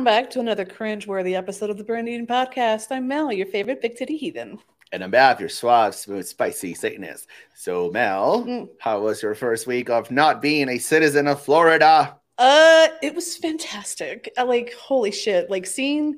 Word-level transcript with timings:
welcome 0.00 0.22
back 0.22 0.30
to 0.30 0.40
another 0.40 0.64
cringe-worthy 0.64 1.36
episode 1.36 1.68
of 1.68 1.76
the 1.76 1.84
Burning 1.84 2.14
Eden 2.14 2.26
Podcast. 2.26 2.86
I'm 2.90 3.06
Mel, 3.06 3.30
your 3.30 3.44
favorite 3.44 3.82
big 3.82 3.96
titty 3.96 4.16
heathen. 4.16 4.58
And 4.92 5.04
I'm 5.04 5.10
Baph, 5.10 5.40
your 5.40 5.50
suave, 5.50 5.94
smooth, 5.94 6.26
spicy 6.26 6.72
Satanist. 6.72 7.26
So, 7.54 7.90
Mel, 7.90 8.42
Mm. 8.46 8.70
how 8.78 9.02
was 9.02 9.22
your 9.22 9.34
first 9.34 9.66
week 9.66 9.90
of 9.90 10.10
not 10.10 10.40
being 10.40 10.70
a 10.70 10.78
citizen 10.78 11.26
of 11.26 11.42
Florida? 11.42 12.16
Uh, 12.38 12.88
it 13.02 13.14
was 13.14 13.36
fantastic. 13.36 14.32
I, 14.38 14.44
like, 14.44 14.72
holy 14.72 15.10
shit! 15.10 15.50
Like 15.50 15.66
seeing 15.66 16.16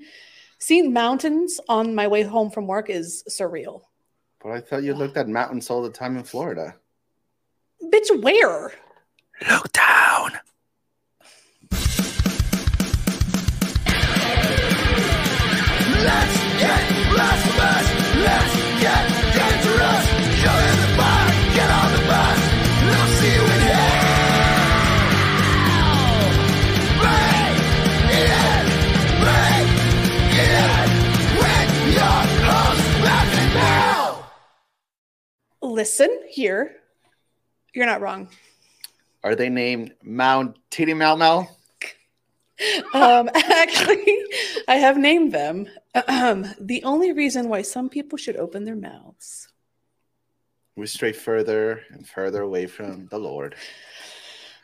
seeing 0.60 0.92
mountains 0.92 1.58
on 1.68 1.92
my 1.92 2.06
way 2.06 2.22
home 2.22 2.52
from 2.52 2.68
work 2.68 2.88
is 2.88 3.24
surreal. 3.28 3.82
But 4.40 4.52
I 4.52 4.60
thought 4.60 4.84
you 4.84 4.94
looked 4.94 5.16
at 5.16 5.26
mountains 5.26 5.70
all 5.70 5.82
the 5.82 5.90
time 5.90 6.16
in 6.16 6.22
Florida. 6.22 6.76
Bitch, 7.82 8.22
where? 8.22 8.74
Look 9.50 9.72
down. 9.72 10.38
Listen 35.82 36.20
here. 36.28 36.76
You're 37.74 37.86
not 37.86 38.00
wrong. 38.00 38.28
Are 39.24 39.34
they 39.34 39.48
named 39.48 39.94
Mount 40.02 40.56
Titty 40.70 40.94
Mal 40.94 41.16
Mal? 41.16 41.50
Um, 42.94 43.28
actually, 43.34 44.18
I 44.68 44.76
have 44.76 44.96
named 44.96 45.32
them. 45.32 45.66
The 46.60 46.82
only 46.84 47.12
reason 47.12 47.48
why 47.48 47.62
some 47.62 47.88
people 47.88 48.16
should 48.16 48.36
open 48.36 48.64
their 48.64 48.76
mouths. 48.76 49.48
We 50.74 50.86
stray 50.86 51.12
further 51.12 51.82
and 51.90 52.08
further 52.08 52.40
away 52.40 52.66
from 52.66 53.06
the 53.08 53.18
Lord. 53.18 53.56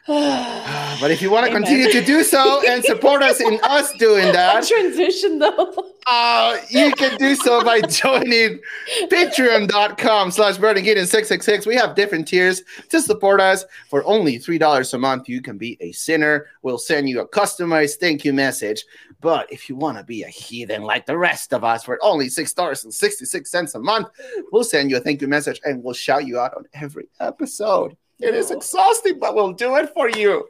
But 1.01 1.13
if 1.13 1.23
you 1.23 1.31
want 1.31 1.47
to 1.47 1.53
continue 1.53 1.93
to 1.93 2.03
do 2.03 2.25
so 2.25 2.61
and 2.67 2.83
support 2.83 3.23
us 3.23 3.41
in 3.41 3.61
us 3.63 3.93
doing 3.99 4.33
that, 4.33 4.67
transition 4.67 5.39
though. 5.39 5.93
uh, 6.07 6.59
you 6.71 6.91
can 6.93 7.17
do 7.19 7.37
so 7.37 7.63
by 7.63 7.81
joining 7.89 8.59
patreon.com 9.03 10.31
slash 10.31 10.57
burning 10.57 10.87
eden 10.87 11.07
666 11.07 11.67
we 11.67 11.77
have 11.77 11.95
different 11.95 12.27
tiers 12.27 12.63
to 12.89 13.01
support 13.03 13.39
us. 13.41 13.65
For 13.91 14.03
only 14.07 14.39
$3 14.39 14.95
a 14.95 14.99
month 14.99 15.29
you 15.29 15.43
can 15.43 15.59
be 15.59 15.77
a 15.81 15.93
sinner. 15.93 16.47
We'll 16.63 16.79
send 16.79 17.09
you 17.09 17.21
a 17.21 17.29
customized 17.29 17.97
thank 17.97 18.25
you 18.25 18.33
message. 18.33 18.87
But 19.21 19.53
if 19.53 19.69
you 19.69 19.77
want 19.77 19.99
to 19.99 20.05
be 20.05 20.23
a 20.23 20.29
heathen 20.29 20.83
like 20.83 21.05
the 21.05 21.19
rest 21.19 21.53
of 21.53 21.65
us 21.65 21.85
for 21.85 21.99
only 22.03 22.27
$6.66 22.27 23.75
a 23.75 23.79
month 23.79 24.09
we'll 24.53 24.65
send 24.65 24.91
you 24.91 24.97
a 24.97 25.01
thank 25.01 25.21
you 25.21 25.29
message 25.29 25.61
and 25.65 25.85
we'll 25.85 25.95
shout 25.95 26.27
you 26.27 26.41
out 26.41 26.55
on 26.57 26.65
every 26.73 27.09
episode 27.21 27.95
it 28.21 28.35
is 28.35 28.51
exhausting 28.51 29.19
but 29.19 29.35
we'll 29.35 29.53
do 29.53 29.77
it 29.77 29.91
for 29.95 30.09
you 30.11 30.47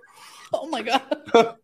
Oh 0.53 0.67
my 0.69 0.83
god. 0.83 1.03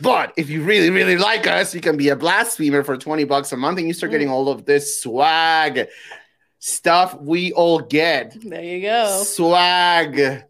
But 0.00 0.32
if 0.36 0.50
you 0.50 0.62
really, 0.64 0.90
really 0.90 1.16
like 1.16 1.46
us, 1.46 1.74
you 1.74 1.80
can 1.80 1.96
be 1.96 2.08
a 2.08 2.16
blasphemer 2.16 2.82
for 2.82 2.96
20 2.96 3.24
bucks 3.24 3.52
a 3.52 3.56
month 3.56 3.78
and 3.78 3.86
you 3.86 3.94
start 3.94 4.10
getting 4.10 4.28
all 4.28 4.48
of 4.48 4.64
this 4.64 5.00
swag 5.00 5.86
stuff 6.58 7.16
we 7.20 7.52
all 7.52 7.78
get. 7.80 8.36
There 8.42 8.62
you 8.64 8.80
go. 8.82 9.22
Swag. 9.24 10.44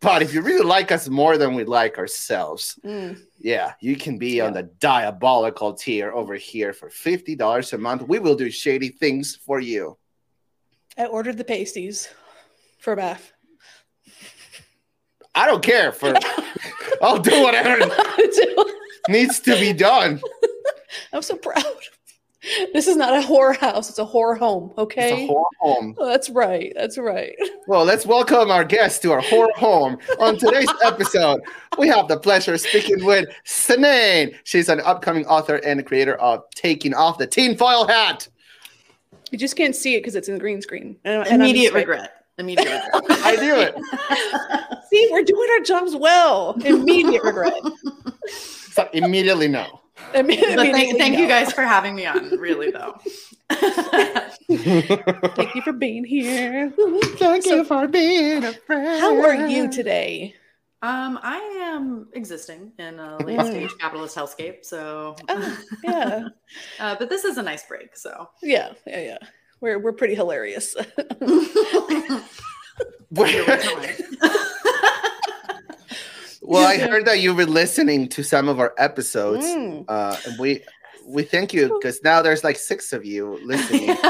But 0.00 0.22
if 0.22 0.32
you 0.32 0.40
really 0.40 0.64
like 0.64 0.90
us 0.90 1.08
more 1.08 1.36
than 1.36 1.54
we 1.54 1.64
like 1.64 1.98
ourselves, 1.98 2.78
Mm. 2.84 3.20
yeah, 3.38 3.74
you 3.80 3.94
can 3.96 4.16
be 4.18 4.36
Yeah. 4.36 4.46
on 4.46 4.54
the 4.54 4.62
diabolical 4.62 5.74
tier 5.74 6.12
over 6.12 6.34
here 6.34 6.72
for 6.72 6.88
$50 6.88 7.72
a 7.74 7.78
month. 7.78 8.02
We 8.08 8.18
will 8.18 8.34
do 8.34 8.50
shady 8.50 8.88
things 8.88 9.36
for 9.36 9.60
you. 9.60 9.98
I 10.96 11.06
ordered 11.06 11.36
the 11.36 11.44
pasties 11.44 12.08
for 12.82 12.96
Baph. 12.96 13.32
I 15.34 15.46
don't 15.46 15.62
care 15.62 15.92
for 15.92 16.12
I'll 17.00 17.18
do 17.18 17.42
whatever 17.42 17.78
needs 19.08 19.40
to 19.40 19.58
be 19.58 19.72
done. 19.72 20.20
I'm 21.12 21.22
so 21.22 21.36
proud. 21.36 21.64
This 22.74 22.88
is 22.88 22.96
not 22.96 23.16
a 23.16 23.22
horror 23.22 23.52
house, 23.52 23.88
it's 23.88 24.00
a 24.00 24.04
horror 24.04 24.34
home, 24.34 24.72
okay? 24.76 25.12
It's 25.12 25.22
a 25.22 25.26
horror 25.28 25.44
home. 25.60 25.94
Oh, 25.96 26.06
that's 26.06 26.28
right. 26.28 26.72
That's 26.74 26.98
right. 26.98 27.34
Well, 27.68 27.84
let's 27.84 28.04
welcome 28.04 28.50
our 28.50 28.64
guest 28.64 29.02
to 29.02 29.12
our 29.12 29.20
horror 29.20 29.52
home. 29.54 29.96
On 30.18 30.36
today's 30.36 30.68
episode, 30.84 31.40
we 31.78 31.86
have 31.86 32.08
the 32.08 32.18
pleasure 32.18 32.54
of 32.54 32.60
speaking 32.60 33.04
with 33.04 33.28
Cynane. 33.46 34.34
She's 34.42 34.68
an 34.68 34.80
upcoming 34.80 35.24
author 35.26 35.56
and 35.64 35.86
creator 35.86 36.16
of 36.16 36.42
Taking 36.56 36.92
Off 36.92 37.18
the 37.18 37.26
Tinfoil 37.28 37.86
Hat. 37.86 38.28
You 39.30 39.38
just 39.38 39.54
can't 39.54 39.76
see 39.76 39.94
it 39.94 40.00
because 40.00 40.16
it's 40.16 40.28
in 40.28 40.38
green 40.38 40.60
screen. 40.60 40.96
And, 41.04 41.24
and 41.28 41.40
Immediate 41.40 41.66
just 41.66 41.74
like, 41.74 41.86
regret. 41.86 42.21
Immediate 42.42 42.82
regret. 42.94 43.18
I 43.22 43.36
knew 43.36 43.54
it. 43.56 43.74
See, 44.90 45.08
we're 45.12 45.22
doing 45.22 45.48
our 45.56 45.60
jobs 45.64 45.94
well. 45.96 46.52
Immediate 46.64 47.22
regret. 47.22 47.54
So 48.72 48.88
immediately 48.94 49.48
no. 49.48 49.80
I 50.14 50.22
mean, 50.22 50.40
But 50.40 50.48
thank, 50.56 50.70
immediately 50.72 50.98
thank 50.98 51.18
you 51.18 51.28
guys 51.28 51.52
for 51.52 51.60
having 51.60 51.94
me 51.94 52.06
on, 52.06 52.38
really, 52.38 52.70
though. 52.70 52.94
Thank 55.36 55.54
you 55.54 55.60
for 55.62 55.72
being 55.74 56.04
here. 56.04 56.72
Thank 57.16 57.42
So- 57.44 57.56
you 57.56 57.64
for 57.64 57.86
being 57.88 58.44
a 58.44 58.52
friend. 58.54 58.98
How 59.00 59.20
are 59.22 59.46
you 59.46 59.70
today? 59.70 60.34
um, 60.80 61.18
I 61.22 61.38
am 61.74 62.08
existing 62.14 62.72
in 62.78 62.98
a 62.98 63.18
late 63.22 63.40
stage 63.40 63.70
capitalist 63.78 64.16
hellscape, 64.16 64.64
so. 64.64 65.14
Oh, 65.28 65.58
yeah. 65.84 66.28
uh, 66.80 66.96
but 66.98 67.10
this 67.10 67.24
is 67.24 67.36
a 67.36 67.42
nice 67.42 67.64
break, 67.66 67.94
so. 67.96 68.30
Yeah, 68.42 68.72
yeah, 68.86 69.00
yeah. 69.00 69.18
We're 69.62 69.78
we're 69.78 69.92
pretty 69.92 70.16
hilarious. 70.16 70.74
Here 70.74 70.86
we 73.46 73.56
come. 73.56 73.82
well, 76.42 76.66
I 76.66 76.78
heard 76.78 77.06
that 77.06 77.20
you've 77.20 77.36
been 77.36 77.52
listening 77.54 78.08
to 78.10 78.24
some 78.24 78.48
of 78.48 78.58
our 78.58 78.74
episodes, 78.76 79.46
Mm. 79.46 79.84
uh, 79.88 80.16
and 80.26 80.38
we 80.38 80.64
we 81.06 81.22
thank 81.22 81.54
you 81.54 81.78
because 81.80 82.02
now 82.02 82.22
there's 82.22 82.42
like 82.42 82.56
six 82.56 82.92
of 82.92 83.04
you 83.06 83.38
listening. 83.44 83.96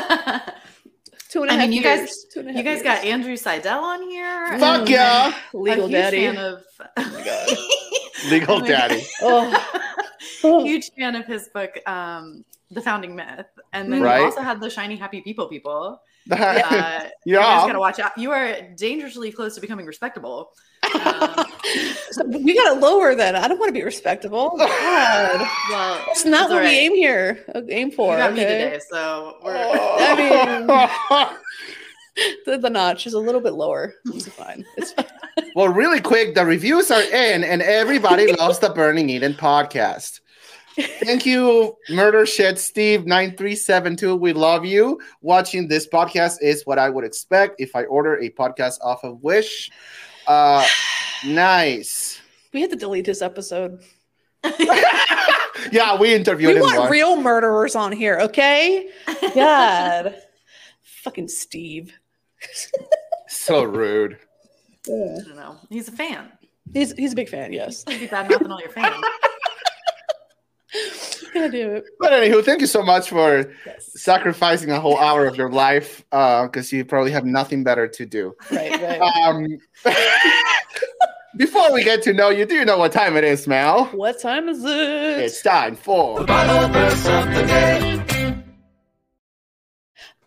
Two 1.29 1.43
and 1.43 1.51
a 1.51 1.55
I 1.55 1.57
half 1.57 1.69
mean, 1.69 1.73
you 1.73 1.83
guys- 1.83 1.99
years. 2.01 2.27
Two 2.33 2.41
and 2.41 2.49
you 2.51 2.55
half 2.57 2.65
guys 2.65 2.83
got. 2.83 3.05
Andrew 3.05 3.37
Seidel 3.37 3.85
on 3.85 4.03
here. 4.09 4.59
Fuck 4.59 4.81
and 4.81 4.89
yeah, 4.89 5.35
a 5.53 5.57
legal 5.57 5.87
huge 5.87 5.93
daddy. 6.01 6.27
fan 6.27 6.37
of. 6.39 6.63
legal 8.31 8.57
Oh 8.57 8.61
my 8.61 8.67
daddy. 8.69 9.03
Oh. 9.21 10.65
huge 10.65 10.91
fan 10.99 11.15
of 11.15 11.25
his 11.27 11.49
book, 11.49 11.79
um, 11.87 12.45
The 12.71 12.81
Founding 12.83 13.15
Myth, 13.17 13.47
and 13.73 13.93
then 13.93 14.03
Right. 14.03 14.19
you 14.19 14.25
also 14.27 14.41
had 14.43 14.61
the 14.61 14.69
Shiny 14.71 14.97
Happy 14.97 15.21
People 15.21 15.47
people. 15.49 16.01
Uh, 16.31 16.37
yeah. 16.37 17.09
You 17.25 17.35
guys 17.37 17.67
gotta 17.67 17.81
watch 17.81 17.99
out. 17.99 18.17
You 18.17 18.31
are 18.31 18.57
dangerously 18.77 19.33
close 19.33 19.57
to 19.57 19.61
becoming 19.61 19.87
respectable. 19.87 20.53
Um, 20.95 21.35
So 22.13 22.25
we 22.27 22.55
gotta 22.55 22.79
lower 22.79 23.15
that. 23.17 23.35
I 23.35 23.49
don't 23.49 23.59
want 23.59 23.71
to 23.71 23.73
be 23.73 23.83
respectable. 23.83 24.51
God. 24.59 25.49
well, 25.71 26.03
That's 26.07 26.25
not 26.25 26.49
what 26.51 26.59
all 26.59 26.65
we 26.65 26.69
aim 26.79 26.95
here. 26.95 27.45
uh, 27.55 27.63
Aim 27.71 27.91
for. 27.91 28.13
You 28.13 28.19
got 28.19 28.35
me 28.35 28.43
okay? 28.43 28.65
today, 28.65 28.81
so 28.91 29.39
we're. 29.43 29.57
I 29.57 31.37
The, 32.45 32.59
the 32.59 32.69
notch 32.71 33.07
is 33.07 33.15
a 33.15 33.19
little 33.19 33.41
bit 33.41 33.55
lower. 33.55 33.95
It's 34.07 34.29
fine. 34.29 34.65
It's 34.77 34.93
fine. 34.93 35.07
well, 35.55 35.69
really 35.69 36.01
quick, 36.01 36.35
the 36.35 36.45
reviews 36.45 36.91
are 36.91 37.01
in, 37.03 37.43
and 37.43 37.63
everybody 37.63 38.31
loves 38.35 38.59
the 38.59 38.69
Burning 38.71 39.09
Eden 39.09 39.33
podcast. 39.33 40.21
Thank 40.77 41.27
you, 41.27 41.77
Murder 41.91 42.25
Shit 42.25 42.59
Steve 42.59 43.07
nine 43.07 43.37
three 43.37 43.57
seven 43.57 43.97
two. 43.97 44.17
We 44.17 44.33
love 44.33 44.65
you. 44.65 45.01
Watching 45.21 45.69
this 45.69 45.87
podcast 45.87 46.39
is 46.41 46.65
what 46.65 46.79
I 46.79 46.89
would 46.89 47.05
expect 47.05 47.61
if 47.61 47.77
I 47.77 47.85
order 47.85 48.17
a 48.17 48.31
podcast 48.31 48.81
off 48.83 49.05
of 49.05 49.23
Wish. 49.23 49.71
Uh, 50.27 50.67
nice. 51.27 52.21
We 52.53 52.61
had 52.61 52.71
to 52.71 52.77
delete 52.77 53.05
this 53.05 53.23
episode. 53.23 53.83
Yeah, 55.71 55.97
we 55.97 56.15
interviewed 56.15 56.57
him. 56.57 56.57
We 56.57 56.61
him 56.61 56.67
want 56.67 56.79
once. 56.81 56.91
real 56.91 57.17
murderers 57.17 57.77
on 57.77 57.93
here, 57.93 58.19
okay? 58.23 58.89
God. 59.35 60.15
Fucking 60.83 61.29
Steve. 61.29 61.93
so 63.29 63.63
rude. 63.63 64.19
I 64.87 64.91
don't 64.91 65.37
know. 65.37 65.57
He's 65.69 65.89
a 65.89 65.93
fan. 65.93 66.33
He's 66.73 66.93
he's 66.93 67.13
a 67.13 67.17
big 67.17 67.29
fan, 67.29 67.53
yes. 67.53 67.85
You 67.89 67.99
keep 67.99 68.11
bad 68.11 68.31
mouthing 68.31 68.51
all 68.51 68.61
your 68.61 68.71
fans. 68.71 69.05
Gotta 71.35 71.51
do 71.51 71.71
it. 71.77 71.85
But 71.99 72.13
anywho, 72.13 72.45
thank 72.45 72.61
you 72.61 72.67
so 72.67 72.83
much 72.83 73.09
for 73.09 73.53
Yes. 73.67 73.91
sacrificing 74.03 74.71
a 74.71 74.81
whole 74.81 74.99
hour 74.99 75.27
of 75.27 75.37
your 75.37 75.51
life 75.51 76.05
because 76.11 76.73
you 76.73 76.85
probably 76.85 77.11
have 77.11 77.25
nothing 77.25 77.65
better 77.65 77.89
to 77.89 78.07
do. 78.07 78.35
Right, 78.51 78.71
right. 78.83 79.01
Um, 79.01 79.47
before 81.37 81.73
we 81.73 81.85
get 81.85 82.03
to 82.05 82.13
know 82.13 82.29
you, 82.31 82.45
do 82.47 82.55
you 82.55 82.65
know 82.65 82.79
what 82.79 82.93
time 82.93 83.17
it 83.17 83.25
is, 83.25 83.47
Mel? 83.47 83.87
what 83.87 84.21
time 84.21 84.49
is 84.49 84.63
it? 84.65 84.71
It's 85.25 85.43
time 85.43 85.77
for 85.77 86.25
Bible 86.25 86.69
verse 86.73 87.07
of 87.07 87.27
the 87.35 87.43
day. 87.47 87.99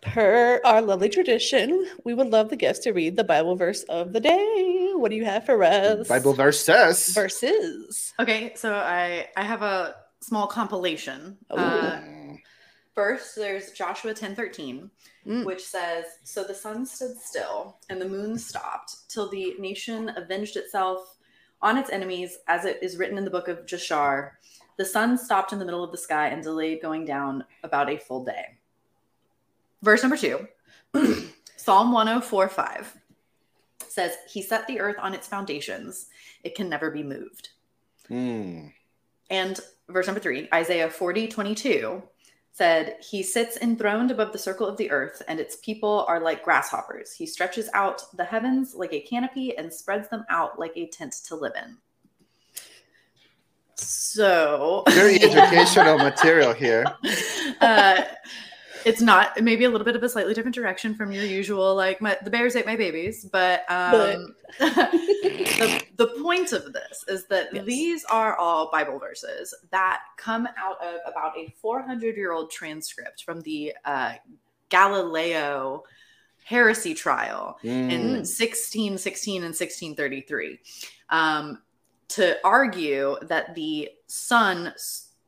Per 0.02 0.60
our 0.64 0.80
lovely 0.82 1.08
tradition, 1.08 1.84
we 2.04 2.14
would 2.14 2.28
love 2.30 2.48
the 2.48 2.56
guest 2.56 2.84
to 2.84 2.92
read 2.92 3.16
the 3.16 3.24
Bible 3.24 3.56
verse 3.56 3.82
of 3.84 4.12
the 4.12 4.20
day. 4.20 4.92
What 4.94 5.10
do 5.10 5.16
you 5.16 5.24
have 5.24 5.44
for 5.44 5.62
us? 5.64 6.06
Bible 6.08 6.32
verse 6.32 6.60
says. 6.60 7.08
verses. 7.08 8.14
Okay, 8.20 8.52
so 8.54 8.72
I 8.72 9.26
I 9.36 9.42
have 9.42 9.62
a 9.62 9.96
small 10.26 10.46
compilation. 10.46 11.38
Uh, 11.50 12.00
first, 12.94 13.36
there's 13.36 13.70
Joshua 13.72 14.12
ten 14.12 14.34
thirteen, 14.34 14.90
Mm. 15.26 15.44
which 15.44 15.64
says, 15.64 16.04
"So 16.22 16.44
the 16.44 16.54
sun 16.54 16.86
stood 16.86 17.16
still 17.18 17.78
and 17.90 18.00
the 18.00 18.08
moon 18.08 18.38
stopped 18.38 19.08
till 19.08 19.28
the 19.28 19.54
nation 19.58 20.12
avenged 20.16 20.56
itself 20.56 21.16
on 21.62 21.76
its 21.78 21.90
enemies, 21.90 22.38
as 22.46 22.64
it 22.64 22.78
is 22.82 22.96
written 22.96 23.18
in 23.18 23.24
the 23.24 23.30
book 23.30 23.48
of 23.48 23.66
Jashar. 23.66 24.32
The 24.76 24.84
sun 24.84 25.18
stopped 25.18 25.52
in 25.52 25.58
the 25.58 25.64
middle 25.64 25.82
of 25.82 25.90
the 25.90 25.98
sky 25.98 26.28
and 26.28 26.42
delayed 26.42 26.80
going 26.80 27.04
down 27.04 27.44
about 27.64 27.90
a 27.90 27.96
full 27.98 28.24
day." 28.24 28.58
Verse 29.82 30.02
number 30.02 30.16
two, 30.16 30.46
Psalm 31.56 31.92
one 31.92 32.06
hundred 32.06 32.22
four 32.22 32.48
five 32.48 32.96
says, 33.88 34.16
"He 34.28 34.42
set 34.42 34.66
the 34.66 34.80
earth 34.80 34.96
on 35.00 35.14
its 35.14 35.26
foundations; 35.26 36.06
it 36.44 36.54
can 36.54 36.68
never 36.68 36.90
be 36.90 37.02
moved." 37.02 37.50
Mm. 38.08 38.72
And 39.30 39.58
verse 39.88 40.06
number 40.06 40.20
three, 40.20 40.48
Isaiah 40.52 40.90
40, 40.90 41.28
22 41.28 42.02
said, 42.52 42.96
He 43.00 43.22
sits 43.22 43.58
enthroned 43.58 44.10
above 44.10 44.32
the 44.32 44.38
circle 44.38 44.66
of 44.66 44.76
the 44.76 44.90
earth, 44.90 45.22
and 45.28 45.38
its 45.38 45.56
people 45.56 46.04
are 46.08 46.20
like 46.20 46.44
grasshoppers. 46.44 47.12
He 47.12 47.26
stretches 47.26 47.68
out 47.74 48.02
the 48.16 48.24
heavens 48.24 48.74
like 48.74 48.92
a 48.92 49.00
canopy 49.00 49.56
and 49.56 49.72
spreads 49.72 50.08
them 50.08 50.24
out 50.30 50.58
like 50.58 50.72
a 50.76 50.86
tent 50.88 51.14
to 51.26 51.36
live 51.36 51.52
in. 51.56 51.76
So, 53.76 54.84
Very 54.88 55.16
educational 55.22 55.98
material 55.98 56.54
here. 56.54 56.86
uh, 57.60 58.02
it's 58.86 59.02
not 59.02 59.42
maybe 59.42 59.64
a 59.64 59.70
little 59.70 59.84
bit 59.84 59.96
of 59.96 60.02
a 60.04 60.08
slightly 60.08 60.32
different 60.32 60.54
direction 60.54 60.94
from 60.94 61.10
your 61.12 61.24
usual, 61.24 61.74
like 61.74 62.00
my, 62.00 62.16
the 62.22 62.30
bears 62.30 62.54
ate 62.54 62.64
my 62.66 62.76
babies, 62.76 63.24
but 63.24 63.60
um, 63.70 64.34
the, 64.58 65.82
the 65.96 66.06
point 66.22 66.52
of 66.52 66.72
this 66.72 67.04
is 67.08 67.26
that 67.26 67.48
Yes. 67.52 67.64
these 67.64 68.04
are 68.04 68.36
all 68.36 68.70
Bible 68.70 68.98
verses 68.98 69.52
that 69.72 70.00
come 70.16 70.46
out 70.56 70.82
of 70.82 71.00
about 71.04 71.36
a 71.36 71.52
400 71.60 72.16
year 72.16 72.32
old 72.32 72.50
transcript 72.50 73.24
from 73.24 73.40
the 73.42 73.74
uh, 73.84 74.12
Galileo 74.68 75.82
heresy 76.44 76.94
trial 76.94 77.58
in 77.64 78.00
Mm. 78.00 78.22
1616 78.22 79.42
and 79.42 79.54
1633 79.54 80.60
um, 81.10 81.60
to 82.08 82.36
argue 82.44 83.16
that 83.22 83.54
the 83.56 83.90
sun 84.06 84.72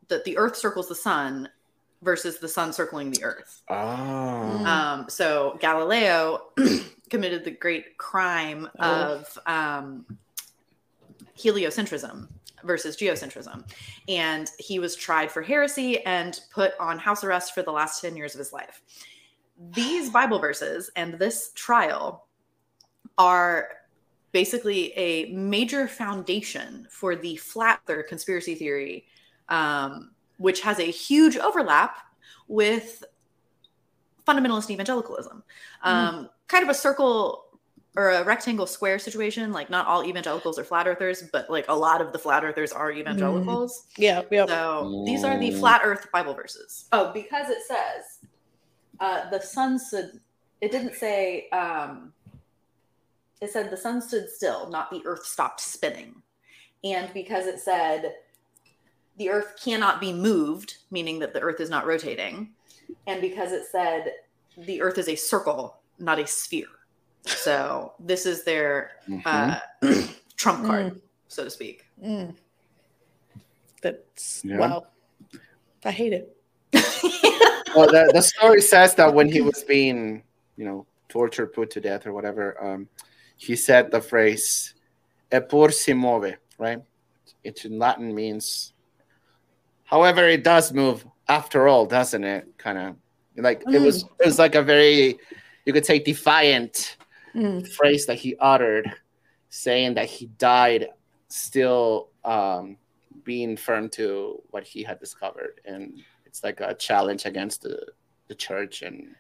that 0.07 0.25
the 0.25 0.39
earth 0.39 0.57
circles 0.57 0.89
the 0.89 0.95
sun 0.95 1.49
versus 2.03 2.39
the 2.39 2.49
sun 2.49 2.73
circling 2.73 3.11
the 3.11 3.23
earth 3.25 3.63
Oh. 3.69 3.77
um, 3.77 5.09
so 5.09 5.57
galileo 5.61 6.43
committed 7.11 7.45
the 7.45 7.51
great 7.51 7.97
crime 7.99 8.69
Oh. 8.79 9.25
of 9.25 9.39
um, 9.47 10.07
heliocentrism 11.37 12.29
versus 12.65 12.97
geocentrism 12.97 13.65
and 14.09 14.51
he 14.59 14.79
was 14.79 14.97
tried 14.97 15.31
for 15.31 15.43
heresy 15.43 16.05
and 16.05 16.41
put 16.53 16.73
on 16.81 16.99
house 16.99 17.23
arrest 17.23 17.55
for 17.55 17.63
the 17.63 17.71
last 17.71 18.01
10 18.01 18.17
years 18.17 18.35
of 18.35 18.39
his 18.41 18.53
life 18.53 18.83
these 19.75 20.11
bible 20.19 20.39
verses 20.41 20.91
and 20.97 21.15
this 21.15 21.53
trial 21.55 22.27
are 23.17 23.69
basically 24.33 24.93
a 24.97 25.27
major 25.33 25.87
foundation 25.89 26.87
for 26.91 27.15
the 27.17 27.37
flat 27.37 27.81
earth 27.87 28.03
conspiracy 28.03 28.55
theory 28.55 29.07
um, 29.49 30.11
which 30.39 30.63
has 30.63 30.79
a 30.79 30.85
huge 30.91 31.37
overlap 31.37 31.99
with 32.49 33.05
fundamentalist 34.27 34.71
evangelicalism 34.71 35.43
um, 35.83 36.29
kind 36.49 36.63
of 36.65 36.69
a 36.71 36.75
circle 36.75 37.45
or 37.97 38.11
a 38.11 38.25
rectangle 38.25 38.67
square 38.67 38.99
situation 38.99 39.53
like 39.53 39.71
not 39.71 39.87
all 39.87 40.05
evangelicals 40.05 40.59
are 40.59 40.65
flat 40.65 40.87
earthers 40.87 41.25
but 41.33 41.49
like 41.51 41.65
a 41.69 41.75
lot 41.75 42.01
of 42.01 42.13
the 42.13 42.19
flat 42.19 42.45
earthers 42.45 42.73
are 42.73 42.91
evangelicals 42.93 43.87
Yeah, 43.97 44.23
yeah. 44.31 44.47
so 44.47 45.03
these 45.07 45.25
are 45.25 45.39
the 45.39 45.51
Mm. 45.51 45.59
flat 45.59 45.81
Earth 45.85 46.07
Bible 46.13 46.35
verses. 46.35 46.87
Oh, 46.93 47.11
because 47.13 47.49
it 47.49 47.63
says 47.67 48.29
uh, 49.01 49.31
the 49.31 49.41
sun 49.41 49.79
stood. 49.79 50.21
It 50.61 50.71
didn't 50.73 50.95
say. 50.95 51.49
Um, 51.51 52.13
it 53.41 53.51
said 53.51 53.71
the 53.71 53.77
sun 53.77 54.03
stood 54.03 54.29
still, 54.29 54.69
not 54.71 54.91
the 54.91 55.01
Earth 55.05 55.25
stopped 55.25 55.61
spinning, 55.61 56.21
and 56.85 57.09
because 57.15 57.47
it 57.47 57.61
said 57.61 58.15
the 59.19 59.29
Earth 59.31 59.61
cannot 59.63 60.01
be 60.01 60.13
moved, 60.13 60.77
meaning 60.91 61.19
that 61.19 61.35
the 61.35 61.41
Earth 61.41 61.61
is 61.61 61.71
not 61.71 61.87
rotating, 61.87 62.51
and 63.07 63.21
because 63.21 63.53
it 63.53 63.65
said 63.71 64.13
the 64.57 64.81
Earth 64.81 64.99
is 64.99 65.09
a 65.09 65.17
circle, 65.17 65.81
not 65.99 66.19
a 66.19 66.27
sphere. 66.27 66.67
So 67.27 67.95
this 67.99 68.27
is 68.27 68.45
their 68.45 68.93
Mhm. 69.09 69.61
uh, 69.83 70.03
trump 70.37 70.65
card, 70.65 71.01
so 71.29 71.45
to 71.45 71.51
speak. 71.51 71.85
Mm. 72.03 72.35
That's 73.83 74.45
Yeah. 74.45 74.59
wow. 74.59 74.87
I 75.85 75.91
hate 75.91 76.13
it. 76.13 76.37
well, 77.75 77.87
the, 77.87 78.11
the 78.13 78.23
story 78.23 78.61
says 78.61 78.95
that 78.97 79.13
when 79.13 79.31
he 79.31 79.41
was 79.41 79.65
being, 79.65 80.23
you 80.57 80.65
know, 80.65 80.87
tortured, 81.09 81.53
put 81.53 81.71
to 81.73 81.81
death, 81.81 82.07
or 82.07 82.13
whatever, 82.13 82.63
um, 82.63 82.89
he 83.37 83.57
said 83.57 83.91
the 83.91 84.01
phrase 84.01 84.75
"e 85.33 85.41
pur 85.41 85.71
si 85.71 85.93
move," 85.95 86.37
right? 86.59 86.81
Which 87.43 87.65
in 87.65 87.79
Latin 87.79 88.15
means, 88.15 88.73
however, 89.89 90.29
it 90.29 90.45
does 90.45 90.73
move 90.73 91.05
after 91.29 91.67
all, 91.67 91.87
doesn't 91.87 92.25
it? 92.25 92.47
Kind 92.59 92.79
of 92.79 92.97
like 93.37 93.63
it 93.73 93.81
was. 93.81 94.05
It 94.21 94.27
was 94.27 94.39
like 94.39 94.55
a 94.55 94.63
very, 94.63 95.19
you 95.65 95.73
could 95.73 95.87
say, 95.87 95.99
defiant 95.99 96.97
Mm. 97.35 97.67
phrase 97.73 98.07
that 98.07 98.17
he 98.17 98.37
uttered, 98.41 98.91
saying 99.49 99.95
that 99.95 100.07
he 100.07 100.27
died 100.39 100.89
still 101.29 102.09
um, 102.25 102.77
being 103.23 103.57
firm 103.57 103.89
to 103.91 104.43
what 104.51 104.65
he 104.65 104.83
had 104.83 104.99
discovered, 104.99 105.61
and 105.65 105.93
it's 106.27 106.43
like 106.43 106.61
a 106.61 106.75
challenge 106.75 107.27
against 107.27 107.63
the 107.63 107.87
the 108.29 108.35
church 108.35 108.83
and 108.83 109.15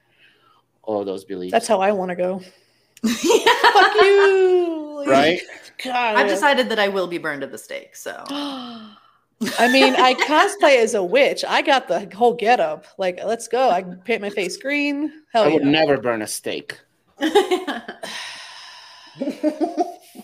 all 0.82 1.04
those 1.04 1.24
beliefs. 1.24 1.52
That's 1.52 1.68
how 1.68 1.80
I 1.80 1.92
want 1.92 2.10
to 2.10 2.16
go. 2.16 2.38
Fuck 3.06 3.94
you. 4.02 5.04
right. 5.06 5.40
God. 5.84 6.16
I've 6.16 6.28
decided 6.28 6.68
that 6.70 6.78
I 6.78 6.88
will 6.88 7.06
be 7.06 7.18
burned 7.18 7.42
at 7.42 7.52
the 7.52 7.58
stake. 7.58 7.94
So 7.94 8.24
I 9.58 9.70
mean, 9.72 9.94
I 9.94 10.14
cosplay 10.14 10.78
as 10.78 10.94
a 10.94 11.02
witch. 11.02 11.44
I 11.46 11.62
got 11.62 11.86
the 11.86 12.08
whole 12.14 12.34
get 12.34 12.58
up. 12.58 12.86
Like, 12.98 13.20
let's 13.24 13.46
go. 13.46 13.70
I 13.70 13.82
can 13.82 13.96
paint 13.98 14.20
my 14.20 14.30
face 14.30 14.56
green. 14.56 15.12
Hell 15.32 15.44
I 15.44 15.48
would 15.48 15.62
yeah. 15.62 15.70
never 15.70 15.96
burn 15.98 16.22
a 16.22 16.26
steak. 16.26 16.78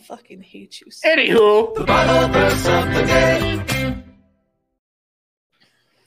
fucking 0.07 0.43
hate 0.43 0.81
you. 0.81 0.91
so- 0.91 1.09
Anywho, 1.09 1.75
The 1.75 1.85
Bible 1.85 2.33
verse 2.33 2.67
of 2.67 2.87
the 2.95 3.03
day. 3.07 3.65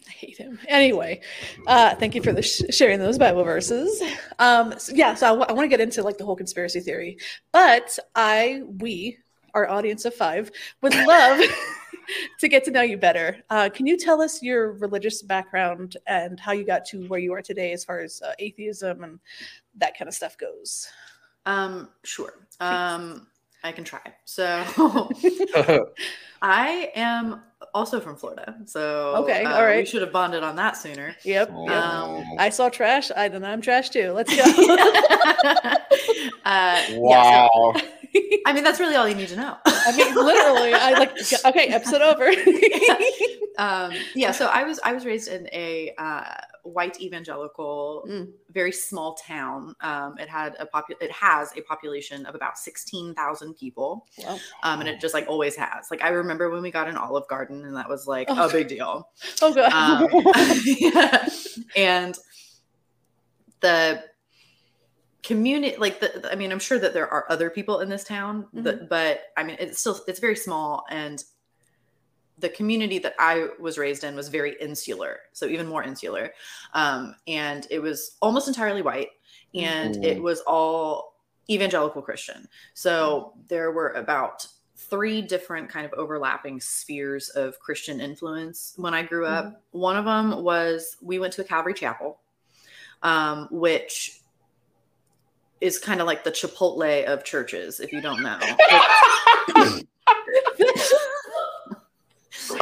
I 0.07 0.11
hate 0.11 0.37
him. 0.37 0.59
Anyway, 0.67 1.21
uh, 1.67 1.95
thank 1.95 2.13
you 2.15 2.21
for 2.21 2.33
the 2.33 2.41
sh- 2.41 2.63
sharing 2.71 2.99
those 2.99 3.17
Bible 3.17 3.43
verses. 3.43 4.01
Um, 4.39 4.73
so 4.77 4.93
yeah, 4.93 5.13
so 5.15 5.41
I 5.43 5.51
want 5.53 5.63
to 5.65 5.69
get 5.69 5.79
into 5.79 6.01
like 6.03 6.17
the 6.17 6.25
whole 6.25 6.35
conspiracy 6.35 6.79
theory, 6.81 7.17
but 7.51 7.97
I, 8.15 8.63
we, 8.79 9.17
our 9.53 9.69
audience 9.69 10.05
of 10.05 10.13
five, 10.13 10.51
would 10.81 10.93
love 10.95 11.41
to 12.39 12.47
get 12.47 12.63
to 12.65 12.71
know 12.71 12.81
you 12.81 12.97
better. 12.97 13.37
Uh, 13.49 13.69
can 13.69 13.85
you 13.85 13.97
tell 13.97 14.21
us 14.21 14.41
your 14.41 14.73
religious 14.73 15.21
background 15.21 15.97
and 16.07 16.39
how 16.39 16.51
you 16.51 16.63
got 16.63 16.85
to 16.85 17.07
where 17.07 17.19
you 17.19 17.33
are 17.33 17.41
today, 17.41 17.73
as 17.73 17.83
far 17.83 17.99
as 17.99 18.21
uh, 18.21 18.33
atheism 18.39 19.03
and 19.03 19.19
that 19.75 19.97
kind 19.97 20.07
of 20.07 20.13
stuff 20.13 20.37
goes? 20.37 20.87
um, 21.45 21.89
sure. 22.03 22.33
Um, 22.59 23.27
I 23.63 23.71
can 23.71 23.83
try. 23.83 24.01
So 24.25 24.63
I 26.41 26.91
am 26.95 27.41
also 27.73 27.99
from 27.99 28.15
Florida. 28.15 28.55
So 28.65 29.15
Okay, 29.23 29.43
uh, 29.43 29.55
all 29.55 29.63
right. 29.63 29.79
We 29.79 29.85
should 29.85 30.01
have 30.01 30.11
bonded 30.11 30.43
on 30.43 30.55
that 30.57 30.77
sooner. 30.77 31.15
Yep. 31.23 31.51
Oh. 31.53 31.65
yep. 31.65 31.83
Um, 31.83 32.23
I 32.37 32.49
saw 32.49 32.69
trash. 32.69 33.11
I 33.15 33.27
then 33.29 33.43
I'm 33.43 33.61
trash 33.61 33.89
too. 33.89 34.11
Let's 34.11 34.35
go. 34.35 34.43
uh, 34.43 35.83
yeah, 36.45 36.81
so- 36.87 36.99
wow. 36.99 37.75
I 38.45 38.53
mean, 38.53 38.63
that's 38.63 38.79
really 38.79 38.95
all 38.95 39.07
you 39.07 39.15
need 39.15 39.27
to 39.29 39.35
know. 39.35 39.57
I 39.65 39.95
mean, 39.95 40.13
literally, 40.15 40.73
I 40.73 40.91
like. 40.91 41.11
Okay, 41.45 41.67
episode 41.67 42.01
over. 42.01 42.25
um, 43.57 43.91
yeah, 44.15 44.31
so 44.31 44.47
I 44.47 44.63
was 44.63 44.79
I 44.83 44.93
was 44.93 45.05
raised 45.05 45.27
in 45.27 45.47
a 45.51 45.93
uh, 45.97 46.23
white 46.63 46.99
evangelical, 47.01 48.05
Mm. 48.07 48.31
very 48.51 48.71
small 48.71 49.15
town. 49.15 49.75
Um, 49.81 50.17
it 50.17 50.29
had 50.29 50.55
a 50.59 50.65
popu- 50.65 51.01
it 51.01 51.11
has 51.11 51.51
a 51.57 51.61
population 51.61 52.25
of 52.25 52.35
about 52.35 52.57
sixteen 52.57 53.13
thousand 53.13 53.55
people, 53.55 54.05
Wow. 54.19 54.39
um, 54.63 54.79
and 54.79 54.87
it 54.89 54.99
just 55.01 55.13
like 55.13 55.27
always 55.27 55.55
has. 55.55 55.87
Like 55.91 56.03
I 56.03 56.09
remember 56.09 56.49
when 56.49 56.61
we 56.61 56.71
got 56.71 56.87
an 56.87 56.95
Olive 56.97 57.27
Garden, 57.27 57.65
and 57.65 57.75
that 57.75 57.89
was 57.89 58.07
like 58.07 58.27
Oh. 58.29 58.47
a 58.47 58.51
big 58.51 58.67
deal. 58.67 59.09
Oh 59.41 59.53
god. 59.53 59.71
Um, 59.73 60.23
yeah. 60.65 61.27
and 61.75 62.15
the 63.59 64.03
community 65.27 65.75
like 65.77 65.99
the 65.99 66.29
i 66.31 66.35
mean 66.35 66.51
i'm 66.51 66.59
sure 66.59 66.79
that 66.79 66.93
there 66.93 67.11
are 67.11 67.25
other 67.29 67.49
people 67.49 67.81
in 67.81 67.89
this 67.89 68.03
town 68.03 68.43
Mm-hmm. 68.43 68.63
but, 68.63 68.89
but 68.89 69.21
i 69.35 69.43
mean 69.43 69.57
it's 69.59 69.79
still 69.79 69.99
it's 70.07 70.19
very 70.19 70.35
small 70.35 70.85
and 70.89 71.23
the 72.39 72.49
community 72.49 72.99
that 72.99 73.15
I 73.17 73.47
was 73.59 73.77
raised 73.77 74.03
in 74.03 74.15
was 74.15 74.29
very 74.29 74.55
insular, 74.61 75.21
so 75.33 75.47
even 75.47 75.67
more 75.67 75.83
insular. 75.83 76.33
Um, 76.73 77.15
and 77.27 77.65
it 77.71 77.79
was 77.79 78.17
almost 78.21 78.47
entirely 78.47 78.81
white, 78.81 79.09
and 79.55 80.03
it 80.05 80.21
was 80.21 80.41
all 80.41 81.15
evangelical 81.49 82.01
Christian. 82.01 82.47
So 82.73 83.33
there 83.47 83.71
were 83.71 83.89
about 83.93 84.47
three 84.75 85.21
different 85.21 85.69
kind 85.69 85.85
of 85.85 85.93
overlapping 85.93 86.59
spheres 86.61 87.29
of 87.29 87.59
Christian 87.59 87.99
influence 87.99 88.73
when 88.77 88.93
I 88.93 89.01
grew 89.01 89.25
up. 89.25 89.63
One 89.71 89.97
of 89.97 90.05
them 90.05 90.43
was 90.43 90.97
we 91.01 91.17
went 91.17 91.33
to 91.33 91.41
a 91.41 91.45
Calvary 91.45 91.73
Chapel, 91.73 92.19
um, 93.01 93.47
which 93.49 94.19
is 95.61 95.79
kind 95.79 96.01
of 96.01 96.07
like 96.07 96.23
the 96.23 96.31
Chipotle 96.31 97.05
of 97.05 97.23
churches, 97.23 97.79
if 97.79 97.91
you 97.91 98.01
don't 98.01 98.21
know. 98.21 98.37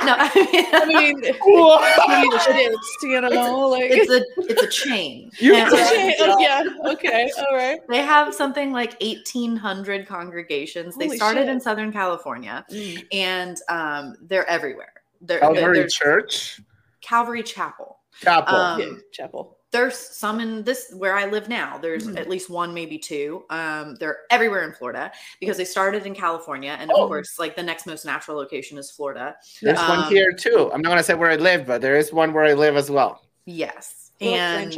no, 0.03 0.15
I 0.17 0.31
mean, 0.35 0.65
I 0.73 0.85
mean, 0.85 1.21
I 1.25 2.21
mean, 2.21 2.31
it 2.33 2.71
is, 2.71 2.77
you 3.03 3.21
know, 3.21 3.67
like 3.69 3.83
it's 3.91 4.09
a 4.11 4.23
it's 4.49 4.63
a 4.63 4.67
chain. 4.67 5.29
You- 5.39 5.55
And 5.55 5.71
Okay, 5.73 6.15
oh, 6.19 6.39
yeah, 6.39 6.63
okay, 6.91 7.31
all 7.37 7.55
right. 7.55 7.79
they 7.89 8.01
have 8.01 8.33
something 8.33 8.71
like 8.71 8.99
1800 9.01 10.07
congregations. 10.07 10.95
They 10.95 11.05
Holy 11.05 11.17
started 11.17 11.41
shit. 11.41 11.49
in 11.49 11.59
Southern 11.61 11.91
California 11.91 12.65
and 13.11 13.57
um, 13.69 14.15
they're 14.21 14.47
everywhere. 14.49 14.93
They're, 15.21 15.39
Calvary 15.39 15.79
they're 15.79 15.87
Church 15.87 16.61
Calvary 17.01 17.43
Chapel. 17.43 17.99
Chapel. 18.21 18.55
Um, 18.55 18.79
yeah, 18.79 18.87
chapel. 19.11 19.54
There's 19.75 19.97
some 19.97 20.39
in 20.39 20.63
this 20.63 20.93
where 20.95 21.15
I 21.17 21.25
live 21.25 21.49
now. 21.49 21.77
There's 21.77 22.07
Mhm. 22.07 22.17
at 22.17 22.29
least 22.29 22.49
one, 22.49 22.73
maybe 22.73 22.97
two. 22.97 23.43
Um, 23.49 23.95
they're 23.95 24.19
everywhere 24.31 24.63
in 24.63 24.71
Florida 24.71 25.11
because 25.41 25.57
they 25.57 25.65
started 25.65 26.05
in 26.05 26.15
California, 26.15 26.77
and 26.79 26.89
of 26.91 26.97
Oh. 26.97 27.07
course, 27.07 27.37
like 27.37 27.57
the 27.57 27.63
next 27.63 27.85
most 27.85 28.05
natural 28.05 28.37
location 28.37 28.77
is 28.77 28.89
Florida. 28.89 29.35
There's 29.61 29.77
um, 29.79 29.89
one 29.89 30.03
here 30.13 30.31
too. 30.31 30.71
I'm 30.73 30.81
not 30.81 30.87
gonna 30.89 31.03
say 31.03 31.13
where 31.13 31.29
I 31.29 31.35
live, 31.35 31.67
but 31.67 31.81
there 31.81 31.97
is 31.97 32.13
one 32.13 32.31
where 32.31 32.45
I 32.45 32.53
live 32.53 32.77
as 32.77 32.89
well. 32.89 33.21
Yes, 33.45 34.11
and 34.21 34.77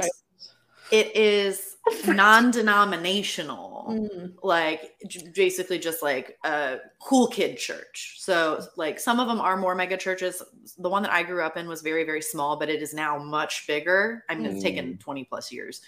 it 0.90 1.16
is 1.16 1.77
non-denominational. 2.08 3.66
Mm. 3.88 4.34
like 4.44 4.96
j- 5.08 5.32
basically 5.34 5.80
just 5.80 6.04
like 6.04 6.38
a 6.44 6.80
cool 7.00 7.28
kid 7.28 7.58
church. 7.58 8.16
So 8.20 8.62
like 8.76 9.00
some 9.00 9.22
of 9.22 9.28
them 9.30 9.40
are 9.40 9.56
more 9.56 9.76
mega 9.76 9.96
churches. 9.96 10.44
The 10.78 10.90
one 10.90 11.04
that 11.04 11.12
I 11.14 11.24
grew 11.24 11.42
up 11.42 11.56
in 11.56 11.70
was 11.70 11.82
very 11.82 12.04
very 12.04 12.22
small, 12.22 12.58
but 12.58 12.70
it 12.70 12.82
is 12.82 12.94
now 12.94 13.18
much 13.18 13.66
bigger. 13.66 14.26
I 14.30 14.36
mean, 14.36 14.46
it's 14.46 14.62
taken 14.62 14.98
20 14.98 15.24
plus 15.24 15.54
years. 15.54 15.82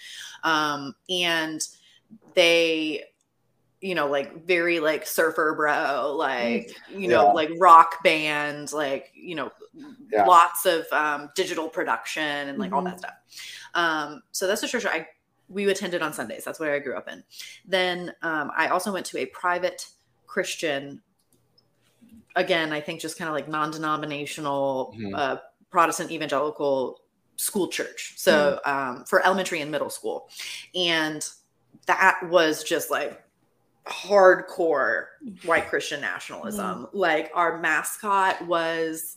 Um 0.44 0.94
and 1.10 1.60
they 2.34 3.04
you 3.82 3.94
know 3.94 4.06
like 4.08 4.46
very 4.46 4.80
like 4.80 5.06
surfer 5.06 5.54
bro 5.54 6.14
like 6.16 6.74
you 6.90 7.08
know 7.08 7.26
Yeah. 7.28 7.32
like 7.32 7.50
rock 7.58 8.02
band 8.02 8.72
like 8.72 9.10
you 9.14 9.34
know 9.34 9.50
Yeah. 10.10 10.24
lots 10.26 10.64
of 10.66 10.86
um 10.90 11.30
digital 11.34 11.68
production 11.68 12.48
and 12.48 12.58
like 12.58 12.72
all 12.72 12.82
Mhm. 12.82 12.86
that 12.86 12.98
stuff 12.98 13.14
um 13.74 14.22
so 14.32 14.46
that's 14.46 14.60
the 14.60 14.68
church 14.68 14.84
i 14.86 15.06
we 15.50 15.68
attended 15.68 16.00
on 16.00 16.12
sundays. 16.12 16.44
That's 16.44 16.58
where 16.60 16.72
i 16.74 16.78
grew 16.78 16.96
up 16.96 17.08
in. 17.08 17.22
Then 17.66 18.14
um 18.22 18.50
i 18.56 18.68
also 18.68 18.92
went 18.92 19.04
to 19.06 19.18
a 19.18 19.26
private 19.26 19.86
christian 20.26 21.02
again 22.36 22.72
i 22.72 22.80
think 22.80 23.00
just 23.00 23.18
kind 23.18 23.28
of 23.28 23.34
like 23.34 23.48
non-denominational 23.48 24.94
Mhm. 24.96 25.12
uh 25.18 25.36
protestant 25.70 26.10
evangelical 26.10 27.00
school 27.36 27.68
church. 27.68 28.14
So 28.16 28.60
um 28.64 29.04
for 29.06 29.24
elementary 29.24 29.60
and 29.60 29.70
middle 29.70 29.90
school. 29.90 30.28
And 30.74 31.26
that 31.86 32.18
was 32.28 32.62
just 32.64 32.90
like 32.90 33.22
hardcore 33.86 35.06
white 35.44 35.68
Christian 35.68 36.00
nationalism. 36.00 36.86
Like 36.92 37.30
our 37.34 37.58
mascot 37.58 38.46
was 38.46 39.16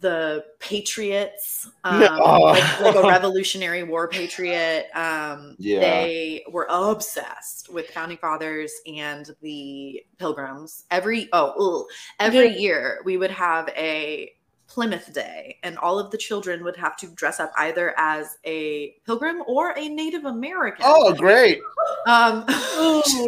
the 0.00 0.44
Patriots, 0.60 1.70
um, 1.84 2.00
No. 2.00 2.16
like, 2.16 2.80
like 2.80 2.94
a 2.96 3.02
Revolutionary 3.08 3.82
War 3.82 4.08
patriot. 4.08 4.88
Um, 4.94 5.56
Yeah. 5.58 5.80
They 5.80 6.44
were 6.50 6.66
obsessed 6.70 7.72
with 7.72 7.88
founding 7.90 8.18
fathers 8.18 8.72
and 8.86 9.30
the 9.42 10.04
Pilgrims. 10.18 10.84
Every 10.90 11.28
oh, 11.32 11.82
ugh, 11.82 11.86
every 12.20 12.48
Yeah. 12.48 12.56
year 12.58 13.00
we 13.04 13.16
would 13.16 13.30
have 13.30 13.68
a 13.70 14.32
Plymouth 14.66 15.12
Day, 15.12 15.58
and 15.62 15.78
all 15.78 16.00
of 16.00 16.10
the 16.10 16.18
children 16.18 16.64
would 16.64 16.76
have 16.76 16.96
to 16.96 17.06
dress 17.08 17.38
up 17.38 17.52
either 17.58 17.94
as 17.96 18.38
a 18.44 18.96
pilgrim 19.06 19.42
or 19.46 19.72
a 19.78 19.88
Native 19.88 20.24
American. 20.24 20.84
Oh, 20.86 21.14
great! 21.14 21.60
Um, 22.06 22.44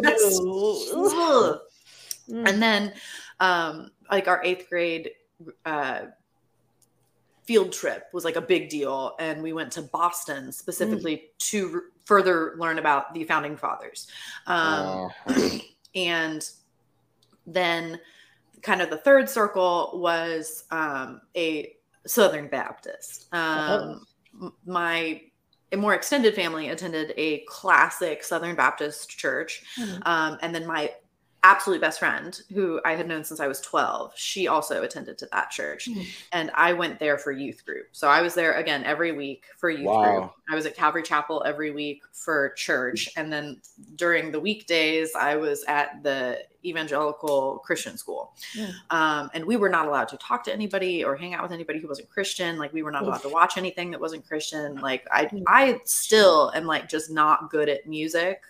just- 0.03 0.41
ugh. 0.95 1.59
Mm. 2.29 2.49
and 2.49 2.61
then, 2.61 2.93
um, 3.39 3.91
like 4.11 4.27
our 4.27 4.43
eighth 4.43 4.67
grade 4.69 5.11
uh, 5.65 6.01
field 7.47 7.71
trip 7.71 8.07
was 8.13 8.25
like 8.25 8.35
a 8.35 8.41
big 8.41 8.69
deal, 8.69 9.15
and 9.19 9.41
we 9.41 9.53
went 9.53 9.71
to 9.71 9.81
Boston 9.81 10.51
specifically 10.51 11.29
to 11.39 11.71
r- 11.73 11.81
further 12.05 12.55
learn 12.57 12.77
about 12.77 13.13
the 13.13 13.23
founding 13.23 13.55
fathers. 13.57 14.07
Um, 14.45 15.09
Oh. 15.27 15.59
and 15.95 16.47
then 17.45 17.99
kind 18.61 18.81
of 18.81 18.89
the 18.89 18.97
third 18.97 19.29
circle 19.29 19.91
was 19.95 20.65
um, 20.71 21.21
a 21.35 21.73
southern 22.05 22.47
baptist. 22.47 23.27
Um, 23.33 24.05
m- 24.41 24.53
my 24.65 25.21
a 25.73 25.77
more 25.77 25.93
extended 25.93 26.33
family 26.33 26.69
attended 26.69 27.13
a 27.17 27.39
classic 27.47 28.23
southern 28.23 28.55
baptist 28.55 29.09
church. 29.09 29.63
Um, 30.03 30.37
and 30.41 30.55
then 30.55 30.65
my 30.65 30.91
absolute 31.51 31.79
best 31.81 31.99
friend 31.99 32.41
who 32.53 32.65
i 32.83 32.93
had 32.99 33.07
known 33.07 33.23
since 33.23 33.39
i 33.39 33.47
was 33.47 33.59
12 33.61 34.11
she 34.15 34.47
also 34.47 34.83
attended 34.83 35.17
to 35.17 35.27
that 35.31 35.49
church. 35.57 35.87
Mhm. 35.87 36.05
and 36.33 36.51
i 36.55 36.69
went 36.73 36.99
there 36.99 37.17
for 37.17 37.31
youth 37.31 37.65
group. 37.65 37.87
So 37.93 38.05
i 38.17 38.21
was 38.21 38.33
there 38.33 38.53
again 38.63 38.83
every 38.83 39.11
week 39.23 39.43
for 39.57 39.69
youth 39.69 39.85
Wow. 39.85 40.03
group. 40.19 40.31
I 40.51 40.55
was 40.55 40.65
at 40.65 40.75
calvary 40.75 41.03
chapel 41.03 41.43
every 41.45 41.71
week 41.71 42.01
for 42.13 42.37
church. 42.65 43.09
And 43.17 43.31
then 43.33 43.45
during 43.95 44.31
the 44.31 44.39
weekdays 44.47 45.09
i 45.15 45.35
was 45.35 45.63
at 45.77 45.87
the 46.03 46.19
evangelical 46.65 47.59
christian 47.67 47.97
school. 47.97 48.33
Yeah. 48.55 48.71
um, 48.89 49.29
and 49.33 49.45
we 49.45 49.55
were 49.57 49.69
not 49.69 49.85
allowed 49.87 50.09
to 50.09 50.17
talk 50.17 50.43
to 50.45 50.53
anybody 50.53 51.03
or 51.05 51.15
hang 51.15 51.33
out 51.33 51.43
with 51.43 51.51
anybody 51.53 51.79
who 51.79 51.87
wasn't 51.87 52.09
christian. 52.09 52.57
Like 52.57 52.73
we 52.73 52.83
were 52.83 52.91
not 52.91 53.03
allowed 53.03 53.21
to 53.27 53.29
watch 53.29 53.57
anything 53.57 53.91
that 53.91 54.01
wasn't 54.01 54.27
christian. 54.27 54.75
Like 54.89 55.03
i 55.11 55.25
Mm. 55.25 55.43
i 55.47 55.79
still 55.85 56.51
am 56.55 56.65
like 56.65 56.89
just 56.89 57.09
not 57.21 57.49
good 57.49 57.69
at 57.69 57.87
music 57.87 58.41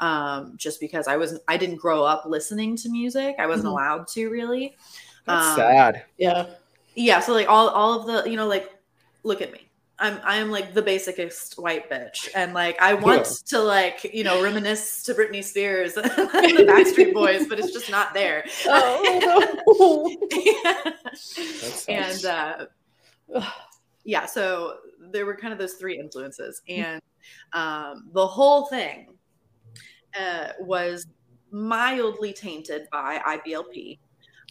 um, 0.00 0.54
just 0.56 0.78
because 0.80 1.08
i 1.08 1.16
wasn't 1.16 1.42
i 1.48 1.56
didn't 1.56 1.76
grow 1.76 2.04
up 2.04 2.24
listening 2.26 2.76
to 2.76 2.88
music. 2.88 3.34
I 3.38 3.46
wasn't 3.46 3.68
Mhm. 3.68 3.72
allowed 3.72 4.08
to 4.08 4.28
really. 4.30 4.76
That's 5.26 5.46
Um, 5.46 5.56
sad. 5.56 6.04
Yeah. 6.16 6.46
yeah 6.94 7.20
so 7.20 7.32
like 7.32 7.48
all 7.48 7.68
all 7.68 8.00
of 8.00 8.06
the 8.06 8.30
you 8.30 8.36
know 8.36 8.46
like 8.46 8.70
look 9.24 9.42
at 9.42 9.52
me. 9.52 9.60
I'm 10.00 10.20
i 10.22 10.36
am 10.36 10.52
like 10.52 10.74
the 10.74 10.82
basicest 10.82 11.58
white 11.58 11.90
bitch. 11.90 12.28
And 12.34 12.54
like 12.54 12.80
i 12.80 12.94
want 12.94 13.26
to 13.46 13.58
like 13.58 14.08
you 14.14 14.22
know 14.22 14.40
reminisce 14.40 15.02
to 15.04 15.14
britney 15.14 15.42
spears 15.42 15.96
and 15.96 16.04
the 16.14 16.64
backstreet 16.68 17.12
boys 17.12 17.48
but 17.48 17.58
it's 17.58 17.72
just 17.72 17.90
not 17.90 18.14
there. 18.14 18.44
Oh, 18.66 20.16
That 20.30 21.84
and 21.88 22.24
uh 22.24 22.66
yeah 24.04 24.24
so 24.26 24.76
there 25.12 25.26
were 25.26 25.36
kind 25.36 25.52
of 25.52 25.58
those 25.58 25.74
three 25.74 25.98
influences. 25.98 26.62
And 26.68 27.02
um 27.52 28.08
the 28.12 28.26
whole 28.26 28.66
thing 28.66 29.17
uh 30.18 30.52
was 30.60 31.06
mildly 31.50 32.32
tainted 32.32 32.88
by 32.92 33.18
iblp 33.18 33.98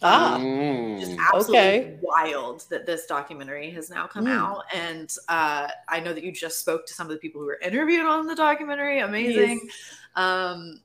ah. 0.02 0.34
Um, 0.36 0.96
just 0.98 1.12
Mm. 1.12 1.18
absolutely 1.34 1.58
Okay. 1.58 1.98
wild 2.02 2.64
that 2.70 2.86
this 2.86 3.06
documentary 3.06 3.70
has 3.70 3.88
now 3.90 4.06
come 4.06 4.24
Mm. 4.26 4.36
out 4.36 4.64
and 4.74 5.14
uh, 5.28 5.68
i 5.88 6.00
know 6.00 6.12
that 6.12 6.24
you 6.24 6.32
just 6.32 6.58
spoke 6.58 6.86
to 6.86 6.94
some 6.94 7.06
of 7.06 7.12
the 7.12 7.18
people 7.18 7.40
who 7.40 7.46
were 7.46 7.58
interviewed 7.62 8.04
on 8.06 8.26
the 8.26 8.34
documentary 8.34 8.98
amazing 9.00 9.60
Yes. 9.64 10.00
um, 10.16 10.80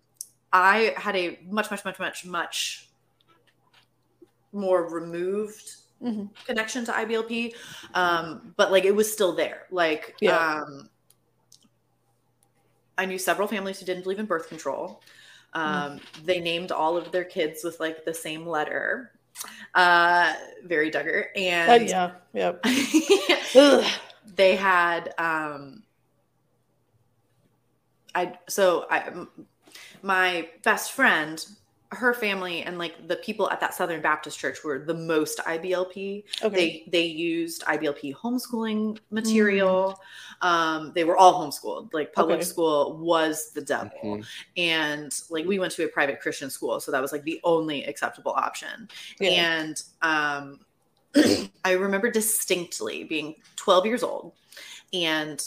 i 0.51 0.93
had 0.97 1.15
a 1.15 1.39
much 1.49 1.71
much 1.71 1.83
much 1.85 1.97
much 1.99 2.25
much 2.25 2.89
more 4.51 4.87
removed 4.93 5.75
Mhm. 6.01 6.29
connection 6.45 6.85
to 6.85 6.91
iblp 6.91 7.53
um, 7.95 8.53
but 8.57 8.71
like 8.71 8.85
it 8.85 8.95
was 8.95 9.11
still 9.11 9.33
there 9.33 9.65
like 9.71 10.15
Yeah. 10.21 10.37
um, 10.61 10.89
i 12.97 13.05
knew 13.05 13.17
several 13.17 13.47
families 13.47 13.79
who 13.79 13.85
didn't 13.85 14.03
believe 14.03 14.19
in 14.19 14.25
birth 14.25 14.47
control 14.49 15.01
um, 15.55 15.99
they 16.25 16.39
named 16.39 16.71
all 16.71 16.97
of 16.97 17.11
their 17.11 17.23
kids 17.23 17.63
with 17.63 17.79
like 17.79 18.05
the 18.05 18.13
same 18.13 18.45
letter 18.47 19.11
uh 19.75 20.33
very 20.63 20.89
duggar 20.91 21.25
Uh, 21.35 21.39
and 21.39 21.89
yeah. 21.89 22.11
Yep. 22.33 22.65
They 24.35 24.55
had 24.55 25.13
um 25.17 25.83
i 28.15 28.33
so 28.47 28.85
i 28.89 28.99
m- 29.01 29.29
my 30.01 30.47
best 30.63 30.91
friend 30.91 31.45
her 31.93 32.13
family 32.13 32.63
and 32.63 32.77
like 32.77 33.07
the 33.07 33.15
people 33.17 33.49
at 33.49 33.59
that 33.59 33.73
southern 33.73 34.01
baptist 34.01 34.37
church 34.39 34.63
were 34.63 34.79
the 34.79 34.93
most 34.93 35.39
iblp 35.39 36.23
Okay. 36.43 36.55
they 36.55 36.83
they 36.91 37.05
used 37.05 37.63
iblp 37.63 38.13
homeschooling 38.15 38.97
material 39.11 39.99
um 40.41 40.91
they 40.95 41.03
were 41.03 41.17
all 41.17 41.33
homeschooled 41.45 41.93
like 41.93 42.13
public 42.13 42.37
Okay. 42.37 42.43
school 42.45 42.97
was 42.97 43.51
the 43.53 43.61
devil 43.61 43.91
Mhm. 44.03 44.25
and 44.57 45.11
like 45.29 45.45
we 45.45 45.59
went 45.59 45.71
to 45.73 45.85
a 45.85 45.87
private 45.87 46.19
christian 46.19 46.49
school 46.49 46.79
so 46.79 46.91
that 46.91 47.01
was 47.01 47.11
like 47.11 47.23
the 47.23 47.39
only 47.43 47.83
acceptable 47.85 48.31
option 48.33 48.87
Yeah. 49.19 49.29
and 49.31 49.83
um 50.01 50.59
I 51.63 51.73
remember 51.73 52.09
distinctly 52.09 53.03
being 53.03 53.35
12 53.55 53.85
years 53.85 54.01
old, 54.01 54.33
and 54.91 55.39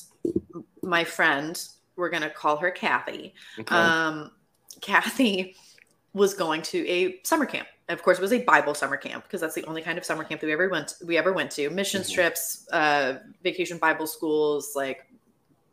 my 0.83 1.03
friend, 1.03 1.61
we're 1.97 2.09
gonna 2.09 2.31
call 2.31 2.57
her 2.59 2.71
Kathy. 2.71 3.35
Okay. 3.59 3.75
Um, 3.75 4.31
Kathy 4.81 5.57
was 6.17 6.33
going 6.35 6.63
to 6.63 6.89
a 6.89 7.21
summer 7.25 7.45
camp. 7.47 7.69
Of 7.89 8.03
course, 8.03 8.19
it 8.19 8.23
was 8.23 8.33
a 8.33 8.43
Bible 8.43 8.75
summer 8.75 8.97
camp 8.97 9.25
because 9.25 9.41
that's 9.41 9.55
the 9.55 9.65
only 9.67 9.83
kind 9.83 9.97
of 9.99 10.05
summer 10.05 10.25
camp 10.25 10.41
that 10.41 10.47
we 10.47 10.53
ever 10.53 10.69
went. 10.69 10.95
We 11.05 11.17
ever 11.19 11.33
went 11.33 11.51
to 11.53 11.69
mission 11.71 12.03
Mhm. 12.03 12.13
trips, 12.15 12.67
uh, 12.73 13.19
vacation 13.45 13.79
Bible 13.79 14.07
schools, 14.07 14.73
like 14.75 15.07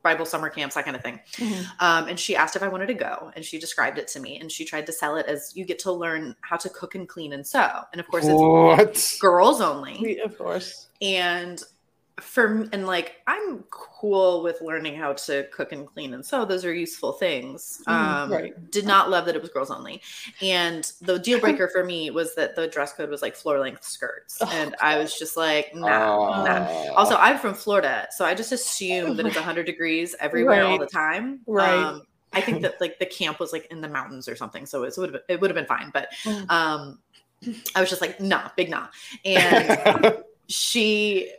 Bible 0.03 0.25
summer 0.25 0.49
camps, 0.49 0.75
that 0.75 0.83
kind 0.83 0.97
of 0.97 1.01
thing. 1.01 1.19
Mhm. 1.37 1.65
Um, 1.79 2.07
and 2.09 2.19
she 2.19 2.35
asked 2.35 2.57
if 2.57 2.61
I 2.61 2.67
wanted 2.67 2.87
to 2.87 2.93
go, 2.93 3.31
and 3.35 3.43
she 3.43 3.57
described 3.57 3.97
it 3.97 4.09
to 4.09 4.19
me, 4.19 4.37
and 4.39 4.51
she 4.51 4.65
tried 4.65 4.85
to 4.87 4.91
sell 4.91 5.15
it 5.15 5.25
as 5.27 5.53
you 5.55 5.63
get 5.63 5.79
to 5.79 5.91
learn 5.93 6.35
how 6.41 6.57
to 6.57 6.69
cook 6.69 6.93
and 6.95 7.07
clean 7.07 7.31
and 7.33 7.47
sew. 7.47 7.69
And 7.93 8.01
of 8.01 8.07
course, 8.09 8.25
it's 8.25 8.33
what? 8.35 9.17
girls 9.21 9.61
only 9.61 10.19
of 10.19 10.37
course. 10.37 10.87
and 11.01 11.63
for 12.19 12.67
and 12.71 12.85
like 12.85 13.15
i'm 13.25 13.63
cool 13.71 14.43
with 14.43 14.61
learning 14.61 14.95
how 14.95 15.13
to 15.13 15.47
cook 15.51 15.71
and 15.71 15.87
clean 15.87 16.13
and 16.13 16.23
sew 16.23 16.45
those 16.45 16.63
are 16.63 16.71
useful 16.73 17.11
things 17.13 17.81
Mhm, 17.87 17.91
um 17.91 18.31
right. 18.31 18.71
did 18.71 18.85
not 18.85 19.09
love 19.09 19.25
that 19.25 19.35
it 19.35 19.41
was 19.41 19.49
girls 19.49 19.71
only 19.71 19.99
and 20.39 20.91
the 21.01 21.17
deal 21.17 21.39
breaker 21.41 21.67
for 21.69 21.83
me 21.83 22.11
was 22.11 22.35
that 22.35 22.55
the 22.55 22.67
dress 22.67 22.93
code 22.93 23.09
was 23.09 23.23
like 23.23 23.35
floor 23.35 23.59
length 23.59 23.83
skirts 23.83 24.37
Oh, 24.41 24.47
and 24.51 24.75
i 24.79 24.97
was 24.99 25.17
just 25.17 25.35
like 25.37 25.73
nah, 25.73 25.87
Ah. 26.19 26.43
nah. 26.43 26.93
also 26.93 27.15
i'm 27.15 27.39
from 27.39 27.55
florida 27.55 28.07
so 28.11 28.23
i 28.25 28.35
just 28.35 28.51
assume 28.51 29.15
that 29.17 29.25
it's 29.25 29.35
100 29.35 29.65
degrees 29.65 30.15
everywhere 30.19 30.63
all 30.63 30.77
the 30.77 30.85
time 30.85 31.39
Right. 31.47 31.83
um 31.83 32.03
i 32.33 32.41
think 32.41 32.61
that 32.61 32.79
like 32.79 32.99
the 32.99 33.07
camp 33.07 33.39
was 33.39 33.51
like 33.53 33.65
in 33.71 33.81
the 33.81 33.89
mountains 33.89 34.27
or 34.27 34.35
something 34.35 34.67
so 34.67 34.83
it 34.83 34.93
would 34.97 35.13
have 35.13 35.21
it 35.29 35.41
would 35.41 35.49
have 35.49 35.55
been 35.55 35.65
fine 35.65 35.89
but 35.91 36.09
Mm. 36.25 36.51
um 36.51 36.99
i 37.75 37.81
was 37.81 37.89
just 37.89 38.01
like 38.01 38.21
nah 38.21 38.49
big 38.55 38.69
nah 38.69 38.87
and 39.25 40.13
she 40.47 41.31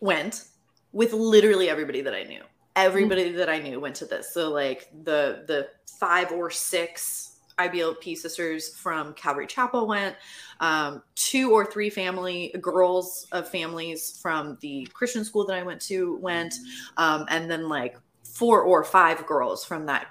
went 0.00 0.44
with 0.92 1.12
literally 1.12 1.68
everybody 1.68 2.00
that 2.02 2.14
I 2.14 2.24
knew. 2.24 2.42
Everybody 2.76 3.30
that 3.32 3.48
I 3.48 3.58
knew 3.58 3.80
went 3.80 3.96
to 3.96 4.06
this. 4.06 4.32
So 4.32 4.50
like 4.50 4.88
the 5.04 5.44
the 5.46 5.68
five 5.98 6.30
or 6.30 6.50
six 6.50 7.38
IBLP 7.58 8.16
sisters 8.16 8.74
from 8.76 9.12
Calvary 9.14 9.46
Chapel 9.46 9.86
went. 9.86 10.16
Um, 10.60 11.02
two 11.14 11.52
or 11.52 11.66
three 11.66 11.90
family 11.90 12.54
girls 12.60 13.26
of 13.32 13.48
families 13.48 14.18
from 14.22 14.58
the 14.60 14.86
Christian 14.92 15.24
school 15.24 15.44
that 15.46 15.56
I 15.56 15.62
went 15.62 15.80
to 15.82 16.16
went, 16.18 16.54
um, 16.96 17.26
and 17.28 17.50
then 17.50 17.68
like 17.68 17.98
four 18.24 18.62
or 18.62 18.84
five 18.84 19.26
girls 19.26 19.64
from 19.64 19.86
that 19.86 20.06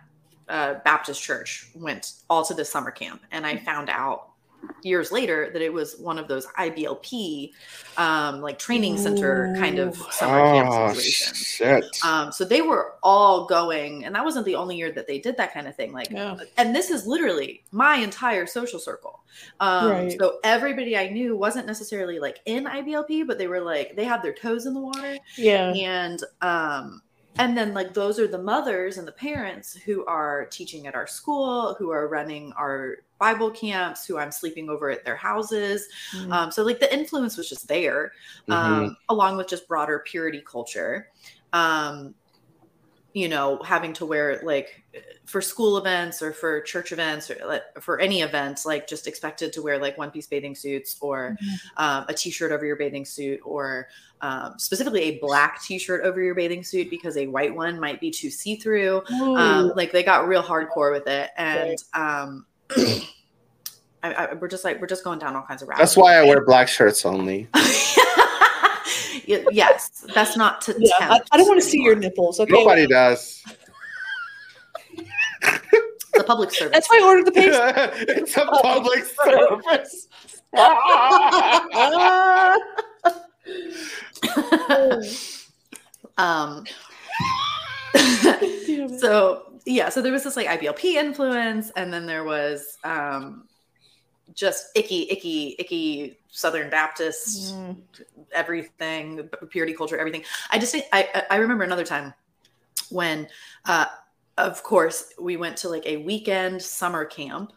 uh, 0.49 0.75
Baptist 0.85 1.21
church 1.21 1.69
went 1.75 2.13
all 2.29 2.43
to 2.45 2.53
this 2.53 2.69
summer 2.69 2.91
camp. 2.91 3.21
And 3.31 3.45
I 3.45 3.57
found 3.57 3.89
out 3.89 4.31
years 4.83 5.11
later 5.11 5.49
that 5.53 5.61
it 5.61 5.71
was 5.71 5.97
one 5.97 6.17
of 6.17 6.27
those 6.27 6.45
IBLP 6.57 7.51
um, 7.97 8.41
like 8.41 8.59
training 8.59 8.97
center 8.97 9.55
kind 9.57 9.79
of 9.79 9.99
Ooh. 9.99 10.11
summer 10.11 10.39
camp 10.43 10.69
oh, 10.71 10.87
situations. 10.93 11.37
shit. 11.37 11.85
Um, 12.05 12.31
so 12.31 12.45
they 12.45 12.61
were 12.61 12.95
all 13.03 13.45
going, 13.45 14.05
and 14.05 14.13
that 14.15 14.23
wasn't 14.23 14.45
the 14.45 14.55
only 14.55 14.75
year 14.75 14.91
that 14.91 15.07
they 15.07 15.19
did 15.19 15.37
that 15.37 15.53
kind 15.53 15.67
of 15.67 15.75
thing. 15.75 15.91
Like, 15.91 16.09
Yeah. 16.11 16.37
and 16.57 16.75
this 16.75 16.89
is 16.89 17.05
literally 17.07 17.63
my 17.71 17.95
entire 17.97 18.45
social 18.45 18.79
circle. 18.79 19.21
Um, 19.59 19.91
Right. 19.91 20.17
So 20.19 20.39
everybody 20.43 20.97
I 20.97 21.09
knew 21.09 21.35
wasn't 21.35 21.67
necessarily 21.67 22.19
like 22.19 22.39
in 22.45 22.65
IBLP, 22.65 23.25
but 23.27 23.37
they 23.37 23.47
were 23.47 23.61
like 23.61 23.95
they 23.95 24.05
had 24.05 24.21
their 24.21 24.33
toes 24.33 24.65
in 24.65 24.73
the 24.73 24.81
water, 24.81 25.17
Yeah. 25.37 25.73
and 25.73 26.23
um, 26.41 27.01
and 27.39 27.57
then 27.57 27.73
like 27.73 27.93
those 27.93 28.19
are 28.19 28.27
the 28.27 28.37
mothers 28.37 28.97
and 28.97 29.07
the 29.07 29.11
parents 29.11 29.73
who 29.73 30.05
are 30.05 30.45
teaching 30.45 30.87
at 30.87 30.95
our 30.95 31.07
school, 31.07 31.75
who 31.77 31.91
are 31.91 32.07
running 32.07 32.53
our 32.53 32.97
Bible 33.19 33.51
camps, 33.51 34.05
who 34.05 34.17
I'm 34.17 34.31
sleeping 34.31 34.69
over 34.69 34.89
at 34.89 35.03
their 35.03 35.15
houses. 35.15 35.87
Mm. 36.15 36.31
Um, 36.31 36.51
so 36.51 36.63
like 36.63 36.79
the 36.79 36.93
influence 36.93 37.37
was 37.37 37.49
just 37.49 37.67
there, 37.67 38.11
um, 38.49 38.95
along 39.09 39.37
with 39.37 39.47
just 39.47 39.67
broader 39.67 40.03
purity 40.05 40.43
culture. 40.45 41.09
Um, 41.53 42.13
you 43.17 43.27
know, 43.27 43.59
having 43.63 43.93
to 43.93 44.05
wear 44.05 44.39
like 44.43 44.83
for 45.25 45.41
school 45.41 45.77
events 45.77 46.21
or 46.21 46.31
for 46.31 46.61
church 46.61 46.91
events 46.91 47.31
or 47.31 47.37
like, 47.47 47.63
for 47.81 47.99
any 47.99 48.21
event, 48.21 48.61
like 48.63 48.87
just 48.87 49.07
expected 49.07 49.51
to 49.51 49.63
wear 49.63 49.79
like 49.79 49.97
one 49.97 50.11
piece 50.11 50.27
bathing 50.27 50.53
suits 50.53 50.97
or 51.01 51.35
um, 51.77 52.05
a 52.09 52.13
t-shirt 52.13 52.51
over 52.51 52.63
your 52.63 52.75
bathing 52.75 53.05
suit 53.05 53.39
or 53.43 53.87
um, 54.21 54.53
specifically 54.59 55.01
a 55.01 55.17
black 55.17 55.63
t-shirt 55.63 56.03
over 56.03 56.21
your 56.21 56.35
bathing 56.35 56.63
suit 56.63 56.91
because 56.91 57.17
a 57.17 57.25
white 57.25 57.55
one 57.55 57.79
might 57.79 57.99
be 57.99 58.11
too 58.11 58.29
see-through. 58.29 59.01
Um, 59.09 59.73
like 59.75 59.91
they 59.91 60.03
got 60.03 60.27
real 60.27 60.43
hardcore 60.43 60.91
with 60.91 61.07
it 61.07 61.31
and 61.37 61.75
um 61.95 62.45
I, 64.03 64.13
I, 64.13 64.33
we're 64.35 64.47
just 64.47 64.63
like 64.63 64.79
we're 64.79 64.85
just 64.85 65.03
going 65.03 65.17
down 65.17 65.35
all 65.35 65.41
kinds 65.41 65.63
of 65.63 65.69
rabbit 65.69 65.81
That's 65.81 65.97
why 65.97 66.17
I 66.17 66.23
wear 66.23 66.45
black 66.45 66.67
shirts 66.67 67.03
only. 67.03 67.47
Y- 69.27 69.45
yes 69.51 70.05
that's 70.13 70.37
not 70.37 70.61
to 70.61 70.75
yeah. 70.79 70.91
I, 70.99 71.07
tempt 71.17 71.29
I 71.31 71.37
don't 71.37 71.47
want 71.47 71.61
to 71.61 71.67
see 71.67 71.81
your 71.81 71.95
nipples. 71.95 72.39
Okay. 72.39 72.51
Nobody 72.51 72.87
does. 72.87 73.43
the 76.13 76.23
public 76.25 76.51
service 76.51 76.73
That's 76.73 76.87
why 76.89 76.99
I 77.01 77.05
ordered 77.05 77.25
the 77.25 77.31
page. 77.39 77.51
it's 78.07 78.37
a 78.37 78.45
public 78.45 79.03
service. 79.25 80.07
um 86.17 86.63
so 88.99 89.43
yeah 89.65 89.89
so 89.89 90.01
there 90.01 90.11
was 90.11 90.23
this 90.23 90.35
like 90.35 90.47
iblp 90.47 90.83
influence 90.83 91.71
and 91.75 91.93
then 91.93 92.05
there 92.05 92.23
was 92.23 92.77
um 92.83 93.47
just 94.37 94.67
icky 94.75 95.07
icky 95.09 95.55
icky 95.59 96.17
southern 96.29 96.69
baptist 96.69 97.55
Mm. 97.55 97.75
everything 98.31 99.27
purity 99.49 99.73
culture 99.73 99.97
everything 99.97 100.23
i 100.51 100.59
just 100.59 100.71
think 100.71 100.85
i 100.93 101.23
i 101.29 101.35
remember 101.37 101.63
another 101.65 101.83
time 101.83 102.13
when 102.89 103.27
uh 103.65 103.87
of 104.37 104.61
course 104.63 105.13
we 105.19 105.35
went 105.35 105.57
to 105.57 105.69
like 105.69 105.85
a 105.87 105.97
weekend 105.97 106.61
summer 106.61 107.03
camp 107.03 107.51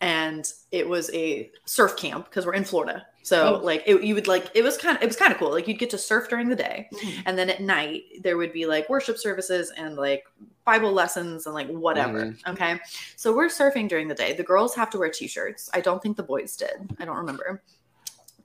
and 0.00 0.52
it 0.72 0.88
was 0.88 1.10
a 1.12 1.50
surf 1.64 1.96
camp 1.96 2.26
because 2.26 2.44
we're 2.46 2.54
in 2.54 2.64
florida. 2.64 3.06
So 3.22 3.56
Oh. 3.60 3.64
like 3.64 3.82
it, 3.86 4.02
you 4.04 4.14
would 4.14 4.28
like 4.28 4.50
it 4.54 4.62
was 4.62 4.76
kind 4.78 4.96
of 4.96 5.02
it 5.02 5.06
was 5.06 5.16
kind 5.16 5.32
of 5.32 5.38
cool. 5.38 5.50
Like 5.50 5.66
you'd 5.66 5.78
get 5.78 5.90
to 5.90 5.98
surf 5.98 6.28
during 6.28 6.48
the 6.48 6.56
day 6.56 6.88
Mhm. 6.92 7.22
and 7.26 7.36
then 7.38 7.50
at 7.50 7.60
night 7.60 8.02
there 8.22 8.36
would 8.36 8.52
be 8.52 8.66
like 8.66 8.88
worship 8.88 9.18
services 9.18 9.72
and 9.76 9.96
like 9.96 10.24
bible 10.64 10.92
lessons 10.92 11.46
and 11.46 11.54
like 11.54 11.68
whatever 11.68 12.34
okay? 12.48 12.78
So 13.16 13.34
we're 13.34 13.48
surfing 13.48 13.88
during 13.88 14.08
the 14.08 14.14
day. 14.14 14.32
The 14.32 14.42
girls 14.42 14.74
have 14.74 14.90
to 14.90 14.98
wear 14.98 15.10
t-shirts. 15.10 15.70
I 15.74 15.80
don't 15.80 16.02
think 16.02 16.16
the 16.16 16.22
boys 16.22 16.56
did. 16.56 16.88
I 16.98 17.04
don't 17.04 17.16
remember. 17.16 17.62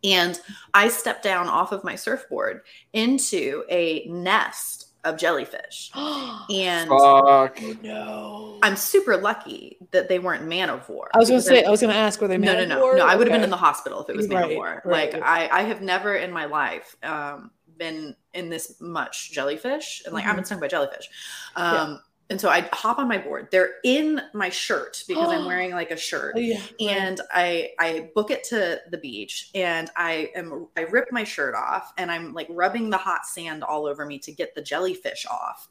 And 0.03 0.39
i 0.73 0.87
stepped 0.87 1.23
down 1.23 1.47
off 1.47 1.71
of 1.71 1.83
my 1.83 1.95
surfboard 1.95 2.61
into 2.93 3.63
a 3.69 4.05
nest 4.07 4.90
of 5.03 5.17
jellyfish 5.17 5.89
and 5.95 6.89
Fuck. 6.89 7.59
no. 7.81 8.59
i'm 8.63 8.75
super 8.75 9.17
lucky 9.17 9.77
that 9.91 10.07
they 10.09 10.19
weren't 10.19 10.45
man 10.45 10.69
of 10.69 10.87
war 10.89 11.09
I 11.13 11.17
was 11.17 11.29
gonna 11.29 11.41
say. 11.41 11.63
I- 11.63 11.67
I 11.67 11.71
was 11.71 11.81
gonna 11.81 11.93
ask. 11.93 12.21
Were 12.21 12.27
they 12.27 12.37
no, 12.37 12.51
no, 12.53 12.59
man 12.59 12.69
no, 12.69 12.75
of 12.75 12.81
war? 12.81 12.91
no. 12.93 12.97
No, 12.99 13.05
no. 13.05 13.11
I 13.11 13.15
would 13.15 13.27
have 13.27 13.33
been 13.35 13.43
in 13.43 13.49
the 13.49 13.57
hospital 13.57 14.01
if 14.03 14.09
it 14.09 14.15
was 14.15 14.27
man 14.27 14.37
Right, 14.43 14.51
of 14.51 14.57
war. 14.57 14.81
right. 14.85 15.13
Like 15.13 15.23
I, 15.23 15.49
I 15.51 15.61
have 15.63 15.81
never 15.81 16.15
in 16.15 16.31
my 16.31 16.45
life 16.45 16.95
um, 17.03 17.51
been 17.77 18.15
in 18.33 18.49
this 18.49 18.75
much 18.79 19.31
jellyfish, 19.31 20.03
and 20.05 20.13
like 20.13 20.25
I've 20.25 20.35
been 20.35 20.45
stung 20.45 20.59
by 20.59 20.67
jellyfish. 20.67 21.09
Um, 21.55 21.65
Mm-hmm. 21.73 21.91
Yeah. 21.91 21.97
And 22.31 22.39
so 22.39 22.47
I 22.47 22.61
hop 22.71 22.97
on 22.97 23.09
my 23.09 23.17
board. 23.17 23.49
They're 23.51 23.73
in 23.83 24.21
my 24.33 24.47
shirt 24.47 25.03
because 25.05 25.29
I'm 25.29 25.45
wearing 25.47 25.71
like 25.71 25.91
a 25.91 25.97
shirt. 25.97 26.35
Oh, 26.37 26.39
yeah. 26.39 26.61
And 26.79 27.19
I 27.29 27.71
I 27.77 28.09
book 28.15 28.31
it 28.31 28.45
to 28.45 28.79
the 28.89 28.97
beach 28.97 29.49
and 29.53 29.91
I 29.97 30.31
am 30.33 30.67
I 30.77 30.83
rip 30.83 31.11
my 31.11 31.25
shirt 31.25 31.55
off 31.55 31.91
and 31.97 32.09
I'm 32.09 32.33
like 32.33 32.47
rubbing 32.49 32.89
the 32.89 32.97
hot 32.97 33.25
sand 33.25 33.65
all 33.65 33.85
over 33.85 34.05
me 34.05 34.17
to 34.19 34.31
get 34.31 34.55
the 34.55 34.61
jellyfish 34.61 35.25
off. 35.29 35.67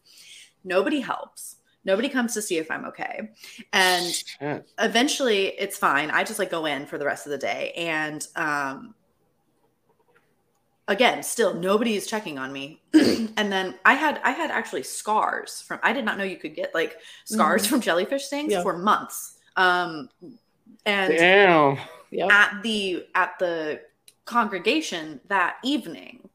Nobody 0.62 1.01
helps. 1.01 1.57
Nobody 1.87 2.11
comes 2.11 2.35
to 2.35 2.42
see 2.42 2.59
if 2.59 2.70
I'm 2.70 2.85
okay. 2.85 3.31
And 3.73 4.05
Shit. 4.05 4.68
eventually 4.79 5.46
it's 5.59 5.79
fine 5.79 6.11
i 6.11 6.23
just 6.23 6.38
like 6.38 6.51
go 6.51 6.66
in 6.66 6.85
for 6.85 6.99
the 6.99 7.07
rest 7.07 7.27
of 7.27 7.31
the 7.31 7.38
day 7.38 7.73
and 7.75 8.27
um 8.37 8.94
again 10.90 11.22
still 11.22 11.55
nobody 11.55 11.94
is 11.94 12.07
checking 12.07 12.37
on 12.38 12.53
me 12.53 12.83
and 12.94 13.50
then 13.50 13.74
i 13.87 13.94
had 13.94 14.20
i 14.24 14.33
had 14.33 14.50
actually 14.50 14.83
scars 14.83 15.62
from 15.62 15.79
i 15.83 15.92
did 15.92 16.05
not 16.05 16.18
know 16.18 16.24
you 16.24 16.37
could 16.37 16.55
get 16.55 16.74
like 16.74 16.96
scars 17.24 17.64
from 17.66 17.81
jellyfish 17.81 18.24
stings 18.24 18.53
Yeah. 18.53 18.62
for 18.62 18.76
months 18.76 19.38
um 19.57 20.11
and 20.85 21.14
Damn. 21.16 21.79
Yep. 22.11 22.31
at 22.33 22.62
the 22.62 23.07
at 23.14 23.38
the 23.38 23.81
congregation 24.24 25.20
that 25.29 25.57
evening 25.64 26.29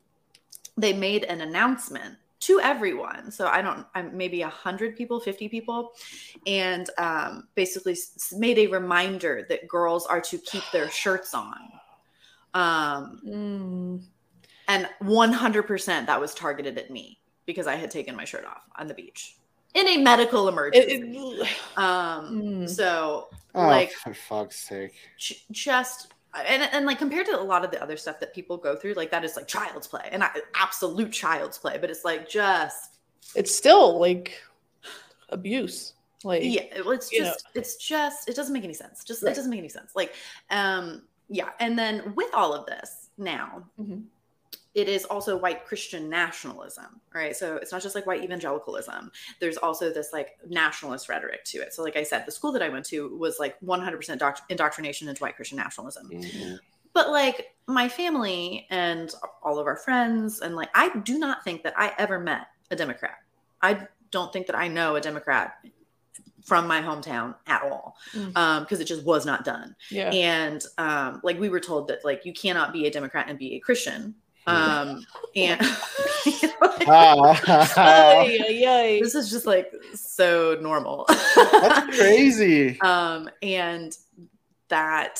they 0.78 0.94
made 0.94 1.26
an 1.26 1.42
announcement 1.42 2.16
to 2.40 2.60
everyone 2.62 3.32
so 3.32 3.48
i 3.48 3.62
don't 3.62 3.86
i'm 3.94 4.16
maybe 4.16 4.40
100 4.42 4.96
people 4.96 5.20
50 5.20 5.50
people 5.50 5.92
and 6.48 6.90
um, 6.98 7.48
basically 7.56 7.98
made 8.38 8.58
a 8.60 8.68
reminder 8.68 9.46
that 9.50 9.68
girls 9.68 10.06
are 10.06 10.22
to 10.22 10.38
keep 10.38 10.64
their 10.72 10.90
shirts 10.90 11.34
on 11.34 11.58
um, 12.54 13.20
Mm. 13.26 14.02
And 14.68 14.88
100% 15.04 16.06
that 16.06 16.20
was 16.20 16.34
targeted 16.34 16.78
at 16.78 16.90
me 16.92 17.20
because 17.46 17.68
i 17.68 17.76
had 17.76 17.92
taken 17.92 18.16
my 18.16 18.26
shirt 18.26 18.46
off 18.46 18.64
on 18.78 18.88
the 18.88 18.94
beach 18.94 19.38
in 19.74 19.88
a 19.88 19.98
medical 19.98 20.48
emergency 20.48 20.92
it, 21.08 21.48
um, 21.78 22.42
Mm. 22.42 22.70
so 22.70 23.28
Oh, 23.54 23.68
like 23.68 23.92
for 23.92 24.14
fuck's 24.14 24.58
sake. 24.58 24.96
just 25.52 26.14
and, 26.34 26.64
and 26.74 26.86
like 26.86 26.98
compared 26.98 27.26
to 27.28 27.40
a 27.40 27.42
lot 27.42 27.64
of 27.64 27.72
the 27.72 27.82
other 27.82 27.96
stuff 27.96 28.20
that 28.20 28.34
people 28.34 28.58
go 28.58 28.76
through, 28.76 28.94
like 28.96 29.10
that 29.12 29.24
is 29.24 29.38
like 29.38 29.48
child's 29.48 29.88
play 29.88 30.10
and 30.12 30.22
I, 30.22 30.30
absolute 30.54 31.12
child's 31.14 31.58
play, 31.58 31.78
but 31.80 31.90
it's 31.90 32.04
like 32.04 32.28
just 32.30 32.98
It's 33.36 33.56
still 33.56 33.98
like 34.00 34.42
abuse. 35.30 35.94
Like 36.26 36.42
yeah 36.44 36.64
it's 36.72 37.12
you 37.12 37.22
know. 37.22 37.28
just 37.28 37.46
it's 37.56 37.76
just 37.78 38.28
it 38.28 38.36
doesn't 38.36 38.52
make 38.54 38.64
any 38.64 38.74
sense 38.74 39.04
just 39.04 39.22
Right. 39.24 39.32
it 39.32 39.36
doesn't 39.36 39.50
make 39.52 39.60
any 39.60 39.70
sense 39.70 39.92
like 39.96 40.14
um 40.50 41.04
yeah 41.30 41.50
and 41.60 41.78
then 41.78 42.14
with 42.16 42.34
all 42.34 42.54
of 42.54 42.66
this 42.66 43.10
now 43.18 43.64
Mhm. 43.80 44.06
It 44.76 44.88
is 44.90 45.06
also 45.06 45.38
white 45.38 45.66
christian 45.66 46.10
nationalism 46.10 47.00
right? 47.14 47.36
So 47.36 47.56
it's 47.56 47.72
not 47.72 47.82
just 47.82 47.96
like 47.96 48.06
white 48.06 48.24
evangelicalism. 48.24 49.10
There's 49.40 49.56
also 49.58 49.90
this 49.90 50.10
like 50.12 50.38
nationalist 50.50 51.08
rhetoric 51.08 51.46
to 51.46 51.60
it. 51.60 51.74
So 51.74 51.82
like 51.82 51.96
i 51.96 52.04
said 52.04 52.26
the 52.26 52.32
school 52.32 52.52
that 52.52 52.62
i 52.62 52.70
went 52.70 52.86
to 52.88 53.18
was 53.18 53.40
like 53.40 53.56
100% 53.62 54.20
doct- 54.20 54.42
indoctrination 54.50 55.08
into 55.08 55.22
white 55.24 55.36
christian 55.38 55.58
nationalism. 55.58 56.10
Mhm. 56.10 56.60
but 56.94 57.10
like 57.10 57.54
my 57.68 57.88
family 57.90 58.68
and 58.70 59.14
all 59.44 59.58
of 59.60 59.66
our 59.68 59.78
friends 59.78 60.42
and 60.42 60.56
like 60.56 60.70
i 60.76 60.90
do 61.00 61.18
not 61.18 61.44
think 61.44 61.64
that 61.64 61.74
i 61.78 61.94
ever 61.98 62.20
met 62.20 62.48
a 62.72 62.76
democrat. 62.76 63.18
I 63.62 63.88
don't 64.12 64.32
think 64.34 64.48
that 64.48 64.56
i 64.56 64.68
know 64.68 64.96
a 64.96 65.02
democrat 65.02 65.56
from 66.44 66.68
my 66.68 66.82
hometown 66.82 67.34
at 67.48 67.64
all 67.64 67.98
Mm. 68.14 68.36
um 68.38 68.64
because 68.64 68.80
it 68.80 68.86
just 68.86 69.04
was 69.04 69.26
not 69.26 69.44
done. 69.46 69.76
Yeah. 69.90 70.10
and 70.12 70.64
um 70.78 71.22
like 71.24 71.40
we 71.40 71.50
were 71.50 71.60
told 71.62 71.88
that 71.88 72.04
like 72.06 72.26
you 72.26 72.34
cannot 72.34 72.72
be 72.74 72.86
a 72.88 72.92
democrat 72.92 73.26
and 73.30 73.40
be 73.40 73.56
a 73.56 73.60
christian 73.60 74.16
um 74.48 75.06
and 75.36 75.60
Ah, 76.88 77.34
this 79.02 79.16
is 79.16 79.30
just 79.32 79.46
like 79.46 79.72
so 79.94 80.58
normal 80.62 81.06
that's 81.08 81.98
crazy. 81.98 82.80
um 82.82 83.30
and 83.42 83.98
that 84.70 85.20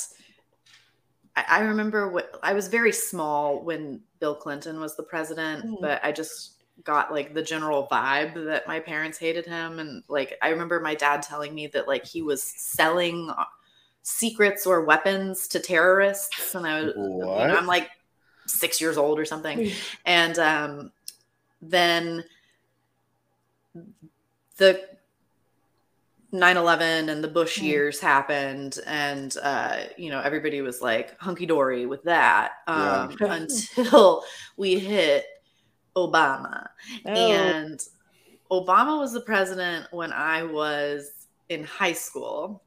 I, 1.36 1.46
I 1.50 1.60
remember 1.62 2.10
what 2.10 2.32
I 2.44 2.54
was 2.54 2.68
very 2.68 2.92
small 2.92 3.64
when 3.64 4.02
Bill 4.20 4.36
Clinton 4.36 4.80
was 4.80 4.96
the 4.96 5.04
president, 5.04 5.66
Mhm. 5.66 5.82
but 5.82 6.00
I 6.04 6.12
just 6.12 6.54
got 6.84 7.12
like 7.12 7.34
the 7.34 7.42
general 7.42 7.88
vibe 7.90 8.34
that 8.46 8.68
my 8.68 8.80
parents 8.82 9.18
hated 9.18 9.46
him 9.46 9.80
and 9.80 10.04
like 10.10 10.38
I 10.42 10.50
remember 10.50 10.80
my 10.82 10.94
dad 10.94 11.22
telling 11.22 11.56
me 11.56 11.68
that 11.68 11.88
like 11.88 12.06
he 12.06 12.22
was 12.22 12.44
selling 12.44 13.30
uh, 13.30 13.46
secrets 14.04 14.66
or 14.66 14.84
weapons 14.84 15.48
to 15.50 15.60
terrorists 15.60 16.54
and 16.54 16.68
I 16.68 16.84
was 16.84 16.94
you 16.96 17.02
know, 17.20 17.28
What? 17.28 17.50
I'm 17.52 17.66
like 17.66 17.90
6 18.48 18.80
years 18.82 18.98
old 18.98 19.20
or 19.20 19.26
something 19.26 19.58
Mm. 19.60 19.74
and 20.06 20.40
um, 20.40 20.92
then 21.62 22.24
the 24.58 24.82
9-11 26.34 27.10
and 27.10 27.24
the 27.24 27.28
bush 27.28 27.60
Mm. 27.60 27.64
years 27.64 28.00
happened 28.00 28.80
and 28.86 29.36
uh, 29.42 29.78
you 29.98 30.10
know 30.10 30.20
everybody 30.22 30.62
was 30.62 30.82
like 30.82 31.18
hunky-dory 31.20 31.86
with 31.86 32.04
that 32.04 32.52
um, 32.68 33.12
Yeah. 33.20 33.34
until 33.34 34.24
we 34.58 34.78
hit 34.80 35.26
obama 35.96 36.68
Oh, 37.06 37.10
and 37.10 37.80
obama 38.52 39.00
was 39.00 39.14
the 39.14 39.22
president 39.22 39.88
when 39.92 40.12
i 40.12 40.44
was 40.44 41.10
in 41.48 41.64
high 41.64 41.94
school 41.94 42.64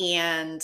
and 0.00 0.60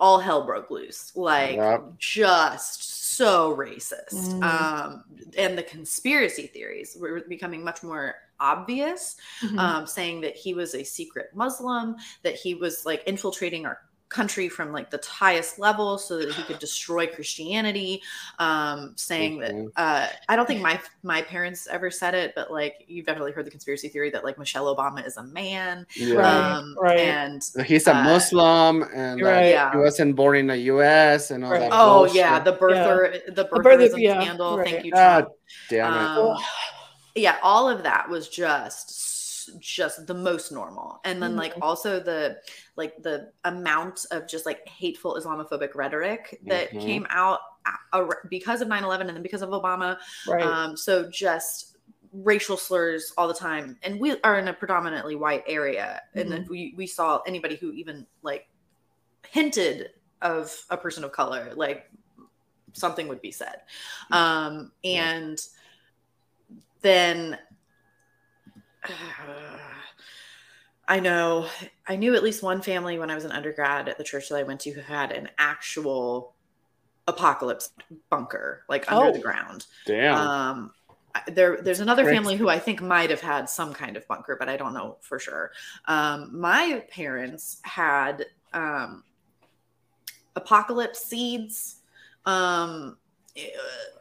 all 0.00 0.18
hell 0.18 0.44
broke 0.44 0.70
loose 0.70 1.12
like 1.16 1.56
Yep. 1.56 1.84
just 1.98 3.14
so 3.16 3.54
racist 3.56 4.12
Mm. 4.12 4.42
um 4.42 5.04
and 5.36 5.56
the 5.58 5.62
conspiracy 5.62 6.46
theories 6.46 6.96
were 6.98 7.20
becoming 7.28 7.62
much 7.64 7.82
more 7.82 8.14
obvious 8.40 9.16
mhm. 9.42 9.58
um 9.58 9.86
saying 9.86 10.20
that 10.22 10.34
he 10.34 10.54
was 10.54 10.74
a 10.74 10.82
secret 10.82 11.30
muslim 11.34 11.96
that 12.22 12.34
he 12.34 12.54
was 12.54 12.84
like 12.86 13.02
infiltrating 13.06 13.66
our 13.66 13.78
country 14.12 14.48
from 14.48 14.72
like 14.72 14.90
the 14.90 15.00
highest 15.08 15.58
level 15.58 15.98
so 15.98 16.18
that 16.18 16.30
he 16.32 16.42
could 16.44 16.58
destroy 16.58 17.06
christianity 17.06 18.02
um 18.38 18.92
saying 18.96 19.38
Mhm. 19.38 19.72
that 19.76 19.82
uh 19.82 20.06
i 20.28 20.36
don't 20.36 20.46
think 20.46 20.60
my 20.60 20.78
my 21.02 21.22
parents 21.22 21.66
ever 21.66 21.90
said 21.90 22.14
it 22.14 22.32
but 22.36 22.52
like 22.52 22.84
you've 22.86 23.06
definitely 23.06 23.32
heard 23.32 23.46
the 23.46 23.50
conspiracy 23.50 23.88
theory 23.88 24.10
that 24.10 24.22
like 24.24 24.38
michelle 24.38 24.66
obama 24.74 25.04
is 25.06 25.16
a 25.16 25.22
man 25.24 25.86
Yeah. 25.96 26.14
Right, 26.16 26.52
um 26.56 26.76
right. 26.80 26.98
and 27.00 27.42
He's 27.66 27.86
a 27.88 27.96
uh, 27.96 28.02
Muslim 28.04 28.82
and 28.94 29.18
You're 29.18 29.28
right. 29.30 29.48
Yeah. 29.50 29.70
he 29.72 29.78
wasn't 29.78 30.14
born 30.16 30.36
in 30.36 30.46
the 30.48 30.58
U.S. 30.74 31.30
and 31.30 31.44
all 31.44 31.50
Right. 31.52 31.60
that. 31.60 31.70
oh 31.72 32.00
bullshit. 32.00 32.16
yeah 32.16 32.38
the 32.38 32.52
birther 32.54 33.24
the 33.34 33.44
birth 33.44 33.52
of- 33.52 33.64
birtherism 33.64 34.00
yeah, 34.00 34.20
scandal 34.20 34.58
right. 34.58 34.68
thank 34.68 34.84
you 34.84 34.92
God 34.92 35.20
Trump. 35.22 35.34
damn 35.70 35.92
it. 35.94 35.98
Um, 36.30 36.38
yeah 37.14 37.36
all 37.42 37.68
of 37.68 37.82
that 37.82 38.08
was 38.08 38.28
just 38.28 39.11
just 39.58 40.06
the 40.06 40.14
most 40.14 40.52
normal. 40.52 41.00
And 41.04 41.22
then 41.22 41.36
like 41.36 41.54
Mhm. 41.54 41.62
also 41.62 42.00
the 42.00 42.40
like 42.76 43.02
the 43.02 43.32
amount 43.44 44.06
of 44.10 44.26
just 44.28 44.46
like 44.46 44.66
hateful 44.68 45.14
islamophobic 45.16 45.74
rhetoric 45.74 46.40
that 46.46 46.70
Mhm. 46.70 46.80
came 46.80 47.06
out 47.10 47.40
because 48.28 48.60
of 48.60 48.68
9-11 48.68 49.08
and 49.08 49.16
then 49.16 49.22
because 49.22 49.42
of 49.42 49.50
obama. 49.50 49.98
Right. 50.26 50.42
um 50.42 50.76
so 50.76 51.08
just 51.10 51.76
racial 52.12 52.56
slurs 52.58 53.12
all 53.16 53.26
the 53.28 53.32
time. 53.34 53.78
And 53.82 53.98
we 53.98 54.20
are 54.22 54.38
in 54.38 54.48
a 54.48 54.52
predominantly 54.52 55.14
white 55.16 55.44
area. 55.46 56.02
And 56.14 56.32
if 56.34 56.48
we 56.48 56.74
we 56.76 56.86
saw 56.86 57.20
anybody 57.26 57.56
who 57.56 57.72
even 57.72 58.06
like 58.22 58.48
hinted 59.28 59.90
of 60.20 60.54
a 60.70 60.76
person 60.76 61.04
of 61.04 61.12
color 61.12 61.52
like 61.54 61.90
something 62.74 63.08
would 63.08 63.22
be 63.22 63.30
said. 63.32 63.62
Um 64.10 64.72
and 64.84 65.40
then 66.80 67.38
I 70.88 71.00
know 71.00 71.48
I 71.86 71.96
knew 71.96 72.14
at 72.14 72.22
least 72.22 72.42
one 72.42 72.60
family 72.60 72.98
when 72.98 73.10
I 73.10 73.14
was 73.14 73.24
an 73.24 73.32
undergrad 73.32 73.88
at 73.88 73.98
the 73.98 74.04
church 74.04 74.28
that 74.28 74.36
I 74.36 74.42
went 74.42 74.60
to 74.60 74.70
who 74.72 74.80
had 74.80 75.12
an 75.12 75.28
actual 75.38 76.34
apocalypse 77.08 77.70
bunker 78.10 78.64
like 78.68 78.90
under 78.90 79.06
Oh. 79.08 79.12
the 79.12 79.18
ground. 79.18 79.66
Damn. 79.86 80.14
Um 80.16 80.72
there 81.28 81.60
there's 81.60 81.80
another 81.80 82.04
family 82.06 82.36
who 82.36 82.48
I 82.48 82.58
think 82.58 82.80
might 82.80 83.10
have 83.10 83.20
had 83.20 83.48
some 83.48 83.72
kind 83.74 83.96
of 83.96 84.06
bunker, 84.08 84.36
but 84.38 84.48
I 84.48 84.56
don't 84.56 84.74
know 84.74 84.96
for 85.00 85.18
sure. 85.18 85.52
Um 85.86 86.30
my 86.38 86.84
parents 86.90 87.60
had 87.62 88.26
um 88.52 89.04
apocalypse 90.36 91.04
seeds. 91.04 91.76
Um 92.24 92.96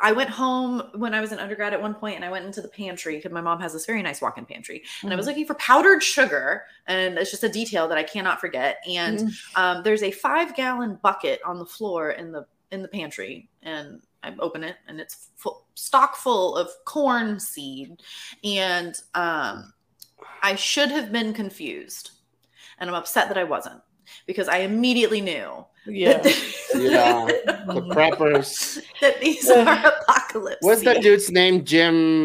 I 0.02 0.12
went 0.12 0.30
home 0.30 0.90
when 0.96 1.14
I 1.14 1.22
was 1.22 1.32
an 1.32 1.40
undergrad 1.40 1.74
at 1.74 1.82
one 1.82 1.94
point 1.94 2.16
and 2.16 2.26
I 2.26 2.32
went 2.32 2.46
into 2.46 2.62
the 2.62 2.68
pantry 2.68 3.16
because 3.16 3.32
my 3.32 3.40
mom 3.40 3.62
has 3.62 3.72
this 3.72 3.86
very 3.86 4.02
nice 4.02 4.22
walk-in 4.22 4.46
pantry 4.46 4.84
and 5.04 5.14
I 5.14 5.16
was 5.16 5.26
Mhm. 5.26 5.30
looking 5.30 5.46
for 5.46 5.54
powdered 5.56 6.04
sugar 6.04 6.66
and 6.88 7.18
it's 7.18 7.32
just 7.32 7.44
a 7.44 7.50
detail 7.50 7.88
that 7.88 7.98
I 7.98 8.04
cannot 8.04 8.42
forget 8.42 8.82
and 8.88 9.20
Mhm. 9.20 9.32
um, 9.56 9.84
there's 9.84 10.04
a 10.04 10.12
five 10.12 10.56
gallon 10.56 10.96
bucket 11.02 11.42
on 11.46 11.60
the 11.60 11.66
floor 11.66 12.12
in 12.12 12.32
the 12.32 12.46
in 12.72 12.82
the 12.82 12.88
pantry 12.88 13.50
and 13.64 14.02
I 14.24 14.34
open 14.40 14.64
it 14.64 14.78
and 14.88 15.00
it's 15.00 15.30
full, 15.36 15.66
stock 15.76 16.16
full 16.16 16.56
of 16.56 16.70
corn 16.86 17.40
seed 17.40 18.02
and 18.44 18.96
um, 19.14 19.74
I 20.42 20.56
should 20.56 20.90
have 20.92 21.12
been 21.12 21.34
confused 21.34 22.12
and 22.80 22.90
I'm 22.90 22.96
upset 22.96 23.28
that 23.30 23.38
I 23.38 23.44
wasn't 23.44 23.82
because 24.26 24.48
I 24.48 24.58
immediately 24.58 25.22
knew 25.22 25.66
yeah. 25.88 26.22
Yeah. 26.74 27.26
the 27.68 27.82
preppers. 27.92 28.82
that 29.02 29.20
these 29.20 29.50
are 29.50 29.62
apocalypse 29.62 30.58
What's 30.62 30.84
that 30.84 31.02
dude's 31.02 31.30
name? 31.30 31.66
Jim 31.66 32.24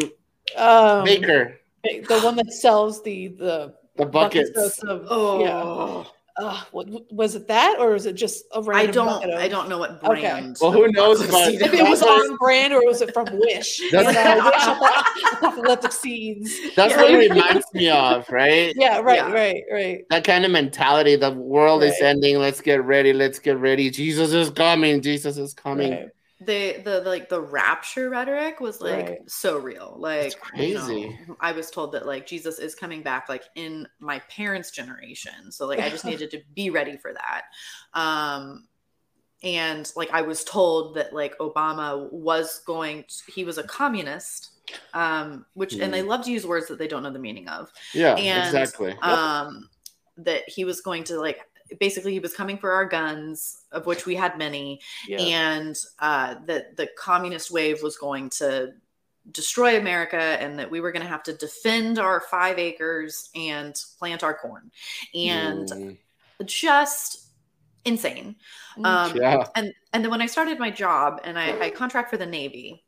Um, 0.56 1.04
Bakker. 1.04 1.56
the 1.82 2.20
one 2.22 2.36
that 2.36 2.52
sells 2.52 3.02
the 3.02 3.28
the 3.28 3.74
The 3.96 4.06
buckets. 4.06 4.50
buckets 4.50 4.78
of, 4.84 5.06
Oh, 5.10 5.40
yeah. 5.42 6.04
Uh, 6.38 6.62
what, 6.70 6.86
was 7.10 7.34
it 7.34 7.48
that 7.48 7.76
or 7.78 7.92
was 7.92 8.04
it 8.04 8.12
just 8.14 8.44
a 8.52 8.62
random 8.62 8.90
I 8.90 8.92
don't 8.92 9.06
bucket 9.06 9.30
of- 9.30 9.40
I 9.40 9.48
don't 9.48 9.68
know 9.70 9.78
what 9.78 10.04
Okay. 10.04 10.20
brand. 10.20 10.58
Well, 10.60 10.70
who 10.70 10.86
knows 10.92 11.22
apocalypse 11.22 11.56
about- 11.56 11.68
If 11.68 11.80
it 11.80 11.88
was 11.88 12.02
on 12.02 12.36
brand 12.36 12.74
or 12.74 12.84
was 12.84 13.00
it 13.00 13.14
from 13.14 13.26
Wish? 13.32 13.78
You 13.80 13.90
That's- 13.90 14.14
know, 14.14 14.44
Wish 14.44 15.32
apocalyptic 15.32 15.92
seeds. 15.92 16.74
That's 16.74 16.92
Yeah. 16.92 17.00
what 17.02 17.10
it 17.10 17.30
reminds 17.30 17.64
me 17.72 17.88
of, 17.88 18.28
right? 18.28 18.72
Yeah, 18.76 18.98
right, 19.00 19.16
Yeah. 19.16 19.32
right, 19.32 19.62
right. 19.72 20.04
That 20.10 20.24
kind 20.24 20.44
of 20.44 20.50
mentality. 20.50 21.16
The 21.16 21.30
world 21.30 21.82
is 21.82 21.98
ending. 22.02 22.38
Let's 22.38 22.60
get 22.60 22.84
ready. 22.84 23.14
Let's 23.14 23.38
get 23.38 23.56
ready. 23.58 23.88
Jesus 23.90 24.32
is 24.34 24.50
coming. 24.50 25.00
Jesus 25.00 25.38
is 25.38 25.54
coming. 25.54 25.90
right. 25.92 26.08
The 26.46 26.80
the 26.84 27.00
like 27.02 27.28
the 27.28 27.40
rapture 27.40 28.08
rhetoric 28.10 28.60
was 28.60 28.80
like 28.80 29.08
Right. 29.08 29.30
so 29.30 29.58
real 29.58 29.96
like 29.98 30.34
you 30.54 30.74
know, 30.74 30.86
crazy. 30.86 31.18
i 31.40 31.52
was 31.52 31.70
told 31.70 31.92
that 31.92 32.06
like 32.06 32.26
jesus 32.26 32.58
is 32.58 32.74
coming 32.74 33.02
back 33.02 33.28
like 33.28 33.44
in 33.54 33.86
my 33.98 34.18
parents 34.30 34.70
generation 34.70 35.50
so 35.50 35.66
like 35.66 35.80
i 35.80 35.88
just 35.90 36.04
needed 36.06 36.30
to 36.30 36.40
be 36.54 36.70
ready 36.70 36.96
for 36.96 37.12
that 37.12 37.42
um 37.94 38.66
and 39.42 39.92
like 39.96 40.10
i 40.12 40.22
was 40.22 40.44
told 40.44 40.94
that 40.94 41.12
like 41.12 41.36
obama 41.38 42.10
was 42.12 42.60
going 42.66 43.04
to, 43.08 43.32
he 43.32 43.44
was 43.44 43.58
a 43.58 43.62
communist 43.64 44.50
um 44.94 45.44
which 45.54 45.74
and 45.74 45.92
they 45.92 46.02
love 46.02 46.24
to 46.24 46.32
use 46.32 46.46
words 46.46 46.66
that 46.68 46.78
they 46.78 46.88
don't 46.88 47.02
know 47.02 47.10
the 47.12 47.18
meaning 47.18 47.48
of 47.48 47.70
Yeah, 47.94 48.16
and 48.16 48.46
exactly. 48.46 48.92
um 49.02 49.68
that 50.16 50.48
he 50.48 50.64
was 50.64 50.80
going 50.80 51.04
to 51.04 51.20
like 51.20 51.40
basically 51.80 52.12
he 52.12 52.20
was 52.20 52.34
coming 52.34 52.58
for 52.58 52.72
our 52.72 52.84
guns 52.84 53.64
of 53.72 53.86
which 53.86 54.06
we 54.06 54.14
had 54.14 54.38
many 54.38 54.80
Yeah. 55.08 55.18
and 55.18 55.76
uh, 55.98 56.36
that 56.46 56.76
the 56.76 56.88
communist 56.98 57.50
wave 57.50 57.82
was 57.82 57.96
going 57.96 58.30
to 58.30 58.74
destroy 59.32 59.76
America 59.78 60.16
and 60.16 60.58
that 60.58 60.70
we 60.70 60.80
were 60.80 60.92
going 60.92 61.02
to 61.02 61.08
have 61.08 61.24
to 61.24 61.32
defend 61.34 61.98
our 61.98 62.20
five 62.20 62.58
acres 62.58 63.28
and 63.34 63.74
plant 63.98 64.22
our 64.22 64.34
corn. 64.34 64.70
And 65.14 65.68
Mm. 65.68 65.98
just 66.44 67.26
insane. 67.84 68.36
Um, 68.84 69.16
Yeah. 69.16 69.46
and 69.56 69.72
and 69.92 70.04
then 70.04 70.10
when 70.10 70.22
I 70.22 70.26
started 70.26 70.58
my 70.58 70.70
job 70.70 71.20
and 71.24 71.38
I, 71.38 71.58
I 71.60 71.70
contract 71.70 72.10
for 72.10 72.16
the 72.18 72.26
Navy, 72.26 72.84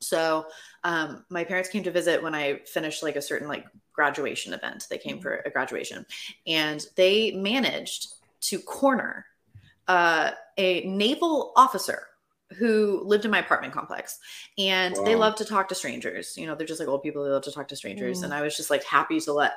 so 0.00 0.46
um, 0.84 1.24
my 1.28 1.44
parents 1.44 1.68
came 1.68 1.82
to 1.84 1.90
visit 1.90 2.22
when 2.22 2.34
I 2.34 2.60
finished 2.66 3.02
like 3.02 3.16
a 3.16 3.22
certain 3.22 3.48
like 3.48 3.66
graduation 3.92 4.52
event. 4.52 4.86
They 4.88 4.98
came 4.98 5.20
for 5.20 5.42
a 5.44 5.50
graduation, 5.50 6.06
and 6.46 6.84
they 6.96 7.32
managed 7.32 8.14
to 8.42 8.58
corner 8.58 9.26
uh, 9.88 10.32
a 10.56 10.82
naval 10.86 11.52
officer 11.56 12.06
who 12.58 13.02
lived 13.04 13.24
in 13.24 13.30
my 13.30 13.38
apartment 13.38 13.72
complex. 13.72 14.18
And 14.58 14.96
they 15.04 15.14
love 15.14 15.36
to 15.36 15.44
talk 15.44 15.68
to 15.68 15.74
strangers. 15.74 16.36
You 16.36 16.46
know 16.46 16.54
they're 16.54 16.66
just 16.66 16.80
like 16.80 16.88
old 16.88 17.02
people. 17.02 17.24
They 17.24 17.30
love 17.30 17.44
to 17.44 17.52
talk 17.52 17.68
to 17.68 17.76
strangers. 17.76 18.20
Mm. 18.20 18.24
and 18.24 18.34
i 18.34 18.42
was 18.42 18.56
just 18.56 18.70
like 18.70 18.84
happy 18.84 19.20
to 19.20 19.32
let 19.32 19.52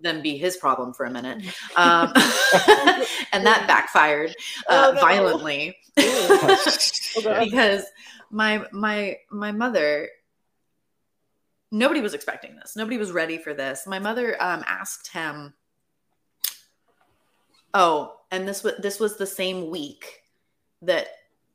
them 0.00 0.22
be 0.22 0.36
his 0.36 0.56
problem 0.56 0.92
for 0.92 1.06
a 1.06 1.10
minute. 1.10 1.42
Um, 1.76 2.12
and 3.32 3.46
that 3.46 3.64
backfired 3.68 4.30
uh, 4.68 4.90
Oh, 4.90 4.92
no. 4.94 5.00
violently. 5.00 5.76
Because 5.96 7.84
my 8.30 8.64
my 8.72 9.16
my 9.30 9.50
mother 9.52 10.08
nobody 11.70 12.00
was 12.00 12.14
expecting 12.14 12.56
this. 12.56 12.76
Nobody 12.76 12.96
was 12.98 13.10
ready 13.12 13.38
for 13.38 13.54
this. 13.54 13.86
My 13.86 13.98
mother 13.98 14.36
um 14.40 14.64
asked 14.66 15.08
him 15.12 15.54
oh 17.74 18.14
and 18.30 18.46
this 18.46 18.62
was 18.62 18.74
this 18.78 19.00
was 19.00 19.16
the 19.16 19.26
same 19.26 19.70
week 19.70 20.22
that 20.82 21.08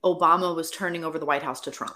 obama 0.04 0.54
was 0.56 0.70
turning 0.72 1.04
over 1.06 1.18
the 1.20 1.26
white 1.26 1.44
house 1.44 1.62
to 1.62 1.72
trump. 1.72 1.96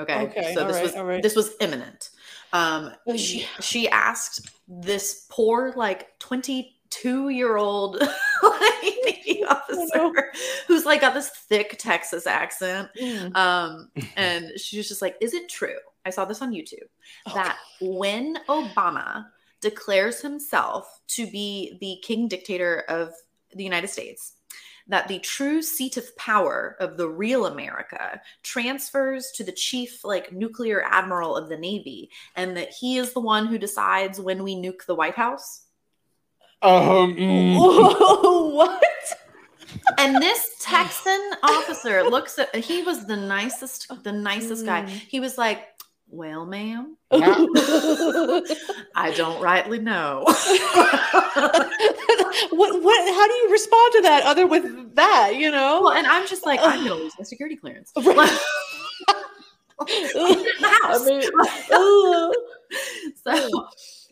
Okay, 0.00 0.24
Okay, 0.26 0.54
so 0.54 0.66
this 0.66 0.76
right, 0.76 0.82
was 0.82 0.94
right. 0.96 1.22
this 1.22 1.36
was 1.36 1.54
imminent 1.60 2.10
um 2.52 2.92
she 3.16 3.46
she 3.60 3.88
asked 3.88 4.50
this 4.68 5.26
poor 5.30 5.72
like 5.76 6.18
22 6.18 7.28
year 7.28 7.56
old 7.56 8.00
like 8.42 8.96
officer 9.48 10.32
who's 10.66 10.84
like 10.84 11.00
got 11.00 11.14
this 11.14 11.30
thick 11.30 11.76
texas 11.78 12.26
accent. 12.26 12.88
Mm. 13.00 13.36
um 13.36 13.90
and 14.16 14.52
she 14.58 14.76
was 14.76 14.88
just 14.88 15.02
like 15.02 15.16
is 15.20 15.34
it 15.34 15.48
true 15.48 15.76
i 16.04 16.10
saw 16.10 16.24
this 16.24 16.42
on 16.42 16.52
youtube 16.52 16.88
that 17.34 17.58
when 17.80 18.36
obama 18.48 19.26
declares 19.60 20.20
himself 20.20 21.00
to 21.08 21.30
be 21.30 21.76
the 21.80 21.98
king 22.02 22.28
dictator 22.28 22.84
of 22.88 23.12
the 23.54 23.64
united 23.64 23.88
states 23.88 24.34
that 24.88 25.08
the 25.08 25.18
true 25.18 25.62
seat 25.62 25.96
of 25.96 26.16
power 26.16 26.76
of 26.80 26.96
the 26.96 27.08
real 27.08 27.46
america 27.46 28.20
transfers 28.42 29.30
to 29.34 29.44
the 29.44 29.52
chief 29.52 30.04
like 30.04 30.32
nuclear 30.32 30.82
admiral 30.84 31.36
of 31.36 31.48
the 31.48 31.56
navy 31.56 32.10
and 32.34 32.56
that 32.56 32.70
he 32.70 32.98
is 32.98 33.12
the 33.12 33.20
one 33.20 33.46
who 33.46 33.58
decides 33.58 34.20
when 34.20 34.42
we 34.42 34.54
nuke 34.54 34.86
the 34.86 34.94
white 34.94 35.14
house 35.14 35.66
Um, 36.62 37.14
mm. 37.16 38.52
what? 38.54 38.82
and 39.98 40.16
this 40.16 40.56
Texan 40.60 41.30
officer 41.42 42.02
looks 42.02 42.38
at 42.38 42.54
he 42.54 42.82
was 42.82 43.06
the 43.06 43.16
nicest 43.16 43.92
the 44.04 44.12
nicest 44.12 44.64
guy. 44.64 44.82
Mm. 44.82 44.88
He 44.88 45.20
was 45.20 45.38
like, 45.38 45.66
"Well, 46.08 46.46
ma'am, 46.46 46.96
Yeah. 47.12 47.18
I 48.94 49.12
don't 49.16 49.40
rightly 49.42 49.78
know." 49.78 50.24
what 52.50 52.82
what 52.82 53.14
how 53.14 53.26
do 53.26 53.34
you 53.34 53.48
respond 53.50 53.92
to 53.94 54.02
that 54.02 54.22
other 54.24 54.46
with 54.46 54.94
that, 54.94 55.34
you 55.36 55.50
know? 55.50 55.82
well, 55.82 55.92
and 55.92 56.06
I'm 56.06 56.26
just 56.26 56.44
like, 56.46 56.60
I'm 56.62 56.84
gonna 56.88 56.94
lose 56.94 57.14
my 57.18 57.24
security 57.24 57.56
clearance. 57.56 57.92
Right. 57.96 58.38
in 59.88 60.42
the 60.60 60.78
house. 60.82 61.02
I 61.02 61.10
mean, 61.10 61.22
ugh. 61.72 62.34
so 63.24 63.68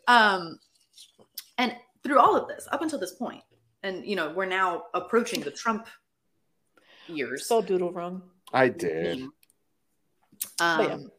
um 0.09 0.59
and 1.59 1.75
through 2.03 2.19
all 2.19 2.37
of 2.37 2.49
this, 2.49 2.69
up 2.71 2.83
until 2.83 2.99
this 2.99 3.13
point, 3.13 3.43
and 3.83 4.05
you 4.05 4.15
know, 4.17 4.31
we're 4.33 4.45
now 4.45 4.85
approaching 4.93 5.41
the 5.41 5.51
Trump 5.51 5.87
years. 7.07 7.47
so 7.47 7.63
doodle 7.63 7.93
wrong. 7.93 8.23
I 8.53 8.69
did. 8.69 9.23
um, 10.61 11.11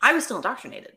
I 0.00 0.12
was 0.12 0.24
still 0.24 0.36
indoctrinated. 0.36 0.96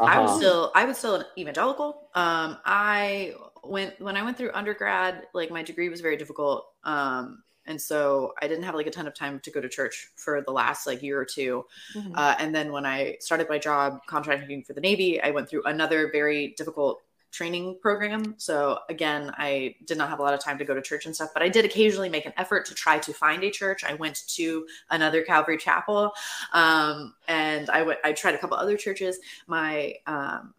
I 0.00 0.18
was 0.20 0.30
Uh-huh. 0.30 0.38
still 0.38 0.72
I 0.74 0.84
was 0.84 0.98
still 0.98 1.16
an 1.16 1.24
evangelical. 1.36 2.08
Um, 2.14 2.58
I 2.64 3.34
went 3.64 4.00
when 4.00 4.16
I 4.16 4.22
went 4.22 4.38
through 4.38 4.52
undergrad, 4.54 5.26
like 5.34 5.50
my 5.50 5.62
degree 5.62 5.88
was 5.88 6.00
very 6.00 6.16
difficult. 6.16 6.66
Um, 6.84 7.42
and 7.66 7.80
so 7.80 8.32
I 8.40 8.48
didn't 8.48 8.64
have 8.64 8.74
like 8.74 8.86
a 8.86 8.90
ton 8.90 9.06
of 9.06 9.14
time 9.14 9.38
to 9.40 9.50
go 9.50 9.60
to 9.60 9.68
church 9.68 10.08
for 10.16 10.40
the 10.40 10.50
last 10.50 10.86
like 10.86 11.02
year 11.02 11.20
or 11.20 11.24
two. 11.26 11.66
Mhm. 11.94 12.12
Uh, 12.16 12.34
and 12.38 12.54
then 12.54 12.72
when 12.72 12.86
I 12.86 13.16
started 13.20 13.48
my 13.48 13.58
job 13.58 14.00
contracting 14.06 14.64
for 14.64 14.72
the 14.72 14.80
Navy, 14.80 15.20
I 15.20 15.30
went 15.30 15.48
through 15.48 15.64
another 15.64 16.10
very 16.10 16.48
difficult 16.56 17.02
training 17.30 17.78
program. 17.80 18.34
So 18.38 18.80
again, 18.88 19.32
I 19.36 19.76
did 19.86 19.98
not 19.98 20.08
have 20.08 20.18
a 20.18 20.22
lot 20.22 20.34
of 20.34 20.40
time 20.40 20.58
to 20.58 20.64
go 20.64 20.74
to 20.74 20.82
church 20.82 21.06
and 21.06 21.14
stuff, 21.14 21.30
but 21.32 21.42
I 21.42 21.48
did 21.48 21.64
occasionally 21.64 22.08
make 22.08 22.26
an 22.26 22.32
effort 22.36 22.66
to 22.66 22.74
try 22.74 22.98
to 22.98 23.12
find 23.12 23.42
a 23.44 23.50
church. 23.50 23.84
I 23.84 23.94
went 23.94 24.26
to 24.28 24.66
another 24.90 25.22
Calvary 25.22 25.56
Chapel, 25.56 26.12
um, 26.52 27.14
and 27.28 27.70
I 27.70 27.82
went. 27.82 28.00
I 28.04 28.12
tried 28.12 28.34
a 28.34 28.38
couple 28.38 28.56
other 28.56 28.76
churches. 28.76 29.18
My 29.46 29.94
um, 30.06 30.54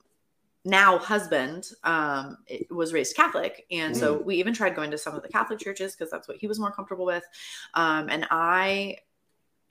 now 0.63 0.97
husband 0.97 1.71
um, 1.83 2.37
was 2.69 2.93
raised 2.93 3.15
Catholic, 3.15 3.65
and 3.71 3.95
so 3.95 4.17
we 4.17 4.35
even 4.37 4.53
tried 4.53 4.75
going 4.75 4.91
to 4.91 4.97
some 4.97 5.15
of 5.15 5.23
the 5.23 5.29
Catholic 5.29 5.59
churches 5.59 5.93
because 5.93 6.11
that's 6.11 6.27
what 6.27 6.37
he 6.37 6.47
was 6.47 6.59
more 6.59 6.71
comfortable 6.71 7.05
with. 7.05 7.23
Um, 7.73 8.09
and 8.09 8.27
I 8.31 8.97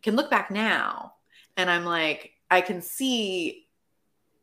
can 0.03 0.17
look 0.17 0.31
back 0.31 0.51
now, 0.51 1.15
and 1.57 1.71
I'm 1.71 1.85
like, 1.85 2.33
I 2.51 2.61
can 2.61 2.83
see, 2.83 3.69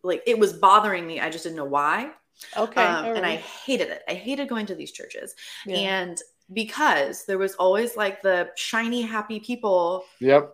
like 0.04 0.24
it 0.26 0.39
was 0.39 0.54
bothering 0.54 1.06
me. 1.06 1.20
I 1.20 1.30
just 1.30 1.43
didn't 1.43 1.58
know 1.58 1.65
why, 1.65 2.12
Okay. 2.56 2.84
um, 2.84 3.06
all 3.06 3.13
and 3.15 3.26
I 3.26 3.38
hated 3.38 3.89
it. 3.89 4.04
I 4.08 4.13
hated 4.13 4.47
going 4.50 4.65
to 4.67 4.76
these 4.76 4.91
churches, 4.91 5.36
Yeah. 5.65 5.78
and 5.78 6.17
because 6.54 7.26
there 7.26 7.38
was 7.38 7.56
always 7.56 7.97
like 7.97 8.21
the 8.21 8.50
shiny, 8.56 9.02
happy 9.02 9.39
people 9.39 10.04
Yep. 10.19 10.54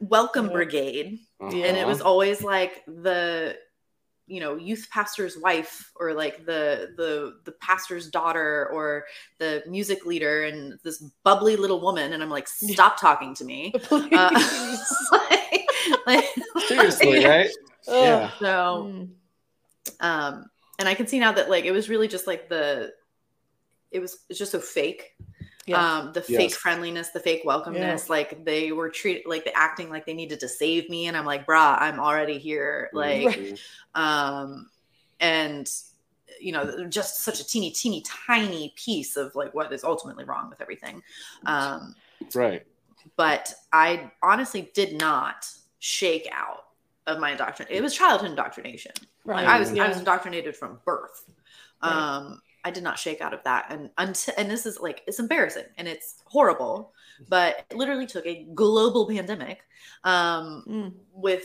welcome 0.00 0.46
Yeah. 0.46 0.52
brigade 0.52 1.18
Uh-huh. 1.40 1.56
and 1.56 1.76
it 1.76 1.86
was 1.86 2.00
always 2.00 2.42
like 2.42 2.84
the 2.86 3.56
you 4.28 4.38
know 4.40 4.54
youth 4.56 4.86
pastor's 4.92 5.36
wife 5.38 5.90
or 5.98 6.12
like 6.14 6.44
the 6.46 6.92
the 6.96 7.40
the 7.44 7.52
pastor's 7.52 8.08
daughter 8.10 8.68
or 8.72 9.06
the 9.38 9.62
music 9.66 10.04
leader 10.06 10.44
and 10.44 10.78
this 10.84 10.98
bubbly 11.24 11.56
little 11.56 11.80
woman 11.80 12.12
and 12.12 12.22
i'm 12.22 12.28
like 12.30 12.46
stop 12.46 13.00
talking 13.00 13.34
to 13.34 13.44
me 13.44 13.72
uh, 13.90 14.76
like- 15.12 15.66
like- 16.06 16.24
seriously, 16.68 17.24
right? 17.32 17.50
Yeah. 17.88 18.30
so 18.38 18.84
Mm. 18.92 19.08
um 20.00 20.50
and 20.78 20.88
i 20.88 20.94
can 20.94 21.06
see 21.06 21.18
now 21.18 21.32
that 21.32 21.50
like 21.50 21.64
it 21.64 21.72
was 21.72 21.88
really 21.88 22.08
just 22.08 22.26
like 22.26 22.48
the 22.48 22.92
it 23.90 24.00
was 24.00 24.24
it's 24.28 24.38
just 24.38 24.52
so 24.52 24.60
fake 24.60 25.16
Yeah. 25.66 25.98
um 25.98 26.12
the 26.12 26.20
Yes. 26.20 26.36
fake 26.36 26.52
friendliness 26.54 27.10
the 27.10 27.20
fake 27.20 27.42
welcomeness 27.44 28.08
like 28.08 28.44
they 28.44 28.72
were 28.72 28.88
treated 28.88 29.24
like 29.26 29.44
they 29.44 29.52
acting 29.52 29.90
like 29.90 30.06
they 30.06 30.14
needed 30.14 30.40
to 30.40 30.48
save 30.48 30.88
me 30.90 31.06
and 31.06 31.16
i'm 31.16 31.24
like 31.26 31.46
brah 31.46 31.76
i'm 31.80 31.98
already 32.00 32.38
here 32.38 32.90
like 32.92 33.22
Mhm. 33.28 33.58
um 33.94 34.70
and 35.20 35.70
you 36.40 36.52
know 36.52 36.86
just 36.88 37.24
such 37.24 37.40
a 37.40 37.44
teeny 37.46 37.70
teeny 37.70 38.02
tiny 38.02 38.72
piece 38.76 39.16
of 39.16 39.34
like 39.34 39.52
what 39.54 39.72
is 39.72 39.82
ultimately 39.84 40.24
wrong 40.24 40.48
with 40.48 40.60
everything 40.60 41.02
um 41.46 41.94
right. 42.34 42.64
but 43.16 43.52
i 43.72 44.10
honestly 44.22 44.70
did 44.74 44.96
not 44.96 45.48
shake 45.80 46.28
out 46.32 46.64
of 47.08 47.18
my 47.18 47.32
indoctrination 47.32 47.76
it 47.76 47.82
was 47.82 47.96
childhood 47.96 48.30
indoctrination 48.30 48.92
right. 49.24 49.44
like, 49.44 49.48
i 49.48 49.58
was 49.58 49.76
i 49.78 49.88
was 49.88 49.98
indoctrinated 49.98 50.56
from 50.56 50.78
birth 50.84 51.24
Right. 51.82 51.92
um 51.92 52.40
i 52.64 52.70
did 52.70 52.82
not 52.82 52.98
shake 52.98 53.20
out 53.20 53.32
of 53.32 53.42
that 53.44 53.66
and 53.70 53.90
until 53.98 54.34
and 54.36 54.50
this 54.50 54.66
is 54.66 54.78
like 54.80 55.02
it's 55.06 55.18
embarrassing 55.18 55.64
and 55.78 55.88
it's 55.88 56.22
horrible 56.24 56.92
but 57.28 57.64
it 57.70 57.76
literally 57.76 58.06
took 58.06 58.26
a 58.26 58.46
global 58.54 59.08
pandemic 59.08 59.60
um 60.04 60.64
Mm. 60.68 60.92
with 61.12 61.44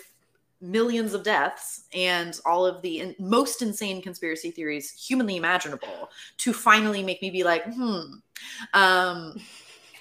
millions 0.62 1.13
of 1.13 1.23
deaths 1.23 1.84
and 1.93 2.39
all 2.45 2.65
of 2.65 2.82
the 2.82 2.99
in- 2.99 3.15
most 3.19 3.62
insane 3.62 4.02
conspiracy 4.02 4.49
theories 4.49 4.91
humanly 4.91 5.36
imaginable 5.36 6.10
to 6.38 6.54
finally 6.54 7.04
make 7.04 7.21
me 7.21 7.30
be 7.30 7.43
like 7.43 7.63
hmm 7.65 8.02
um 8.73 9.36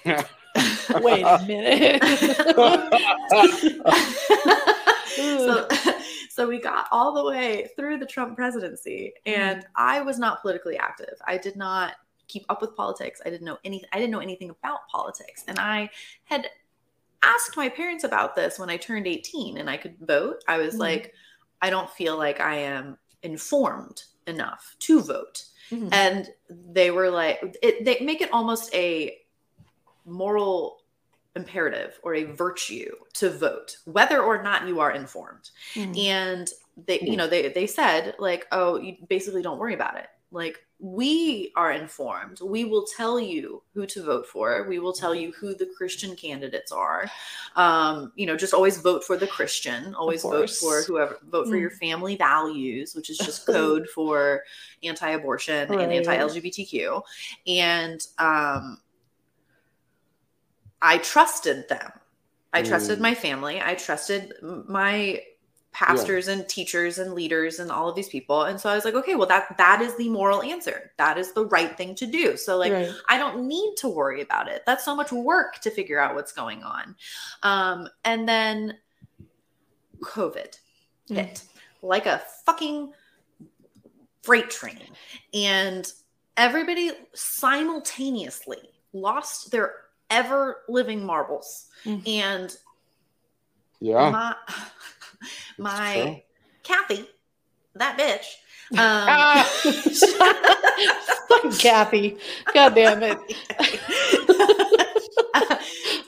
Wait 1.01 1.23
a 1.23 1.43
minute. 1.47 2.03
so 5.15 5.67
so 6.29 6.47
we 6.47 6.59
got 6.59 6.87
all 6.91 7.13
the 7.13 7.23
way 7.23 7.69
through 7.75 7.97
the 7.97 8.05
Trump 8.05 8.35
presidency 8.35 9.13
and 9.25 9.65
I 9.75 10.01
was 10.01 10.19
not 10.19 10.41
politically 10.41 10.77
active. 10.77 11.15
I 11.27 11.37
did 11.37 11.55
not 11.55 11.95
keep 12.27 12.45
up 12.49 12.61
with 12.61 12.75
politics. 12.75 13.21
I 13.25 13.29
didn't 13.29 13.45
know 13.45 13.57
anything 13.63 13.87
I 13.93 13.97
didn't 13.99 14.11
know 14.11 14.19
anything 14.19 14.49
about 14.49 14.87
politics. 14.89 15.43
And 15.47 15.59
I 15.59 15.89
had 16.25 16.49
asked 17.21 17.55
my 17.55 17.69
parents 17.69 18.03
about 18.03 18.35
this 18.35 18.59
when 18.59 18.69
I 18.69 18.77
turned 18.77 19.07
18 19.07 19.57
and 19.57 19.69
I 19.69 19.77
could 19.77 19.97
vote. 19.99 20.43
I 20.47 20.57
was 20.57 20.75
Mhm. 20.75 20.79
like 20.79 21.13
I 21.61 21.69
don't 21.69 21.89
feel 21.89 22.17
like 22.17 22.39
I 22.41 22.55
am 22.55 22.97
informed 23.21 24.03
enough 24.27 24.75
to 24.79 25.01
vote. 25.01 25.45
Mhm. 25.71 25.89
And 25.93 26.29
they 26.49 26.91
were 26.91 27.09
like 27.09 27.55
it, 27.61 27.85
they 27.85 27.99
make 27.99 28.21
it 28.21 28.31
almost 28.33 28.73
a 28.75 29.17
moral 30.05 30.82
imperative 31.35 31.99
or 32.03 32.15
a 32.15 32.23
virtue 32.25 32.91
to 33.13 33.29
vote 33.29 33.77
whether 33.85 34.21
or 34.21 34.43
not 34.43 34.67
you 34.67 34.79
are 34.79 34.91
informed 34.91 35.49
Mhm. 35.73 35.97
and 36.05 36.49
they 36.87 36.99
you 37.01 37.15
know 37.17 37.27
they 37.27 37.49
they 37.49 37.65
said 37.67 38.15
like 38.19 38.45
oh 38.51 38.77
you 38.77 38.95
basically 39.09 39.41
don't 39.41 39.57
worry 39.59 39.73
about 39.73 39.97
it 39.97 40.07
Like 40.31 40.57
we 40.79 41.53
are 41.55 41.71
informed. 41.71 42.41
We 42.41 42.65
will 42.65 42.85
tell 42.97 43.17
you 43.17 43.61
who 43.73 43.85
to 43.85 44.03
vote 44.03 44.25
for. 44.27 44.65
We 44.67 44.79
will 44.79 44.91
tell 44.91 45.15
you 45.15 45.31
who 45.31 45.53
the 45.55 45.67
Christian 45.77 46.13
candidates 46.15 46.73
are. 46.73 47.09
Um, 47.55 48.11
you 48.17 48.25
know, 48.25 48.35
just 48.35 48.53
always 48.53 48.81
vote 48.81 49.01
for 49.05 49.15
the 49.15 49.27
Christian. 49.27 49.95
Always 49.95 50.23
vote 50.23 50.49
for 50.49 50.81
whoever. 50.81 51.19
Vote 51.29 51.47
for 51.47 51.55
Mm. 51.55 51.61
your 51.61 51.69
family 51.69 52.17
values, 52.17 52.95
which 52.95 53.09
is 53.09 53.17
just 53.17 53.45
code 53.55 53.87
for 53.95 54.43
anti-abortion 54.83 55.71
and 55.71 55.93
anti-LGBTQ. 55.93 57.01
And 57.47 58.05
um, 58.17 58.81
I 60.83 60.99
trusted 60.99 61.67
them. 61.69 61.91
I 62.51 62.61
trusted 62.61 62.99
Mm. 62.99 63.01
my 63.01 63.15
family. 63.15 63.59
I 63.59 63.73
trusted 63.73 64.33
my 64.41 65.23
pastors 65.71 66.27
and 66.27 66.47
teachers 66.47 66.99
and 66.99 67.13
leaders 67.15 67.57
and 67.59 67.71
all 67.71 67.89
of 67.89 67.95
these 67.95 68.09
people. 68.09 68.43
And 68.43 68.59
so 68.61 68.69
I 68.69 68.75
was 68.75 68.85
like, 68.85 68.93
okay, 68.93 69.15
well 69.15 69.25
that 69.27 69.57
that 69.57 69.81
is 69.81 69.95
the 69.95 70.07
moral 70.09 70.43
answer. 70.43 70.91
That 70.97 71.17
is 71.17 71.33
the 71.33 71.47
right 71.47 71.75
thing 71.75 71.95
to 71.95 72.05
do. 72.05 72.37
So 72.37 72.57
like 72.57 72.71
right. 72.71 72.91
I 73.09 73.17
don't 73.17 73.47
need 73.47 73.75
to 73.77 73.89
worry 73.89 74.21
about 74.21 74.47
it. 74.47 74.61
That's 74.67 74.85
so 74.85 74.95
much 74.95 75.11
work 75.11 75.59
to 75.61 75.71
figure 75.71 75.99
out 75.99 76.13
what's 76.13 76.31
going 76.31 76.61
on. 76.61 76.95
Um, 77.41 77.89
and 78.05 78.29
then 78.29 78.77
COVID 80.01 80.59
Mm. 81.09 81.15
hit 81.15 81.43
like 81.81 82.05
a 82.05 82.21
fucking 82.45 82.93
freight 84.21 84.49
train. 84.51 84.79
And 85.33 85.91
everybody 86.37 86.91
simultaneously 87.13 88.69
lost 88.93 89.49
their 89.51 89.73
ever 90.13 90.61
living 90.69 91.03
marbles. 91.05 91.67
Mm. 91.85 92.07
And 92.07 92.55
Yeah. 93.81 94.09
my, 94.11 94.35
my. 95.57 96.23
Kathy, 96.63 97.05
that 97.75 97.97
bitch. 97.97 98.25
Um, 98.71 98.79
Ah! 98.79 99.51
Kathy. 101.59 102.17
God 102.53 102.73
damn 102.73 103.03
it. 103.03 103.17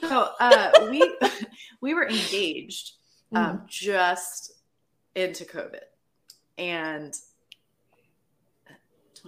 so 0.00 0.28
uh, 0.40 0.70
we 0.90 1.14
we 1.80 1.94
were 1.94 2.08
engaged 2.08 2.92
Mm. 3.32 3.38
um, 3.38 3.62
just 3.68 4.52
into 5.14 5.44
COVID, 5.44 5.82
and 6.58 7.12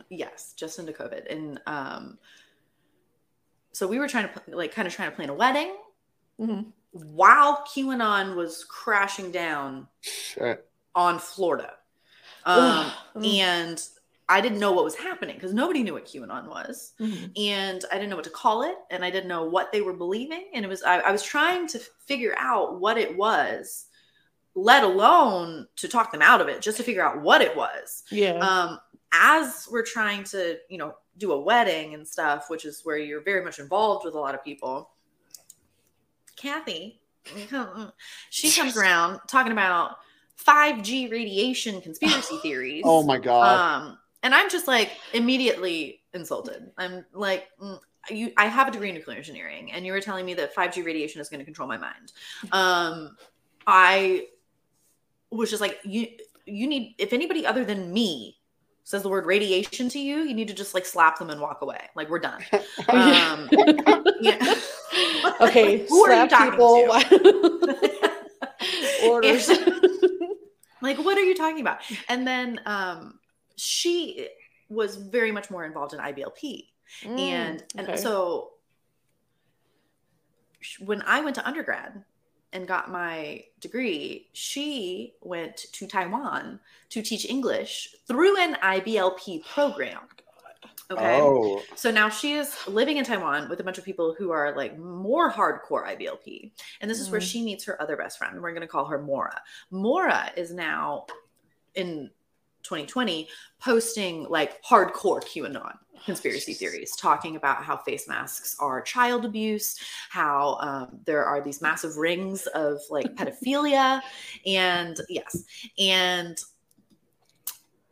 yes, 0.09 0.55
just 0.57 0.79
into 0.79 0.93
COVID, 0.93 1.31
and 1.31 1.61
um, 1.67 2.19
so 3.79 3.87
we 3.87 4.01
were 4.01 4.09
trying 4.09 4.29
to 4.29 4.57
like 4.57 4.75
kind 4.75 4.88
of 4.88 4.93
trying 4.95 5.09
to 5.11 5.14
plan 5.17 5.29
a 5.29 5.35
wedding 5.35 5.73
Mhm. 6.41 6.73
while 6.91 7.64
QAnon 7.73 8.35
was 8.35 8.64
crashing 8.64 9.31
down 9.31 9.87
Shit. 10.01 10.69
on 10.97 11.19
Florida, 11.21 11.75
um, 12.45 12.91
Mm. 13.14 13.41
and 13.41 13.88
I 14.29 14.41
didn't 14.41 14.59
know 14.59 14.73
what 14.73 14.85
was 14.85 14.97
happening 14.97 15.37
because 15.37 15.55
nobody 15.55 15.83
knew 15.85 15.95
what 15.95 16.07
QAnon 16.07 16.49
was 16.49 16.93
Mhm. 17.01 17.33
and 17.38 17.85
I 17.93 17.95
didn't 17.95 18.11
know 18.11 18.17
what 18.17 18.25
to 18.25 18.31
call 18.31 18.62
it, 18.62 18.77
and 18.91 19.05
I 19.05 19.11
didn't 19.11 19.29
know 19.29 19.45
what 19.45 19.71
they 19.73 19.81
were 19.81 19.93
believing, 19.95 20.49
and 20.53 20.64
it 20.64 20.69
was 20.69 20.83
I, 20.83 20.99
I 20.99 21.12
was 21.12 21.23
trying 21.23 21.69
to 21.69 21.79
figure 21.79 22.35
out 22.37 22.81
what 22.81 22.99
it 22.99 23.17
was, 23.17 23.87
let 24.57 24.83
alone 24.83 25.69
to 25.77 25.87
talk 25.88 26.11
them 26.11 26.23
out 26.23 26.41
of 26.41 26.49
it, 26.49 26.61
just 26.61 26.79
to 26.79 26.83
figure 26.83 27.03
out 27.07 27.21
what 27.23 27.43
it 27.43 27.57
was. 27.57 28.03
Yeah. 28.11 28.38
Um, 28.38 28.81
as 29.12 29.68
we're 29.71 29.85
trying 29.85 30.25
to, 30.25 30.59
you 30.68 30.79
know, 30.79 30.94
do 31.16 31.33
a 31.33 31.40
wedding 31.40 31.94
and 31.94 32.07
stuff, 32.07 32.47
which 32.49 32.64
is 32.64 32.83
where 32.85 32.99
you're 32.99 33.23
very 33.23 33.44
much 33.44 33.59
involved 33.59 34.05
with 34.05 34.14
a 34.14 34.18
lot 34.18 34.35
of 34.35 34.44
people. 34.44 34.90
Kathy, 36.37 37.01
she 38.31 38.51
comes 38.51 38.77
around 38.77 39.21
talking 39.27 39.53
about 39.53 39.97
5G 40.44 41.11
radiation 41.11 41.81
conspiracy 41.81 42.38
theories. 42.42 42.83
Oh 42.85 43.03
my 43.03 43.18
god. 43.18 43.83
Um, 43.83 43.99
and 44.23 44.35
I'm 44.35 44.49
just 44.51 44.68
like 44.68 44.92
immediately 45.12 46.03
insulted. 46.14 46.71
I'm 46.77 47.05
like, 47.12 47.49
mm, 47.61 47.79
you. 48.11 48.33
I 48.37 48.47
have 48.47 48.68
a 48.68 48.71
degree 48.71 48.88
in 48.88 48.94
nuclear 48.94 49.16
engineering, 49.16 49.73
and 49.73 49.85
you 49.85 49.92
were 49.92 50.01
telling 50.01 50.25
me 50.27 50.35
that 50.35 50.55
5G 50.55 50.85
radiation 50.85 51.21
is 51.21 51.29
going 51.29 51.40
to 51.40 51.44
control 51.44 51.68
my 51.68 51.79
mind. 51.79 52.12
Um, 52.53 53.16
I 53.66 54.29
was 55.31 55.51
just 55.51 55.61
like, 55.61 55.79
you. 55.85 56.09
You 56.51 56.66
need 56.66 56.94
if 56.97 57.12
anybody 57.12 57.44
other 57.44 57.62
than 57.62 57.92
me 57.92 58.38
says 58.88 59.03
the 59.03 59.09
word 59.11 59.27
radiation 59.27 59.87
to 59.90 59.98
you, 59.98 60.20
you 60.20 60.33
need 60.33 60.48
to 60.48 60.55
just 60.55 60.72
like 60.72 60.87
slap 60.87 61.18
them 61.18 61.29
and 61.29 61.38
walk 61.42 61.61
away. 61.61 61.79
Like 61.94 62.09
we're 62.09 62.20
done. 62.20 62.42
Um, 62.88 63.46
yeah. 64.22 64.55
okay. 65.42 65.87
Who 65.87 66.07
are 66.07 66.22
you 66.22 66.29
talking 66.29 66.53
people. 66.53 66.88
Orders. 69.05 69.51
like 70.81 70.96
what 70.98 71.18
are 71.18 71.22
you 71.22 71.35
talking 71.35 71.61
about 71.61 71.81
and 72.09 72.27
then 72.27 72.61
um 72.66 73.18
she 73.57 74.29
was 74.68 74.96
very 74.96 75.33
much 75.33 75.51
more 75.51 75.64
involved 75.64 75.92
in 75.92 76.01
iblp 76.01 76.64
and 77.05 77.62
Mm, 77.74 77.83
okay. 77.83 77.92
and 77.92 78.01
so 78.01 78.51
when 80.81 81.03
i 81.03 81.20
went 81.20 81.35
to 81.37 81.46
undergrad 81.46 82.05
and 82.53 82.67
got 82.67 82.91
my 82.91 83.45
degree 83.61 84.27
she 84.33 85.15
went 85.23 85.57
to 85.73 85.87
taiwan 85.87 86.59
to 86.91 87.03
teach 87.03 87.25
english 87.29 87.95
through 88.07 88.37
an 88.39 88.55
iblp 88.63 89.45
program 89.45 90.01
okay 90.91 91.21
Oh. 91.21 91.63
so 91.77 91.91
now 91.91 92.09
she 92.09 92.33
is 92.33 92.57
living 92.67 92.97
in 92.97 93.05
Taiwan 93.05 93.51
with 93.51 93.61
a 93.61 93.63
bunch 93.65 93.77
of 93.77 93.85
people 93.85 94.15
who 94.17 94.31
are 94.31 94.57
like 94.57 94.79
more 94.79 95.31
hardcore 95.31 95.85
IBLP. 95.87 96.51
And 96.81 96.91
this 96.91 96.99
is 96.99 97.11
where 97.11 97.21
Mm. 97.21 97.31
she 97.31 97.43
meets 97.45 97.65
her 97.65 97.81
other 97.83 97.95
best 97.95 98.17
friend. 98.17 98.41
We're 98.41 98.53
going 98.53 98.63
to 98.63 98.67
call 98.67 98.87
her 98.87 98.99
Mora. 98.99 99.43
Mora 99.71 100.31
is 100.35 100.51
now 100.51 101.05
in 101.75 102.11
2020 102.63 103.29
posting 103.61 104.25
like 104.31 104.63
hardcore 104.65 105.23
QAnon 105.23 105.77
conspiracy 106.05 106.55
theories, 106.55 106.95
talking 106.97 107.37
about 107.37 107.63
how 107.63 107.77
face 107.77 108.09
masks 108.09 108.57
are 108.59 108.81
child 108.83 109.25
abuse, 109.25 109.79
how 110.11 110.57
um, 110.61 111.01
there 111.05 111.25
are 111.25 111.41
these 111.41 111.61
massive 111.61 111.97
rings 111.97 112.47
of 112.49 112.81
like 112.91 113.15
pedophilia. 113.15 114.01
And 114.47 114.99
yes, 115.09 115.45
and 115.79 116.39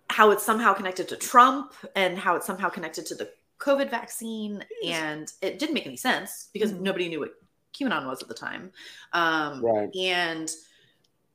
how 0.09 0.31
it's 0.31 0.45
somehow 0.45 0.73
connected 0.73 1.09
to 1.09 1.16
Trump 1.16 1.75
and 1.95 2.16
how 2.16 2.37
it's 2.37 2.47
somehow 2.47 2.69
connected 2.69 3.05
to 3.07 3.14
the 3.14 3.31
COVID 3.59 3.90
vaccine. 3.90 4.64
And 4.87 5.31
it 5.42 5.59
didn't 5.59 5.75
make 5.75 5.87
any 5.87 5.97
sense 5.97 6.49
because 6.53 6.73
Mhm. 6.73 6.81
nobody 6.81 7.09
knew 7.09 7.21
what 7.21 7.35
QAnon 7.75 8.07
was 8.07 8.23
at 8.23 8.29
the 8.29 8.35
time. 8.35 8.73
Um, 9.12 9.62
Right. 9.62 9.95
And 9.95 10.51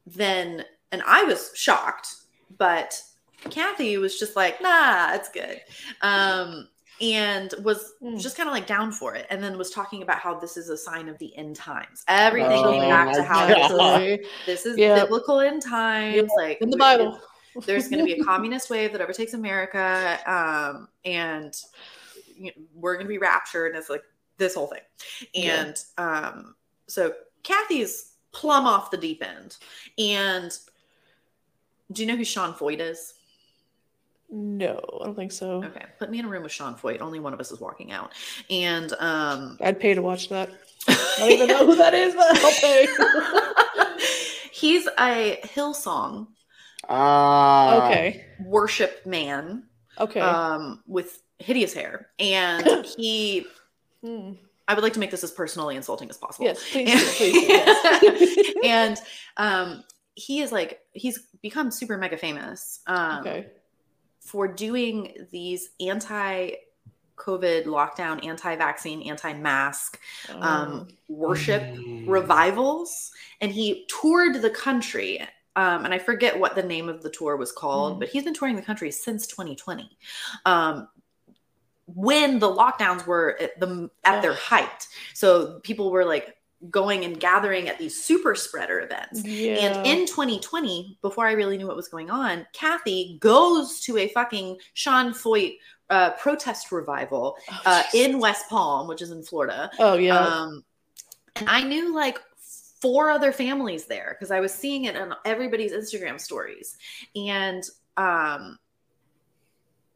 then, 0.06 0.66
and 0.92 1.04
I 1.06 1.24
was 1.24 1.52
shocked, 1.54 2.16
but 2.58 3.00
Kathy 3.50 3.98
was 3.98 4.20
just 4.20 4.36
like, 4.36 4.62
nah, 4.62 5.14
it's 5.14 5.30
good. 5.30 5.62
Um, 6.02 6.68
and 7.02 7.52
was 7.64 7.94
Mm. 8.02 8.22
just 8.22 8.38
kind 8.38 8.48
of 8.48 8.54
like 8.54 8.68
down 8.68 8.92
for 8.92 9.16
it. 9.16 9.26
And 9.32 9.44
then 9.44 9.58
was 9.58 9.72
talking 9.72 10.04
about 10.04 10.20
how 10.20 10.40
this 10.40 10.56
is 10.56 10.70
a 10.70 10.78
sign 10.78 11.10
of 11.10 11.18
the 11.18 11.36
end 11.36 11.56
times. 11.56 12.04
Everything 12.08 12.64
Oh 12.64 12.72
came 12.72 12.90
back 12.90 13.14
to 13.16 13.24
how 13.24 13.48
God. 13.48 13.58
this 13.58 13.72
is 13.72 14.30
this 14.46 14.66
is 14.68 14.78
Yep. 14.78 15.04
biblical 15.06 15.40
end 15.40 15.62
times 15.64 16.16
Yep, 16.16 16.28
like 16.38 16.58
in 16.62 16.70
the 16.70 16.78
Bible. 16.78 17.20
there's 17.66 17.88
going 17.90 18.00
to 18.00 18.06
be 18.06 18.14
a 18.14 18.24
communist 18.24 18.70
wave 18.70 18.94
that 18.94 19.02
overtakes 19.02 19.34
america 19.34 20.18
um, 20.26 20.88
and 21.04 21.54
you 22.34 22.46
know, 22.46 22.52
we're 22.74 22.94
going 22.94 23.06
to 23.06 23.10
be 23.10 23.18
raptured 23.18 23.72
and 23.72 23.78
it's 23.78 23.90
like 23.90 24.04
this 24.38 24.56
whole 24.56 24.68
thing 24.68 24.80
Yeah. 25.34 25.66
and 25.66 25.84
um, 25.98 26.56
so 26.88 27.14
kathy's 27.44 28.14
plumb 28.32 28.66
off 28.66 28.90
the 28.90 28.96
deep 28.96 29.22
end 29.22 29.58
and 29.98 30.58
do 31.92 32.04
you 32.04 32.08
know 32.08 32.16
who 32.16 32.24
sean 32.24 32.54
feucht 32.54 32.80
is 32.80 33.16
No, 34.32 34.80
I 35.02 35.06
don't 35.06 35.16
think 35.16 35.32
so. 35.34 35.64
okay 35.64 35.86
put 36.00 36.10
me 36.10 36.20
in 36.20 36.26
a 36.26 36.28
room 36.30 36.44
with 36.44 36.52
sean 36.54 36.76
feucht 36.76 37.02
only 37.02 37.20
one 37.20 37.34
of 37.34 37.40
us 37.42 37.52
is 37.52 37.60
walking 37.60 37.92
out 37.92 38.14
and 38.50 38.94
um 39.00 39.58
I'd 39.62 39.80
pay 39.80 39.94
to 39.94 40.02
watch 40.02 40.30
that. 40.30 40.50
I 40.88 41.16
don't 41.20 41.32
even 41.32 41.48
know 41.50 41.66
who 41.66 41.76
that 41.76 41.94
is, 41.94 42.16
but 42.16 42.26
I'll 42.38 42.52
pay. 42.54 42.88
he's 44.52 44.88
a 44.98 45.40
hillsong 45.44 46.28
Ah. 46.90 47.86
okay. 47.88 48.26
worship 48.44 49.06
man 49.06 49.64
Okay. 50.00 50.20
um, 50.20 50.82
with 50.88 51.22
hideous 51.40 51.74
hair, 51.74 52.08
and 52.20 52.86
he. 52.98 53.46
Hmm. 54.04 54.32
I 54.68 54.74
would 54.74 54.84
like 54.84 54.94
to 54.94 55.00
make 55.00 55.12
this 55.12 55.24
as 55.24 55.32
personally 55.32 55.76
insulting 55.76 56.10
as 56.10 56.18
possible. 56.18 56.46
Yes, 56.46 56.64
please, 56.72 56.90
do, 56.90 57.06
please. 57.18 57.34
do, 57.34 57.54
yes. 57.54 58.54
and 58.64 58.98
um, 59.38 59.84
he 60.16 60.40
is 60.42 60.52
like 60.52 60.80
he's 60.94 61.20
become 61.42 61.70
super 61.72 61.98
mega 61.98 62.18
famous 62.18 62.80
um, 62.88 63.20
okay. 63.20 63.48
For 64.22 64.48
doing 64.48 65.28
these 65.32 65.70
anti. 65.82 66.52
COVID 67.18 67.66
lockdown, 67.66 68.26
anti 68.26 68.56
vaccine, 68.56 69.04
anti 69.04 69.32
mask 69.34 70.00
um, 70.32 70.42
Um, 70.42 70.88
worship 71.08 71.62
Mm. 71.76 72.04
revivals. 72.08 73.12
And 73.42 73.52
he 73.52 73.86
toured 73.88 74.42
the 74.42 74.50
country. 74.50 75.20
Um, 75.56 75.86
and 75.86 75.94
I 75.94 76.00
forget 76.00 76.40
what 76.40 76.56
the 76.56 76.64
name 76.64 76.90
of 76.90 77.04
the 77.04 77.12
tour 77.12 77.38
was 77.38 77.52
called, 77.52 77.98
Mhm. 77.98 78.00
but 78.00 78.10
he's 78.10 78.24
been 78.24 78.34
touring 78.34 78.56
the 78.56 78.64
country 78.64 78.90
since 78.90 79.28
2020. 79.28 79.96
Um, 80.48 80.88
when 81.86 82.40
the 82.40 82.48
lockdowns 82.52 83.06
were 83.06 83.38
at 83.40 83.60
the 83.60 83.92
at 84.04 84.24
their 84.24 84.34
height. 84.34 84.88
So 85.14 85.60
people 85.60 85.92
were 85.92 86.06
like 86.06 86.36
going 86.70 87.06
and 87.06 87.20
gathering 87.20 87.68
at 87.68 87.78
these 87.78 88.02
super 88.02 88.36
spreader 88.36 88.82
events. 88.82 89.24
Yeah. 89.24 89.56
And 89.56 89.88
in 89.88 90.06
2020, 90.06 91.00
before 91.02 91.26
I 91.26 91.32
really 91.32 91.58
knew 91.58 91.68
what 91.68 91.76
was 91.76 91.88
going 91.88 92.10
on, 92.10 92.46
Kathy 92.54 93.18
goes 93.20 93.82
to 93.82 93.98
a 93.98 94.08
fucking 94.10 94.58
Sean 94.74 95.14
Feucht 95.14 95.58
uh, 95.90 96.12
protest 96.12 96.72
revival 96.72 97.36
Oh, 97.50 97.62
uh, 97.66 97.84
in 97.94 98.20
West 98.20 98.48
Palm, 98.50 98.88
which 98.88 99.02
is 99.02 99.12
in 99.12 99.24
Florida. 99.24 99.70
Oh 99.80 99.96
yeah. 99.96 100.18
Um, 100.18 100.64
and 101.36 101.50
I 101.50 101.64
knew 101.64 101.94
like 101.94 102.20
four 102.82 103.10
other 103.10 103.32
families 103.32 103.86
there 103.86 104.16
because 104.18 104.32
I 104.32 104.40
was 104.40 104.54
seeing 104.54 104.86
it 104.86 104.96
on 104.96 105.14
everybody's 105.26 105.72
Instagram 105.72 106.20
stories. 106.20 106.78
And 107.16 107.64
um, 107.98 108.58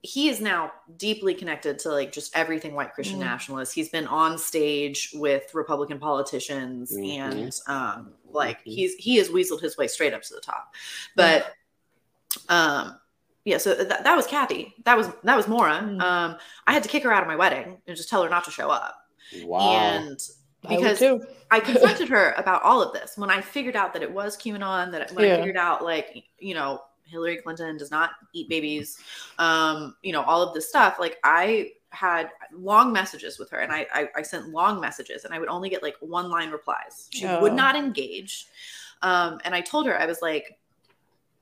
he 0.06 0.30
is 0.30 0.40
now 0.40 0.72
deeply 0.98 1.34
connected 1.34 1.80
to 1.80 1.90
like 1.90 2.12
just 2.12 2.36
everything 2.38 2.74
white 2.76 2.94
Christian 2.94 3.18
Mm. 3.18 3.22
nationalists. 3.26 3.74
He's 3.74 3.90
been 3.90 4.08
on 4.08 4.38
stage 4.38 5.10
with 5.16 5.54
Republican 5.54 6.00
politicians 6.00 6.94
Mhm. 6.96 7.18
and 7.18 7.60
um, 7.68 8.14
like 8.30 8.60
Mhm. 8.60 8.74
he's 8.76 8.96
he 8.96 9.18
has 9.18 9.30
weaseled 9.30 9.62
his 9.62 9.78
way 9.78 9.88
straight 9.88 10.14
up 10.14 10.22
to 10.24 10.34
the 10.36 10.42
top. 10.42 10.74
But 11.16 11.54
um 12.50 13.00
yeah, 13.46 13.60
so 13.60 13.76
that, 13.76 14.04
that 14.04 14.16
was 14.16 14.26
Kathy. 14.26 14.74
That 14.86 14.98
was 14.98 15.08
that 15.24 15.38
was 15.38 15.48
Mora. 15.48 15.80
Mm. 15.84 16.02
Um, 16.02 16.38
I 16.66 16.74
had 16.74 16.82
to 16.84 16.90
kick 16.90 17.04
her 17.04 17.14
out 17.14 17.22
of 17.22 17.28
my 17.28 17.36
wedding 17.36 17.78
and 17.88 17.96
just 17.96 18.10
tell 18.10 18.24
her 18.24 18.30
not 18.30 18.44
to 18.46 18.52
show 18.52 18.70
up. 18.70 18.96
Wow. 19.44 19.60
And 19.72 20.20
because 20.68 20.98
too. 21.00 21.24
I 21.52 21.60
confronted 21.72 22.10
her 22.10 22.34
about 22.38 22.64
all 22.64 22.82
of 22.82 22.92
this 22.94 23.14
when 23.18 23.30
I 23.30 23.42
figured 23.42 23.76
out 23.76 23.94
that 23.94 24.02
it 24.02 24.12
was 24.12 24.36
QAnon. 24.36 24.92
That 24.92 25.12
when 25.12 25.26
I 25.32 25.36
figured 25.38 25.58
out, 25.58 25.84
like 25.84 26.24
you 26.40 26.56
know, 26.56 26.82
Hillary 27.06 27.38
Clinton 27.38 27.78
does 27.78 27.92
not 27.92 28.12
eat 28.34 28.50
babies. 28.50 28.98
Um, 29.40 29.96
you 30.04 30.12
know, 30.12 30.24
all 30.24 30.42
of 30.42 30.54
this 30.54 30.68
stuff. 30.70 30.98
Like 31.00 31.18
I 31.24 31.72
had 31.90 32.30
long 32.52 32.92
messages 32.92 33.40
with 33.40 33.50
her, 33.52 33.60
and 33.60 33.72
I 33.72 33.88
I, 33.94 34.10
I 34.18 34.22
sent 34.22 34.50
long 34.50 34.82
messages, 34.82 35.24
and 35.26 35.34
I 35.34 35.40
would 35.40 35.50
only 35.50 35.70
get 35.70 35.82
like 35.84 35.96
one 36.02 36.30
line 36.30 36.52
replies. 36.52 37.08
She 37.12 37.26
would 37.26 37.52
Oh. 37.54 37.56
not 37.56 37.76
engage. 37.76 38.48
Um, 39.02 39.40
and 39.46 39.54
I 39.54 39.62
told 39.62 39.86
her 39.88 40.00
I 40.00 40.06
was 40.06 40.22
like, 40.22 40.58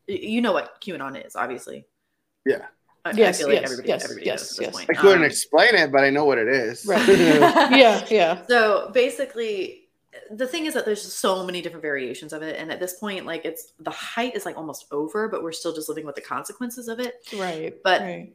you 0.07 0.41
know 0.41 0.51
what 0.51 0.82
QAnon 0.82 1.26
is, 1.26 1.36
obviously. 1.36 1.86
Yeah. 2.45 2.66
I, 3.05 3.11
Yes, 3.11 3.36
I 3.36 3.39
feel 3.39 3.47
like 3.49 3.61
yes, 3.61 3.72
everybody, 3.72 3.88
yes, 3.89 4.03
everybody 4.03 4.26
yes, 4.26 4.59
knows 4.59 4.68
yes. 4.80 4.86
I 4.89 4.93
couldn't 4.93 5.18
Um, 5.20 5.24
explain 5.26 5.76
it, 5.76 5.91
but 5.91 6.03
I 6.03 6.09
know 6.09 6.26
what 6.26 6.38
it 6.38 6.47
is. 6.47 6.86
Right. 6.86 7.05
yeah, 7.78 8.05
yeah. 8.09 8.45
So 8.47 8.91
basically, 8.93 9.83
the 10.32 10.47
thing 10.47 10.66
is 10.66 10.74
that 10.74 10.86
there's 10.86 11.01
so 11.01 11.45
many 11.45 11.61
different 11.61 11.82
variations 11.82 12.34
of 12.34 12.41
it, 12.41 12.59
and 12.59 12.72
at 12.72 12.80
this 12.80 12.93
point, 12.93 13.26
like 13.26 13.45
it's 13.45 13.74
the 13.80 13.91
height 13.91 14.36
is 14.36 14.45
like 14.45 14.57
almost 14.57 14.86
over, 14.91 15.28
but 15.28 15.43
we're 15.43 15.51
still 15.51 15.74
just 15.74 15.89
living 15.89 16.05
with 16.05 16.16
the 16.16 16.22
consequences 16.22 16.88
of 16.88 16.99
it. 16.99 17.26
Right. 17.38 17.76
But- 17.84 18.01
right. 18.01 18.34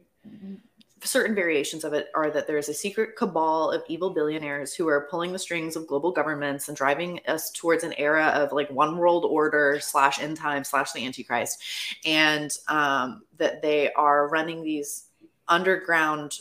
Certain 1.01 1.33
variations 1.33 1.85
of 1.85 1.93
it 1.93 2.09
are 2.13 2.29
that 2.29 2.45
there's 2.45 2.67
a 2.67 2.73
secret 2.73 3.15
cabal 3.15 3.71
of 3.71 3.81
evil 3.87 4.09
billionaires 4.09 4.73
who 4.73 4.85
are 4.89 5.07
pulling 5.09 5.31
the 5.31 5.39
strings 5.39 5.77
of 5.77 5.87
global 5.87 6.11
governments 6.11 6.67
and 6.67 6.75
driving 6.75 7.21
us 7.25 7.51
towards 7.51 7.85
an 7.85 7.93
era 7.97 8.25
of 8.25 8.51
like 8.51 8.69
one 8.69 8.97
world 8.97 9.23
order 9.23 9.79
slash 9.81 10.19
end 10.19 10.35
time 10.35 10.65
slash 10.65 10.91
the 10.91 11.05
antichrist, 11.05 11.63
and 12.03 12.57
um, 12.67 13.21
that 13.37 13.61
they 13.61 13.93
are 13.93 14.27
running 14.27 14.61
these 14.61 15.05
underground 15.47 16.35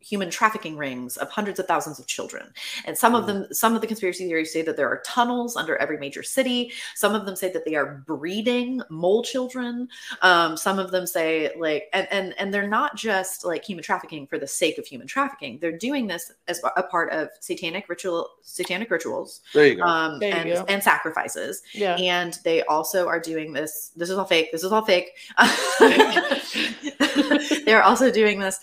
human 0.00 0.30
trafficking 0.30 0.76
rings 0.76 1.16
of 1.18 1.28
hundreds 1.30 1.58
of 1.60 1.66
thousands 1.66 1.98
of 1.98 2.06
children. 2.06 2.52
And 2.86 2.96
some 2.96 3.14
of 3.14 3.26
them 3.26 3.46
some 3.52 3.74
of 3.74 3.80
the 3.80 3.86
conspiracy 3.86 4.26
theories 4.26 4.52
say 4.52 4.62
that 4.62 4.76
there 4.76 4.88
are 4.88 5.02
tunnels 5.04 5.56
under 5.56 5.76
every 5.76 5.98
major 5.98 6.22
city. 6.22 6.72
Some 6.94 7.14
of 7.14 7.26
them 7.26 7.36
say 7.36 7.52
that 7.52 7.64
they 7.64 7.74
are 7.74 8.02
breeding 8.06 8.80
mole 8.90 9.22
children. 9.22 9.88
Um, 10.22 10.56
some 10.56 10.78
of 10.78 10.90
them 10.90 11.06
say 11.06 11.52
like 11.58 11.88
and, 11.92 12.08
and 12.10 12.34
and 12.38 12.52
they're 12.52 12.68
not 12.68 12.96
just 12.96 13.44
like 13.44 13.64
human 13.64 13.82
trafficking 13.84 14.26
for 14.26 14.38
the 14.38 14.46
sake 14.46 14.78
of 14.78 14.86
human 14.86 15.06
trafficking. 15.06 15.58
They're 15.60 15.76
doing 15.76 16.06
this 16.06 16.32
as 16.48 16.60
a 16.76 16.82
part 16.82 17.12
of 17.12 17.28
satanic 17.40 17.88
ritual 17.88 18.28
satanic 18.42 18.90
rituals 18.90 19.40
There 19.52 19.66
you 19.66 19.76
go. 19.76 19.82
um, 19.82 20.18
There 20.18 20.46
you 20.46 20.54
and, 20.54 20.66
go. 20.66 20.72
and 20.72 20.82
sacrifices. 20.82 21.62
Yeah. 21.74 21.96
and 21.96 22.38
they 22.44 22.62
also 22.64 23.06
are 23.06 23.20
doing 23.20 23.52
this 23.52 23.92
this 23.96 24.08
is 24.10 24.16
all 24.16 24.24
fake 24.24 24.50
this 24.52 24.64
is 24.64 24.72
all 24.72 24.84
fake. 24.84 25.10
They're 27.64 27.82
also 27.82 28.10
doing 28.10 28.40
this 28.40 28.58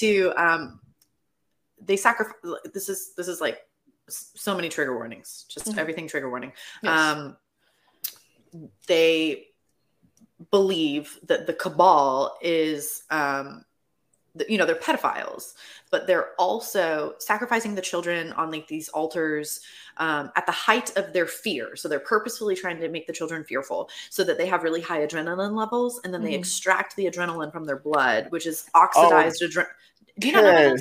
to 0.00 0.32
um 0.36 0.80
they 1.90 1.96
sacrifice 1.96 2.36
this 2.72 2.88
is 2.88 3.14
this 3.16 3.26
is 3.26 3.40
like 3.40 3.58
so 4.08 4.54
many 4.54 4.68
trigger 4.68 4.94
warnings 4.94 5.44
just 5.48 5.66
Mhm. 5.66 5.78
everything 5.78 6.06
trigger 6.06 6.30
warning 6.30 6.52
Yes. 6.84 6.96
um 6.96 7.36
they 8.86 9.48
believe 10.52 11.18
that 11.24 11.46
the 11.48 11.52
cabal 11.52 12.38
is 12.40 13.02
um 13.10 13.64
you 14.48 14.56
know 14.56 14.64
they're 14.64 14.76
pedophiles 14.76 15.54
but 15.90 16.06
they're 16.06 16.30
also 16.38 17.14
sacrificing 17.18 17.74
the 17.74 17.82
children 17.82 18.32
on 18.34 18.52
like 18.52 18.68
these 18.68 18.88
altars 18.90 19.60
um, 19.96 20.30
at 20.36 20.46
the 20.46 20.52
height 20.52 20.96
of 20.96 21.12
their 21.12 21.26
fear 21.26 21.74
so 21.74 21.88
they're 21.88 21.98
purposefully 21.98 22.54
trying 22.54 22.78
to 22.80 22.88
make 22.88 23.08
the 23.08 23.12
children 23.12 23.42
fearful 23.42 23.90
so 24.08 24.22
that 24.22 24.38
they 24.38 24.46
have 24.46 24.62
really 24.62 24.80
high 24.80 25.04
adrenaline 25.04 25.56
levels 25.56 26.00
and 26.04 26.14
then 26.14 26.22
they 26.22 26.34
Mhm. 26.34 26.38
extract 26.38 26.94
the 26.94 27.06
adrenaline 27.10 27.50
from 27.50 27.64
their 27.64 27.80
blood 27.80 28.30
which 28.30 28.46
is 28.46 28.70
oxidized 28.74 29.42
adrenaline 29.42 29.66
do 30.20 30.26
you 30.28 30.32
not 30.32 30.44
know 30.44 30.76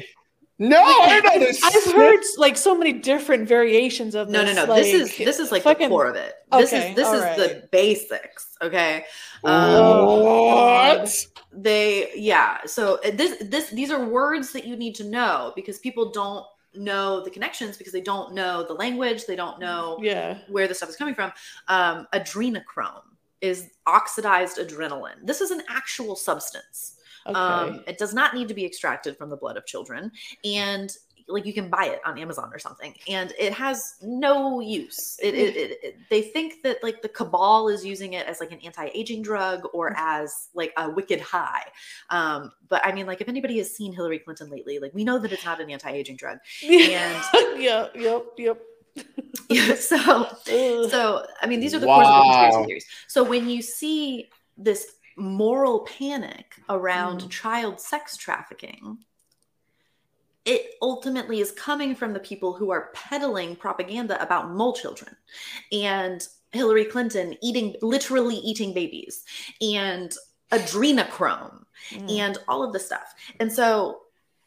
Okay. 0.62 0.70
this? 0.70 0.70
No, 0.72 0.78
I 0.82 1.22
don't 1.22 1.40
know 1.40 1.46
this. 1.46 1.64
I've 1.64 1.94
heard 1.94 2.20
like 2.38 2.58
so 2.58 2.78
many 2.78 2.94
different 2.94 3.48
variations 3.48 4.16
of 4.16 4.30
no 4.30 4.42
no 4.42 4.46
this. 4.48 4.56
no 4.56 4.66
like, 4.66 4.84
this 4.84 4.94
is 4.94 5.18
this 5.18 5.40
is 5.40 5.52
like 5.52 5.64
fucking- 5.64 5.90
the 5.90 5.94
core 5.96 6.08
of 6.08 6.16
it 6.16 6.34
this 6.52 6.74
Okay, 6.74 6.90
is 6.90 6.96
this 6.96 7.08
is 7.08 7.24
all 7.24 7.36
the 7.38 7.68
basics 7.72 8.58
okay 8.62 9.06
um, 9.46 9.54
Oh, 9.54 10.96
what? 11.00 11.26
they 11.54 12.12
yeah 12.16 12.58
so 12.66 13.00
uh, 13.06 13.12
this 13.14 13.38
this 13.42 13.70
these 13.70 13.90
are 13.92 14.04
words 14.06 14.52
that 14.54 14.66
you 14.66 14.76
need 14.76 14.96
to 14.96 15.04
know 15.06 15.54
because 15.56 15.80
people 15.80 16.12
don't 16.12 16.46
know 16.76 17.24
the 17.24 17.30
connections 17.30 17.78
because 17.78 17.94
they 17.94 18.02
don't 18.02 18.34
know 18.34 18.64
the 18.64 18.74
language 18.74 19.26
they 19.26 19.36
don't 19.36 19.60
know 19.60 19.98
Yeah. 20.02 20.40
where 20.50 20.68
the 20.68 20.76
stuff 20.76 20.90
is 20.90 20.96
coming 20.98 21.16
from 21.16 21.32
um 21.70 22.08
adrenochrome 22.14 23.02
is 23.42 23.70
oxidized 23.88 24.58
adrenaline 24.58 25.16
this 25.24 25.40
is 25.42 25.52
an 25.52 25.62
actual 25.70 26.16
substance 26.16 26.96
Okay. 27.30 27.40
um 27.40 27.84
it 27.88 27.98
does 27.98 28.14
not 28.14 28.34
need 28.34 28.48
to 28.48 28.54
be 28.54 28.66
extracted 28.66 29.18
from 29.18 29.30
the 29.30 29.38
blood 29.38 29.58
of 29.58 29.66
children. 29.66 30.12
And 30.44 30.92
like 31.32 31.46
you 31.46 31.54
can 31.54 31.70
buy 31.70 31.86
it 31.86 32.02
on 32.08 32.18
amazon 32.18 32.50
or 32.52 32.58
something. 32.58 32.92
And 33.08 33.34
it 33.38 33.54
has 33.54 33.94
no 34.02 34.62
use. 34.62 35.20
It, 35.22 35.36
it, 35.36 35.56
it, 35.56 35.80
it- 35.84 35.96
they 36.10 36.24
think 36.24 36.64
that 36.64 36.82
like 36.82 37.04
the 37.04 37.10
cabal 37.10 37.70
is 37.70 37.86
using 37.86 38.14
it 38.14 38.26
as 38.26 38.40
like 38.40 38.52
an 38.52 38.58
anti-aging 38.66 39.22
drug 39.22 39.68
or 39.74 39.94
as 39.96 40.50
like 40.56 40.74
a 40.78 40.90
wicked 40.90 41.22
high. 41.22 41.64
Um 42.10 42.52
but 42.68 42.84
i 42.86 42.92
mean 42.92 43.06
like 43.06 43.22
if 43.22 43.30
anybody 43.30 43.58
has 43.60 43.76
seen 43.76 43.94
hillary 43.94 44.20
clinton 44.20 44.50
lately 44.50 44.80
like 44.80 44.94
we 44.96 45.04
know 45.04 45.20
that 45.20 45.32
it's 45.32 45.46
not 45.46 45.62
an 45.62 45.70
anti-aging 45.70 46.16
drug. 46.16 46.40
And- 46.64 47.22
yeah, 47.62 47.88
yep, 47.96 48.26
yep. 48.38 48.60
so 49.80 50.28
so 50.90 51.26
i 51.42 51.46
mean 51.48 51.60
these 51.60 51.74
are 51.76 51.80
the 51.80 51.86
cores 51.86 52.08
of 52.08 52.14
the 52.14 52.22
conspiracy 52.24 52.66
theories. 52.66 52.86
So 53.08 53.24
when 53.24 53.48
you 53.48 53.62
see 53.62 54.30
this 54.58 54.88
moral 55.20 55.82
panic 55.82 56.56
around 56.70 57.22
Mm. 57.22 57.30
child 57.30 57.80
sex 57.80 58.18
trafficking 58.18 59.00
it 60.46 60.72
ultimately 60.82 61.42
is 61.42 61.52
coming 61.52 61.94
from 61.96 62.14
the 62.14 62.20
people 62.20 62.54
who 62.54 62.72
are 62.72 62.90
peddling 62.94 63.56
propaganda 63.56 64.22
about 64.22 64.50
mole 64.52 64.74
children 64.74 65.16
and 65.72 66.28
hillary 66.52 66.86
clinton 66.86 67.36
eating 67.42 67.76
literally 67.82 68.36
eating 68.38 68.74
babies 68.74 69.26
and 69.62 70.14
adrenochrome 70.52 71.66
Mm. 71.92 72.20
and 72.20 72.38
all 72.50 72.62
of 72.62 72.74
this 72.74 72.86
stuff. 72.86 73.16
And 73.40 73.52
so 73.52 74.02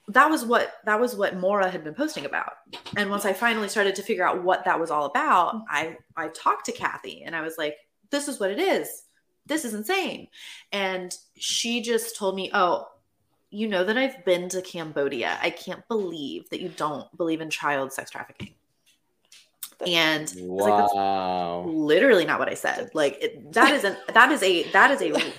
that 0.08 0.28
was 0.28 0.44
what 0.44 0.74
that 0.84 1.00
was 1.00 1.16
what 1.16 1.36
Mora 1.38 1.70
had 1.70 1.82
been 1.82 1.94
posting 1.94 2.26
about. 2.26 2.52
And 2.94 3.08
once 3.08 3.24
I 3.24 3.32
finally 3.32 3.68
started 3.68 3.94
to 3.94 4.02
figure 4.02 4.26
out 4.26 4.42
what 4.44 4.66
that 4.66 4.78
was 4.78 4.90
all 4.90 5.06
about, 5.06 5.62
I 5.70 5.96
I 6.14 6.28
talked 6.28 6.66
to 6.66 6.72
Kathy 6.72 7.22
and 7.22 7.34
I 7.34 7.40
was 7.40 7.56
like, 7.56 7.76
this 8.10 8.28
is 8.28 8.38
what 8.38 8.50
it 8.50 8.58
is. 8.58 9.04
This 9.46 9.64
is 9.64 9.74
insane. 9.74 10.28
And 10.72 11.16
she 11.36 11.82
just 11.82 12.16
told 12.16 12.36
me, 12.36 12.50
"Oh, 12.54 12.88
you 13.50 13.68
know 13.68 13.84
that 13.84 13.98
I've 13.98 14.24
been 14.24 14.48
to 14.50 14.62
Cambodia. 14.62 15.38
I 15.42 15.50
can't 15.50 15.86
believe 15.88 16.48
that 16.50 16.60
you 16.60 16.68
don't 16.70 17.14
believe 17.16 17.40
in 17.40 17.50
child 17.50 17.92
sex 17.92 18.10
trafficking." 18.10 18.54
And 19.86 20.22
was 20.22 20.66
like, 20.66 20.76
"That's 20.76 20.94
Wow. 20.94 21.64
literally 21.66 22.24
not 22.24 22.38
what 22.38 22.48
I 22.48 22.54
said. 22.54 22.90
Like 22.94 23.18
it, 23.20 23.52
that 23.52 23.72
is 23.74 23.84
an 23.84 23.96
that 24.14 24.30
is 24.30 24.42
a 24.42 24.62
that 24.70 24.90
is 24.90 25.02
a 25.02 25.32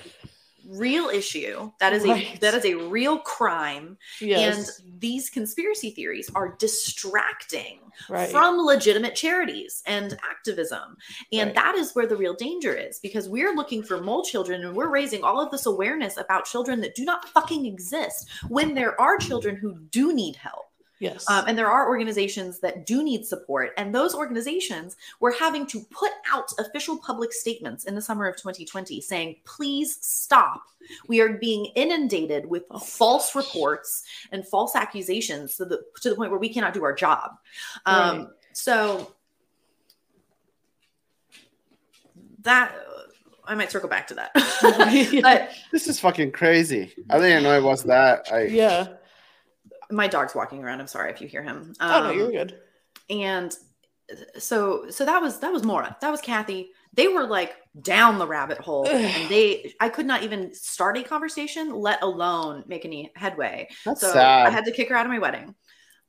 real 0.67 1.09
issue. 1.09 1.71
That 1.79 1.93
is 1.93 2.05
a 2.05 2.37
that 2.41 2.53
is 2.53 2.65
a 2.65 2.75
real 2.75 3.19
crime. 3.19 3.97
yes. 4.19 4.79
And 4.79 4.99
these 4.99 5.29
conspiracy 5.29 5.91
theories 5.91 6.29
are 6.35 6.55
distracting 6.59 7.79
right. 8.09 8.29
from 8.29 8.57
legitimate 8.57 9.15
charities 9.15 9.83
and 9.85 10.17
activism. 10.29 10.97
And 11.31 11.47
Right. 11.47 11.55
that 11.55 11.75
is 11.75 11.93
where 11.93 12.07
the 12.07 12.15
real 12.15 12.33
danger 12.33 12.73
is 12.73 12.99
because 12.99 13.29
we're 13.29 13.55
looking 13.55 13.83
for 13.83 14.01
mole 14.01 14.23
children 14.23 14.63
and 14.63 14.75
we're 14.75 14.89
raising 14.89 15.23
all 15.23 15.41
of 15.41 15.51
this 15.51 15.65
awareness 15.65 16.17
about 16.17 16.45
children 16.45 16.81
that 16.81 16.95
do 16.95 17.05
not 17.05 17.27
fucking 17.29 17.65
exist 17.65 18.29
when 18.47 18.73
there 18.73 18.99
are 18.99 19.17
children 19.17 19.55
who 19.55 19.77
do 19.91 20.13
need 20.13 20.35
help. 20.35 20.65
Yes. 21.03 21.29
Um, 21.29 21.45
and 21.47 21.57
there 21.57 21.69
are 21.69 21.87
organizations 21.87 22.59
that 22.59 22.85
do 22.85 23.03
need 23.03 23.25
support. 23.25 23.71
And 23.77 23.93
those 23.93 24.15
organizations 24.15 24.95
were 25.19 25.31
having 25.31 25.65
to 25.67 25.81
put 25.91 26.11
out 26.31 26.49
official 26.59 26.97
public 26.97 27.33
statements 27.33 27.85
in 27.85 27.95
the 27.95 28.01
summer 28.01 28.27
of 28.27 28.35
2020 28.37 29.01
saying, 29.01 29.35
please 29.45 29.97
stop. 30.01 30.63
We 31.07 31.21
are 31.21 31.33
being 31.33 31.65
inundated 31.75 32.45
with 32.45 32.63
false 32.85 33.35
reports 33.35 34.03
and 34.31 34.47
false 34.47 34.75
accusations 34.75 35.55
to 35.57 35.65
the, 35.65 35.81
to 36.01 36.09
the 36.09 36.15
point 36.15 36.31
where 36.31 36.39
we 36.39 36.49
cannot 36.49 36.73
do 36.73 36.83
our 36.83 36.93
job. 36.93 37.31
Um, 37.85 38.03
Right. 38.03 38.27
So 38.55 39.11
that 42.43 42.75
I 43.45 43.55
might 43.55 43.71
circle 43.71 43.89
back 43.89 44.07
to 44.07 44.13
that. 44.15 44.31
But 45.21 45.51
This 45.71 45.87
is 45.87 45.99
fucking 45.99 46.31
crazy. 46.31 46.93
I 47.09 47.19
didn't 47.19 47.43
know 47.43 47.57
it 47.57 47.63
was 47.63 47.83
that. 47.83 48.27
I 48.31 48.43
yeah. 48.43 48.87
My 49.93 50.07
dog's 50.07 50.35
walking 50.35 50.63
around. 50.63 50.79
I'm 50.81 50.87
sorry 50.87 51.11
if 51.11 51.21
you 51.21 51.27
hear 51.27 51.43
him. 51.43 51.73
oh 51.79 51.87
no, 52.03 52.09
Um, 52.09 52.17
you're 52.17 52.31
good. 52.31 52.59
and 53.09 53.55
so 54.37 54.89
so 54.89 55.05
that 55.05 55.21
was 55.21 55.39
that 55.39 55.51
was 55.51 55.63
Mora. 55.63 55.95
That 56.01 56.11
was 56.11 56.21
Kathy. 56.21 56.71
They 56.93 57.07
were 57.07 57.23
like 57.25 57.55
down 57.81 58.19
the 58.19 58.27
rabbit 58.27 58.59
hole, 58.59 58.87
and 58.87 59.29
they 59.29 59.73
I 59.79 59.89
could 59.89 60.05
not 60.05 60.23
even 60.23 60.53
start 60.53 60.97
a 60.97 61.03
conversation, 61.03 61.73
let 61.73 62.01
alone 62.03 62.63
make 62.67 62.85
any 62.85 63.11
headway. 63.15 63.69
that's 63.85 64.01
So 64.01 64.11
sad. 64.13 64.45
I 64.47 64.49
had 64.49 64.65
to 64.65 64.71
kick 64.71 64.89
her 64.89 64.95
out 64.95 65.05
of 65.05 65.11
my 65.11 65.19
wedding. 65.19 65.55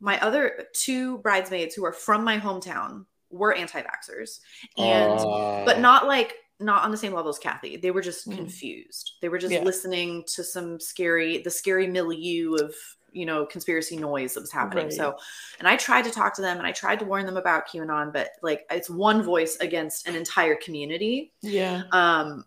My 0.01 0.21
other 0.21 0.67
two 0.75 1.19
bridesmaids 1.19 1.75
who 1.75 1.85
are 1.85 1.93
from 1.93 2.25
my 2.25 2.39
hometown 2.39 3.07
were 3.31 3.55
anti-vaxxers, 3.55 4.41
and 4.77 5.19
Uh, 5.19 5.65
but 5.65 5.81
not 5.81 6.07
like 6.07 6.35
not 6.61 6.85
on 6.85 6.91
the 6.91 6.97
same 6.97 7.13
level 7.15 7.31
as 7.31 7.39
Kathy. 7.39 7.77
They 7.77 7.91
were 7.91 8.03
just 8.03 8.29
Mhm. 8.29 8.37
confused. 8.37 9.13
They 9.23 9.29
were 9.29 9.39
just 9.39 9.53
Yeah. 9.55 9.63
listening 9.65 10.25
to 10.35 10.45
some 10.45 10.79
scary, 10.79 11.39
the 11.39 11.51
scary 11.51 11.87
milieu 11.87 12.55
of 12.57 12.75
you 13.15 13.25
know 13.25 13.47
conspiracy 13.47 13.97
noise 13.97 14.35
that 14.35 14.41
was 14.41 14.53
happening. 14.53 14.87
Right. 14.87 14.93
So, 14.93 15.17
and 15.59 15.69
I 15.69 15.77
tried 15.77 16.05
to 16.05 16.11
talk 16.11 16.35
to 16.37 16.43
them 16.43 16.59
and 16.59 16.67
I 16.67 16.73
tried 16.73 16.99
to 16.99 17.05
warn 17.05 17.25
them 17.25 17.37
about 17.37 17.69
QAnon, 17.69 18.13
but 18.13 18.31
like 18.43 18.67
it's 18.71 18.91
one 18.91 19.23
voice 19.23 19.57
against 19.57 20.07
an 20.09 20.17
entire 20.17 20.57
community. 20.57 21.33
Yeah. 21.41 21.85
Um, 21.93 22.45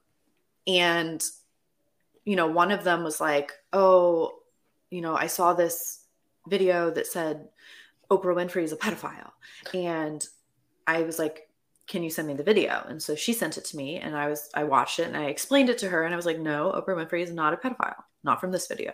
and 0.67 1.23
you 2.25 2.35
know, 2.35 2.47
one 2.47 2.71
of 2.71 2.83
them 2.83 3.03
was 3.03 3.21
like, 3.21 3.53
"Oh, 3.71 4.39
you 4.91 5.01
know, 5.01 5.15
I 5.15 5.27
saw 5.27 5.53
this 5.53 6.03
video 6.47 6.91
that 6.91 7.07
said 7.07 7.47
Oprah 8.11 8.35
Winfrey 8.35 8.63
is 8.63 8.73
a 8.73 8.77
pedophile," 8.77 9.31
and 9.73 10.27
I 10.85 11.03
was 11.03 11.17
like, 11.17 11.49
"Can 11.87 12.03
you 12.03 12.09
send 12.09 12.27
me 12.27 12.33
the 12.33 12.43
video?" 12.43 12.83
And 12.89 13.01
so 13.01 13.15
she 13.15 13.31
sent 13.31 13.57
it 13.57 13.63
to 13.65 13.77
me, 13.77 13.97
and 13.97 14.15
I 14.15 14.27
was 14.27 14.49
I 14.53 14.65
watched 14.65 14.99
it 14.99 15.07
and 15.07 15.15
I 15.15 15.25
explained 15.25 15.69
it 15.69 15.77
to 15.79 15.89
her, 15.89 16.03
and 16.03 16.13
I 16.13 16.17
was 16.17 16.25
like, 16.25 16.39
"No, 16.39 16.73
Oprah 16.75 16.97
Winfrey 16.97 17.23
is 17.23 17.31
not 17.31 17.53
a 17.53 17.57
pedophile, 17.57 18.03
not 18.25 18.41
from 18.41 18.51
this 18.51 18.67
video," 18.67 18.91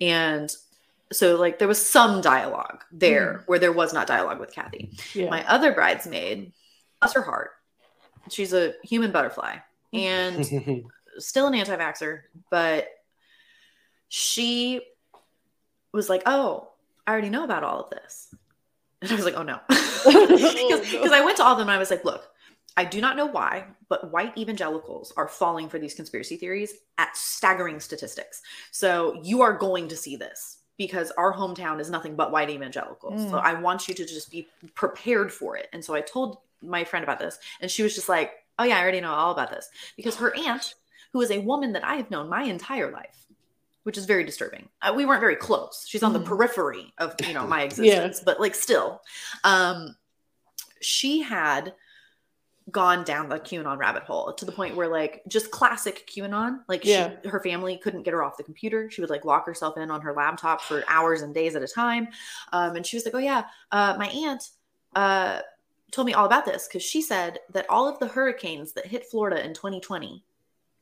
and 0.00 0.52
so 1.12 1.36
like 1.36 1.58
there 1.58 1.68
was 1.68 1.84
some 1.84 2.20
dialogue 2.20 2.84
there 2.90 3.34
mm-hmm. 3.34 3.42
where 3.44 3.58
there 3.58 3.72
was 3.72 3.92
not 3.92 4.06
dialogue 4.06 4.40
with 4.40 4.52
Kathy. 4.52 4.90
Yeah. 5.14 5.30
My 5.30 5.46
other 5.48 5.72
bridesmaid, 5.72 6.52
bless 7.00 7.12
her 7.14 7.22
heart, 7.22 7.50
she's 8.30 8.52
a 8.52 8.74
human 8.82 9.12
butterfly 9.12 9.56
and 9.92 10.84
still 11.18 11.46
an 11.46 11.54
anti 11.54 11.76
vaxxer, 11.76 12.22
but 12.50 12.88
she 14.08 14.80
was 15.92 16.08
like, 16.08 16.22
Oh, 16.26 16.70
I 17.06 17.12
already 17.12 17.30
know 17.30 17.44
about 17.44 17.64
all 17.64 17.84
of 17.84 17.90
this. 17.90 18.34
And 19.00 19.10
I 19.10 19.14
was 19.14 19.24
like, 19.24 19.36
Oh 19.36 19.42
no. 19.42 19.60
Because 20.04 20.04
oh, 20.94 21.04
no. 21.04 21.12
I 21.12 21.24
went 21.24 21.36
to 21.36 21.44
all 21.44 21.52
of 21.52 21.58
them 21.58 21.68
and 21.68 21.76
I 21.76 21.78
was 21.78 21.90
like, 21.90 22.04
Look, 22.04 22.28
I 22.76 22.84
do 22.84 23.00
not 23.00 23.16
know 23.16 23.26
why, 23.26 23.66
but 23.88 24.10
white 24.10 24.36
evangelicals 24.38 25.12
are 25.16 25.28
falling 25.28 25.68
for 25.68 25.78
these 25.78 25.94
conspiracy 25.94 26.36
theories 26.36 26.72
at 26.96 27.16
staggering 27.16 27.80
statistics. 27.80 28.40
So 28.70 29.20
you 29.22 29.42
are 29.42 29.52
going 29.52 29.88
to 29.88 29.96
see 29.96 30.16
this 30.16 30.61
because 30.78 31.10
our 31.12 31.32
hometown 31.34 31.80
is 31.80 31.90
nothing 31.90 32.16
but 32.16 32.32
white 32.32 32.50
evangelicals. 32.50 33.20
So 33.30 33.36
Mm. 33.36 33.42
I 33.42 33.54
want 33.54 33.88
you 33.88 33.94
to 33.94 34.04
just 34.04 34.30
be 34.30 34.48
prepared 34.74 35.32
for 35.32 35.56
it. 35.56 35.68
And 35.72 35.84
so 35.84 35.94
I 35.94 36.00
told 36.00 36.38
my 36.62 36.84
friend 36.84 37.02
about 37.02 37.18
this, 37.18 37.38
and 37.60 37.70
she 37.70 37.82
was 37.82 37.94
just 37.94 38.08
like, 38.08 38.32
Oh, 38.58 38.64
yeah, 38.64 38.76
I 38.78 38.82
already 38.82 39.00
know 39.00 39.12
all 39.12 39.32
about 39.32 39.50
this. 39.50 39.68
Because 39.96 40.16
her 40.16 40.36
aunt, 40.36 40.74
who 41.12 41.20
is 41.22 41.30
a 41.30 41.38
woman 41.38 41.72
that 41.72 41.84
I 41.84 41.94
have 41.96 42.10
known 42.10 42.28
my 42.28 42.42
entire 42.42 42.90
life, 42.92 43.26
which 43.84 43.96
is 43.98 44.04
very 44.04 44.24
disturbing. 44.24 44.68
Uh, 44.82 44.92
we 44.94 45.04
weren't 45.06 45.20
very 45.20 45.36
close. 45.36 45.84
She's 45.88 46.02
on 46.02 46.12
the 46.12 46.20
Mhm. 46.20 46.26
periphery 46.26 46.92
of 46.98 47.14
you 47.26 47.32
know 47.34 47.46
my 47.46 47.62
existence, 47.68 48.20
but 48.24 48.38
like 48.40 48.54
still, 48.54 49.00
um, 49.42 49.96
she 50.80 51.22
had 51.22 51.74
gone 52.70 53.02
down 53.04 53.28
the 53.28 53.38
QAnon 53.40 53.76
rabbit 53.76 54.04
hole 54.04 54.32
to 54.32 54.44
the 54.44 54.52
point 54.52 54.76
where 54.76 54.88
like 54.88 55.22
just 55.28 55.50
classic 55.50 56.08
QAnon, 56.08 56.60
like 56.68 56.84
Yeah. 56.84 57.14
she, 57.22 57.28
her 57.28 57.40
family 57.40 57.76
couldn't 57.76 58.02
get 58.04 58.12
her 58.14 58.22
off 58.22 58.36
the 58.36 58.44
computer. 58.44 58.90
She 58.90 59.00
would 59.00 59.10
like 59.10 59.24
lock 59.24 59.46
herself 59.46 59.76
in 59.76 59.90
on 59.90 60.00
her 60.02 60.12
laptop 60.12 60.60
for 60.62 60.84
hours 60.86 61.22
and 61.22 61.34
days 61.34 61.56
at 61.56 61.62
a 61.62 61.68
time. 61.68 62.08
Um, 62.52 62.76
and 62.76 62.86
she 62.86 62.96
was 62.96 63.04
like, 63.04 63.14
"Oh 63.14 63.18
yeah, 63.18 63.44
uh, 63.72 63.96
my 63.98 64.06
aunt 64.08 64.50
uh, 64.94 65.40
told 65.90 66.06
me 66.06 66.14
all 66.14 66.26
about 66.26 66.44
this 66.44 66.68
because 66.68 66.82
she 66.82 67.02
said 67.02 67.40
that 67.50 67.68
all 67.68 67.88
of 67.88 67.98
the 67.98 68.06
hurricanes 68.06 68.72
that 68.74 68.86
hit 68.86 69.06
Florida 69.10 69.44
in 69.44 69.54
2020, 69.54 70.22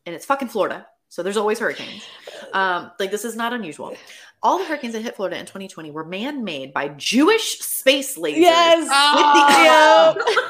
and 0.07 0.15
it's 0.15 0.27
fucking 0.27 0.49
Florida, 0.49 0.87
so 1.09 1.23
there's 1.23 1.37
always 1.37 1.59
hurricanes. 1.59 2.05
Um, 2.53 2.91
like 3.01 3.11
this 3.11 3.25
is 3.25 3.37
not 3.37 3.53
unusual. 3.53 3.97
All 4.43 4.59
the 4.59 4.65
hurricanes 4.65 4.95
that 4.95 5.03
hit 5.03 5.17
Florida 5.17 5.37
in 5.39 5.45
2020 5.45 5.91
were 5.91 6.03
man-made 6.05 6.73
by 6.73 6.89
Jewish 6.89 7.59
space 7.59 8.17
lasers. 8.17 8.39
Yes. 8.39 8.79
With 8.85 8.89
Ah! 8.93 10.15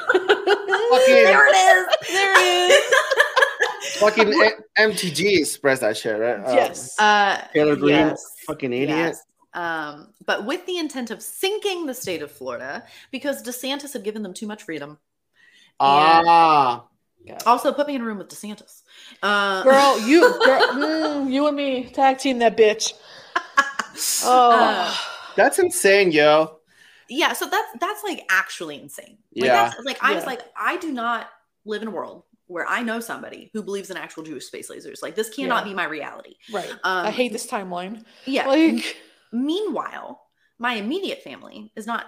Fucking- 0.91 1.15
there 1.23 1.47
it 1.47 1.55
is. 1.55 2.07
There 2.09 2.33
it 2.37 2.71
is. 2.71 2.93
fucking 3.99 4.33
M- 4.33 4.91
MTG 4.91 5.39
expressed 5.39 5.81
that 5.81 5.97
shit, 5.97 6.19
right? 6.19 6.39
Uh, 6.39 6.53
yes. 6.53 6.99
Uh, 6.99 7.41
Taylor 7.53 7.75
Greene, 7.75 7.95
yes. 7.95 8.23
fucking 8.47 8.71
idiot. 8.73 8.89
Yes. 8.89 9.23
Um, 9.53 10.13
but 10.25 10.45
with 10.45 10.65
the 10.65 10.77
intent 10.77 11.11
of 11.11 11.21
sinking 11.21 11.85
the 11.85 11.93
state 11.93 12.21
of 12.21 12.31
Florida 12.31 12.83
because 13.11 13.43
DeSantis 13.43 13.91
had 13.93 14.03
given 14.03 14.23
them 14.23 14.33
too 14.33 14.47
much 14.47 14.63
freedom. 14.63 14.97
Ah, 15.79 16.85
Also, 17.45 17.73
put 17.73 17.87
me 17.87 17.95
in 17.95 18.01
a 18.01 18.05
room 18.05 18.17
with 18.19 18.29
DeSantis. 18.29 18.83
Uh, 19.21 19.63
girl, 19.63 19.99
you, 20.07 20.21
girl, 20.45 20.61
mm, 20.73 21.31
you 21.31 21.47
and 21.47 21.57
me 21.57 21.83
tag 21.89 22.17
team 22.17 22.39
that 22.39 22.55
bitch. 22.55 22.93
Oh, 24.23 24.51
Uh, 24.53 24.93
that's 25.35 25.59
insane, 25.59 26.11
yo. 26.11 26.59
Yeah, 27.11 27.33
so 27.33 27.45
that's 27.45 27.67
that's 27.79 28.03
like 28.03 28.23
actually 28.29 28.81
insane. 28.81 29.17
Like, 29.35 29.45
Yeah. 29.47 29.53
that's, 29.69 29.75
like 29.85 29.97
I 30.01 30.13
was 30.15 30.23
Yeah. 30.23 30.29
like, 30.29 30.41
I 30.55 30.77
do 30.77 30.91
not 30.91 31.27
live 31.65 31.81
in 31.81 31.89
a 31.89 31.91
world 31.91 32.23
where 32.47 32.65
I 32.67 32.81
know 32.81 32.99
somebody 32.99 33.49
who 33.53 33.61
believes 33.63 33.89
in 33.91 33.97
actual 33.97 34.23
Jewish 34.23 34.45
space 34.45 34.69
lasers. 34.71 35.01
Like 35.01 35.15
this 35.15 35.29
cannot 35.29 35.63
Yeah. 35.65 35.69
be 35.71 35.75
my 35.75 35.85
reality. 35.85 36.35
right. 36.51 36.71
Um, 36.71 37.05
I 37.07 37.11
hate 37.11 37.31
this 37.33 37.45
timeline. 37.47 38.03
Yeah. 38.25 38.47
Like, 38.47 38.97
Meanwhile, 39.33 40.21
my 40.59 40.73
immediate 40.73 41.21
family 41.23 41.71
is 41.75 41.85
not. 41.87 42.05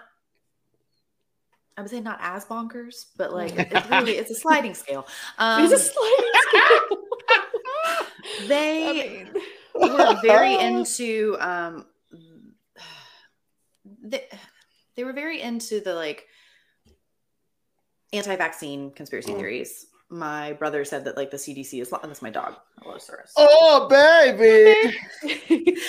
I 1.77 1.81
would 1.81 1.89
say 1.89 2.01
not 2.01 2.19
as 2.21 2.45
bonkers, 2.45 3.05
but 3.17 3.33
like 3.33 3.53
it's 3.57 3.89
really 3.89 4.13
it's 4.17 4.29
a 4.31 4.35
sliding 4.35 4.73
scale. 4.75 5.07
Um, 5.37 5.63
it's 5.63 5.73
a 5.73 5.79
sliding 5.79 6.31
scale. 6.49 6.97
they 8.47 8.87
I 8.89 8.93
mean, 8.93 9.93
were 9.93 10.15
very 10.21 10.53
into 10.67 11.35
um 11.39 11.85
they, 14.03 14.27
they 14.95 15.03
were 15.03 15.13
very 15.13 15.41
into 15.41 15.79
the 15.79 15.93
like 15.93 16.27
anti-vaccine 18.11 18.91
conspiracy 18.91 19.31
Mm. 19.31 19.37
theories 19.37 19.87
my 20.09 20.53
brother 20.53 20.85
said 20.85 21.05
that 21.05 21.17
like 21.17 21.31
the 21.31 21.37
cdc 21.37 21.81
is 21.81 21.89
that's 21.89 22.21
my 22.21 22.29
dog 22.29 22.55
Allosaurus. 22.85 23.33
Oh, 23.35 23.87
baby. 23.89 24.95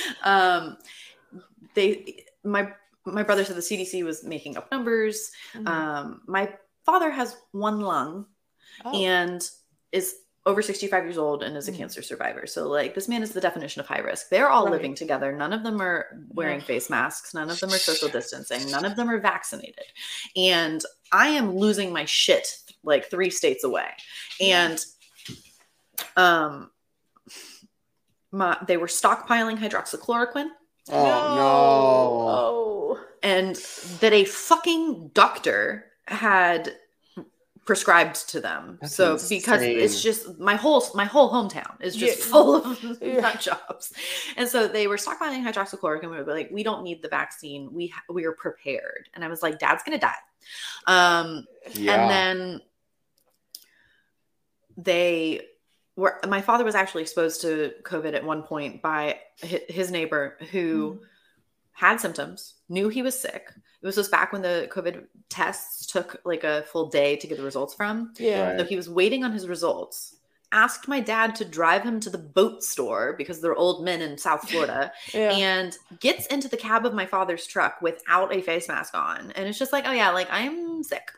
um 0.23 0.79
they 1.75 2.25
my 2.45 2.73
my 3.05 3.23
brother 3.23 3.45
said 3.45 3.57
the 3.57 3.61
cdc 3.61 4.03
was 4.05 4.25
making 4.25 4.57
up 4.57 4.71
numbers 4.71 5.31
Mhm. 5.55 5.67
um 5.69 6.21
my 6.27 6.51
father 6.87 7.11
has 7.11 7.37
one 7.53 7.81
lung 7.81 8.27
Oh, 8.85 8.93
and 8.99 9.41
is 9.93 10.17
over 10.47 10.61
65 10.61 11.05
years 11.05 11.17
old 11.17 11.43
and 11.43 11.57
is 11.57 11.69
a 11.69 11.73
Mhm. 11.73 11.79
cancer 11.79 12.03
survivor. 12.03 12.47
So 12.47 12.69
like 12.69 12.95
this 12.95 13.09
man 13.09 13.23
is 13.23 13.33
the 13.33 13.41
definition 13.41 13.81
of 13.81 13.87
high 13.87 14.01
risk. 14.01 14.29
They're 14.29 14.51
all 14.51 14.65
Right. 14.65 14.73
living 14.73 14.95
together. 14.95 15.33
None 15.33 15.53
of 15.55 15.63
them 15.63 15.81
are 15.81 16.07
wearing 16.29 16.61
Ugh. 16.61 16.67
face 16.67 16.91
masks. 16.91 17.33
None 17.33 17.49
of 17.49 17.59
them 17.61 17.71
are 17.73 17.79
social 17.79 18.09
distancing. 18.09 18.71
None 18.71 18.85
of 18.85 18.95
them 18.97 19.09
are 19.11 19.19
vaccinated. 19.19 19.87
And 20.37 20.85
I 21.13 21.29
am 21.29 21.57
losing 21.57 21.93
my 21.93 22.05
shit 22.05 22.59
like 22.83 23.09
3 23.11 23.31
states 23.31 23.65
away. 23.65 23.89
And 24.41 24.85
um 26.17 26.71
my, 28.31 28.59
they 28.67 28.77
were 28.77 28.87
stockpiling 28.89 29.59
hydroxychloroquine 29.59 30.49
Oh 30.91 31.35
no. 31.37 32.99
Oh. 32.99 33.01
and 33.23 33.57
that 34.01 34.13
a 34.13 34.25
fucking 34.25 35.09
doctor 35.15 35.87
had 36.07 36.77
prescribed 37.65 38.29
to 38.31 38.41
them. 38.41 38.79
That's 38.81 38.95
so 38.95 39.19
because 39.29 39.63
it's 39.63 40.03
just 40.03 40.39
my 40.39 40.55
whole 40.55 40.85
my 40.95 41.05
whole 41.05 41.31
hometown 41.33 41.81
is 41.81 41.97
just 41.97 42.19
Yeah. 42.19 42.25
full 42.27 42.55
of 42.57 42.99
Yeah. 43.03 43.21
nut 43.21 43.41
jobs, 43.41 43.93
and 44.37 44.49
so 44.49 44.69
they 44.69 44.87
were 44.87 44.97
stockpiling 44.97 45.43
hydroxychloroquine. 45.47 46.11
We 46.11 46.17
were 46.23 46.35
like, 46.35 46.51
we 46.53 46.63
don't 46.63 46.83
need 46.85 47.03
the 47.03 47.09
vaccine. 47.09 47.73
We 47.73 47.89
ha- 47.89 48.03
we 48.11 48.25
are 48.25 48.33
prepared. 48.33 49.09
And 49.15 49.25
I 49.25 49.29
was 49.29 49.43
like, 49.43 49.59
Dad's 49.59 49.83
gonna 49.83 49.99
die. 49.99 50.13
Um, 50.87 51.47
Yeah. 51.73 51.95
and 51.95 52.11
then 52.11 52.61
they 54.77 55.41
were 55.97 56.19
my 56.29 56.41
father 56.41 56.65
was 56.65 56.75
actually 56.75 57.03
exposed 57.03 57.41
to 57.43 57.73
covid 57.85 58.15
at 58.15 58.25
one 58.25 58.43
point 58.43 58.83
by 58.83 59.21
his 59.39 59.91
neighbor 59.91 60.37
who 60.51 61.01
had 61.75 62.01
symptoms 62.01 62.55
knew 62.69 62.89
he 62.89 63.03
was 63.03 63.19
sick 63.19 63.51
it 63.83 63.87
was 63.87 63.97
just 63.97 64.11
back 64.11 64.33
when 64.33 64.43
the 64.43 64.69
covid 64.73 65.05
tests 65.29 65.87
took 65.87 66.21
like 66.25 66.43
a 66.45 66.63
full 66.63 66.89
day 66.89 67.17
to 67.17 67.27
get 67.27 67.37
the 67.39 67.45
results 67.45 67.75
from 67.75 68.13
Yeah. 68.19 68.51
Right. 68.51 68.59
so 68.61 68.65
he 68.65 68.77
was 68.77 68.89
waiting 68.89 69.25
on 69.25 69.33
his 69.33 69.47
results 69.49 70.17
asked 70.53 70.87
my 70.87 71.01
dad 71.01 71.35
to 71.35 71.45
drive 71.45 71.83
him 71.83 71.99
to 71.99 72.09
the 72.11 72.19
boat 72.19 72.63
store 72.63 73.15
because 73.19 73.41
they're 73.41 73.57
old 73.57 73.85
men 73.85 74.01
in 74.01 74.17
south 74.17 74.49
florida 74.51 74.93
Yeah. 75.13 75.33
and 75.33 75.77
gets 76.01 76.27
into 76.27 76.49
the 76.49 76.57
cab 76.57 76.87
of 76.87 76.95
my 76.95 77.07
father's 77.07 77.47
truck 77.47 77.83
without 77.83 78.35
a 78.35 78.41
face 78.41 78.69
mask 78.69 78.95
on 78.95 79.33
and 79.33 79.49
it's 79.49 79.59
just 79.59 79.73
like 79.73 79.85
oh 79.87 79.93
yeah 79.93 80.11
like 80.11 80.29
i'm 80.31 80.83
sick 80.85 81.11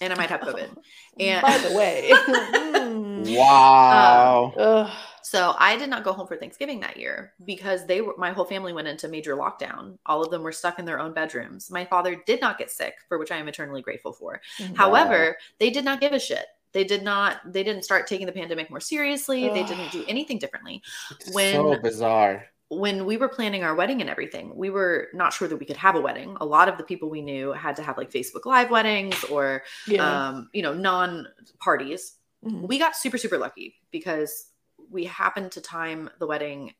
and 0.00 0.12
i 0.12 0.16
might 0.16 0.30
have 0.30 0.40
covid 0.40 0.74
and 1.20 1.42
By 1.46 1.58
the 1.58 1.76
way. 1.76 2.10
Mhm. 3.24 3.38
Wow. 3.38 4.54
Ugh. 4.56 4.90
So 5.22 5.54
I 5.58 5.76
did 5.76 5.88
not 5.88 6.04
go 6.04 6.12
home 6.12 6.26
for 6.26 6.36
Thanksgiving 6.36 6.80
that 6.80 6.96
year 6.96 7.32
because 7.44 7.86
they 7.86 8.00
were 8.00 8.14
my 8.18 8.32
whole 8.32 8.44
family 8.44 8.72
went 8.72 8.88
into 8.88 9.08
major 9.08 9.36
lockdown. 9.36 9.96
All 10.06 10.22
of 10.22 10.30
them 10.30 10.42
were 10.42 10.52
stuck 10.52 10.78
in 10.78 10.84
their 10.84 11.00
own 11.00 11.14
bedrooms. 11.14 11.70
My 11.70 11.84
father 11.84 12.16
did 12.26 12.40
not 12.40 12.58
get 12.58 12.70
sick, 12.70 12.94
for 13.08 13.18
which 13.18 13.30
I 13.30 13.36
am 13.36 13.48
eternally 13.48 13.82
grateful 13.82 14.12
for. 14.12 14.40
Mhm. 14.58 14.76
However, 14.76 15.36
they 15.58 15.70
did 15.70 15.84
not 15.84 16.00
give 16.00 16.12
a 16.12 16.18
shit. 16.18 16.46
They 16.72 16.84
did 16.84 17.02
not 17.02 17.40
they 17.50 17.62
didn't 17.62 17.84
start 17.84 18.06
taking 18.06 18.26
the 18.26 18.32
pandemic 18.32 18.68
more 18.68 18.80
seriously. 18.80 19.48
They 19.48 19.62
didn't 19.62 19.92
do 19.92 20.04
anything 20.08 20.38
differently. 20.38 20.82
It's 21.20 21.32
when- 21.34 21.54
so 21.54 21.78
bizarre. 21.78 22.46
When 22.68 23.04
we 23.04 23.18
were 23.18 23.28
planning 23.28 23.64
our 23.64 23.74
wedding 23.74 24.00
and 24.00 24.08
everything, 24.08 24.56
we 24.56 24.70
were 24.70 25.08
not 25.12 25.34
sure 25.34 25.46
that 25.46 25.58
we 25.58 25.66
could 25.66 25.76
have 25.76 25.94
a 25.94 26.00
wedding. 26.00 26.38
A 26.40 26.46
lot 26.46 26.70
of 26.70 26.78
the 26.78 26.84
people 26.84 27.10
we 27.10 27.20
knew 27.20 27.52
had 27.52 27.76
to 27.76 27.82
have 27.82 27.98
like 27.98 28.10
Facebook 28.10 28.46
live 28.46 28.70
weddings 28.70 29.22
or 29.24 29.62
yeah. 29.86 30.28
um, 30.28 30.48
you 30.54 30.62
know, 30.62 30.72
non 30.72 31.28
parties 31.58 32.14
Mhm. 32.44 32.66
we 32.68 32.78
got 32.78 32.96
super 32.96 33.18
super 33.18 33.38
lucky 33.38 33.76
because 33.90 34.48
we 34.90 35.04
happened 35.04 35.52
to 35.52 35.60
time 35.60 36.10
the 36.18 36.26
wedding 36.26 36.74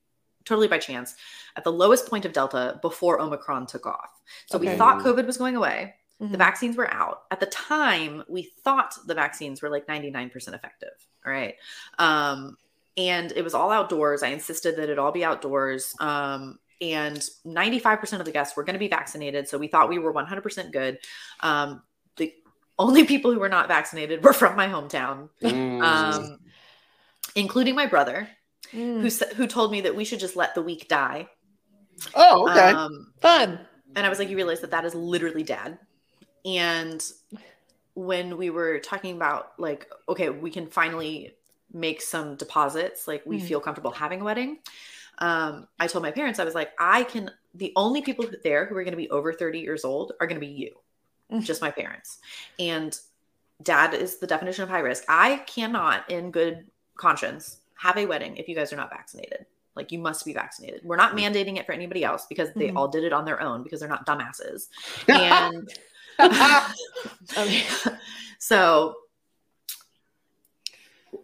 totally 0.45 0.67
by 0.69 0.79
chance 0.79 1.15
at 1.57 1.63
the 1.65 1.71
lowest 1.73 2.07
point 2.09 2.25
of 2.25 2.33
delta 2.33 2.79
before 2.83 3.21
omicron 3.21 3.67
took 3.67 3.87
off. 3.87 4.11
So 4.47 4.59
we 4.59 4.67
thought 4.77 4.99
covid 5.05 5.27
was 5.27 5.37
going 5.37 5.57
away. 5.57 5.95
The 6.19 6.27
Mhm. 6.27 6.37
vaccines 6.39 6.77
were 6.77 6.93
out. 6.93 7.25
At 7.31 7.41
the 7.41 7.47
time 7.47 8.25
we 8.29 8.43
thought 8.43 8.95
the 9.07 9.15
vaccines 9.15 9.63
were 9.63 9.71
like 9.71 9.87
99% 9.89 10.55
effective 10.57 10.95
all 11.25 11.33
right? 11.33 11.55
Um 11.99 12.57
and 12.97 13.33
it 13.33 13.43
was 13.43 13.55
all 13.55 13.71
outdoors. 13.71 14.23
I 14.23 14.29
insisted 14.29 14.77
that 14.77 14.91
it 14.91 14.99
all 14.99 15.13
be 15.13 15.25
outdoors. 15.25 15.95
Um 16.01 16.59
and 16.81 17.23
95% 17.45 18.21
of 18.21 18.27
the 18.27 18.33
guests 18.33 18.57
were 18.57 18.65
going 18.65 18.75
to 18.75 18.81
be 18.81 18.89
vaccinated 18.89 19.47
so 19.49 19.57
we 19.59 19.69
thought 19.69 19.89
we 19.89 20.01
were 20.01 20.11
100% 20.13 20.73
good. 20.73 20.99
Um 21.41 21.69
the 21.69 21.92
only 22.79 23.05
people 23.05 23.33
who 23.33 23.39
were 23.39 23.49
not 23.49 23.69
vaccinated 23.69 24.25
were 24.25 24.33
from 24.33 24.57
my 24.57 24.67
hometown 24.69 25.29
Mm. 25.43 25.83
um, 25.83 26.39
including 27.35 27.75
my 27.75 27.87
brother, 27.87 28.29
Mm. 28.73 29.01
who 29.03 29.35
who 29.37 29.47
told 29.47 29.71
me 29.71 29.83
that 29.83 29.95
we 29.95 30.05
should 30.05 30.21
just 30.21 30.37
let 30.37 30.55
the 30.55 30.63
weak 30.63 30.89
die. 30.89 31.29
oh, 32.15 32.49
okay. 32.51 32.71
Um, 32.73 33.13
Fun. 33.21 33.61
and 33.95 34.07
I 34.07 34.09
was 34.09 34.19
like, 34.19 34.29
you 34.31 34.37
realize 34.37 34.61
that 34.61 34.71
that 34.71 34.85
is 34.85 34.95
literally 34.95 35.43
dad. 35.43 35.79
And 36.45 37.05
when 37.95 38.37
we 38.39 38.51
were 38.51 38.79
talking 38.81 39.15
about 39.15 39.53
like, 39.59 39.87
okay, 40.09 40.31
we 40.31 40.51
can 40.51 40.67
finally 40.67 41.35
make 41.73 42.01
some 42.03 42.37
deposits, 42.37 43.07
like 43.07 43.25
we 43.27 43.39
Mhm. 43.39 43.43
feel 43.47 43.61
comfortable 43.61 43.91
having 43.91 44.21
a 44.23 44.25
wedding. 44.25 44.59
Um, 45.19 45.69
I 45.79 45.87
told 45.87 46.03
my 46.03 46.11
parents, 46.11 46.39
I 46.41 46.45
was 46.45 46.55
like, 46.55 46.73
I 46.79 47.05
can. 47.05 47.31
The 47.55 47.73
only 47.77 48.01
people 48.01 48.25
there 48.43 48.65
who 48.65 48.75
are 48.77 48.83
going 48.83 48.93
to 48.93 48.97
be 48.97 49.11
over 49.11 49.33
thirty 49.35 49.61
years 49.61 49.85
old 49.85 50.13
are 50.21 50.27
going 50.27 50.41
to 50.41 50.47
be 50.47 50.53
you. 50.53 50.75
Just 51.41 51.63
my 51.63 51.71
parents. 51.71 52.19
And 52.59 52.99
dad 53.63 53.95
is 53.95 54.19
the 54.19 54.27
definition 54.27 54.65
of 54.65 54.69
high 54.69 54.81
risk. 54.81 55.05
I 55.09 55.39
cannot, 55.47 56.11
in 56.11 56.31
good 56.31 56.67
conscience, 56.97 57.59
have 57.77 57.97
a 57.97 58.07
wedding 58.07 58.37
if 58.37 58.49
you 58.49 58.55
guys 58.55 58.73
are 58.73 58.77
not 58.77 58.91
vaccinated. 58.91 59.47
Like 59.75 59.91
you 59.91 59.99
must 59.99 60.25
be 60.25 60.33
vaccinated. 60.35 60.83
We're 60.85 60.97
not 60.97 61.17
mandating 61.17 61.57
it 61.59 61.65
for 61.67 61.73
anybody 61.73 62.05
else 62.05 62.27
because 62.29 62.53
they 62.55 62.69
Mhm. 62.69 62.77
all 62.77 62.89
did 62.89 63.05
it 63.05 63.13
on 63.13 63.25
their 63.25 63.41
own 63.41 63.63
because 63.63 63.81
they're 63.81 63.89
not 63.89 64.07
dumbasses. 64.07 64.69
And 65.09 65.73
Okay. 67.39 67.65
so 68.39 68.97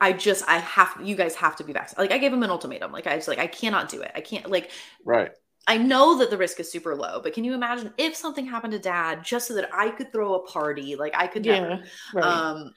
I 0.01 0.13
just 0.13 0.49
I 0.49 0.59
have 0.59 0.97
you 1.03 1.15
guys 1.17 1.35
have 1.37 1.57
to 1.57 1.65
be 1.65 1.73
vaccinated. 1.73 2.11
Like 2.11 2.17
I 2.17 2.19
gave 2.19 2.33
him 2.33 2.43
an 2.43 2.51
ultimatum. 2.51 2.93
Like 2.93 3.07
I 3.07 3.17
was 3.17 3.29
like 3.29 3.39
I 3.39 3.47
cannot 3.47 3.89
do 3.89 4.01
it. 4.01 4.13
I 4.15 4.21
can't 4.21 4.51
like 4.51 4.71
right. 5.05 5.31
I 5.69 5.77
know 5.77 6.17
that 6.19 6.31
the 6.31 6.39
risk 6.39 6.59
is 6.61 6.73
super 6.73 6.97
low, 6.97 7.21
but 7.23 7.35
can 7.35 7.45
you 7.45 7.53
imagine 7.53 7.93
if 7.99 8.17
something 8.17 8.47
happened 8.47 8.73
to 8.73 8.79
dad 8.79 9.23
just 9.23 9.47
so 9.47 9.55
that 9.55 9.69
I 9.73 9.91
could 9.91 10.11
throw 10.11 10.35
a 10.35 10.47
party? 10.47 10.97
Like 10.97 11.15
I 11.15 11.27
could 11.27 11.45
never. 11.45 11.69
Yeah. 11.69 11.83
Right. 12.15 12.25
Um 12.25 12.75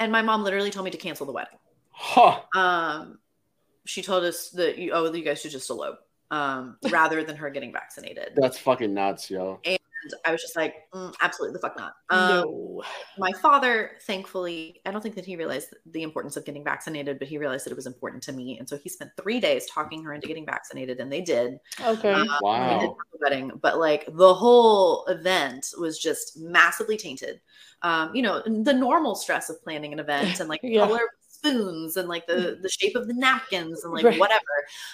and 0.00 0.10
my 0.10 0.22
mom 0.22 0.42
literally 0.42 0.72
told 0.72 0.84
me 0.84 0.90
to 0.90 0.98
cancel 0.98 1.24
the 1.24 1.32
wedding. 1.32 1.56
Huh. 1.90 2.40
Um 2.54 3.20
she 3.86 4.02
told 4.02 4.24
us 4.24 4.50
that 4.50 4.76
you 4.76 4.90
oh 4.92 5.10
you 5.12 5.22
guys 5.22 5.40
should 5.40 5.52
just 5.52 5.70
elope 5.70 6.00
um 6.32 6.78
rather 6.90 7.22
than 7.22 7.36
her 7.36 7.48
getting 7.48 7.72
vaccinated. 7.72 8.32
That's 8.34 8.58
fucking 8.58 8.92
nuts, 8.92 9.30
yo. 9.30 9.60
And 9.64 9.78
I 10.24 10.32
was 10.32 10.40
just 10.40 10.56
like, 10.56 10.74
mm, 10.94 11.14
absolutely 11.20 11.54
the 11.54 11.60
fuck 11.60 11.76
not. 11.76 11.94
Um, 12.10 12.28
no. 12.28 12.82
my 13.18 13.32
father 13.42 13.92
thankfully 14.02 14.80
i 14.86 14.90
don't 14.90 15.00
think 15.02 15.14
that 15.14 15.24
he 15.24 15.36
realized 15.36 15.74
the 15.86 16.02
importance 16.02 16.36
of 16.36 16.44
getting 16.44 16.64
vaccinated 16.64 17.18
but 17.18 17.28
he 17.28 17.38
realized 17.38 17.66
that 17.66 17.70
it 17.72 17.76
was 17.76 17.86
important 17.86 18.22
to 18.24 18.32
me 18.32 18.58
and 18.58 18.68
so 18.68 18.76
he 18.78 18.88
spent 18.88 19.10
three 19.20 19.38
days 19.40 19.66
talking 19.66 20.02
her 20.02 20.12
into 20.14 20.26
getting 20.26 20.46
vaccinated 20.46 20.98
and 21.00 21.12
they 21.12 21.20
did 21.20 21.58
Okay. 21.80 22.12
Um, 22.12 22.26
we 22.68 22.78
did 22.78 22.88
Wow. 22.88 22.96
have 22.98 23.06
a 23.14 23.18
wedding 23.22 23.52
but 23.62 23.78
like 23.78 24.06
the 24.12 24.34
whole 24.34 25.04
event 25.06 25.68
was 25.78 25.98
just 25.98 26.38
massively 26.38 26.96
tainted 26.96 27.40
um 27.82 28.14
you 28.14 28.22
know 28.22 28.42
the 28.46 28.72
normal 28.72 29.14
stress 29.14 29.50
of 29.50 29.62
planning 29.62 29.92
an 29.92 29.98
event 29.98 30.40
and 30.40 30.48
like 30.48 30.60
Yeah. 30.62 30.86
color 30.86 30.96
of 31.04 31.10
spoons 31.42 31.96
and 31.96 32.08
like 32.08 32.26
the 32.26 32.58
the 32.62 32.68
shape 32.68 32.94
of 32.94 33.06
the 33.08 33.14
napkins 33.14 33.84
and 33.84 33.92
like 33.92 34.04
Right. 34.12 34.18
whatever 34.18 34.40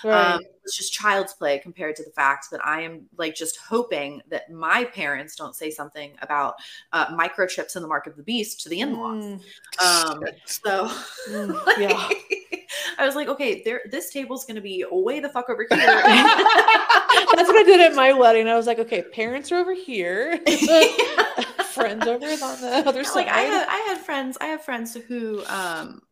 right. 0.04 0.34
um, 0.34 0.40
it's 0.64 0.76
just 0.76 0.92
child's 0.92 1.32
play 1.34 1.58
compared 1.58 1.96
to 1.96 2.04
the 2.04 2.10
fact 2.10 2.50
that 2.50 2.64
I 2.64 2.82
am 2.82 3.06
like 3.16 3.34
just 3.34 3.58
hoping 3.58 4.20
that 4.28 4.50
my 4.50 4.84
parents 4.84 5.34
don't 5.36 5.54
say 5.54 5.70
something 5.70 6.12
about 6.22 6.54
uh, 6.92 7.06
microchips 7.16 7.76
in 7.76 7.82
the 7.82 7.88
mark 7.88 8.06
of 8.06 8.16
the 8.16 8.22
beast 8.22 8.62
to 8.62 8.68
the 8.68 8.80
in-laws. 8.80 9.24
Mm, 9.24 9.40
Um, 9.82 10.24
so 10.44 10.88
mm, 11.30 11.66
like, 11.66 11.78
yeah. 11.78 12.08
I 12.98 13.06
was 13.06 13.14
like, 13.14 13.28
okay, 13.28 13.62
there, 13.62 13.80
this 13.90 14.10
table's 14.10 14.44
going 14.44 14.56
to 14.56 14.60
be 14.60 14.84
way 14.90 15.20
the 15.20 15.28
fuck 15.30 15.48
over 15.48 15.62
here. 15.70 15.78
That's 15.78 17.48
what 17.48 17.56
I 17.56 17.62
did 17.64 17.80
at 17.80 17.94
my 17.94 18.12
wedding. 18.12 18.46
I 18.48 18.56
was 18.56 18.66
like, 18.66 18.78
okay, 18.78 19.02
parents 19.02 19.50
are 19.52 19.56
over 19.56 19.72
here, 19.74 20.38
friends 21.72 22.06
over 22.06 22.26
on 22.26 22.60
the 22.60 22.82
other 22.86 23.04
side. 23.04 23.14
like 23.14 23.28
I 23.28 23.40
had, 23.40 23.66
I 23.68 23.78
had 23.88 23.98
friends, 23.98 24.36
I 24.40 24.46
have 24.46 24.62
friends 24.62 24.94
who, 24.94 25.44
um, 25.46 26.02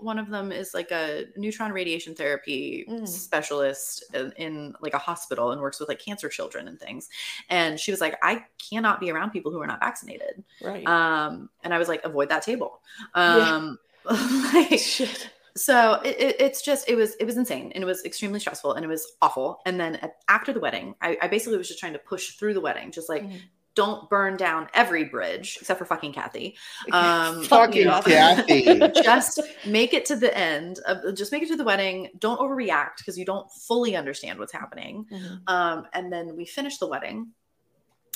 one 0.00 0.18
of 0.18 0.28
them 0.30 0.52
is 0.52 0.74
like 0.74 0.90
a 0.90 1.24
neutron 1.36 1.72
radiation 1.72 2.14
therapy 2.14 2.84
Mm. 2.88 3.06
specialist 3.08 4.04
in, 4.14 4.32
in 4.36 4.74
like 4.80 4.94
a 4.94 4.98
hospital 4.98 5.50
and 5.52 5.60
works 5.60 5.78
with 5.80 5.88
like 5.88 5.98
cancer 5.98 6.28
children 6.28 6.68
and 6.68 6.78
things. 6.78 7.08
And 7.50 7.78
she 7.80 7.90
was 7.90 8.00
like, 8.00 8.16
I 8.22 8.44
cannot 8.70 9.00
be 9.00 9.10
around 9.10 9.30
people 9.30 9.50
who 9.52 9.60
are 9.60 9.66
not 9.66 9.80
vaccinated. 9.80 10.44
right. 10.62 10.86
Um, 10.86 11.48
and 11.64 11.72
I 11.74 11.78
was 11.78 11.88
like, 11.88 12.04
avoid 12.04 12.28
that 12.28 12.42
table. 12.42 12.80
Yeah. 13.14 13.54
Um, 13.56 13.78
like, 14.54 14.78
Shit. 14.78 15.30
so 15.56 15.94
it, 16.04 16.20
it, 16.20 16.36
it's 16.40 16.62
just 16.62 16.88
it 16.88 16.94
was 16.94 17.16
it 17.16 17.24
was 17.24 17.36
insane 17.36 17.72
and 17.74 17.82
it 17.82 17.86
was 17.86 18.04
extremely 18.04 18.38
stressful 18.38 18.74
and 18.74 18.84
it 18.84 18.88
was 18.88 19.04
awful 19.20 19.58
and 19.66 19.80
then 19.80 19.96
at, 19.96 20.12
after 20.28 20.52
the 20.52 20.60
wedding 20.60 20.94
I, 21.02 21.18
I 21.22 21.26
basically 21.28 21.58
was 21.58 21.66
just 21.66 21.80
trying 21.80 21.94
to 21.94 21.98
push 21.98 22.36
through 22.36 22.54
the 22.54 22.60
wedding 22.60 22.92
just 22.92 23.08
like 23.08 23.24
Mhm. 23.24 23.40
Don't 23.76 24.10
burn 24.10 24.36
down 24.36 24.66
every 24.74 25.04
bridge 25.04 25.58
except 25.60 25.78
for 25.78 25.84
fucking 25.84 26.12
kathy. 26.12 26.56
Um 26.92 27.44
Fucking 27.44 27.76
you. 27.76 27.84
Know, 27.84 28.02
Kathy. 28.02 28.64
just 29.02 29.40
make 29.66 29.94
it 29.94 30.04
to 30.06 30.16
the 30.16 30.36
end 30.36 30.80
of, 30.86 31.14
just 31.14 31.30
make 31.30 31.42
it 31.44 31.48
to 31.48 31.56
the 31.56 31.62
wedding. 31.64 32.08
Don't 32.18 32.40
overreact 32.40 32.98
because 32.98 33.16
you 33.16 33.24
don't 33.24 33.48
fully 33.52 33.94
understand 33.94 34.38
what's 34.40 34.52
happening. 34.52 35.06
Mhm. 35.12 35.40
um 35.48 35.86
and 35.92 36.12
then 36.12 36.34
we 36.36 36.44
finished 36.44 36.80
the 36.80 36.88
wedding. 36.88 37.28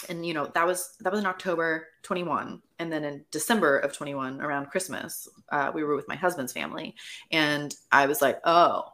And 0.08 0.24
you 0.26 0.32
know 0.34 0.50
that 0.54 0.66
was 0.66 0.96
that 1.00 1.12
was 1.12 1.20
in 1.20 1.26
october 1.26 1.88
21 2.04 2.62
and 2.78 2.90
then 2.90 3.04
in 3.04 3.22
december 3.30 3.76
of 3.80 3.92
21 3.92 4.40
around 4.40 4.70
christmas 4.70 5.28
uh, 5.52 5.70
we 5.74 5.84
were 5.84 5.94
with 5.94 6.08
my 6.08 6.16
husband's 6.16 6.54
family. 6.54 6.94
And 7.30 7.74
i 7.92 8.06
was 8.06 8.22
like 8.22 8.40
oh 8.44 8.84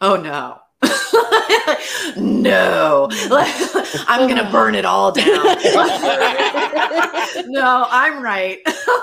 oh 0.00 0.16
no 0.16 0.58
no 2.16 3.08
i'm 4.06 4.28
gonna 4.28 4.48
burn 4.50 4.74
it 4.74 4.84
all 4.84 5.12
down 5.12 5.26
no 7.46 7.86
i'm 7.90 8.22
right 8.22 8.58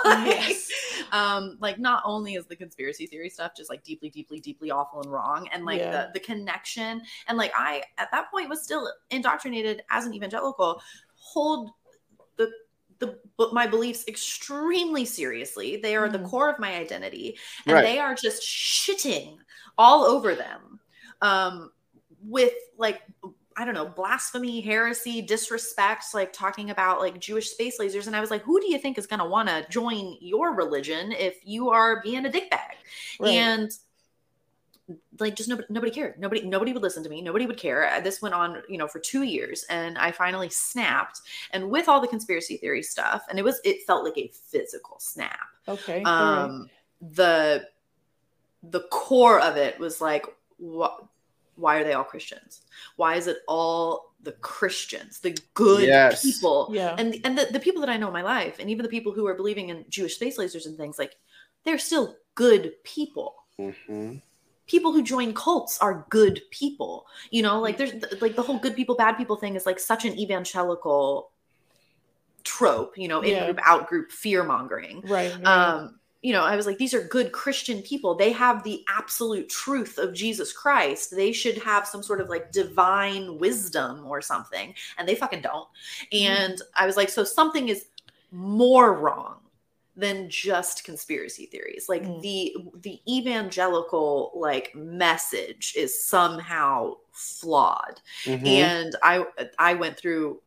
Yes. 0.06 0.70
um 1.12 1.58
like 1.60 1.80
not 1.80 2.02
only 2.06 2.36
is 2.36 2.46
the 2.46 2.56
conspiracy 2.56 3.08
theory 3.08 3.30
stuff 3.30 3.54
just 3.56 3.70
like 3.70 3.84
deeply 3.84 4.10
deeply 4.10 4.40
deeply 4.40 4.72
awful 4.72 5.02
and 5.02 5.12
wrong 5.12 5.48
and 5.52 5.66
like 5.66 5.80
Yeah. 5.80 5.92
the 5.92 6.10
the 6.14 6.20
connection 6.20 7.02
and 7.28 7.38
like 7.38 7.52
i 7.56 7.84
at 7.98 8.10
that 8.12 8.30
point 8.32 8.50
was 8.50 8.64
still 8.64 8.92
indoctrinated 9.10 9.84
as 9.90 10.06
an 10.06 10.14
evangelical 10.14 10.82
hold 11.16 11.72
the 12.38 12.52
the 13.00 13.18
my 13.52 13.66
beliefs 13.66 14.06
extremely 14.08 15.06
seriously 15.06 15.78
they 15.78 15.96
are 15.96 16.10
the 16.10 16.20
Mhm. 16.20 16.30
core 16.30 16.50
of 16.50 16.60
my 16.60 16.76
identity 16.76 17.38
and 17.66 17.76
Right. 17.76 17.84
they 17.84 18.00
are 18.00 18.14
just 18.14 18.44
shitting 18.44 19.38
all 19.78 20.04
over 20.04 20.36
them 20.36 20.80
um 21.22 21.72
with 22.24 22.54
like 22.78 23.02
I 23.58 23.66
don't 23.66 23.74
know, 23.74 23.86
blasphemy, 23.86 24.62
heresy, 24.62 25.22
disrespect, 25.22 26.06
like 26.14 26.32
talking 26.32 26.70
about 26.70 27.00
like 27.00 27.20
Jewish 27.20 27.50
space 27.50 27.80
lasers. 27.80 28.08
And 28.08 28.16
I 28.16 28.22
was 28.22 28.32
like, 28.32 28.44
who 28.44 28.62
do 28.62 28.72
you 28.72 28.80
think 28.80 28.98
is 28.98 29.06
going 29.06 29.20
to 29.20 29.26
want 29.26 29.50
to 29.50 29.66
join 29.70 30.18
your 30.22 30.56
religion 30.56 31.12
if 31.12 31.36
you 31.44 31.70
are 31.70 32.02
being 32.02 32.26
a 32.26 32.30
dickbag? 32.30 32.78
Right. 33.20 33.34
And 33.34 33.72
like, 35.20 35.36
just 35.36 35.50
nobody, 35.50 35.68
nobody 35.70 35.92
cared. 35.92 36.18
Nobody, 36.18 36.44
nobody 36.44 36.72
would 36.72 36.82
listen 36.82 37.04
to 37.04 37.10
me. 37.10 37.22
Nobody 37.22 37.46
would 37.46 37.58
care. 37.58 38.00
This 38.02 38.22
went 38.22 38.34
on, 38.34 38.64
you 38.70 38.78
know, 38.78 38.88
for 38.88 39.00
two 39.00 39.24
years, 39.24 39.66
and 39.70 39.98
I 39.98 40.12
finally 40.12 40.50
snapped. 40.50 41.20
And 41.52 41.70
with 41.70 41.90
all 41.90 42.00
the 42.00 42.08
conspiracy 42.08 42.56
theory 42.56 42.84
stuff, 42.84 43.24
and 43.30 43.38
it 43.38 43.44
was, 43.44 43.60
it 43.66 43.86
felt 43.86 44.06
like 44.06 44.18
a 44.18 44.32
physical 44.50 44.98
snap 45.00 45.40
okay. 45.68 46.04
all 46.04 46.14
right. 46.14 46.44
um 46.44 46.70
the 47.14 47.68
the 48.64 48.82
core 48.92 49.40
of 49.40 49.58
it 49.58 49.80
was 49.80 50.02
like 50.02 50.26
what 50.58 51.06
why 51.62 51.78
are 51.78 51.84
they 51.84 51.94
all 51.94 52.04
christians 52.04 52.62
why 52.98 53.16
is 53.16 53.28
it 53.28 53.38
all 53.48 54.14
the 54.24 54.34
christians 54.34 55.20
the 55.20 55.36
good 55.54 55.88
Yes. 55.88 56.22
people 56.22 56.70
Yeah. 56.72 56.96
and 56.98 57.16
and 57.24 57.38
the, 57.38 57.48
the 57.52 57.60
people 57.60 57.82
that 57.82 57.90
i 57.90 57.98
know 57.98 58.08
in 58.08 58.14
my 58.14 58.22
life 58.22 58.58
and 58.60 58.70
even 58.70 58.84
the 58.84 58.90
people 58.90 59.12
who 59.14 59.26
are 59.28 59.36
believing 59.36 59.70
in 59.70 59.86
jewish 59.90 60.16
space 60.16 60.38
lasers 60.38 60.66
and 60.66 60.78
things 60.78 61.00
like 61.00 61.16
they're 61.64 61.78
still 61.80 62.16
good 62.36 62.74
people 62.84 63.36
hmm 63.58 64.18
people 64.68 64.94
who 64.94 65.04
join 65.04 65.34
cults 65.34 65.78
are 65.80 66.06
good 66.10 66.42
people 66.50 67.06
you 67.30 67.42
know 67.42 67.60
like 67.60 67.78
there's 67.78 67.94
like 68.22 68.36
the 68.36 68.42
whole 68.42 68.58
good 68.60 68.76
people 68.76 68.96
bad 68.96 69.18
people 69.18 69.36
thing 69.36 69.56
is 69.56 69.66
like 69.66 69.80
such 69.80 70.06
an 70.06 70.18
evangelical 70.18 71.32
trope 72.44 72.98
you 72.98 73.08
know 73.08 73.22
in 73.22 73.30
Yeah. 73.34 73.46
group 73.46 73.60
out 73.66 73.88
group 73.88 74.12
fear 74.12 74.44
mongering 74.44 75.02
Right. 75.06 75.34
right. 75.34 75.46
um 75.46 76.00
you 76.22 76.34
know 76.34 76.44
i 76.44 76.56
was 76.56 76.66
like 76.66 76.78
these 76.78 76.94
are 76.94 77.04
good 77.08 77.32
christian 77.32 77.82
people 77.82 78.14
they 78.16 78.32
have 78.32 78.64
the 78.64 78.84
absolute 78.90 79.50
truth 79.50 79.98
of 79.98 80.14
jesus 80.14 80.54
christ 80.54 81.16
they 81.16 81.32
should 81.32 81.58
have 81.58 81.88
some 81.88 82.04
sort 82.04 82.22
of 82.22 82.30
like 82.30 82.52
divine 82.52 83.38
wisdom 83.40 84.06
or 84.06 84.22
something 84.22 84.74
and 84.98 85.08
they 85.08 85.16
fucking 85.16 85.42
don't 85.42 85.68
and 86.12 86.62
i 86.76 86.86
was 86.86 86.96
like 86.98 87.10
so 87.10 87.24
something 87.24 87.70
is 87.70 87.86
more 88.32 88.94
wrong 88.94 89.38
than 89.98 90.30
just 90.30 90.84
conspiracy 90.86 91.48
theories 91.48 91.88
like 91.90 92.04
Mm. 92.04 92.22
the 92.22 92.56
the 92.82 93.00
evangelical 93.10 94.32
like 94.36 94.74
message 94.76 95.74
is 95.76 96.04
somehow 96.06 96.96
flawed 97.12 98.00
Mhm. 98.26 98.48
and 98.48 98.96
i 99.04 99.26
i 99.60 99.74
went 99.74 99.98
through 99.98 100.40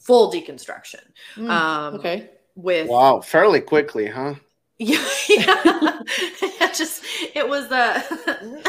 full 0.00 0.30
deconstruction 0.30 1.00
Mm, 1.36 1.50
um 1.50 1.94
okay. 1.94 2.30
with 2.54 2.88
wow, 2.88 3.20
fairly 3.20 3.60
quickly, 3.60 4.06
huh? 4.06 4.34
yeah, 4.78 5.04
yeah. 5.28 6.00
It 6.60 6.74
just 6.74 7.02
it 7.34 7.48
was 7.48 7.64
uh 7.72 8.02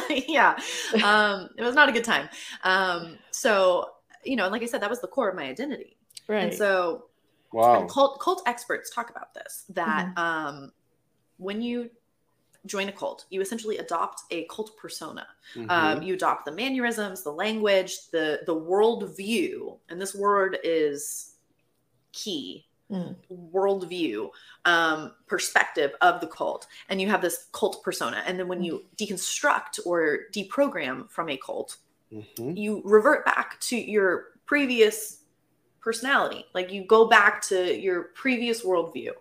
yeah 0.28 0.58
um 1.04 1.50
it 1.58 1.64
was 1.64 1.76
not 1.76 1.90
a 1.90 1.92
good 1.92 2.04
time 2.06 2.30
um 2.64 3.18
so 3.32 3.90
you 4.24 4.36
know 4.38 4.44
and 4.46 4.52
like 4.52 4.62
i 4.64 4.66
said 4.66 4.82
that 4.82 4.90
was 4.90 5.02
the 5.02 5.08
core 5.08 5.30
of 5.30 5.36
my 5.36 5.44
identity 5.44 5.98
Right. 6.28 6.44
and 6.44 6.54
so 6.54 7.06
Wow. 7.54 7.80
and 7.82 7.90
cult 7.90 8.20
cult 8.22 8.42
experts 8.46 8.90
talk 8.90 9.10
about 9.10 9.34
this 9.34 9.66
that 9.70 10.08
Mm-hmm. 10.16 10.20
um 10.20 10.72
when 11.38 11.62
you 11.62 11.90
join 12.66 12.88
a 12.90 12.92
cult 12.92 13.26
you 13.30 13.40
essentially 13.42 13.78
adopt 13.78 14.22
a 14.32 14.46
cult 14.46 14.76
persona 14.78 15.26
Mhm. 15.56 15.70
um, 15.70 16.02
you 16.04 16.14
adopt 16.14 16.46
the 16.46 16.52
mannerisms 16.52 17.24
the 17.24 17.32
language 17.32 18.10
the 18.12 18.42
the 18.46 18.56
worldview 18.56 19.78
and 19.90 20.00
this 20.02 20.14
word 20.16 20.58
is 20.64 21.36
key 22.12 22.67
Mm. 22.90 23.16
worldview 23.54 24.30
um, 24.64 25.12
perspective 25.28 25.92
of 26.02 26.22
the 26.22 26.28
cult 26.28 26.68
and 26.88 27.02
you 27.02 27.10
have 27.10 27.22
this 27.22 27.48
cult 27.52 27.84
persona 27.84 28.24
and 28.26 28.40
then 28.40 28.48
when 28.48 28.64
you 28.64 28.86
deconstruct 28.96 29.80
or 29.86 30.20
deprogram 30.34 31.10
from 31.10 31.28
a 31.30 31.36
cult 31.38 31.78
Mhm. 32.14 32.58
you 32.58 32.82
revert 32.86 33.26
back 33.26 33.60
to 33.60 33.76
your 33.76 34.28
previous 34.46 35.24
personality 35.82 36.46
like 36.54 36.72
you 36.72 36.86
go 36.86 37.08
back 37.10 37.42
to 37.42 37.78
your 37.78 38.04
previous 38.16 38.64
worldview 38.64 39.12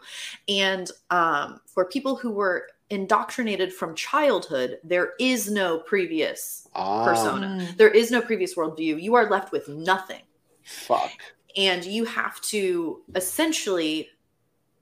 and 0.48 0.92
um, 1.10 1.60
for 1.66 1.84
people 1.86 2.14
who 2.14 2.30
were 2.30 2.68
indoctrinated 2.90 3.72
from 3.72 3.96
childhood 3.96 4.78
there 4.84 5.14
is 5.18 5.50
no 5.50 5.78
previous 5.80 6.68
Ah, 6.76 7.04
persona. 7.04 7.46
Mm. 7.60 7.76
there 7.76 7.90
is 7.90 8.12
no 8.12 8.20
previous 8.20 8.54
worldview 8.54 9.02
you 9.02 9.16
are 9.16 9.28
left 9.28 9.50
with 9.50 9.66
nothing 9.68 10.22
fuck. 10.62 11.10
And 11.56 11.84
you 11.84 12.04
have 12.04 12.40
to 12.42 13.02
essentially 13.14 14.08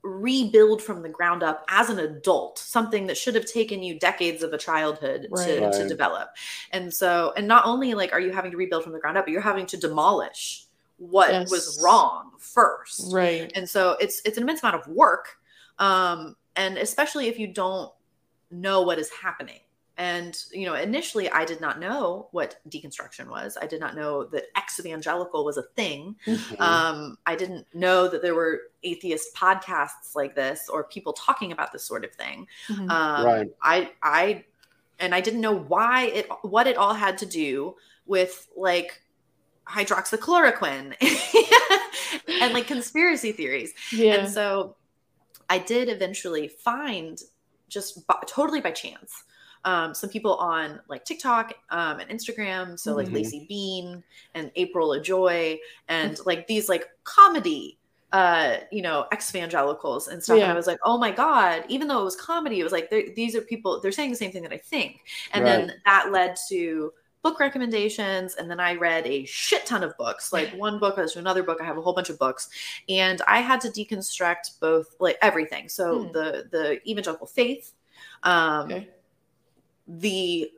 rebuild 0.02 0.82
from 0.82 1.00
the 1.02 1.08
ground 1.08 1.42
up 1.42 1.64
as 1.68 1.88
an 1.88 1.98
adult 1.98 2.58
something 2.58 3.06
that 3.06 3.16
should 3.16 3.34
have 3.34 3.46
taken 3.46 3.82
you 3.82 3.98
decades 3.98 4.42
of 4.42 4.52
a 4.52 4.58
childhood 4.58 5.28
Right. 5.30 5.46
to, 5.46 5.70
to 5.70 5.88
develop 5.88 6.28
and 6.72 6.92
so 6.92 7.32
and 7.38 7.48
not 7.48 7.64
only 7.64 7.94
like 7.94 8.12
are 8.12 8.20
you 8.20 8.30
having 8.30 8.50
to 8.50 8.56
rebuild 8.58 8.84
from 8.84 8.92
the 8.92 8.98
ground 8.98 9.16
up 9.16 9.24
but 9.24 9.32
you're 9.32 9.40
having 9.40 9.64
to 9.66 9.78
demolish 9.78 10.66
what 10.98 11.30
Yes. 11.30 11.50
was 11.50 11.80
wrong 11.82 12.32
first 12.38 13.14
Right. 13.14 13.50
and 13.54 13.66
so 13.68 13.92
it's 13.98 14.20
it's 14.26 14.36
an 14.36 14.42
immense 14.42 14.62
amount 14.62 14.76
of 14.76 14.86
work 14.88 15.36
um 15.78 16.36
and 16.54 16.76
especially 16.76 17.28
if 17.28 17.38
you 17.38 17.46
don't 17.46 17.90
know 18.50 18.82
what 18.82 18.98
is 18.98 19.10
happening 19.10 19.60
and 19.96 20.36
you 20.50 20.66
know 20.66 20.74
initially 20.74 21.30
i 21.30 21.44
did 21.44 21.60
not 21.60 21.78
know 21.78 22.26
what 22.32 22.56
deconstruction 22.68 23.28
was 23.28 23.56
i 23.62 23.66
did 23.66 23.78
not 23.78 23.94
know 23.94 24.24
that 24.24 24.44
ex-evangelical 24.56 25.44
was 25.44 25.56
a 25.56 25.62
thing 25.62 26.16
Mhm. 26.26 26.60
um 26.60 27.18
i 27.26 27.36
didn't 27.36 27.64
know 27.74 28.08
that 28.08 28.20
there 28.20 28.34
were 28.34 28.62
atheist 28.82 29.34
podcasts 29.36 30.14
like 30.16 30.34
this 30.34 30.68
or 30.68 30.82
people 30.84 31.12
talking 31.12 31.52
about 31.52 31.72
this 31.72 31.84
sort 31.84 32.04
of 32.04 32.12
thing 32.12 32.46
Mhm. 32.68 32.90
um 32.90 33.24
Right. 33.24 33.48
i 33.62 33.92
i 34.02 34.44
and 34.98 35.14
i 35.14 35.20
didn't 35.20 35.40
know 35.40 35.56
why 35.56 36.06
it 36.06 36.26
what 36.42 36.66
it 36.66 36.76
all 36.76 36.94
had 36.94 37.18
to 37.18 37.26
do 37.26 37.76
with 38.06 38.48
like 38.56 39.00
hydroxychloroquine 39.68 40.94
and 42.40 42.52
like 42.52 42.66
conspiracy 42.66 43.32
theories 43.32 43.72
yeah. 43.92 44.14
and 44.14 44.28
so 44.32 44.76
I 45.50 45.58
did 45.58 45.90
eventually 45.90 46.48
find 46.48 47.20
just 47.68 48.08
b- 48.08 48.14
totally 48.26 48.60
by 48.62 48.70
chance 48.70 49.24
um, 49.64 49.94
some 49.94 50.10
people 50.10 50.34
on 50.36 50.80
like 50.88 51.04
TikTok 51.04 51.54
um, 51.70 52.00
and 52.00 52.10
Instagram. 52.10 52.78
So 52.78 52.94
like 52.94 53.08
Mhm. 53.08 53.14
Lacey 53.14 53.46
Bean 53.48 54.02
and 54.34 54.50
April 54.56 54.90
Ajoy 54.90 55.58
and 55.88 56.18
like 56.26 56.46
these 56.46 56.68
like 56.68 56.88
comedy 57.04 57.78
uh 58.12 58.58
you 58.70 58.80
know 58.80 59.06
ex-evangelicals 59.10 60.06
and 60.06 60.22
stuff 60.22 60.38
and 60.38 60.52
i 60.52 60.54
was 60.54 60.68
like 60.68 60.78
oh 60.84 60.96
my 60.96 61.10
god 61.10 61.64
even 61.68 61.88
though 61.88 62.00
it 62.00 62.04
was 62.04 62.14
comedy 62.14 62.60
it 62.60 62.62
was 62.62 62.72
like 62.72 62.88
these 63.16 63.34
are 63.34 63.40
people 63.40 63.80
they're 63.80 63.90
saying 63.90 64.10
the 64.10 64.16
same 64.16 64.30
thing 64.30 64.42
that 64.42 64.52
i 64.52 64.56
think 64.56 65.00
and 65.32 65.44
then 65.44 65.72
that 65.84 66.12
led 66.12 66.36
to 66.48 66.92
book 67.22 67.40
recommendations 67.40 68.36
and 68.36 68.48
then 68.48 68.60
i 68.60 68.74
read 68.76 69.04
a 69.06 69.24
shit 69.24 69.66
ton 69.66 69.82
of 69.82 69.96
books 69.96 70.32
like 70.32 70.48
one 70.56 70.78
book 70.78 70.94
to 70.94 71.18
another 71.18 71.42
book 71.42 71.58
i 71.60 71.64
have 71.64 71.76
a 71.76 71.80
whole 71.82 71.92
bunch 71.92 72.08
of 72.08 72.16
books 72.20 72.48
and 72.88 73.20
i 73.26 73.40
had 73.40 73.60
to 73.60 73.68
deconstruct 73.68 74.60
both 74.60 74.94
like 75.00 75.18
everything 75.20 75.68
so 75.68 76.04
Hmm. 76.04 76.12
the 76.12 76.46
the 76.52 76.88
evangelical 76.88 77.26
faith 77.26 77.72
um 78.22 78.66
okay. 78.70 78.88
The 79.86 80.50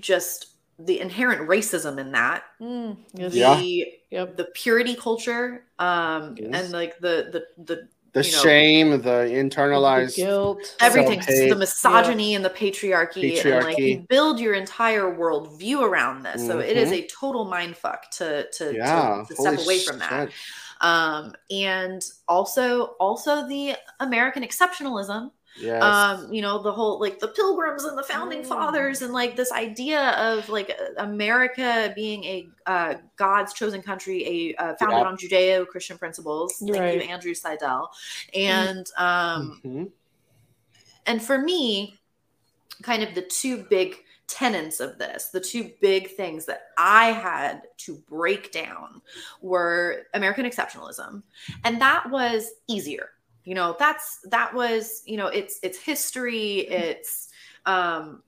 just 0.00 0.48
the 0.78 1.00
inherent 1.00 1.48
racism 1.48 1.98
in 1.98 2.12
that 2.12 2.44
Mm. 2.60 2.96
Yes. 3.14 3.32
the 3.32 3.38
Yeah. 3.38 3.84
Yep. 4.10 4.36
the 4.36 4.44
purity 4.54 4.94
culture 4.94 5.64
um 5.78 6.36
Yes. 6.38 6.64
and 6.64 6.72
like 6.72 6.98
the 6.98 7.28
the 7.32 7.62
the 7.64 7.88
the 8.12 8.24
you 8.24 8.32
know, 8.32 8.38
shame, 8.42 8.90
the 8.92 8.98
The 8.98 9.10
internalized. 9.34 10.16
guilt. 10.16 10.74
everything 10.80 11.20
the 11.20 11.54
misogyny 11.56 12.34
and 12.34 12.42
the 12.42 12.48
patriarchy, 12.50 13.44
and 13.44 13.64
like 13.64 13.76
you 13.76 14.06
build 14.08 14.40
your 14.40 14.54
entire 14.54 15.02
worldview 15.14 15.82
around 15.82 16.22
this 16.22 16.46
so 16.46 16.58
it 16.60 16.76
is 16.78 16.90
Mhm. 16.90 17.04
a 17.04 17.06
total 17.08 17.44
mind 17.44 17.76
fuck 17.76 18.10
to 18.12 18.48
to, 18.52 18.74
Yeah. 18.74 19.24
to, 19.28 19.34
to 19.34 19.40
step 19.40 19.58
away 19.60 19.78
from 19.80 19.98
that 19.98 20.30
shit. 20.30 20.32
um 20.82 21.34
and 21.50 22.02
also 22.28 22.96
also 23.00 23.46
the 23.48 23.76
american 24.00 24.42
exceptionalism 24.42 25.30
Yes. 25.58 25.82
um 25.82 26.32
you 26.32 26.42
know 26.42 26.62
the 26.62 26.72
whole 26.72 27.00
like 27.00 27.18
the 27.18 27.28
pilgrims 27.28 27.84
and 27.84 27.96
the 27.96 28.02
founding 28.02 28.42
Mm. 28.42 28.46
fathers 28.46 29.02
and 29.02 29.12
like 29.12 29.36
this 29.36 29.50
idea 29.52 30.10
of 30.18 30.48
like 30.48 30.70
america 30.98 31.92
being 31.94 32.24
a 32.24 32.48
uh, 32.66 32.94
god's 33.16 33.52
chosen 33.54 33.80
country 33.82 34.54
a 34.58 34.62
uh, 34.62 34.74
founded 34.76 34.98
Yep. 34.98 35.06
on 35.06 35.16
judeo-christian 35.16 35.98
principles 35.98 36.58
thank 36.58 36.72
Right. 36.74 36.94
you 37.02 37.08
andrew 37.08 37.32
seidel 37.34 37.90
and 38.34 38.86
um 38.98 39.60
Mhm. 39.64 39.90
and 41.06 41.22
for 41.22 41.38
me 41.38 41.98
kind 42.82 43.02
of 43.02 43.14
the 43.14 43.22
two 43.22 43.64
big 43.70 43.96
tenets 44.26 44.80
of 44.80 44.98
this 44.98 45.28
the 45.28 45.40
two 45.40 45.70
big 45.80 46.10
things 46.16 46.44
that 46.46 46.62
i 46.76 47.12
had 47.12 47.62
to 47.78 47.96
break 48.08 48.50
down 48.52 49.00
were 49.40 50.02
american 50.14 50.44
exceptionalism 50.44 51.22
and 51.64 51.80
that 51.80 52.10
was 52.10 52.50
easier 52.66 53.10
you 53.46 53.54
know 53.54 53.74
that's 53.78 54.18
that 54.24 54.52
was 54.52 55.02
you 55.06 55.16
know 55.16 55.28
it's 55.28 55.58
it's 55.62 55.78
history 55.78 56.58
it's 56.68 57.28
um 57.64 58.22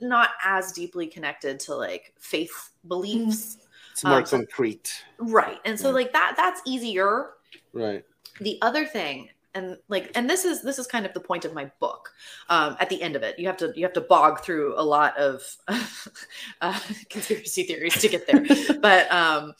not 0.00 0.30
as 0.42 0.72
deeply 0.72 1.06
connected 1.06 1.58
to 1.60 1.74
like 1.74 2.14
faith 2.18 2.70
beliefs 2.86 3.58
It's 3.92 4.04
more 4.04 4.18
um, 4.18 4.24
concrete. 4.24 5.02
right 5.18 5.58
and 5.66 5.78
so 5.78 5.88
Yeah. 5.88 5.94
like 5.94 6.12
that 6.14 6.34
that's 6.36 6.62
easier 6.64 7.30
Right. 7.72 8.04
the 8.40 8.58
other 8.62 8.86
thing 8.86 9.28
and 9.54 9.78
like 9.88 10.12
and 10.14 10.30
this 10.30 10.44
is 10.44 10.62
this 10.62 10.78
is 10.78 10.86
kind 10.86 11.04
of 11.06 11.12
the 11.12 11.20
point 11.20 11.44
of 11.44 11.52
my 11.52 11.70
book 11.80 12.12
um 12.48 12.76
at 12.78 12.88
the 12.88 13.00
end 13.02 13.16
of 13.16 13.22
it 13.22 13.38
you 13.38 13.46
have 13.46 13.56
to 13.56 13.72
you 13.74 13.84
have 13.84 13.94
to 13.94 14.00
bog 14.02 14.42
through 14.44 14.74
a 14.78 14.82
lot 14.82 15.16
of 15.18 15.42
uh, 16.60 16.78
conspiracy 17.10 17.64
theories 17.64 17.98
to 18.00 18.08
get 18.08 18.26
there 18.26 18.44
but 18.80 19.10
um 19.10 19.54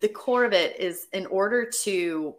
the 0.00 0.08
core 0.08 0.44
of 0.44 0.52
it 0.52 0.78
is 0.78 1.08
in 1.12 1.26
order 1.26 1.68
to 1.82 2.34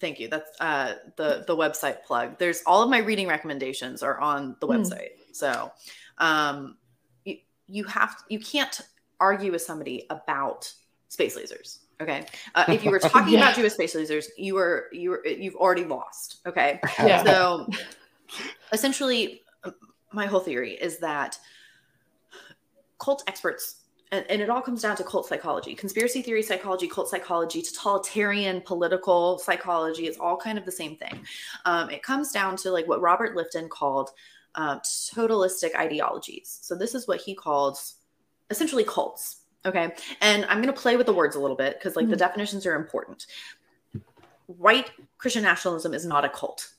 thank 0.00 0.18
you 0.20 0.28
that's 0.28 0.50
uh 0.60 0.94
the 1.16 1.44
the 1.46 1.56
website 1.56 2.02
plug 2.04 2.38
there's 2.38 2.62
all 2.66 2.82
of 2.82 2.90
my 2.90 2.98
reading 2.98 3.26
recommendations 3.28 4.02
are 4.02 4.18
on 4.20 4.56
the 4.60 4.66
Hmm. 4.66 4.72
website 4.74 5.10
so 5.32 5.70
um 6.18 6.76
you, 7.24 7.36
you 7.66 7.84
have 7.84 8.16
you 8.28 8.38
can't 8.38 8.80
argue 9.20 9.52
with 9.52 9.62
somebody 9.62 10.06
about 10.10 10.72
space 11.08 11.36
lasers 11.36 11.78
okay 12.00 12.26
uh, 12.54 12.64
if 12.68 12.84
you 12.84 12.90
were 12.90 12.98
talking 13.14 13.32
Yeah. 13.34 13.40
about 13.40 13.54
jewish 13.56 13.72
space 13.72 13.94
lasers 13.94 14.26
you 14.36 14.54
were 14.54 14.86
you 14.92 15.10
were 15.10 15.26
you've 15.26 15.56
already 15.56 15.84
lost 15.84 16.40
okay 16.46 16.80
Yeah. 16.98 17.22
so 17.24 17.66
essentially 18.72 19.42
my 20.12 20.26
whole 20.26 20.40
theory 20.40 20.72
is 20.74 20.98
that 20.98 21.38
cult 22.98 23.22
experts 23.26 23.82
and, 24.12 24.24
and 24.30 24.40
it 24.40 24.48
all 24.48 24.62
comes 24.62 24.82
down 24.82 24.96
to 24.96 25.04
cult 25.04 25.26
psychology, 25.26 25.74
conspiracy 25.74 26.22
theory 26.22 26.42
psychology, 26.42 26.86
cult 26.86 27.08
psychology, 27.08 27.60
totalitarian 27.62 28.60
political 28.60 29.38
psychology. 29.38 30.06
It's 30.06 30.18
all 30.18 30.36
kind 30.36 30.58
of 30.58 30.64
the 30.64 30.72
same 30.72 30.96
thing. 30.96 31.20
Um, 31.64 31.90
it 31.90 32.02
comes 32.02 32.30
down 32.30 32.56
to 32.58 32.70
like 32.70 32.86
what 32.86 33.00
Robert 33.00 33.36
Lifton 33.36 33.68
called 33.68 34.10
uh, 34.54 34.78
totalistic 34.80 35.74
ideologies. 35.76 36.58
So 36.62 36.74
this 36.76 36.94
is 36.94 37.08
what 37.08 37.20
he 37.20 37.34
calls 37.34 37.96
essentially 38.50 38.84
cults. 38.84 39.42
Okay. 39.64 39.92
And 40.20 40.44
I'm 40.44 40.62
going 40.62 40.72
to 40.72 40.80
play 40.80 40.96
with 40.96 41.06
the 41.06 41.12
words 41.12 41.34
a 41.34 41.40
little 41.40 41.56
bit 41.56 41.74
because 41.78 41.96
like 41.96 42.08
the 42.08 42.14
Mhm. 42.14 42.20
definitions 42.20 42.64
are 42.66 42.76
important. 42.76 43.26
White 44.46 44.92
Christian 45.18 45.42
nationalism 45.42 45.92
is 45.92 46.06
not 46.06 46.24
a 46.24 46.28
cult, 46.28 46.70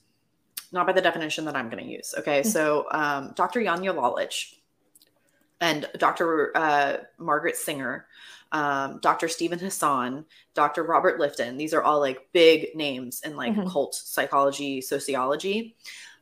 not 0.72 0.86
by 0.86 0.92
the 0.92 1.02
definition 1.02 1.44
that 1.44 1.54
I'm 1.54 1.68
going 1.68 1.84
to 1.84 1.90
use. 1.90 2.14
Okay. 2.16 2.42
So 2.42 2.86
um, 2.90 3.32
Dr. 3.36 3.60
Janja 3.60 3.94
Lalich 3.94 4.54
and 5.60 5.88
Dr. 5.98 6.56
Uh, 6.56 6.96
Margaret 7.18 7.56
Singer, 7.56 8.06
um, 8.52 8.98
Dr. 9.00 9.28
Steven 9.28 9.58
Hassan, 9.58 10.24
Dr. 10.54 10.84
Robert 10.84 11.20
Lifton, 11.20 11.58
these 11.58 11.74
are 11.74 11.82
all 11.82 12.00
like 12.00 12.28
big 12.32 12.74
names 12.74 13.20
in 13.22 13.36
like 13.36 13.52
Mhm. 13.54 13.70
cult 13.70 13.94
psychology, 13.94 14.80
sociology. 14.80 15.76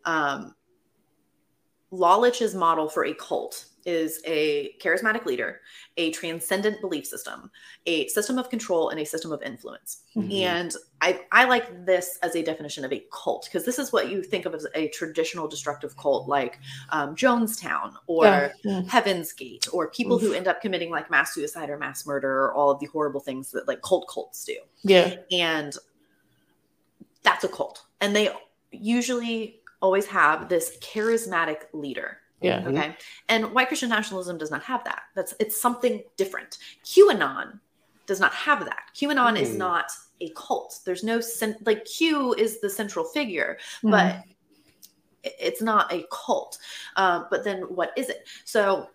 Um, 0.04 0.54
Lalich's 1.92 2.54
model 2.54 2.88
for 2.88 3.04
a 3.04 3.14
cult 3.14 3.66
is 3.86 4.20
a 4.26 4.74
charismatic 4.80 5.24
leader, 5.24 5.60
a 5.96 6.10
transcendent 6.10 6.80
belief 6.80 7.06
system, 7.06 7.50
a 7.86 8.08
system 8.08 8.36
of 8.36 8.50
control, 8.50 8.90
and 8.90 9.00
a 9.00 9.04
system 9.06 9.32
of 9.32 9.40
influence. 9.42 10.02
Mhm. 10.16 10.40
And 10.42 10.74
I, 11.00 11.20
I 11.30 11.44
like 11.44 11.86
this 11.86 12.18
as 12.22 12.34
a 12.34 12.42
definition 12.42 12.84
of 12.84 12.92
a 12.92 13.04
cult 13.12 13.44
because 13.44 13.64
this 13.64 13.78
is 13.78 13.92
what 13.92 14.10
you 14.10 14.22
think 14.22 14.44
of 14.44 14.54
as 14.54 14.66
a 14.74 14.88
traditional 14.88 15.46
destructive 15.46 15.96
cult 15.96 16.28
like 16.28 16.58
um, 16.90 17.14
Jonestown 17.14 17.94
or 18.08 18.24
Yeah, 18.24 18.52
yeah. 18.64 18.82
Heaven's 18.88 19.32
Gate 19.32 19.66
or 19.72 19.88
people 19.90 20.18
who 20.18 20.32
end 20.32 20.48
up 20.48 20.60
committing 20.60 20.90
like 20.90 21.10
mass 21.10 21.32
suicide 21.34 21.70
or 21.70 21.78
mass 21.78 22.04
murder 22.06 22.44
or 22.44 22.54
all 22.54 22.70
of 22.70 22.80
the 22.80 22.86
horrible 22.86 23.20
things 23.20 23.50
that 23.52 23.68
like 23.68 23.82
cult 23.82 24.08
cults 24.08 24.44
do 24.44 24.56
Yeah. 24.82 25.16
and 25.30 25.74
that's 27.22 27.44
a 27.44 27.48
cult 27.48 27.84
and 28.00 28.14
they 28.16 28.30
usually 28.72 29.60
always 29.82 30.06
have 30.06 30.48
this 30.48 30.78
charismatic 30.80 31.64
leader 31.72 32.18
Yeah. 32.42 32.60
Mhm. 32.60 32.66
okay 32.68 32.96
and 33.28 33.52
white 33.54 33.68
christian 33.68 33.88
nationalism 33.88 34.36
does 34.36 34.50
not 34.50 34.62
have 34.64 34.84
that 34.84 35.02
that's 35.14 35.32
it's 35.40 35.58
something 35.58 36.02
different 36.18 36.58
qanon 36.84 37.60
does 38.06 38.20
not 38.20 38.32
have 38.34 38.64
that 38.66 38.82
qanon 38.94 39.40
is 39.40 39.52
Hmm. 39.52 39.58
not 39.58 39.90
a 40.20 40.28
cult 40.30 40.80
there's 40.84 41.02
no 41.02 41.20
cen- 41.20 41.56
like 41.64 41.84
q 41.86 42.34
is 42.34 42.60
the 42.60 42.68
central 42.70 43.04
figure 43.06 43.56
Mm-hmm. 43.78 43.90
but 43.90 44.22
it's 45.24 45.62
not 45.62 45.92
a 45.92 46.04
cult 46.12 46.58
um, 46.96 47.26
but 47.30 47.42
then 47.42 47.62
what 47.62 47.92
is 47.96 48.08
it 48.10 48.28
so 48.44 48.88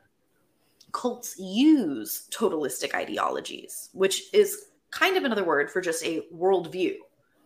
cults 0.91 1.37
use 1.39 2.27
totalistic 2.31 2.93
ideologies 2.93 3.89
which 3.93 4.33
is 4.33 4.65
kind 4.91 5.17
of 5.17 5.23
another 5.23 5.43
word 5.43 5.71
for 5.71 5.81
just 5.81 6.03
a 6.05 6.21
worldview 6.33 6.95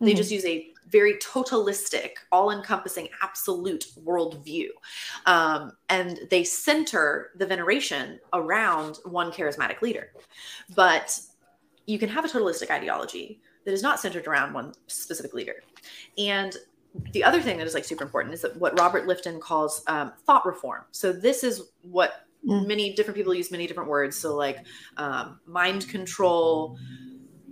they 0.02 0.14
Mhm. 0.14 0.18
just 0.18 0.32
use 0.32 0.46
a 0.46 0.74
very 0.90 1.16
totalistic, 1.16 2.12
all 2.32 2.52
encompassing, 2.52 3.10
absolute 3.22 3.88
worldview. 4.04 4.68
Um, 5.26 5.72
and 5.90 6.20
they 6.30 6.44
center 6.44 7.32
the 7.36 7.46
veneration 7.46 8.20
around 8.34 8.98
one 9.06 9.32
charismatic 9.32 9.82
leader. 9.82 10.12
But 10.76 11.20
you 11.86 12.00
can 12.00 12.10
have 12.10 12.26
a 12.26 12.28
totalistic 12.28 12.70
ideology 12.70 13.42
that 13.66 13.74
is 13.74 13.82
not 13.82 14.00
centered 14.00 14.28
around 14.28 14.54
one 14.54 14.74
specific 14.88 15.34
leader. 15.34 15.64
And 16.18 16.56
the 17.12 17.24
other 17.24 17.42
thing 17.42 17.58
that 17.58 17.68
is 17.68 17.74
like 17.74 17.84
super 17.84 18.04
important 18.04 18.34
is 18.34 18.42
that 18.42 18.56
what 18.58 18.80
Robert 18.80 19.08
Lifton 19.08 19.40
calls 19.40 19.84
um, 19.88 20.14
thought 20.26 20.46
reform. 20.46 20.84
So 20.92 21.12
this 21.12 21.44
is 21.44 21.72
what 21.82 22.26
Mm. 22.48 22.68
many 22.68 22.94
different 22.94 23.18
people 23.18 23.34
use 23.34 23.50
many 23.50 23.66
different 23.66 23.90
words. 23.90 24.16
So 24.16 24.36
like 24.36 24.60
um, 24.98 25.40
mind 25.48 25.88
control 25.90 26.78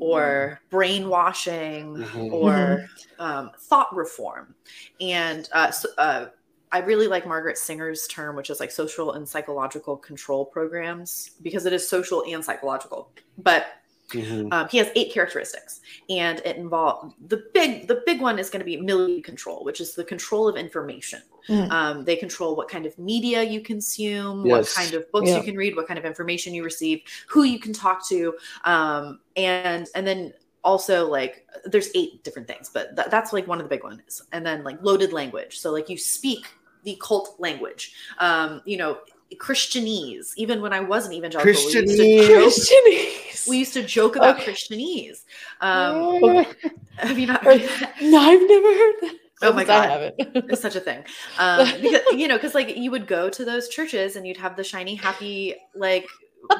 or 0.03 0.59
brainwashing 0.69 1.95
Mhm. 1.95 2.31
or 2.33 2.85
um, 3.19 3.51
thought 3.57 3.95
reform. 3.95 4.55
And 4.99 5.47
uh, 5.53 5.71
so, 5.71 5.89
uh, 5.97 6.25
I 6.71 6.79
really 6.79 7.07
like 7.07 7.27
Margaret 7.27 7.57
Singer's 7.57 8.07
term, 8.07 8.35
which 8.35 8.49
is 8.49 8.59
like 8.59 8.71
social 8.71 9.13
and 9.13 9.29
psychological 9.29 9.95
control 9.95 10.43
programs, 10.45 11.31
because 11.43 11.65
it 11.67 11.73
is 11.73 11.87
social 11.87 12.23
and 12.27 12.43
psychological. 12.43 13.11
But 13.37 13.67
Mhm. 14.09 14.51
um, 14.53 14.67
he 14.69 14.77
has 14.77 14.89
eight 14.95 15.11
characteristics, 15.13 15.81
and 16.09 16.39
it 16.45 16.57
involves 16.57 17.13
the 17.27 17.43
big 17.53 17.87
the 17.87 18.03
big 18.05 18.21
one 18.21 18.37
is 18.37 18.49
going 18.49 18.59
to 18.59 18.65
be 18.65 18.77
milieu 18.77 19.21
control, 19.21 19.63
which 19.63 19.81
is 19.81 19.95
the 19.95 20.03
control 20.03 20.47
of 20.47 20.55
information. 20.55 21.21
Mm. 21.49 21.71
Um, 21.71 22.05
they 22.05 22.15
control 22.15 22.55
what 22.55 22.69
kind 22.69 22.85
of 22.85 22.97
media 22.97 23.43
you 23.43 23.61
consume, 23.61 24.45
Yes. 24.45 24.75
what 24.77 24.83
kind 24.83 24.93
of 24.95 25.11
books 25.11 25.29
Yeah. 25.29 25.37
you 25.37 25.43
can 25.43 25.55
read, 25.55 25.75
what 25.75 25.87
kind 25.87 25.97
of 25.97 26.05
information 26.05 26.53
you 26.53 26.63
receive, 26.63 27.01
who 27.27 27.43
you 27.43 27.59
can 27.59 27.73
talk 27.73 28.07
to, 28.09 28.35
um, 28.65 29.19
and 29.35 29.87
and 29.95 30.05
then 30.05 30.33
also 30.63 31.09
like 31.09 31.45
there's 31.65 31.89
eight 31.95 32.23
different 32.23 32.47
things, 32.47 32.69
but 32.73 32.95
th- 32.95 33.09
that's 33.09 33.33
like 33.33 33.47
one 33.47 33.59
of 33.59 33.65
the 33.65 33.69
big 33.69 33.83
ones. 33.83 34.21
And 34.31 34.45
then 34.45 34.63
like 34.63 34.77
loaded 34.81 35.11
language, 35.11 35.59
so 35.59 35.71
like 35.71 35.89
you 35.89 35.97
speak 35.97 36.45
the 36.83 36.97
cult 37.01 37.35
language. 37.39 37.93
Um, 38.19 38.61
you 38.65 38.77
know, 38.77 38.99
Christianese. 39.35 40.31
Even 40.37 40.61
when 40.61 40.73
I 40.73 40.79
wasn't 40.79 41.15
evangelical, 41.15 41.51
we 41.51 41.57
used 41.59 41.71
to 41.71 41.83
Christianese. 41.83 42.27
joke 42.27 42.53
Christianese. 42.53 43.47
we 43.47 43.57
used 43.57 43.73
to 43.73 43.83
joke 43.83 44.15
about 44.15 44.39
Okay. 44.39 44.51
Christianese. 44.51 45.23
Um, 45.61 46.45
have 46.97 47.19
you 47.19 47.27
not 47.27 47.43
heard 47.43 47.61
that? 47.61 47.95
no, 48.01 48.17
I've 48.19 48.47
never 48.47 48.67
heard 48.67 48.95
that. 49.01 49.15
Oh 49.41 49.51
my 49.53 49.63
God. 49.65 49.89
I 49.89 49.91
haven't. 49.91 50.15
It's 50.51 50.61
such 50.61 50.75
a 50.75 50.79
thing. 50.79 51.03
Um, 51.37 51.67
because, 51.81 52.01
you 52.13 52.27
know, 52.27 52.35
because 52.37 52.55
like 52.55 52.77
you 52.77 52.91
would 52.91 53.07
go 53.07 53.29
to 53.29 53.43
those 53.43 53.67
churches 53.67 54.15
and 54.15 54.25
you'd 54.25 54.37
have 54.37 54.55
the 54.55 54.63
shiny, 54.63 54.95
happy, 54.95 55.55
like 55.75 56.07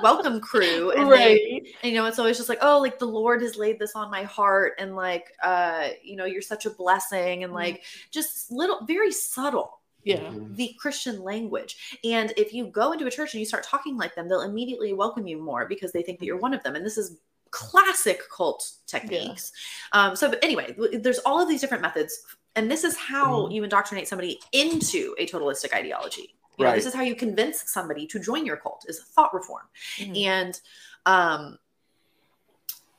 welcome 0.02 0.40
crew. 0.42 0.92
And 0.92 1.08
they, 1.08 1.16
right. 1.16 1.68
and, 1.84 1.92
you 1.92 1.98
know, 1.98 2.06
it's 2.06 2.20
always 2.20 2.38
just 2.38 2.50
like, 2.50 2.60
oh, 2.62 2.80
like 2.80 3.00
the 3.00 3.06
Lord 3.06 3.42
has 3.42 3.56
laid 3.56 3.80
this 3.80 3.94
on 3.96 4.12
my 4.12 4.24
heart. 4.24 4.74
And 4.80 4.96
like, 4.96 5.32
uh, 5.42 5.90
you 6.04 6.16
know, 6.16 6.26
you're 6.26 6.42
such 6.42 6.66
a 6.66 6.70
blessing. 6.70 7.44
And 7.44 7.54
like, 7.54 7.84
just 8.12 8.52
little, 8.52 8.86
very 8.86 9.12
subtle 9.12 9.80
Yeah. 10.04 10.32
The 10.52 10.76
Christian 10.80 11.24
language. 11.24 11.98
And 12.04 12.34
if 12.38 12.54
you 12.54 12.68
go 12.68 12.92
into 12.92 13.06
a 13.06 13.12
church 13.12 13.34
and 13.34 13.40
you 13.40 13.46
start 13.46 13.64
talking 13.64 13.98
like 13.98 14.16
them, 14.16 14.28
they'll 14.28 14.42
immediately 14.42 14.94
welcome 14.94 15.26
you 15.28 15.42
more 15.42 15.66
because 15.66 15.92
they 15.92 16.02
think 16.02 16.20
that 16.20 16.26
you're 16.26 16.38
one 16.38 16.54
of 16.54 16.62
them. 16.64 16.76
And 16.76 16.86
this 16.86 16.98
is 16.98 17.18
classic 17.52 18.22
cult 18.36 18.72
techniques. 18.88 19.52
Um, 19.92 20.16
so, 20.16 20.30
but 20.30 20.44
anyway, 20.44 20.76
there's 20.94 21.20
all 21.20 21.40
of 21.42 21.48
these 21.48 21.62
different 21.62 21.84
methods. 21.84 22.24
And 22.56 22.70
this 22.70 22.84
is 22.84 22.98
how 22.98 23.50
you 23.50 23.64
indoctrinate 23.64 24.08
somebody 24.08 24.40
into 24.52 25.16
a 25.18 25.26
totalistic 25.26 25.74
ideology. 25.74 26.36
You 26.58 26.66
know, 26.66 26.74
this 26.74 26.86
is 26.86 26.94
how 26.94 27.02
you 27.02 27.16
convince 27.16 27.72
somebody 27.72 28.06
to 28.08 28.20
join 28.20 28.46
your 28.46 28.58
cult 28.58 28.86
is 28.88 29.00
thought 29.02 29.34
reform. 29.34 29.64
Mhm. 29.98 30.26
And 30.26 30.60
um, 31.06 31.58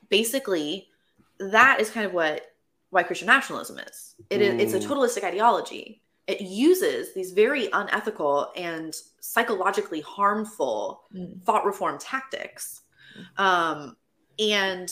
basically, 0.08 0.88
that 1.38 1.80
is 1.80 1.90
kind 1.90 2.06
of 2.06 2.12
what 2.12 2.52
white 2.90 3.06
Christian 3.06 3.26
nationalism 3.26 3.78
is. 3.78 4.14
It 4.30 4.40
is 4.40 4.60
it's 4.60 4.84
a 4.84 4.86
Mm. 4.86 4.90
totalistic 4.90 5.24
ideology. 5.24 6.00
It 6.26 6.40
uses 6.40 7.12
these 7.14 7.32
very 7.32 7.68
unethical 7.72 8.50
and 8.56 8.94
psychologically 9.20 10.00
harmful 10.00 11.02
Mm. 11.14 11.42
thought 11.44 11.66
reform 11.66 11.98
tactics. 11.98 12.82
Um, 13.36 13.96
and 14.38 14.90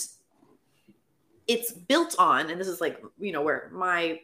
it's 1.47 1.73
built 1.73 2.15
on, 2.19 2.49
and 2.49 2.59
this 2.59 2.67
is 2.67 2.79
like, 2.79 3.01
you 3.19 3.31
know, 3.31 3.41
where 3.41 3.69
my 3.73 4.21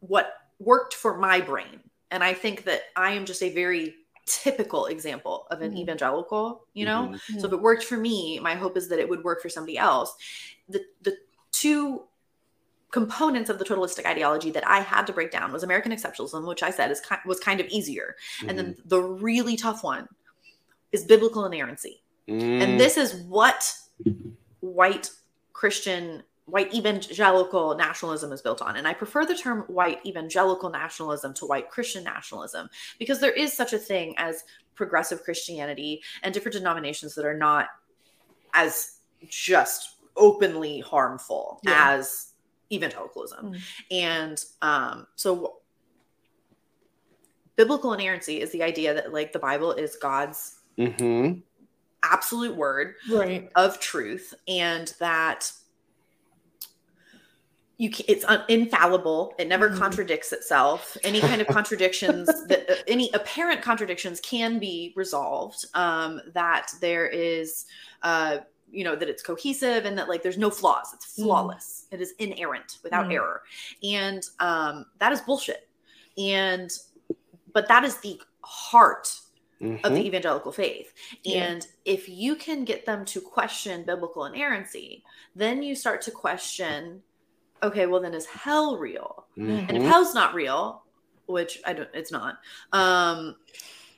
what 0.00 0.34
worked 0.58 0.92
for 0.94 1.16
my 1.16 1.40
brain. 1.40 1.80
And 2.10 2.22
I 2.22 2.34
think 2.34 2.64
that 2.64 2.82
I 2.96 3.12
am 3.12 3.24
just 3.24 3.42
a 3.42 3.54
very 3.54 3.94
typical 4.26 4.86
example 4.86 5.46
of 5.50 5.62
an 5.62 5.72
Mhm. 5.72 5.78
evangelical, 5.78 6.66
you 6.74 6.84
know? 6.84 7.14
Mhm. 7.14 7.40
So 7.40 7.46
if 7.46 7.52
it 7.52 7.60
worked 7.60 7.84
for 7.84 7.96
me, 7.96 8.38
my 8.40 8.54
hope 8.54 8.76
is 8.76 8.88
that 8.88 8.98
it 8.98 9.08
would 9.08 9.24
work 9.24 9.40
for 9.40 9.48
somebody 9.48 9.78
else. 9.78 10.14
The 10.68 10.84
the 11.02 11.16
two 11.52 12.06
components 12.94 13.50
of 13.50 13.58
the 13.58 13.64
totalistic 13.64 14.06
ideology 14.06 14.50
that 14.52 14.66
I 14.66 14.78
had 14.78 15.04
to 15.08 15.12
break 15.12 15.32
down 15.32 15.52
was 15.52 15.64
American 15.64 15.90
exceptionalism, 15.90 16.46
which 16.46 16.62
I 16.62 16.70
said 16.70 16.92
is 16.92 17.00
ki- 17.00 17.16
was 17.26 17.40
kind 17.40 17.58
of 17.60 17.66
easier, 17.66 18.14
and 18.46 18.56
then 18.56 18.76
the 18.84 19.02
really 19.02 19.56
tough 19.56 19.82
one 19.82 20.08
is 20.92 21.04
biblical 21.04 21.44
inerrancy. 21.44 22.02
Mhm. 22.28 22.62
And 22.62 22.80
this 22.80 22.96
is 22.96 23.14
what 23.26 23.76
white 24.60 25.10
Christian, 25.52 26.22
white 26.46 26.72
evangelical 26.72 27.74
nationalism 27.74 28.30
is 28.32 28.40
built 28.40 28.62
on. 28.62 28.76
And 28.76 28.86
I 28.86 28.94
prefer 28.94 29.26
the 29.26 29.34
term 29.36 29.62
white 29.62 30.00
evangelical 30.06 30.70
nationalism 30.70 31.34
to 31.34 31.46
white 31.46 31.68
Christian 31.70 32.04
nationalism 32.04 32.70
because 33.00 33.18
there 33.18 33.32
is 33.32 33.52
such 33.52 33.72
a 33.72 33.78
thing 33.78 34.14
as 34.18 34.44
progressive 34.76 35.24
Christianity 35.24 36.00
and 36.22 36.32
different 36.32 36.54
denominations 36.54 37.14
that 37.16 37.24
are 37.24 37.36
not 37.36 37.66
as 38.52 38.98
just 39.28 39.96
openly 40.16 40.78
harmful 40.80 41.58
Yeah. 41.64 41.90
as 41.94 42.33
evangelicalism. 42.74 43.52
Mm. 43.52 43.60
And 43.90 44.44
um, 44.62 45.06
so 45.16 45.58
biblical 47.56 47.92
inerrancy 47.94 48.40
is 48.40 48.50
the 48.50 48.62
idea 48.62 48.94
that 48.94 49.12
like 49.12 49.32
the 49.32 49.38
Bible 49.38 49.72
is 49.72 49.96
God's 49.96 50.56
Mhm. 50.78 51.42
absolute 52.02 52.56
word 52.56 52.96
Right. 53.10 53.50
of 53.54 53.78
truth 53.80 54.34
and 54.48 54.92
that 54.98 55.52
you 57.76 57.90
can, 57.90 58.04
it's 58.08 58.24
un, 58.26 58.42
infallible 58.48 59.34
it 59.38 59.48
never 59.48 59.68
Mhm. 59.70 59.78
contradicts 59.78 60.32
itself 60.32 60.96
any 61.02 61.20
kind 61.20 61.40
of 61.40 61.46
contradictions 61.58 62.26
that 62.46 62.70
uh, 62.70 62.74
any 62.86 63.10
apparent 63.14 63.62
contradictions 63.62 64.20
can 64.20 64.58
be 64.60 64.92
resolved 64.96 65.64
um 65.74 66.20
that 66.34 66.70
there 66.80 67.06
is 67.08 67.64
uh 68.02 68.38
you 68.70 68.84
know 68.84 68.94
that 68.94 69.08
it's 69.08 69.22
cohesive 69.22 69.86
and 69.86 69.98
that 69.98 70.08
like 70.08 70.22
there's 70.22 70.38
no 70.38 70.50
flaws 70.50 70.92
it's 70.94 71.18
Mm. 71.18 71.24
Flawless 71.94 72.14
it 72.18 72.24
is 72.24 72.32
inerrant 72.32 72.78
without 72.82 73.06
Mm. 73.08 73.14
error 73.14 73.42
and 73.82 74.22
um 74.40 74.86
that 74.98 75.12
is 75.12 75.20
bullshit 75.20 75.68
and 76.18 76.70
but 77.52 77.68
that 77.68 77.84
is 77.84 77.96
the 77.98 78.20
heart 78.42 79.08
of 79.84 79.92
Mhm. 79.92 79.94
the 79.94 80.06
evangelical 80.06 80.52
faith. 80.52 80.92
Yeah. 81.22 81.44
And 81.44 81.66
if 81.84 82.08
you 82.08 82.36
can 82.36 82.64
get 82.64 82.84
them 82.84 83.04
to 83.06 83.20
question 83.20 83.84
biblical 83.84 84.24
inerrancy, 84.26 85.04
then 85.34 85.62
you 85.62 85.74
start 85.74 86.02
to 86.02 86.10
question 86.10 87.02
okay, 87.62 87.86
well, 87.86 88.00
then 88.00 88.12
is 88.12 88.26
hell 88.26 88.76
real? 88.76 89.26
And 89.36 89.70
if 89.70 89.82
Mhm. 89.82 89.86
hell's 89.86 90.14
not 90.14 90.34
real, 90.34 90.84
which 91.26 91.62
I 91.64 91.72
don't, 91.72 91.88
it's 91.94 92.12
not, 92.12 92.38
um, 92.72 93.36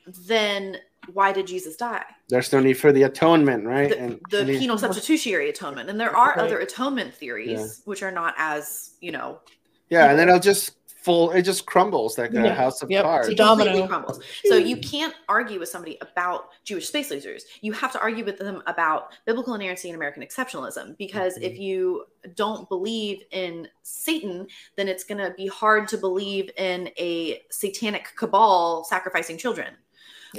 then 0.07 0.79
why 1.13 1.33
did 1.33 1.47
Jesus 1.47 1.77
die? 1.77 2.05
There's 2.29 2.53
no 2.53 2.61
need 2.61 2.75
for 2.75 2.93
the 2.93 3.05
atonement, 3.05 3.65
right? 3.65 3.91
The, 3.91 4.19
the 4.31 4.41
and 4.41 4.49
he- 4.51 4.59
penal 4.59 4.79
substitutionary 4.79 5.49
atonement. 5.49 5.89
And 5.89 6.01
there 6.01 6.15
are 6.15 6.31
Right. 6.31 6.39
other 6.39 6.59
atonement 6.59 7.15
theories, 7.15 7.61
Yeah. 7.61 7.67
which 7.85 8.03
are 8.03 8.11
not 8.11 8.35
as, 8.37 8.97
you 9.01 9.13
know, 9.13 9.41
yeah, 9.89 10.11
and 10.11 10.19
then 10.19 10.29
it'll 10.29 10.41
just 10.41 10.73
full. 11.03 11.31
It 11.31 11.43
just 11.43 11.67
crumbles 11.67 12.19
like 12.19 12.33
a 12.33 12.43
Yeah. 12.43 12.55
house 12.55 12.83
of 12.83 12.91
Yep. 12.91 13.05
cards. 13.05 13.29
It 13.29 13.39
completely 13.39 13.87
crumbles. 13.87 14.19
So 14.47 14.61
hmm. 14.61 14.67
you 14.67 14.77
can't 14.79 15.15
argue 15.29 15.61
with 15.61 15.69
somebody 15.69 15.97
about 16.01 16.49
Jewish 16.65 16.89
space 16.89 17.11
lasers. 17.11 17.43
You 17.61 17.73
have 17.75 17.93
to 17.93 18.01
argue 18.01 18.25
with 18.25 18.39
them 18.39 18.61
about 18.67 19.13
biblical 19.25 19.55
inerrancy 19.55 19.89
and 19.89 19.95
American 19.95 20.25
exceptionalism. 20.25 20.97
Because 20.99 21.37
if 21.37 21.55
hmm. 21.55 21.63
you 21.63 22.05
don't 22.35 22.69
believe 22.69 23.23
in 23.31 23.69
Satan, 23.85 24.49
then 24.75 24.89
it's 24.89 25.05
going 25.05 25.19
to 25.19 25.33
be 25.37 25.47
hard 25.47 25.87
to 25.89 25.97
believe 25.97 26.51
in 26.57 26.91
a 26.99 27.41
satanic 27.53 28.09
cabal 28.17 28.83
sacrificing 28.83 29.39
children. 29.39 29.77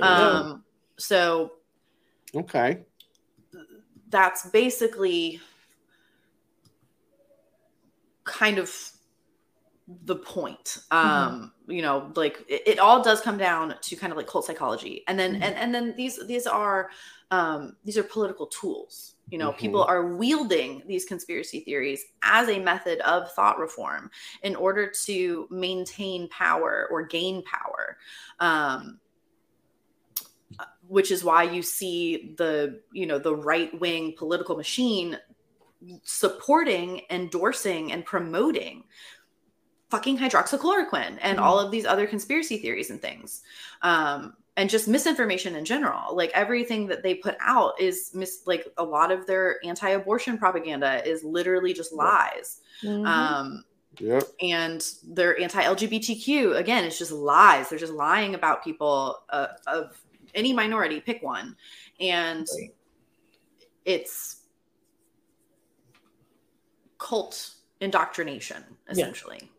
Um, 0.02 0.64
so 0.98 1.52
Okay. 2.36 2.86
that's 4.10 4.50
basically 4.50 5.40
kind 8.24 8.58
of 8.58 8.92
the 10.04 10.18
point 10.18 10.80
um 10.92 11.54
you 11.68 11.82
know 11.82 12.12
like 12.18 12.44
it, 12.50 12.62
it 12.68 12.80
all 12.80 13.02
does 13.02 13.22
come 13.22 13.38
down 13.38 13.74
to 13.82 13.96
kind 13.96 14.12
of 14.12 14.18
like 14.18 14.28
cult 14.28 14.46
psychology 14.46 15.04
and 15.08 15.18
then 15.18 15.36
Mhm. 15.36 15.44
and, 15.44 15.56
and 15.56 15.74
then 15.74 15.96
these 15.96 16.26
these 16.28 16.46
are 16.46 16.90
um 17.32 17.78
these 17.86 17.98
are 17.98 18.04
political 18.04 18.48
tools 18.48 19.16
you 19.30 19.38
know 19.38 19.54
Mhm. 19.54 19.58
people 19.58 19.84
are 19.86 20.14
wielding 20.16 20.84
these 20.88 21.06
conspiracy 21.06 21.62
theories 21.62 22.04
as 22.22 22.50
a 22.50 22.60
method 22.60 23.00
of 23.00 23.32
thought 23.32 23.60
reform 23.60 24.12
in 24.44 24.58
order 24.58 24.92
to 25.06 25.48
maintain 25.52 26.28
power 26.30 26.90
or 26.92 27.06
gain 27.06 27.42
power 27.44 27.98
um 28.42 29.00
which 30.88 31.12
is 31.12 31.24
why 31.24 31.44
you 31.44 31.62
see 31.62 32.34
the 32.38 32.82
you 32.92 33.06
know 33.06 33.20
the 33.20 33.36
right 33.36 33.78
wing 33.80 34.14
political 34.18 34.56
machine 34.56 35.18
supporting 36.04 37.02
endorsing 37.10 37.92
and 37.92 38.06
promoting 38.06 38.84
fucking 39.90 40.18
hydroxychloroquine 40.18 41.18
and 41.22 41.38
Mhm. 41.38 41.42
all 41.42 41.60
of 41.60 41.72
these 41.72 41.86
other 41.86 42.08
conspiracy 42.08 42.58
theories 42.58 42.90
and 42.90 43.02
things 43.02 43.42
um 43.84 44.34
and 44.58 44.70
just 44.72 44.88
misinformation 44.88 45.56
in 45.56 45.64
general 45.64 46.16
like 46.16 46.32
everything 46.34 46.88
that 46.88 47.04
they 47.04 47.14
put 47.14 47.36
out 47.40 47.80
is 47.80 48.12
mis 48.14 48.42
like 48.48 48.68
a 48.78 48.84
lot 48.84 49.12
of 49.12 49.28
their 49.28 49.60
anti-abortion 49.64 50.38
propaganda 50.38 51.08
is 51.08 51.24
literally 51.24 51.74
just 51.74 51.94
lies 51.94 52.62
Mhm. 52.84 53.06
um 53.08 53.64
Yep. 54.00 54.24
and 54.42 54.86
they're 55.06 55.40
anti-LGBTQ. 55.42 56.56
Again, 56.56 56.84
it's 56.84 57.00
just 57.00 57.12
lies. 57.12 57.68
They're 57.70 57.80
just 57.80 57.94
lying 57.94 58.36
about 58.36 58.64
people 58.64 59.24
uh, 59.32 59.48
of 59.66 60.00
any 60.38 60.54
minority. 60.54 61.02
Pick 61.02 61.22
one, 61.22 61.58
and 62.00 62.48
Right. 62.56 62.70
it's 63.84 64.44
cult 67.00 67.56
indoctrination, 67.82 68.64
essentially. 68.90 69.52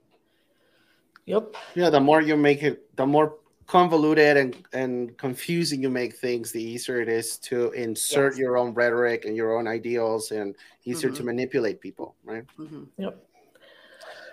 Yep. 1.26 1.54
Yeah. 1.74 1.90
The 1.90 2.00
more 2.00 2.22
you 2.22 2.36
make 2.36 2.62
it, 2.62 2.96
the 2.96 3.06
more 3.06 3.36
convoluted 3.66 4.38
and 4.38 4.56
and 4.72 5.18
confusing 5.18 5.82
you 5.82 5.90
make 5.90 6.16
things, 6.16 6.52
the 6.52 6.62
easier 6.62 7.02
it 7.02 7.08
is 7.08 7.36
to 7.38 7.70
insert 7.72 8.32
Yes. 8.32 8.38
your 8.38 8.56
own 8.56 8.72
rhetoric 8.72 9.26
and 9.26 9.36
your 9.36 9.58
own 9.58 9.68
ideals, 9.68 10.30
and 10.32 10.56
easier 10.84 11.10
to 11.10 11.22
Mhm. 11.22 11.26
manipulate 11.26 11.80
people, 11.80 12.16
right? 12.24 12.44
Mhm. 12.58 12.88
Yep. 12.96 13.27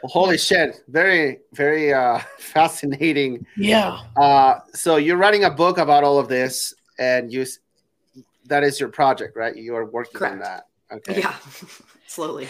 Well, 0.05 0.25
holy 0.25 0.37
shit! 0.37 0.83
Very, 0.87 1.39
very 1.53 1.91
uh, 1.91 2.19
fascinating. 2.37 3.43
Yeah. 3.57 4.01
Uh, 4.15 4.59
so 4.71 4.97
you're 4.97 5.17
writing 5.17 5.45
a 5.45 5.49
book 5.49 5.79
about 5.79 6.03
all 6.03 6.19
of 6.19 6.27
this, 6.27 6.75
and 6.99 7.33
you—that 7.33 8.63
is 8.63 8.79
your 8.79 8.89
project, 8.89 9.35
right? 9.35 9.55
You 9.55 9.75
are 9.75 9.85
working 9.85 10.21
on 10.21 10.37
that. 10.39 10.67
Okay. 10.91 11.21
Yeah, 11.21 11.33
slowly. 12.07 12.47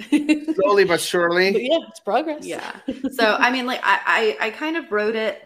Slowly 0.10 0.84
but 0.84 0.88
But 0.88 1.00
surely. 1.00 1.66
yeah, 1.66 1.78
it's 1.88 1.98
progress. 2.00 2.44
Yeah. 2.44 2.76
So 3.10 3.36
I 3.40 3.50
mean, 3.50 3.64
like 3.64 3.80
I, 3.82 4.36
I, 4.40 4.46
I 4.48 4.50
kind 4.50 4.76
of 4.76 4.92
wrote 4.92 5.16
it, 5.16 5.42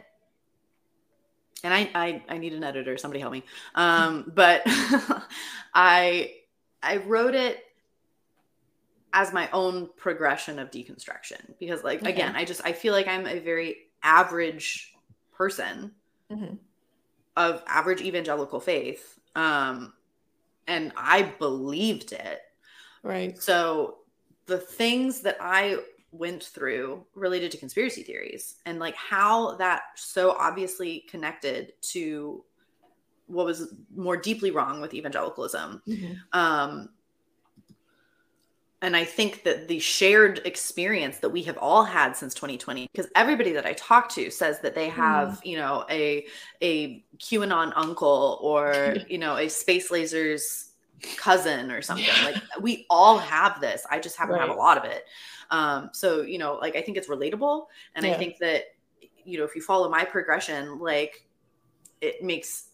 and 1.62 1.72
I, 1.72 1.88
I, 1.94 2.22
I 2.28 2.38
need 2.38 2.54
an 2.54 2.64
editor. 2.64 2.98
Somebody 2.98 3.20
help 3.20 3.32
me. 3.32 3.44
Um, 3.76 4.32
but 4.34 4.62
I, 5.74 6.32
I 6.82 6.96
wrote 6.96 7.36
it 7.36 7.64
as 9.12 9.32
my 9.32 9.50
own 9.52 9.90
progression 9.96 10.58
of 10.58 10.70
deconstruction 10.70 11.58
because, 11.58 11.84
like, 11.84 12.00
Okay. 12.00 12.12
again, 12.12 12.34
I 12.36 12.44
just 12.44 12.62
I 12.64 12.72
feel 12.72 12.92
like 12.92 13.08
I'm 13.08 13.26
a 13.26 13.38
very 13.40 13.76
average 14.02 14.92
person 15.32 15.94
Mhm. 16.30 16.58
of 17.36 17.62
average 17.66 18.00
evangelical 18.02 18.60
faith, 18.60 19.18
um, 19.34 19.94
and 20.66 20.92
I 20.96 21.22
believed 21.22 22.12
it. 22.12 22.40
Right. 23.02 23.38
So 23.40 23.98
the 24.46 24.58
things 24.58 25.22
that 25.22 25.38
I 25.40 25.78
went 26.10 26.42
through 26.44 27.06
related 27.14 27.50
to 27.52 27.58
conspiracy 27.58 28.02
theories 28.02 28.56
and 28.66 28.78
like 28.78 28.94
how 28.96 29.56
that 29.56 29.82
so 29.96 30.32
obviously 30.32 31.00
connected 31.08 31.72
to 31.80 32.44
what 33.26 33.46
was 33.46 33.74
more 33.94 34.16
deeply 34.16 34.50
wrong 34.50 34.80
with 34.80 34.94
evangelicalism. 34.94 35.82
Mhm. 35.86 36.18
Um, 36.32 36.90
and 38.82 38.96
I 38.96 39.04
think 39.04 39.44
that 39.44 39.68
the 39.68 39.78
shared 39.78 40.40
experience 40.44 41.18
that 41.18 41.30
we 41.30 41.42
have 41.44 41.56
all 41.58 41.84
had 41.84 42.16
since 42.16 42.34
2020, 42.34 42.88
because 42.92 43.08
everybody 43.14 43.52
that 43.52 43.64
I 43.64 43.74
talk 43.74 44.08
to 44.10 44.28
says 44.28 44.58
that 44.60 44.74
they 44.74 44.88
have, 44.88 45.40
you 45.44 45.56
know, 45.56 45.84
a 45.88 46.26
a 46.60 47.04
QAnon 47.18 47.72
uncle 47.76 48.38
or 48.42 48.96
you 49.08 49.18
know 49.18 49.36
a 49.36 49.48
space 49.48 49.90
lasers 49.90 50.70
cousin 51.16 51.70
or 51.70 51.80
something. 51.80 52.06
Yeah. 52.06 52.24
Like 52.24 52.42
we 52.60 52.84
all 52.90 53.18
have 53.18 53.60
this. 53.60 53.86
I 53.88 54.00
just 54.00 54.16
happen 54.16 54.34
to 54.34 54.40
have 54.40 54.50
a 54.50 54.54
lot 54.54 54.76
of 54.76 54.84
it. 54.84 55.06
Um, 55.50 55.90
so 55.92 56.22
you 56.22 56.38
know, 56.38 56.54
like 56.60 56.74
I 56.74 56.82
think 56.82 56.96
it's 56.96 57.08
relatable, 57.08 57.66
and 57.94 58.04
I 58.04 58.14
think 58.14 58.38
that 58.38 58.64
you 59.24 59.38
know 59.38 59.44
if 59.44 59.54
you 59.54 59.62
follow 59.62 59.88
my 59.88 60.04
progression, 60.04 60.80
like 60.80 61.24
it 62.00 62.24
makes 62.24 62.70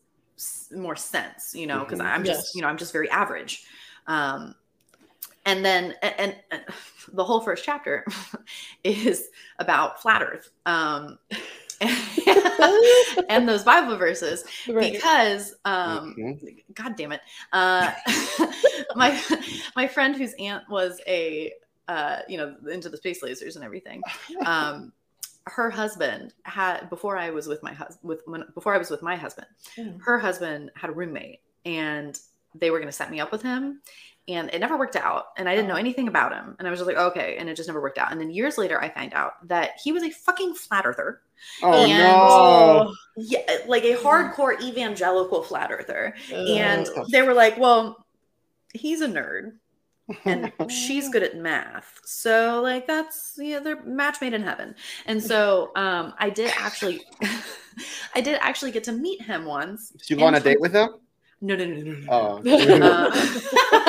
more 0.75 0.97
sense, 0.97 1.55
you 1.55 1.67
know, 1.67 1.81
because 1.81 1.99
Mhm. 1.99 2.07
I'm 2.07 2.25
just 2.25 2.41
Yes. 2.47 2.55
you 2.55 2.63
know 2.63 2.69
I'm 2.69 2.79
just 2.79 2.95
very 2.95 3.11
average. 3.11 3.67
Um, 4.07 4.55
and 5.49 5.65
then 5.65 5.95
and, 6.03 6.15
and, 6.19 6.37
and 6.51 6.63
the 7.13 7.25
whole 7.25 7.41
first 7.41 7.65
chapter 7.65 8.05
is 8.85 9.29
about 9.59 10.01
flat 10.03 10.23
earth 10.23 10.51
um 10.67 11.19
and 13.29 13.49
those 13.49 13.63
bible 13.63 13.97
verses 13.97 14.45
Right. 14.69 14.93
because 14.93 15.55
um 15.65 16.15
Mhm. 16.19 16.63
god 16.75 16.97
damn 16.97 17.13
it 17.13 17.21
uh 17.53 17.93
my 18.97 19.21
my 19.77 19.87
friend 19.89 20.15
whose 20.17 20.35
aunt 20.39 20.65
was 20.69 21.01
a 21.07 21.53
uh 21.89 22.19
you 22.29 22.37
know 22.37 22.55
into 22.71 22.89
the 22.89 22.97
space 22.97 23.23
lasers 23.23 23.57
and 23.57 23.65
everything 23.65 24.03
um 24.45 24.93
her 25.47 25.71
husband 25.71 26.35
had 26.45 26.91
before 26.91 27.17
i 27.17 27.31
was 27.31 27.47
with 27.47 27.63
my 27.63 27.73
husband 27.73 28.01
with 28.03 28.21
when, 28.27 28.45
before 28.55 28.75
i 28.75 28.79
was 28.79 28.91
with 28.91 29.03
my 29.03 29.17
husband 29.17 29.47
Mm. 29.79 29.99
her 30.03 30.19
husband 30.19 30.71
had 30.75 30.91
a 30.91 30.93
roommate 30.93 31.41
and 31.65 32.19
they 32.55 32.71
were 32.71 32.79
going 32.79 32.89
to 32.89 32.93
set 32.93 33.11
me 33.11 33.21
up 33.21 33.31
with 33.33 33.43
him 33.43 33.81
and 34.29 34.51
it 34.53 34.59
never 34.61 34.77
worked 34.79 34.95
out 34.97 35.27
and 35.37 35.49
i 35.49 35.55
didn't 35.55 35.69
know 35.69 35.75
Oh. 35.75 35.79
anything 35.79 36.07
about 36.09 36.33
him 36.33 36.55
and 36.59 36.69
i 36.69 36.71
was 36.71 36.79
just 36.81 36.87
like 36.87 36.97
okay 36.99 37.37
and 37.39 37.49
it 37.49 37.57
just 37.57 37.69
never 37.69 37.81
worked 37.81 37.99
out 37.99 38.13
and 38.13 38.21
then 38.21 38.31
years 38.31 38.59
later 38.59 38.81
i 38.81 38.89
find 38.89 39.13
out 39.15 39.47
that 39.49 39.71
he 39.83 39.91
was 39.93 40.03
a 40.03 40.11
fucking 40.11 40.55
flat 40.55 40.85
earther 40.87 41.21
Oh 41.63 41.73
And- 41.73 41.91
no! 41.91 42.95
yeah 43.17 43.59
like 43.67 43.85
a 43.85 43.95
hardcore 43.97 44.61
evangelical 44.61 45.43
flat 45.43 45.71
earther 45.73 46.15
and 46.33 46.87
Oh. 46.97 47.07
they 47.11 47.23
were 47.23 47.35
like 47.35 47.59
well 47.59 48.05
he's 48.75 49.01
a 49.01 49.09
nerd 49.09 49.53
and 50.25 50.53
she's 50.71 51.09
good 51.11 51.23
at 51.23 51.37
math 51.37 52.01
so 52.05 52.61
like 52.63 52.87
that's 52.87 53.35
yeah 53.39 53.59
they're 53.61 53.83
match 53.85 54.21
made 54.21 54.35
in 54.35 54.43
heaven 54.43 54.75
and 55.07 55.23
so 55.23 55.71
um 55.77 56.13
i 56.19 56.29
did 56.31 56.51
actually 56.57 57.01
i 58.15 58.21
did 58.21 58.39
actually 58.41 58.71
get 58.73 58.85
to 58.85 58.93
meet 58.93 59.23
him 59.23 59.45
once 59.45 59.91
Did 59.91 60.11
you 60.11 60.17
go 60.17 60.25
on 60.25 60.35
a 60.35 60.41
date 60.41 60.61
with 60.61 60.73
him? 60.75 60.89
no 61.41 61.55
no 61.55 61.65
no 61.67 61.77
no 61.83 61.93
no, 62.43 62.79
no. 62.79 63.11
Oh. 63.11 63.49
Uh, 63.71 63.88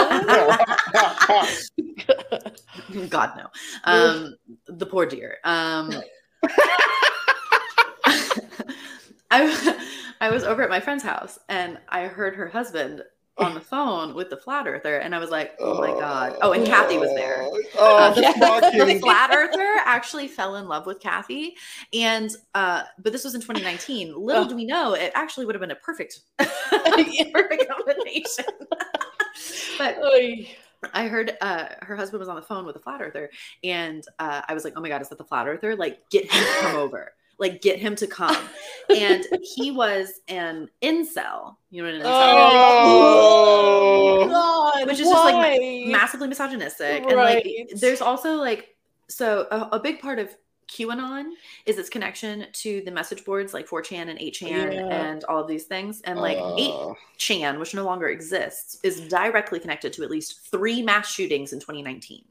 God 3.09 3.31
no. 3.37 3.47
Um, 3.83 4.35
the 4.67 4.85
poor 4.85 5.05
dear. 5.05 5.37
Um, 5.43 5.91
I 9.31 9.77
I 10.21 10.29
was 10.29 10.43
over 10.43 10.63
at 10.63 10.69
my 10.69 10.79
friend's 10.79 11.03
house 11.03 11.39
and 11.49 11.77
I 11.89 12.07
heard 12.07 12.35
her 12.35 12.47
husband 12.47 13.03
on 13.39 13.53
the 13.53 13.61
phone 13.61 14.13
with 14.13 14.29
the 14.29 14.37
flat 14.37 14.67
earther, 14.67 14.97
and 14.97 15.15
I 15.15 15.19
was 15.19 15.29
like, 15.29 15.53
oh 15.59 15.79
my 15.79 15.91
god. 15.99 16.37
Oh, 16.41 16.51
and 16.51 16.65
Kathy 16.65 16.97
was 16.97 17.09
there. 17.15 17.47
Oh, 17.77 17.97
Uh, 17.97 18.13
the 18.13 18.21
the 18.85 18.99
flat 18.99 19.31
earther 19.33 19.75
actually 19.85 20.27
fell 20.27 20.55
in 20.57 20.67
love 20.67 20.85
with 20.85 20.99
Kathy, 20.99 21.55
and 21.93 22.29
uh, 22.53 22.83
but 22.99 23.13
this 23.13 23.23
was 23.23 23.35
in 23.35 23.41
2019. 23.41 24.13
Little 24.15 24.45
do 24.45 24.55
we 24.55 24.65
know, 24.65 24.93
it 24.93 25.11
actually 25.15 25.45
would 25.45 25.55
have 25.55 25.61
been 25.61 25.71
a 25.71 25.75
perfect, 25.75 26.19
perfect 26.37 27.65
combination. 27.69 28.45
But 29.77 29.97
Oy. 30.03 30.47
I 30.93 31.07
heard 31.07 31.37
uh, 31.41 31.65
her 31.81 31.95
husband 31.95 32.19
was 32.19 32.29
on 32.29 32.35
the 32.35 32.41
phone 32.41 32.65
with 32.65 32.75
a 32.75 32.79
flat 32.79 33.01
earther, 33.01 33.29
and 33.63 34.03
uh, 34.19 34.41
I 34.47 34.53
was 34.53 34.63
like, 34.63 34.73
"Oh 34.75 34.81
my 34.81 34.87
god, 34.89 35.01
is 35.01 35.09
that 35.09 35.17
the 35.17 35.25
flat 35.25 35.47
earther? 35.47 35.75
Like, 35.75 36.09
get 36.09 36.31
him 36.31 36.43
to 36.43 36.61
come 36.61 36.75
over. 36.77 37.11
Like, 37.37 37.61
get 37.61 37.79
him 37.79 37.95
to 37.97 38.07
come." 38.07 38.37
And 38.95 39.25
he 39.55 39.71
was 39.71 40.21
an 40.29 40.69
incel. 40.81 41.57
You 41.69 41.83
know 41.83 41.91
what 41.91 41.95
an 41.95 42.01
incel 42.01 42.05
Oh. 42.91 44.27
God, 44.29 44.87
Which 44.87 44.99
is 44.99 45.09
just, 45.09 45.11
like. 45.11 45.87
Massively 45.87 46.27
misogynistic, 46.27 47.03
and 47.03 47.15
like, 47.15 47.45
there's 47.75 48.01
also 48.01 48.35
like, 48.35 48.75
so 49.09 49.47
a, 49.51 49.69
a 49.73 49.79
big 49.79 49.99
part 49.99 50.19
of 50.19 50.33
QAnon 50.69 51.31
is 51.65 51.77
its 51.77 51.89
connection 51.89 52.45
to 52.53 52.81
the 52.85 52.91
message 52.91 53.25
boards 53.25 53.53
like 53.53 53.67
4chan 53.67 54.09
and 54.09 54.19
8chan 54.19 54.73
Yeah. 54.73 54.87
and 54.87 55.23
all 55.25 55.39
of 55.41 55.47
these 55.47 55.63
things. 55.65 56.01
And 56.01 56.19
like 56.19 56.37
8 56.37 56.71
Uh, 56.71 56.93
Chan, 57.17 57.59
which 57.59 57.73
no 57.73 57.83
longer 57.83 58.07
exists, 58.07 58.77
is 58.83 59.01
directly 59.09 59.59
connected 59.59 59.91
to 59.93 60.03
at 60.03 60.11
least 60.11 60.39
three 60.51 60.81
mass 60.81 61.11
shootings 61.11 61.51
in 61.53 61.59
2019. 61.59 62.23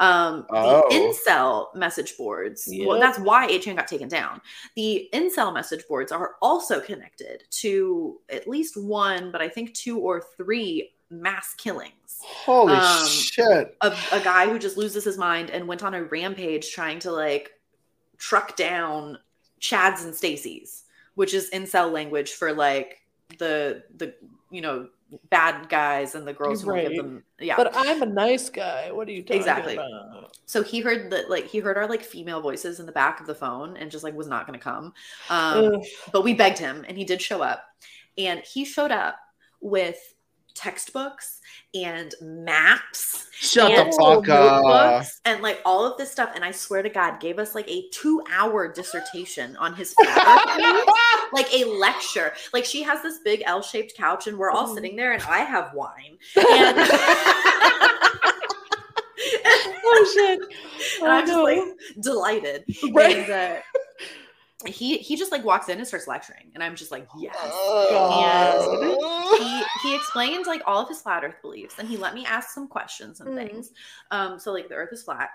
Um, 0.00 0.46
Oh. 0.50 0.82
The 0.88 0.94
incel 0.96 1.74
message 1.74 2.16
boards, 2.16 2.68
well, 2.84 2.98
that's 2.98 3.18
why 3.18 3.46
8chan 3.48 3.76
got 3.76 3.86
taken 3.86 4.08
down. 4.08 4.40
The 4.74 5.08
incel 5.12 5.52
message 5.52 5.86
boards 5.86 6.10
are 6.10 6.32
also 6.42 6.80
connected 6.80 7.44
to 7.62 8.20
at 8.30 8.48
least 8.48 8.76
one, 8.76 9.30
but 9.30 9.40
I 9.42 9.48
think 9.48 9.74
two 9.74 9.98
or 9.98 10.22
three 10.36 10.90
mass 11.10 11.54
killings. 11.54 11.92
holy 12.22 12.72
Um, 12.74 13.06
shit. 13.06 13.76
A, 13.82 13.94
a 14.12 14.20
guy 14.20 14.46
who 14.48 14.58
just 14.58 14.76
loses 14.78 15.04
his 15.04 15.18
mind 15.18 15.50
and 15.50 15.68
went 15.68 15.82
on 15.84 15.92
a 15.94 16.02
rampage 16.04 16.72
trying 16.72 16.98
to 17.00 17.12
like 17.12 17.50
truck 18.18 18.56
down 18.56 19.18
Chads 19.60 20.04
and 20.04 20.14
Stacy's, 20.14 20.84
which 21.14 21.34
is 21.34 21.50
incel 21.50 21.92
language 21.92 22.32
for 22.32 22.52
like 22.52 23.02
the 23.38 23.82
the 23.96 24.14
you 24.50 24.60
know 24.60 24.88
bad 25.30 25.68
guys 25.68 26.14
and 26.14 26.26
the 26.26 26.32
girls 26.32 26.62
who 26.62 26.72
won't 26.72 26.88
give 26.88 26.96
them 26.96 27.22
yeah. 27.38 27.56
But 27.56 27.72
I'm 27.74 28.02
a 28.02 28.06
nice 28.06 28.48
guy. 28.48 28.90
What 28.90 29.08
are 29.08 29.12
you 29.12 29.22
talking 29.22 29.36
Exactly. 29.36 29.74
about? 29.74 30.36
so 30.46 30.62
he 30.62 30.80
heard 30.80 31.10
that 31.10 31.30
like 31.30 31.46
he 31.46 31.58
heard 31.58 31.76
our 31.76 31.88
like 31.88 32.02
female 32.02 32.40
voices 32.40 32.80
in 32.80 32.86
the 32.86 32.92
back 32.92 33.20
of 33.20 33.26
the 33.26 33.34
phone 33.34 33.76
and 33.76 33.90
just 33.90 34.04
like 34.04 34.14
was 34.14 34.28
not 34.28 34.46
going 34.46 34.58
to 34.58 34.62
come. 34.62 34.92
Um, 35.30 35.80
but 36.12 36.24
we 36.24 36.34
begged 36.34 36.58
him 36.58 36.84
and 36.88 36.96
he 36.96 37.04
did 37.04 37.20
show 37.20 37.42
up 37.42 37.64
and 38.18 38.40
he 38.40 38.64
showed 38.64 38.90
up 38.90 39.16
with 39.60 40.13
textbooks 40.54 41.40
and 41.74 42.14
maps 42.22 43.28
Shut 43.32 43.70
and 43.72 43.92
the 43.92 43.96
fuck 43.96 44.28
up. 44.28 45.04
and 45.24 45.42
like 45.42 45.60
all 45.64 45.84
of 45.84 45.98
this 45.98 46.10
stuff 46.10 46.30
and 46.34 46.44
i 46.44 46.50
swear 46.52 46.82
to 46.82 46.88
god 46.88 47.18
gave 47.20 47.38
us 47.40 47.54
like 47.54 47.68
a 47.68 47.88
two 47.90 48.22
hour 48.32 48.72
dissertation 48.72 49.56
on 49.56 49.74
his 49.74 49.94
views, 50.00 50.14
like 51.32 51.52
a 51.52 51.64
lecture 51.64 52.32
like 52.52 52.64
she 52.64 52.82
has 52.82 53.02
this 53.02 53.18
big 53.24 53.42
l-shaped 53.46 53.94
couch 53.96 54.26
and 54.28 54.38
we're 54.38 54.50
all 54.50 54.68
Mhm. 54.68 54.74
sitting 54.74 54.96
there 54.96 55.12
and 55.12 55.22
i 55.24 55.38
have 55.38 55.74
wine 55.74 56.16
and, 56.36 56.78
oh 59.86 60.12
shit! 60.14 60.40
and 61.02 61.10
i'm 61.10 61.24
Oh, 61.24 61.26
just 61.26 61.32
no. 61.32 61.42
like 61.42 61.62
delighted 62.00 62.64
Right. 62.92 63.16
and 63.16 63.30
uh, 63.32 63.60
he 64.66 64.98
he 64.98 65.16
just 65.16 65.30
like 65.32 65.44
walks 65.44 65.68
in 65.68 65.78
and 65.78 65.86
starts 65.86 66.06
lecturing 66.06 66.50
and 66.54 66.62
i'm 66.62 66.74
just 66.76 66.90
like 66.90 67.06
yes 67.18 67.36
God. 67.90 68.10
he 69.38 69.62
he 69.82 69.94
explained 69.94 70.46
like 70.46 70.62
all 70.66 70.80
of 70.82 70.88
his 70.88 71.02
flat 71.02 71.22
earth 71.24 71.40
beliefs 71.42 71.74
and 71.78 71.88
he 71.88 71.96
let 71.96 72.14
me 72.14 72.24
ask 72.24 72.50
some 72.50 72.66
questions 72.68 73.20
and 73.20 73.30
Mhm. 73.30 73.34
things 73.48 73.70
um 74.10 74.38
so 74.38 74.52
like 74.52 74.68
the 74.68 74.74
earth 74.74 74.92
is 74.92 75.02
flat 75.02 75.30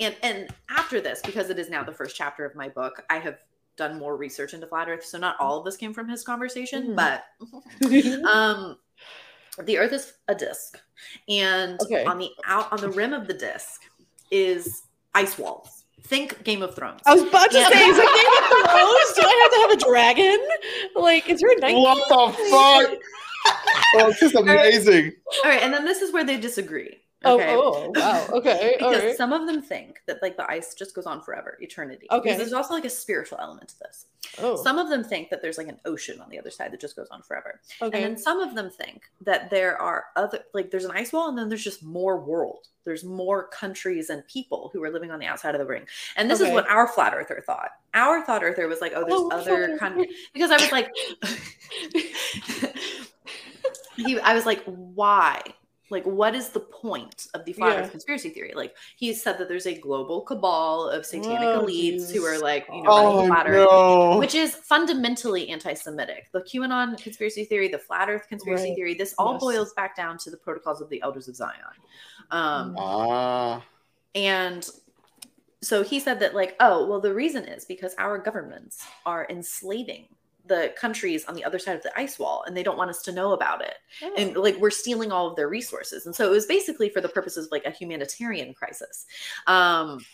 and 0.00 0.14
and 0.22 0.48
after 0.70 1.00
this 1.00 1.20
because 1.24 1.50
it 1.50 1.58
is 1.58 1.68
now 1.70 1.82
the 1.82 1.92
first 1.92 2.16
chapter 2.16 2.44
of 2.44 2.54
my 2.54 2.68
book 2.68 3.04
i 3.10 3.18
have 3.18 3.38
done 3.76 3.98
more 3.98 4.16
research 4.16 4.54
into 4.54 4.66
flat 4.66 4.88
earth 4.88 5.04
so 5.04 5.18
not 5.18 5.34
all 5.40 5.58
of 5.58 5.64
this 5.64 5.76
came 5.76 5.92
from 5.94 6.08
his 6.08 6.22
conversation 6.22 6.94
Mhm. 6.94 6.96
but 6.96 7.24
um 8.28 8.76
the 9.64 9.76
earth 9.78 9.92
is 9.92 10.14
a 10.28 10.34
disc 10.34 10.78
and 11.28 11.78
Okay. 11.80 12.04
on 12.04 12.18
the 12.18 12.30
out 12.46 12.72
on 12.72 12.80
the 12.80 12.90
rim 12.90 13.12
of 13.12 13.26
the 13.26 13.34
disc 13.34 13.82
is 14.30 14.82
ice 15.14 15.36
walls 15.38 15.81
think 16.04 16.42
game 16.44 16.62
of 16.62 16.74
thrones 16.74 17.00
I 17.06 17.14
was 17.14 17.22
about 17.22 17.50
to 17.50 17.58
Yeah. 17.58 17.68
say, 17.68 17.84
is 17.86 17.96
it 17.98 18.04
Game 18.04 18.64
of 18.64 18.70
Thrones? 18.70 19.12
Do 19.16 19.22
I 19.24 19.40
have 19.42 19.52
to 19.52 19.60
have 19.60 19.70
a 19.70 19.76
dragon? 19.90 20.48
Like, 20.96 21.28
is 21.28 21.40
there 21.40 21.50
a 21.52 21.60
night? 21.60 21.76
What 21.76 22.08
the 22.08 22.44
fuck? 22.50 22.98
Oh, 23.96 24.06
it's 24.08 24.20
just 24.20 24.34
amazing. 24.36 25.12
all 25.44 25.50
right 25.50 25.60
and 25.62 25.74
then 25.74 25.84
this 25.84 26.00
is 26.00 26.12
where 26.12 26.22
they 26.24 26.38
disagree 26.38 27.01
Oh, 27.24 27.34
okay 27.34 27.54
oh, 27.54 27.92
wow. 27.94 28.26
Okay, 28.32 28.74
because 28.78 29.02
right. 29.02 29.16
some 29.16 29.32
of 29.32 29.46
them 29.46 29.62
think 29.62 30.00
that 30.06 30.20
like 30.22 30.36
the 30.36 30.50
ice 30.50 30.74
just 30.74 30.94
goes 30.94 31.06
on 31.06 31.22
forever, 31.22 31.56
eternity. 31.60 32.06
Okay. 32.10 32.22
Because 32.22 32.38
there's 32.38 32.52
also 32.52 32.74
like 32.74 32.84
a 32.84 32.90
spiritual 32.90 33.38
element 33.40 33.68
to 33.70 33.78
this. 33.80 34.06
Oh, 34.38 34.56
Some 34.56 34.78
of 34.78 34.88
them 34.88 35.04
think 35.04 35.28
that 35.30 35.42
there's 35.42 35.58
like 35.58 35.68
an 35.68 35.78
ocean 35.84 36.20
on 36.20 36.30
the 36.30 36.38
other 36.38 36.50
side 36.50 36.72
that 36.72 36.80
just 36.80 36.96
goes 36.96 37.08
on 37.10 37.22
forever. 37.22 37.60
okay. 37.82 38.02
And 38.02 38.16
then 38.16 38.16
some 38.22 38.40
of 38.40 38.54
them 38.54 38.70
think 38.70 39.02
that 39.20 39.50
there 39.50 39.76
are 39.80 40.06
other 40.16 40.40
like 40.54 40.70
there's 40.70 40.84
an 40.86 40.92
ice 40.92 41.12
wall 41.12 41.28
and 41.28 41.36
then 41.36 41.48
there's 41.48 41.64
just 41.64 41.82
more 41.82 42.18
world. 42.20 42.68
There's 42.84 43.04
more 43.04 43.46
countries 43.48 44.10
and 44.10 44.26
people 44.26 44.70
who 44.72 44.82
are 44.82 44.90
living 44.90 45.10
on 45.10 45.20
the 45.20 45.26
outside 45.26 45.54
of 45.54 45.60
the 45.60 45.66
ring. 45.66 45.84
And 46.16 46.28
this 46.30 46.40
is 46.40 46.50
what 46.50 46.68
our 46.68 46.88
flat 46.88 47.14
earther 47.14 47.42
thought. 47.46 47.70
Our 47.94 48.24
thought 48.24 48.42
earther 48.42 48.66
was 48.66 48.80
like, 48.80 48.92
oh, 48.96 49.04
there's 49.06 49.12
Oh, 49.20 49.30
other 49.30 49.76
countries 49.78 50.08
because 50.32 50.50
I 50.50 50.56
was 50.56 50.72
like 50.72 50.88
he 53.96 54.18
I 54.20 54.34
was 54.34 54.46
like, 54.46 54.62
why? 54.64 55.42
Like, 55.92 56.04
what 56.04 56.34
is 56.34 56.48
the 56.48 56.60
point 56.60 57.26
of 57.34 57.44
the 57.44 57.52
flat 57.52 57.76
Yeah. 57.76 57.84
Earth 57.84 57.90
conspiracy 57.90 58.30
theory? 58.30 58.52
Like, 58.56 58.74
he 58.96 59.12
said 59.12 59.36
that 59.36 59.46
there's 59.48 59.66
a 59.66 59.78
global 59.78 60.22
cabal 60.22 60.88
of 60.88 61.04
satanic 61.04 61.50
Oh, 61.50 61.66
elites 61.66 62.10
who 62.10 62.24
are 62.24 62.38
like, 62.38 62.66
you 62.72 62.82
know, 62.82 62.88
Oh 62.90 63.26
flat 63.26 63.46
Earth, 63.46 63.68
no. 63.68 64.18
which 64.18 64.34
is 64.34 64.54
fundamentally 64.54 65.50
anti-Semitic. 65.50 66.30
The 66.32 66.40
QAnon 66.40 66.96
conspiracy 67.00 67.44
theory, 67.44 67.68
the 67.68 67.78
flat 67.78 68.08
Earth 68.08 68.26
conspiracy 68.26 68.70
Right. 68.70 68.74
theory, 68.74 68.94
this 68.94 69.14
all 69.18 69.34
Yes. 69.34 69.40
boils 69.42 69.72
back 69.74 69.94
down 69.94 70.16
to 70.18 70.30
the 70.30 70.38
protocols 70.38 70.80
of 70.80 70.88
the 70.88 71.02
Elders 71.02 71.28
of 71.28 71.36
Zion. 71.36 71.52
Um, 72.30 72.74
Ah. 72.78 73.62
and 74.14 74.66
so 75.60 75.82
he 75.84 76.00
said 76.00 76.20
that, 76.20 76.34
like, 76.34 76.56
oh, 76.58 76.86
well, 76.86 77.00
the 77.00 77.12
reason 77.12 77.44
is 77.44 77.66
because 77.66 77.94
our 77.98 78.16
governments 78.18 78.82
are 79.04 79.26
enslaving 79.28 80.08
the 80.46 80.74
countries 80.76 81.24
on 81.26 81.34
the 81.34 81.44
other 81.44 81.58
side 81.58 81.76
of 81.76 81.82
the 81.82 81.98
ice 81.98 82.18
wall 82.18 82.44
and 82.46 82.56
they 82.56 82.62
don't 82.62 82.78
want 82.78 82.90
us 82.90 83.02
to 83.02 83.12
know 83.12 83.32
about 83.32 83.62
it. 83.62 83.74
Oh. 84.02 84.14
And 84.16 84.36
like, 84.36 84.56
we're 84.58 84.70
stealing 84.70 85.12
all 85.12 85.28
of 85.28 85.36
their 85.36 85.48
resources. 85.48 86.06
And 86.06 86.14
so 86.14 86.26
it 86.26 86.30
was 86.30 86.46
basically 86.46 86.88
for 86.88 87.00
the 87.00 87.08
purposes 87.08 87.46
of 87.46 87.52
like 87.52 87.64
a 87.64 87.70
humanitarian 87.70 88.54
crisis. 88.54 89.06
Um, 89.46 90.04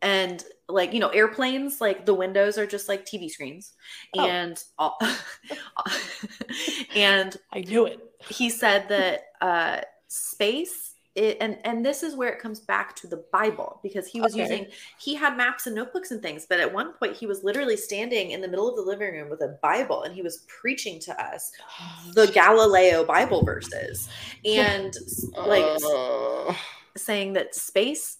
and 0.00 0.44
like, 0.68 0.92
you 0.92 1.00
know, 1.00 1.08
airplanes, 1.08 1.80
like 1.80 2.06
the 2.06 2.14
windows 2.14 2.56
are 2.56 2.66
just 2.66 2.88
like 2.88 3.04
TV 3.04 3.28
screens. 3.28 3.72
Oh. 4.16 4.26
And 4.26 4.62
all, 4.78 4.98
and 6.94 7.36
I 7.52 7.60
knew 7.60 7.86
it. 7.86 8.00
he 8.28 8.50
said 8.50 8.88
that 8.88 9.26
uh 9.40 9.80
space 10.08 10.94
it, 11.18 11.36
and 11.40 11.58
and 11.64 11.84
this 11.84 12.02
is 12.02 12.14
where 12.14 12.30
it 12.32 12.38
comes 12.38 12.60
back 12.60 12.94
to 12.96 13.06
the 13.06 13.24
bible 13.32 13.80
because 13.82 14.06
he 14.06 14.20
was 14.20 14.34
Okay. 14.34 14.42
using 14.42 14.66
he 15.00 15.14
had 15.14 15.36
maps 15.36 15.66
and 15.66 15.74
notebooks 15.74 16.10
and 16.12 16.22
things 16.22 16.46
but 16.48 16.60
at 16.60 16.72
one 16.72 16.92
point 16.94 17.16
he 17.16 17.26
was 17.26 17.42
literally 17.42 17.76
standing 17.76 18.30
in 18.30 18.40
the 18.40 18.48
middle 18.48 18.68
of 18.68 18.76
the 18.76 18.82
living 18.82 19.12
room 19.12 19.28
with 19.28 19.40
a 19.42 19.58
bible 19.62 20.04
and 20.04 20.14
he 20.14 20.22
was 20.22 20.46
preaching 20.60 21.00
to 21.00 21.12
us 21.22 21.50
the 22.14 22.26
galileo 22.28 23.04
bible 23.04 23.44
verses. 23.44 24.08
And 24.44 24.94
like 25.36 25.64
Uh, 25.64 26.54
saying 26.96 27.34
that 27.34 27.54
space 27.54 28.18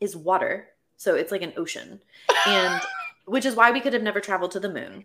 is 0.00 0.16
water 0.16 0.68
so 0.98 1.14
it's 1.14 1.30
like 1.32 1.42
an 1.42 1.52
ocean. 1.56 2.00
And 2.46 2.80
which 3.26 3.44
is 3.44 3.54
why 3.54 3.70
we 3.70 3.80
could 3.80 3.92
have 3.92 4.02
never 4.02 4.20
traveled 4.20 4.52
to 4.52 4.60
the 4.60 4.72
moon 4.72 5.04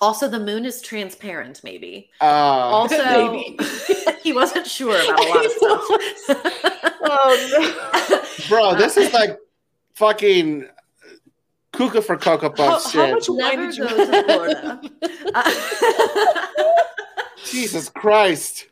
also 0.00 0.28
the 0.28 0.38
moon 0.40 0.64
is 0.64 0.80
transparent 0.82 1.60
maybe 1.64 2.10
uh, 2.20 2.24
also 2.24 2.96
Maybe. 3.32 3.58
he 4.22 4.32
wasn't 4.32 4.66
sure 4.66 4.94
about 5.00 5.18
a 5.18 5.28
lot 5.28 5.44
of 5.46 5.52
stuff 5.58 5.84
Oh 7.10 8.04
no. 8.10 8.48
bro, 8.48 8.74
this 8.74 8.96
is 8.96 9.12
like 9.12 9.38
fucking 9.94 10.66
Cuckoo 11.72 12.00
for 12.00 12.16
Cocoa 12.16 12.48
no! 12.48 12.54
How, 12.64 12.72
Puffs 12.72 12.92
how 12.92 13.10
much 13.10 13.28
wine 13.28 13.38
Never 13.58 13.66
did 13.66 13.76
you 13.76 13.84
go 13.88 13.96
to 13.96 14.12
have? 14.12 14.24
Florida. 14.24 14.80
Uh, 15.34 15.52
Jesus 17.50 17.88
Christ. 17.90 18.66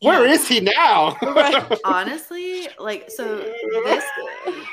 Where 0.00 0.26
Yeah. 0.26 0.32
is 0.32 0.46
he 0.48 0.60
now? 0.60 1.16
Right. 1.22 1.78
honestly 1.84 2.68
like 2.78 3.10
so 3.10 3.38
this 3.84 4.04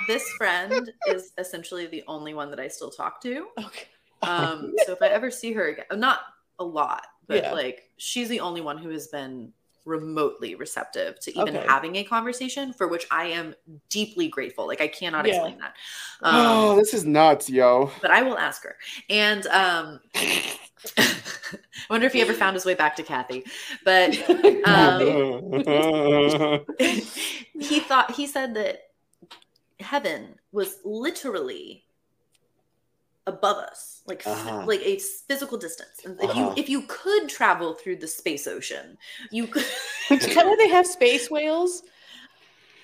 this 0.07 0.23
friend 0.37 0.91
is 1.07 1.31
essentially 1.37 1.85
the 1.87 2.03
only 2.07 2.33
one 2.33 2.49
that 2.51 2.59
i 2.59 2.67
still 2.67 2.89
talk 2.91 3.21
to 3.21 3.47
Okay. 3.59 3.87
Um 4.23 4.73
so 4.85 4.93
if 4.93 5.01
i 5.01 5.07
ever 5.07 5.29
see 5.29 5.53
her 5.53 5.67
again 5.69 5.85
not 5.95 6.19
a 6.59 6.63
lot 6.63 7.05
but 7.27 7.43
Yeah. 7.43 7.51
like 7.53 7.83
she's 7.97 8.29
the 8.29 8.39
only 8.39 8.61
one 8.61 8.77
who 8.77 8.89
has 8.89 9.07
been 9.07 9.51
remotely 9.87 10.53
receptive 10.55 11.19
to 11.21 11.31
even 11.39 11.55
Okay. 11.55 11.65
having 11.65 11.95
a 11.95 12.03
conversation, 12.03 12.73
for 12.73 12.87
which 12.89 13.07
I 13.09 13.27
am 13.27 13.55
deeply 13.89 14.27
grateful. 14.27 14.67
Like 14.67 14.81
I 14.81 14.87
cannot 14.87 15.25
Yeah. 15.25 15.31
explain 15.31 15.57
that. 15.59 15.75
oh, 16.23 16.71
Um, 16.71 16.77
this 16.77 16.93
is 16.93 17.05
nuts, 17.05 17.49
yo. 17.49 17.89
but 18.01 18.11
I 18.11 18.21
will 18.21 18.37
ask 18.37 18.63
her. 18.63 18.75
And 19.09 19.47
um, 19.47 20.01
I 20.97 21.07
wonder 21.89 22.05
if 22.05 22.13
he 22.13 22.21
ever 22.21 22.33
found 22.33 22.53
his 22.55 22.65
way 22.65 22.75
back 22.75 22.97
to 22.97 23.03
Kathy. 23.03 23.45
But 23.85 24.09
um, 24.65 24.99
he 27.59 27.79
thought 27.79 28.11
he 28.11 28.27
said 28.27 28.53
that 28.55 28.79
heaven 29.79 30.35
was 30.51 30.79
literally 30.83 31.85
above 33.27 33.57
us 33.57 34.01
like 34.07 34.23
Uh-huh. 34.25 34.63
like 34.65 34.81
a 34.81 34.99
physical 35.27 35.57
distance 35.57 36.01
and 36.05 36.19
if 36.21 36.29
Uh-huh. 36.29 36.39
you 36.39 36.53
if 36.63 36.69
you 36.69 36.81
could 36.87 37.29
travel 37.29 37.73
through 37.73 37.97
the 37.97 38.07
space 38.07 38.47
ocean 38.47 38.97
you 39.31 39.47
could 39.47 39.65
Is 40.11 40.33
that 40.35 40.45
why 40.45 40.55
they 40.57 40.69
have 40.69 40.87
space 40.87 41.29
whales? 41.29 41.83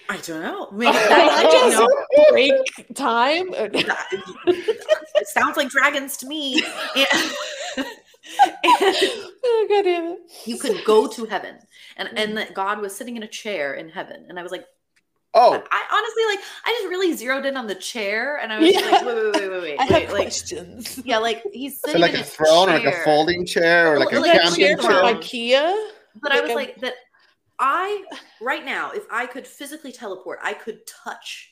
i 0.10 0.18
don't 0.18 0.42
know 0.44 0.70
maybe 0.74 0.92
that, 0.94 1.30
I 1.40 1.44
you 1.44 1.50
just 1.52 1.80
know, 1.80 1.88
break 2.32 2.96
time? 2.96 3.48
it 5.18 5.28
sounds 5.28 5.56
like 5.56 5.70
dragons 5.70 6.18
to 6.18 6.28
me 6.28 6.62
and, 6.96 7.08
and 7.78 7.88
oh, 8.64 9.66
God 9.70 9.84
damn 9.84 10.06
it. 10.14 10.20
you 10.46 10.58
could 10.58 10.84
go 10.84 11.08
to 11.08 11.26
heaven 11.26 11.56
and 11.98 12.10
and 12.18 12.38
that 12.38 12.54
god 12.54 12.80
was 12.82 12.96
sitting 12.96 13.16
in 13.16 13.24
a 13.24 13.28
chair 13.28 13.74
in 13.74 13.90
heaven 13.90 14.26
and 14.30 14.40
i 14.40 14.44
was 14.44 14.52
like 14.52 14.66
oh, 15.36 15.64
I 15.72 15.84
honestly 15.92 16.24
like 16.36 16.40
I 16.66 16.70
just 16.80 16.90
really 16.90 17.14
zeroed 17.14 17.46
in 17.46 17.58
on 17.58 17.68
the 17.68 17.76
chair 17.76 18.38
and 18.38 18.52
I 18.54 18.60
was 18.60 18.74
Yeah. 18.74 18.82
like, 18.82 19.06
wait, 19.06 19.16
wait, 19.16 19.34
wait, 19.34 19.50
wait, 19.52 19.62
wait, 19.62 19.78
I 19.80 19.84
wait. 19.84 19.92
have 20.04 20.12
like 20.12 20.22
questions. 20.24 21.00
yeah, 21.06 21.18
like 21.18 21.44
he's 21.52 21.80
sitting 21.82 22.02
like 22.02 22.14
in 22.14 22.20
a 22.22 22.24
throne 22.24 22.70
or 22.70 22.74
like 22.74 22.86
a 22.86 23.04
folding 23.04 23.46
chair 23.46 23.94
or 23.94 24.00
like 24.00 24.12
a 24.14 24.20
Like 24.20 24.34
that 24.34 24.42
camping 24.44 24.60
chair 24.60 24.78
camping 24.78 25.00
from 25.00 25.22
IKEA? 25.22 25.88
But 26.22 26.32
I 26.32 26.42
was 26.42 26.52
a- 26.52 26.56
like 26.56 26.76
that 26.82 26.94
I 27.60 28.04
right 28.42 28.66
now, 28.66 28.92
if 28.92 29.04
I 29.12 29.26
could 29.26 29.46
physically 29.48 29.92
teleport, 29.92 30.40
I 30.44 30.54
could 30.54 30.80
touch 30.88 31.50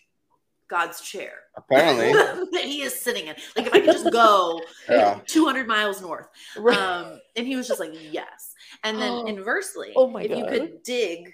God's 0.68 1.02
chair 1.02 1.34
Apparently, 1.58 2.14
that 2.54 2.64
he 2.64 2.82
is 2.82 2.98
sitting 3.00 3.28
in. 3.28 3.36
Like 3.58 3.68
if 3.68 3.74
I 3.74 3.80
could 3.82 3.92
just 3.92 4.12
go 4.12 4.62
yeah. 4.90 5.20
200 5.28 5.68
miles 5.68 6.02
north. 6.02 6.28
Right. 6.58 6.78
Um, 6.78 7.20
and 7.36 7.46
he 7.46 7.56
was 7.58 7.68
just 7.68 7.80
like, 7.80 7.92
yes. 8.12 8.54
And 8.84 8.98
then 9.02 9.28
inversely, 9.28 9.92
Oh 9.96 10.08
my 10.08 10.24
if 10.24 10.32
you 10.38 10.46
could 10.46 10.82
dig 10.84 11.34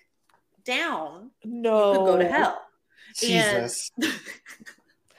down, 0.67 1.31
no. 1.43 1.91
you 1.91 1.97
could 1.97 2.05
go 2.05 2.17
to 2.19 2.27
hell. 2.27 2.61
Jesus. 3.15 3.91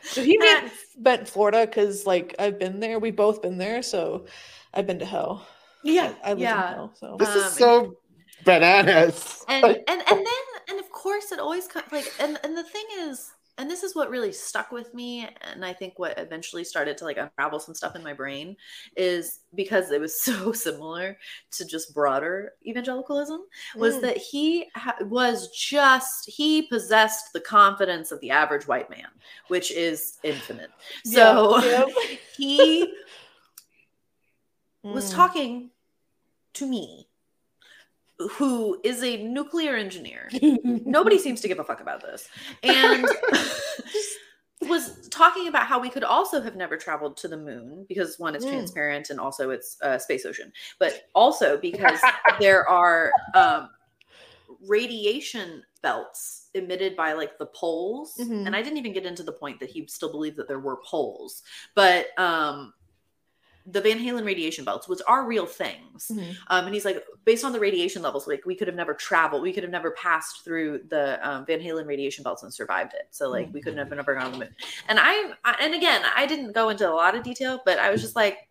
So 0.03 0.23
he 0.23 0.39
meant, 0.39 0.73
meant 0.99 1.29
Florida 1.29 1.67
because, 1.67 2.07
like, 2.07 2.35
I've 2.39 2.59
been 2.59 2.81
there. 2.81 2.99
We've 2.99 3.15
both 3.15 3.43
been 3.43 3.59
there. 3.59 3.83
So 3.83 4.25
I've 4.73 4.87
been 4.87 4.99
to 5.01 5.05
hell. 5.05 5.47
Yeah, 5.83 6.15
I 6.25 6.31
live 6.31 6.39
in 6.39 6.45
yeah. 6.45 6.75
hell. 6.75 6.93
So 6.95 7.17
This 7.19 7.29
Um, 7.29 7.37
is 7.37 7.53
so 7.53 7.97
bananas. 8.45 9.45
and 9.49 9.65
and 9.67 9.85
and 9.89 10.05
then 10.09 10.45
and 10.69 10.81
of 10.81 10.91
course 10.91 11.33
it 11.33 11.39
always 11.39 11.67
comes 11.67 11.91
like 11.93 12.11
and 12.21 12.39
and 12.43 12.57
the 12.57 12.63
thing 12.65 12.85
is 12.99 13.31
and 13.59 13.69
this 13.69 13.83
is 13.83 13.95
what 13.97 14.09
really 14.09 14.33
stuck 14.33 14.71
with 14.73 14.95
me 14.95 15.29
and 15.53 15.65
i 15.65 15.73
think 15.73 15.99
what 15.99 16.17
eventually 16.19 16.63
started 16.65 16.97
to 16.97 17.05
like 17.05 17.19
unravel 17.19 17.59
some 17.59 17.75
stuff 17.75 17.97
in 17.97 18.03
my 18.05 18.13
brain 18.13 18.57
is 18.97 19.41
because 19.55 19.91
it 19.91 20.01
was 20.01 20.23
so 20.29 20.53
similar 20.53 21.19
to 21.51 21.65
just 21.67 21.93
broader 21.93 22.53
evangelicalism 22.67 23.41
was 23.77 23.97
Mm. 23.97 24.01
that 24.03 24.17
he 24.17 24.69
ha- 24.75 24.97
was 25.03 25.49
just 25.51 26.31
he 26.31 26.63
possessed 26.69 27.33
the 27.33 27.41
confidence 27.41 28.13
of 28.13 28.21
the 28.21 28.31
average 28.31 28.67
white 28.69 28.89
man 28.91 29.09
which 29.49 29.71
is 29.73 30.19
infinite 30.23 30.71
so 31.05 31.61
he 32.37 32.95
was 34.85 35.13
Mm. 35.13 35.17
talking 35.17 35.71
to 36.55 36.67
me 36.67 37.08
who 38.19 38.81
is 38.85 39.03
a 39.03 39.23
nuclear 39.23 39.77
engineer. 39.77 40.29
Nobody 40.65 41.19
seems 41.19 41.41
to 41.43 41.49
give 41.49 41.59
a 41.59 41.65
fuck 41.65 41.81
about 41.81 42.01
this. 42.03 42.29
And 42.63 43.07
was 44.63 45.09
talking 45.09 45.47
about 45.47 45.67
how 45.67 45.79
we 45.79 45.89
could 45.89 46.03
also 46.05 46.41
have 46.41 46.57
never 46.57 46.77
traveled 46.77 47.17
to 47.19 47.29
the 47.29 47.37
moon 47.37 47.87
because 47.89 48.19
one 48.19 48.35
it's 48.35 48.45
Mm. 48.45 48.51
transparent 48.51 49.11
and 49.11 49.21
also 49.21 49.51
it's 49.51 49.77
a 49.83 49.99
space 50.01 50.27
ocean. 50.27 50.53
But 50.81 51.05
also 51.15 51.59
because 51.59 52.01
there 52.41 52.69
are 52.69 53.13
um, 53.35 53.71
radiation 54.67 55.63
belts 55.81 56.49
emitted 56.55 56.97
by 56.97 57.13
like 57.13 57.39
the 57.39 57.47
poles. 57.47 58.17
Mhm. 58.19 58.47
and 58.47 58.57
i 58.57 58.61
didn't 58.61 58.79
even 58.79 58.93
get 58.93 59.07
into 59.07 59.23
the 59.23 59.31
point 59.33 59.61
that 59.61 59.71
he 59.71 59.87
still 59.87 60.11
believed 60.11 60.37
that 60.37 60.49
there 60.49 60.59
were 60.59 60.81
poles. 60.85 61.43
But 61.77 62.09
um 62.19 62.75
the 63.71 63.81
Van 63.81 64.07
Allen 64.07 64.25
radiation 64.25 64.65
belts 64.65 64.89
which 64.89 65.01
are 65.07 65.27
real 65.27 65.45
things 65.45 66.11
Mhm. 66.11 66.37
um, 66.47 66.67
and 66.67 66.75
he's 66.75 66.85
like, 66.85 67.05
based 67.25 67.45
on 67.45 67.53
the 67.53 67.61
radiation 67.61 68.03
levels, 68.03 68.27
like 68.27 68.47
we 68.47 68.55
could 68.55 68.69
have 68.69 68.77
never 68.77 68.95
traveled, 68.95 69.43
we 69.43 69.53
could 69.53 69.63
have 69.63 69.73
never 69.73 69.91
passed 69.91 70.45
through 70.45 70.81
the 70.89 71.19
um, 71.29 71.45
Van 71.45 71.61
Allen 71.67 71.87
radiation 71.87 72.25
belts 72.25 72.43
and 72.43 72.55
survived 72.55 72.95
it. 72.95 73.09
So 73.11 73.29
like 73.29 73.49
we 73.53 73.61
couldn't 73.61 73.79
have 73.79 73.91
never 73.91 74.15
gone 74.15 74.27
on 74.27 74.33
the 74.33 74.39
moon. 74.39 74.55
And 74.89 74.99
I, 75.01 75.33
I, 75.45 75.57
and 75.61 75.75
again, 75.75 76.03
I 76.17 76.27
didn't 76.27 76.53
go 76.53 76.71
into 76.71 76.89
a 76.89 76.95
lot 76.95 77.15
of 77.15 77.23
detail, 77.23 77.61
but 77.65 77.79
I 77.79 77.91
was 77.91 78.01
just 78.01 78.17
like, 78.17 78.49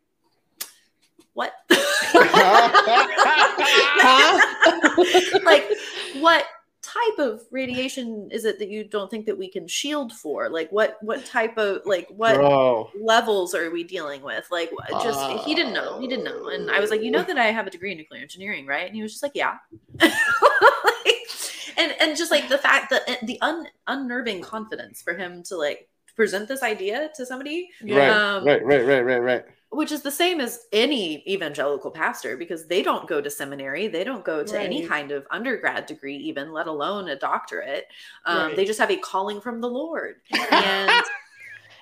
what? 1.34 1.54
like 5.44 5.66
what 6.20 6.46
type 6.88 7.20
of 7.20 7.42
radiation 7.52 8.30
is 8.32 8.46
it 8.46 8.60
that 8.60 8.70
you 8.70 8.86
don't 8.86 9.12
think 9.12 9.26
that 9.26 9.38
we 9.38 9.50
can 9.50 9.68
shield 9.68 10.14
for? 10.14 10.50
Like 10.50 10.72
what 10.72 10.98
what 11.02 11.26
type 11.26 11.58
of 11.58 11.82
like 11.86 12.08
what 12.10 12.36
Bro. 12.36 12.92
levels 13.00 13.54
are 13.54 13.70
we 13.70 13.84
dealing 13.84 14.22
with? 14.22 14.48
Like, 14.50 14.72
just 15.04 15.46
he 15.46 15.54
didn't 15.54 15.74
know. 15.74 16.00
He 16.00 16.08
didn't 16.08 16.26
know. 16.26 16.50
And 16.50 16.72
I 16.72 16.80
was 16.80 16.90
like, 16.90 17.02
you 17.02 17.12
know 17.12 17.24
that 17.24 17.38
I 17.38 17.48
have 17.48 17.68
a 17.68 17.70
degree 17.70 17.92
in 17.92 17.98
nuclear 17.98 18.22
engineering, 18.22 18.66
right? 18.66 18.86
And 18.86 18.96
he 18.96 19.02
was 19.02 19.12
just 19.12 19.24
like, 19.24 19.34
yeah. 19.36 19.58
and 21.78 21.94
and 22.00 22.18
just 22.18 22.32
like 22.32 22.48
the 22.50 22.58
fact 22.58 22.90
that 22.90 23.20
the 23.24 23.40
un, 23.42 23.68
unnerving 23.88 24.42
confidence 24.42 25.02
for 25.02 25.14
him 25.14 25.44
to 25.44 25.58
like 25.58 25.90
present 26.16 26.48
this 26.48 26.64
idea 26.64 27.10
to 27.16 27.26
somebody, 27.26 27.70
Right, 27.84 28.10
Um, 28.10 28.46
right, 28.46 28.66
right, 28.66 28.86
right, 28.86 29.02
right, 29.02 29.22
right. 29.22 29.46
Which 29.70 29.92
is 29.92 30.02
the 30.02 30.12
same 30.12 30.40
as 30.40 30.62
any 30.72 31.24
evangelical 31.32 31.92
pastor, 31.92 32.38
because 32.38 32.68
they 32.68 32.82
don't 32.82 33.08
go 33.08 33.20
to 33.22 33.30
seminary, 33.30 33.88
they 33.88 34.04
don't 34.04 34.24
go 34.24 34.44
to 34.44 34.60
any 34.60 34.86
kind 34.88 35.12
of 35.12 35.26
undergrad 35.30 35.86
degree, 35.86 36.16
even 36.16 36.52
let 36.54 36.68
alone 36.68 37.10
a 37.10 37.16
doctorate. 37.18 37.86
Um, 38.26 38.38
Right. 38.48 38.56
They 38.56 38.66
just 38.66 38.80
have 38.80 38.92
a 38.92 38.98
calling 38.98 39.42
from 39.42 39.60
the 39.62 39.68
Lord, 39.70 40.16
and 40.52 40.92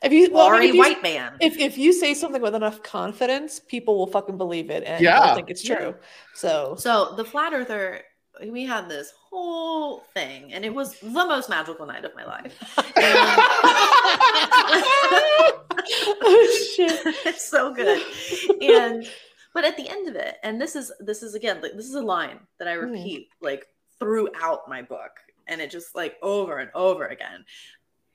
If 0.03 0.11
you 0.11 0.29
well, 0.31 0.47
I 0.47 0.49
are 0.49 0.59
mean, 0.59 0.61
a 0.61 0.67
if 0.69 0.73
you- 0.75 0.79
white 0.81 1.01
man. 1.03 1.37
if 1.39 1.57
if 1.57 1.77
you 1.77 1.93
say 1.93 2.13
something 2.13 2.41
with 2.41 2.53
enough 2.55 2.83
confidence, 2.83 3.59
people 3.59 3.97
will 3.97 4.07
fucking 4.07 4.37
believe 4.37 4.69
it 4.69 4.83
and 4.83 5.01
Yeah. 5.03 5.33
think 5.35 5.49
it's 5.49 5.67
Yeah. 5.67 5.75
true. 5.77 5.95
So 6.33 6.75
So 6.77 7.13
the 7.15 7.23
flat 7.25 7.53
earther, 7.53 8.01
we 8.45 8.65
had 8.65 8.89
this 8.89 9.13
whole 9.29 10.01
thing, 10.13 10.53
and 10.53 10.65
it 10.65 10.73
was 10.73 10.99
the 10.99 11.07
most 11.25 11.49
magical 11.49 11.85
night 11.85 12.03
of 12.03 12.13
my 12.15 12.25
life. 12.25 12.53
oh 16.21 16.73
shit. 16.75 16.99
it's 17.25 17.49
so 17.49 17.73
good. 17.73 18.01
And 18.61 19.07
but 19.53 19.63
at 19.65 19.77
the 19.77 19.87
end 19.87 20.07
of 20.09 20.15
it, 20.15 20.37
and 20.43 20.59
this 20.61 20.75
is 20.75 20.91
this 20.99 21.23
is 21.23 21.33
again, 21.35 21.61
like 21.61 21.73
this 21.75 21.85
is 21.87 21.95
a 21.95 22.01
line 22.01 22.39
that 22.59 22.67
I 22.67 22.75
Hmm. 22.75 22.91
repeat 22.91 23.29
like 23.41 23.67
throughout 23.99 24.67
my 24.67 24.81
book, 24.81 25.11
and 25.47 25.61
it 25.61 25.71
just 25.71 25.95
like 25.95 26.17
over 26.21 26.59
and 26.59 26.69
over 26.75 27.05
again. 27.07 27.45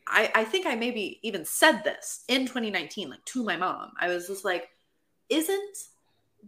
I, 0.06 0.30
I 0.34 0.44
think 0.44 0.66
I 0.66 0.74
maybe 0.74 1.20
even 1.22 1.44
said 1.44 1.82
this 1.84 2.24
in 2.26 2.40
2019, 2.40 3.10
like 3.10 3.24
to 3.26 3.44
my 3.44 3.56
mom. 3.56 3.92
I 4.00 4.08
was 4.08 4.26
just 4.26 4.44
like, 4.44 4.68
isn't 5.28 5.78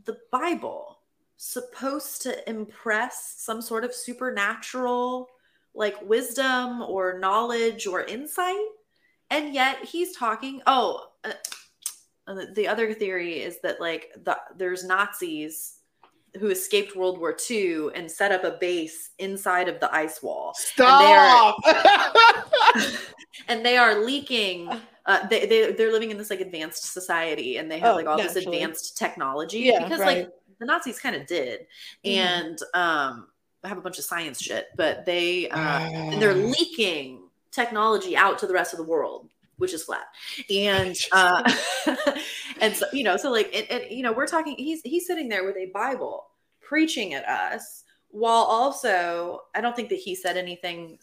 the 0.04 0.18
Bible 0.32 0.98
supposed 1.36 2.22
to 2.22 2.48
impress 2.50 3.34
some 3.38 3.62
sort 3.62 3.84
of 3.84 3.94
supernatural 3.94 5.28
like 5.74 5.96
wisdom 6.02 6.82
or 6.82 7.18
knowledge 7.20 7.86
or 7.86 8.02
insight? 8.02 8.56
And 9.32 9.54
yet 9.54 9.82
he's 9.82 10.14
talking, 10.14 10.60
oh, 10.66 11.06
uh, 11.24 11.32
uh, 12.26 12.44
the 12.54 12.68
other 12.68 12.92
theory 12.92 13.40
is 13.40 13.60
that 13.62 13.80
like 13.80 14.10
the, 14.24 14.36
there's 14.56 14.84
Nazis 14.84 15.78
who 16.38 16.48
escaped 16.50 16.94
World 16.94 17.18
War 17.18 17.34
II 17.50 17.88
and 17.94 18.10
set 18.10 18.30
up 18.30 18.44
a 18.44 18.52
base 18.58 19.10
inside 19.18 19.68
of 19.68 19.80
the 19.80 19.92
ice 19.94 20.22
wall 20.22 20.52
Stop. 20.54 21.56
and 23.48 23.64
they 23.64 23.76
are 23.76 24.04
leaking 24.04 24.68
uh, 25.04 25.26
they, 25.28 25.46
they 25.46 25.72
they're 25.72 25.92
living 25.92 26.10
in 26.10 26.16
this 26.16 26.30
like 26.30 26.40
advanced 26.40 26.92
society 26.92 27.56
and 27.58 27.70
they 27.70 27.78
have 27.78 27.92
Oh, 27.92 27.96
like 27.96 28.06
all 28.06 28.16
this 28.16 28.36
advanced 28.36 28.96
technology 28.96 29.58
Yeah, 29.60 29.82
because 29.82 30.00
right. 30.00 30.18
like 30.20 30.28
the 30.58 30.66
nazis 30.66 30.98
kind 31.00 31.16
of 31.16 31.26
did 31.26 31.66
Mhm. 32.04 32.16
and 32.16 32.58
um 32.74 33.28
have 33.64 33.78
a 33.78 33.80
bunch 33.82 33.98
of 33.98 34.04
science 34.04 34.40
shit 34.40 34.68
but 34.76 35.04
they 35.04 35.48
uh 35.50 35.58
and 35.58 36.22
they're 36.22 36.34
leaking 36.34 37.21
technology 37.52 38.16
out 38.16 38.38
to 38.38 38.46
the 38.46 38.54
rest 38.54 38.72
of 38.72 38.78
the 38.78 38.84
world 38.84 39.28
which 39.58 39.72
is 39.74 39.84
flat 39.84 40.06
and 40.50 40.96
uh 41.12 41.42
and 42.60 42.74
so 42.74 42.86
you 42.92 43.04
know 43.04 43.16
so 43.16 43.30
like 43.30 43.54
and, 43.54 43.66
and 43.70 43.90
you 43.90 44.02
know 44.02 44.12
we're 44.12 44.26
talking 44.26 44.54
he's 44.56 44.80
he's 44.82 45.06
sitting 45.06 45.28
there 45.28 45.44
with 45.44 45.56
a 45.56 45.70
bible 45.72 46.26
preaching 46.60 47.14
at 47.14 47.26
us 47.28 47.84
while 48.08 48.44
also 48.44 49.40
i 49.54 49.60
don't 49.60 49.76
think 49.76 49.88
that 49.88 49.98
he 49.98 50.14
said 50.14 50.36
anything 50.36 50.98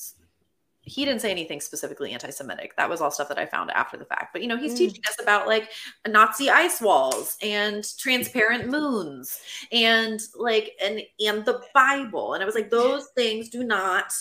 he 0.81 1.05
didn't 1.05 1.21
say 1.21 1.30
anything 1.30 1.61
specifically 1.61 2.13
anti-Semitic. 2.13 2.76
That 2.76 2.89
was 2.89 2.99
all 2.99 3.11
stuff 3.11 3.27
that 3.27 3.38
I 3.38 3.45
found 3.45 3.69
after 3.71 3.95
the 3.95 4.05
fact. 4.05 4.34
But 4.34 4.41
you 4.41 4.47
know, 4.47 4.57
he's 4.57 4.73
Mm. 4.73 4.77
teaching 4.77 5.01
us 5.07 5.21
about 5.21 5.45
like 5.47 5.69
Nazi 6.07 6.49
ice 6.49 6.81
walls 6.81 7.38
and 7.43 7.85
transparent 7.97 8.67
moons 8.71 9.39
and 9.71 10.19
like 10.35 10.71
and 10.81 11.01
and 11.19 11.45
the 11.45 11.61
Bible. 11.76 12.34
And 12.34 12.41
I 12.41 12.45
was 12.45 12.55
like, 12.55 12.71
those 12.71 13.07
things 13.13 13.49
do 13.49 13.63
not 13.63 14.11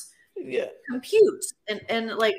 Yeah. 0.42 0.66
compute. 0.90 1.44
And 1.68 1.80
and 1.88 2.16
like 2.16 2.36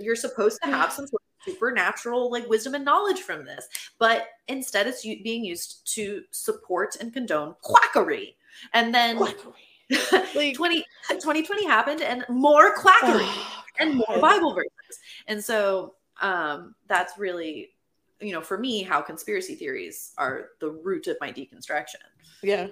you're 0.00 0.16
supposed 0.16 0.60
to 0.62 0.70
have 0.70 0.92
some 0.92 1.06
sort 1.06 1.22
of 1.22 1.52
supernatural 1.52 2.30
like 2.30 2.48
wisdom 2.48 2.74
and 2.74 2.84
knowledge 2.84 3.20
from 3.20 3.44
this. 3.44 3.66
But 3.98 4.28
instead 4.48 4.86
it's 4.86 5.02
being 5.02 5.44
used 5.44 5.92
to 5.94 6.22
support 6.30 6.96
and 7.00 7.12
condone 7.12 7.54
quackery. 7.62 8.36
And 8.74 8.94
then 8.94 9.18
Like- 9.18 9.38
20, 10.54 10.54
2020 10.54 11.66
happened 11.66 12.00
and 12.02 12.24
more 12.28 12.76
quackery 12.76 13.24
Oh, 13.24 13.62
and 13.80 13.94
more 13.96 14.20
Bible 14.20 14.54
verses. 14.54 15.00
And 15.26 15.42
so 15.42 15.94
um, 16.20 16.74
that's 16.86 17.18
really, 17.18 17.70
you 18.20 18.32
know, 18.32 18.40
for 18.40 18.56
me, 18.58 18.82
how 18.82 19.00
conspiracy 19.00 19.54
theories 19.56 20.12
are 20.16 20.50
the 20.60 20.70
root 20.70 21.06
of 21.08 21.16
my 21.20 21.32
deconstruction. 21.32 21.96
Yeah. 22.42 22.68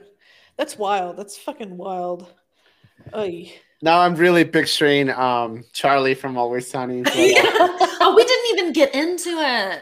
That's 0.57 0.77
wild. 0.79 1.17
That's 1.17 1.37
fucking 1.39 1.77
wild. 1.77 2.33
Oy. 3.15 3.53
Now 3.81 4.01
I'm 4.01 4.15
really 4.17 4.45
picturing 4.45 5.11
um 5.11 5.65
Charlie 5.73 6.15
from 6.15 6.37
Always 6.37 6.69
Sunny. 6.69 7.05
So, 7.13 7.13
uh, 7.13 7.87
oh, 8.01 8.15
we 8.17 8.25
didn't 8.25 8.59
even 8.59 8.73
get 8.73 8.95
into 8.95 9.31
it. 9.39 9.81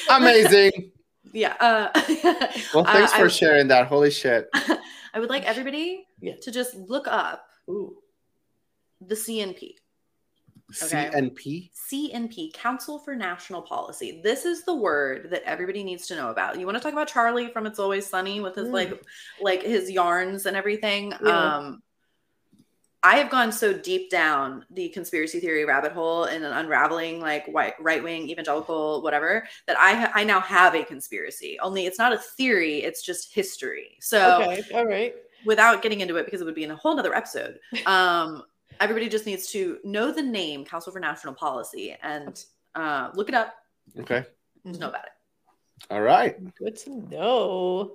amazing. 0.10 0.92
yeah. 1.32 1.54
Uh, 1.60 1.88
Well, 2.74 2.86
uh, 2.86 2.92
thanks 2.92 3.12
I- 3.12 3.18
for 3.20 3.28
sharing 3.30 3.68
that. 3.68 3.86
Holy 3.86 4.10
shit. 4.10 4.48
I 5.12 5.18
would 5.18 5.30
like 5.30 5.44
everybody 5.44 6.06
Yeah. 6.20 6.34
to 6.42 6.50
just 6.52 6.74
look 6.74 7.06
up 7.08 7.44
Ooh. 7.68 7.96
the 9.00 9.14
CNP. 9.16 9.74
Okay. 10.82 11.10
CNP. 11.12 11.70
CNP, 11.74 12.52
Council 12.52 12.98
for 12.98 13.14
National 13.16 13.62
Policy. 13.62 14.20
This 14.22 14.44
is 14.44 14.64
the 14.64 14.74
word 14.74 15.30
that 15.30 15.42
everybody 15.44 15.82
needs 15.84 16.06
to 16.08 16.16
know 16.16 16.30
about. 16.30 16.58
You 16.58 16.66
want 16.66 16.78
to 16.78 16.82
talk 16.82 16.92
about 16.92 17.08
Charlie 17.08 17.48
from 17.48 17.66
It's 17.66 17.78
Always 17.78 18.06
Sunny 18.06 18.40
with 18.40 18.54
his 18.54 18.68
Mm. 18.68 18.72
like 18.72 19.02
like 19.40 19.62
his 19.62 19.90
yarns 19.90 20.46
and 20.46 20.56
everything. 20.56 21.12
Yeah. 21.24 21.56
Um 21.56 21.82
I 23.02 23.16
have 23.16 23.30
gone 23.30 23.50
so 23.50 23.72
deep 23.72 24.10
down 24.10 24.66
the 24.70 24.90
conspiracy 24.90 25.40
theory 25.40 25.64
rabbit 25.64 25.92
hole 25.92 26.24
and 26.24 26.44
unraveling 26.44 27.18
like 27.18 27.46
white 27.46 27.72
right 27.80 28.02
wing 28.02 28.28
evangelical 28.28 29.00
whatever 29.00 29.48
that 29.66 29.78
I 29.78 29.94
ha- 29.94 30.12
I 30.14 30.22
now 30.24 30.40
have 30.40 30.74
a 30.74 30.84
conspiracy. 30.84 31.58
Only 31.60 31.86
it's 31.86 31.98
not 31.98 32.12
a 32.12 32.18
theory; 32.18 32.82
it's 32.82 33.00
just 33.02 33.32
history. 33.34 33.96
So 34.02 34.42
Okay. 34.42 34.62
All 34.74 34.84
right. 34.84 35.14
without 35.46 35.80
getting 35.80 36.00
into 36.02 36.16
it 36.16 36.26
because 36.26 36.42
it 36.42 36.44
would 36.44 36.54
be 36.54 36.64
in 36.64 36.70
a 36.72 36.76
whole 36.76 36.94
nother 36.94 37.14
episode 37.14 37.58
um 37.86 38.42
everybody 38.80 39.08
just 39.08 39.26
needs 39.26 39.46
to 39.52 39.78
know 39.84 40.10
the 40.12 40.22
name 40.22 40.64
council 40.64 40.92
for 40.92 41.00
national 41.00 41.34
policy 41.34 41.96
and 42.02 42.44
uh 42.74 43.10
look 43.14 43.28
it 43.28 43.34
up 43.34 43.54
Okay. 43.98 44.24
just 44.66 44.80
know 44.80 44.88
about 44.88 45.04
it. 45.04 45.10
All 45.90 46.02
right. 46.02 46.36
Good 46.56 46.76
to 46.84 46.90
know. 47.08 47.92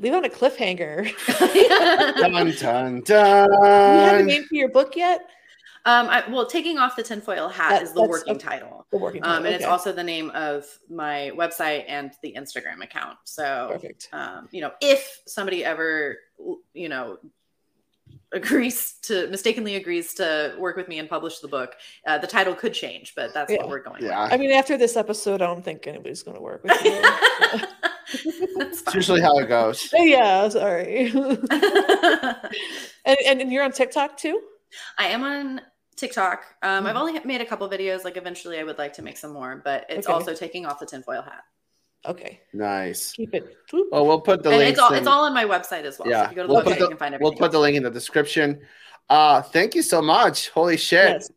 Leave 0.00 0.14
on 0.14 0.24
a 0.24 0.28
cliffhanger. 0.28 1.12
it 1.28 2.56
Dun 2.58 3.00
dun 3.00 3.00
Do 3.02 3.14
you 3.14 4.00
have 4.04 4.20
a 4.20 4.22
name 4.22 4.44
for 4.44 4.54
your 4.54 4.70
book 4.70 4.96
yet? 4.96 5.20
um 5.84 6.08
I, 6.08 6.24
well 6.28 6.44
taking 6.46 6.76
off 6.78 6.96
the 6.96 7.02
tinfoil 7.04 7.48
hat 7.48 7.70
That- 7.70 7.82
is 7.82 7.92
the 7.92 8.02
working 8.02 8.34
okay. 8.36 8.48
title 8.48 8.86
The 8.90 8.98
working 8.98 9.22
um 9.22 9.36
and 9.36 9.44
title, 9.44 9.54
it's 9.56 9.64
also 9.64 9.92
the 9.92 10.02
name 10.02 10.30
of 10.30 10.66
my 10.90 11.30
website 11.36 11.84
and 11.86 12.10
the 12.22 12.34
instagram 12.36 12.82
account 12.82 13.16
so 13.24 13.68
perfect. 13.72 14.08
um 14.12 14.48
you 14.50 14.60
know 14.60 14.72
if 14.80 15.20
somebody 15.26 15.64
ever 15.64 16.18
you 16.74 16.88
know 16.88 17.18
agrees 18.32 18.94
to 19.02 19.26
mistakenly 19.28 19.76
agrees 19.76 20.12
to 20.14 20.54
work 20.58 20.76
with 20.76 20.88
me 20.88 20.98
and 20.98 21.08
publish 21.08 21.38
the 21.38 21.48
book 21.48 21.74
uh, 22.06 22.18
the 22.18 22.26
title 22.26 22.54
could 22.54 22.74
change 22.74 23.14
but 23.16 23.32
that's 23.32 23.50
Yeah. 23.50 23.58
what 23.60 23.68
we're 23.70 23.82
going 23.82 24.02
Yeah. 24.04 24.28
I 24.30 24.36
mean, 24.36 24.52
after 24.52 24.76
this 24.76 24.96
episode, 24.96 25.40
I 25.42 25.46
don't 25.46 25.64
think 25.64 25.86
anybody's 25.86 26.22
going 26.22 26.36
to 26.36 26.42
work 26.42 26.62
with 26.64 26.84
you. 26.84 26.90
with 26.92 28.54
That's 28.84 28.94
usually 28.94 29.20
how 29.20 29.38
it 29.38 29.48
goes. 29.48 29.88
yeah, 29.94 30.48
sorry. 30.48 31.10
and, 31.10 31.48
and 33.26 33.40
and 33.42 33.52
you're 33.52 33.64
on 33.64 33.72
TikTok 33.72 34.16
too? 34.16 34.40
I 34.98 35.06
am 35.08 35.22
on 35.24 35.60
TikTok. 35.96 36.44
Um, 36.62 36.86
I've 36.86 36.96
Mhm. 36.96 37.00
only 37.00 37.20
made 37.24 37.40
a 37.40 37.46
couple 37.46 37.68
videos. 37.68 38.04
Like 38.04 38.16
eventually, 38.16 38.58
I 38.58 38.64
would 38.64 38.78
like 38.78 38.92
to 38.94 39.02
make 39.02 39.16
some 39.18 39.32
more, 39.32 39.60
but 39.64 39.86
it's 39.88 40.06
Okay. 40.06 40.12
also 40.14 40.34
taking 40.34 40.66
off 40.66 40.78
the 40.80 40.86
tinfoil 40.86 41.22
hat. 41.22 41.44
Okay, 42.06 42.40
Nice. 42.54 43.12
keep 43.12 43.34
it. 43.34 43.56
Whoop. 43.72 43.88
Well, 43.90 44.06
we'll 44.06 44.20
put 44.20 44.42
the 44.42 44.50
and 44.50 44.62
it's 44.62 44.78
all 44.78 44.92
in- 44.92 44.98
it's 44.98 45.06
all 45.06 45.24
on 45.24 45.34
my 45.34 45.44
website 45.44 45.82
as 45.84 45.98
well. 45.98 46.06
So 46.06 46.10
Yeah. 46.10 46.24
if 46.24 46.30
you 46.30 46.36
go 46.36 46.42
to 46.42 46.48
the 46.48 46.54
We'll 46.54 46.62
website, 46.62 46.64
put 46.66 46.74
the- 46.78 46.84
you 46.84 46.88
can 46.90 46.96
find 46.98 47.16
We'll 47.20 47.32
put 47.32 47.52
the 47.52 47.58
link 47.58 47.76
in 47.76 47.82
the 47.82 47.90
description. 47.90 48.60
Uh, 49.10 49.42
thank 49.42 49.74
you 49.74 49.82
so 49.82 50.00
much. 50.00 50.48
Holy 50.50 50.76
shit. 50.76 51.08
Yes. 51.10 51.30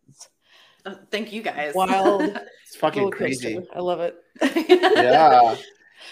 Uh, 0.85 0.95
thank 1.09 1.31
you 1.33 1.41
guys. 1.41 1.73
Wild. 1.75 2.21
It's 2.65 2.75
fucking 2.77 3.01
roller 3.03 3.15
coaster. 3.17 3.47
crazy. 3.49 3.67
I 3.75 3.79
love 3.79 3.99
it. 3.99 4.15
yeah. 4.97 5.55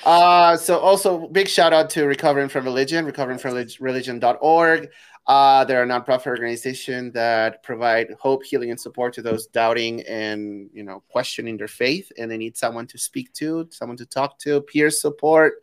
Uh, 0.06 0.58
so 0.58 0.78
also 0.78 1.28
big 1.30 1.48
shout 1.48 1.72
out 1.74 1.90
to 1.92 2.06
Recovering 2.06 2.50
from 2.50 2.66
Religion, 2.66 3.06
recoveringfromreligion.org. 3.10 4.90
Uh, 5.28 5.64
they're 5.64 5.84
a 5.84 5.88
nonprofit 5.88 6.28
organization 6.28 7.12
that 7.12 7.62
provide 7.62 8.08
hope, 8.20 8.44
healing, 8.44 8.72
and 8.72 8.80
support 8.80 9.14
to 9.14 9.22
those 9.22 9.46
doubting 9.48 10.02
and 10.04 10.70
you 10.74 10.84
know 10.84 11.04
questioning 11.10 11.56
their 11.58 11.68
faith, 11.68 12.12
and 12.18 12.30
they 12.32 12.38
need 12.38 12.58
someone 12.58 12.88
to 12.88 12.98
speak 12.98 13.32
to, 13.34 13.68
someone 13.72 13.98
to 13.98 14.06
talk 14.06 14.40
to, 14.40 14.62
peer 14.62 14.90
support, 14.90 15.62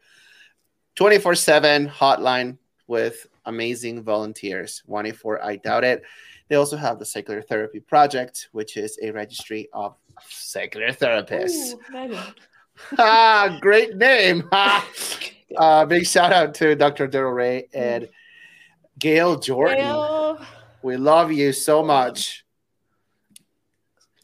twenty 0.94 1.18
four 1.18 1.34
seven 1.34 1.88
hotline 1.88 2.58
with 2.86 3.26
amazing 3.44 4.02
volunteers. 4.02 4.82
One 4.86 5.10
four 5.12 5.44
I 5.44 5.56
doubt 5.56 5.84
it. 5.84 6.02
They 6.48 6.54
also 6.54 6.76
have 6.76 7.00
the 7.00 7.04
Secular 7.04 7.42
Therapy 7.42 7.80
Project, 7.80 8.48
which 8.52 8.76
is 8.76 8.98
a 9.02 9.10
registry 9.10 9.68
of 9.72 9.96
secular 10.28 10.92
therapists. 10.92 11.74
Ooh, 11.92 12.18
ah, 12.98 13.58
great 13.60 13.96
name. 13.96 14.48
Ah. 14.52 14.86
uh, 15.56 15.84
big 15.84 16.06
shout 16.06 16.32
out 16.32 16.54
to 16.54 16.74
Dr. 16.74 17.06
Darrel 17.06 17.32
Ray 17.32 17.68
and 17.72 18.08
Gail 18.98 19.39
Jordan. 19.39 19.78
Gail. 19.78 20.40
We 20.82 20.97
love 20.97 21.32
you 21.32 21.52
so 21.52 21.82
much. 21.82 22.44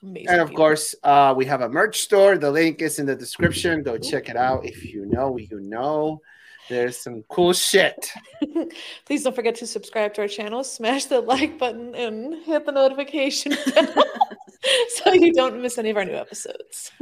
Amazing 0.02 0.28
And 0.28 0.40
of 0.40 0.48
people. 0.48 0.64
course, 0.64 0.94
uh, 1.02 1.34
we 1.36 1.46
have 1.46 1.60
a 1.60 1.68
merch 1.68 2.00
store. 2.00 2.36
The 2.36 2.50
link 2.50 2.82
is 2.82 2.98
in 2.98 3.06
the 3.06 3.14
description. 3.14 3.82
Go 3.82 3.98
check 3.98 4.28
it 4.28 4.36
out. 4.36 4.64
If 4.64 4.84
you 4.84 5.06
know, 5.06 5.36
you 5.36 5.60
know. 5.60 6.20
There's 6.68 6.96
some 6.96 7.22
cool 7.28 7.52
shit. 7.52 8.10
Please 9.04 9.24
don't 9.24 9.34
forget 9.34 9.56
to 9.56 9.66
subscribe 9.66 10.14
to 10.14 10.22
our 10.22 10.28
channel, 10.28 10.62
smash 10.64 11.06
the 11.06 11.20
like 11.20 11.58
button, 11.58 11.94
and 11.94 12.34
hit 12.44 12.64
the 12.66 12.72
notification 12.72 13.52
bell 13.74 14.04
so 14.88 15.12
you 15.12 15.32
don't 15.32 15.60
miss 15.60 15.76
any 15.78 15.90
of 15.90 15.96
our 15.96 16.04
new 16.04 16.14
episodes. 16.14 16.92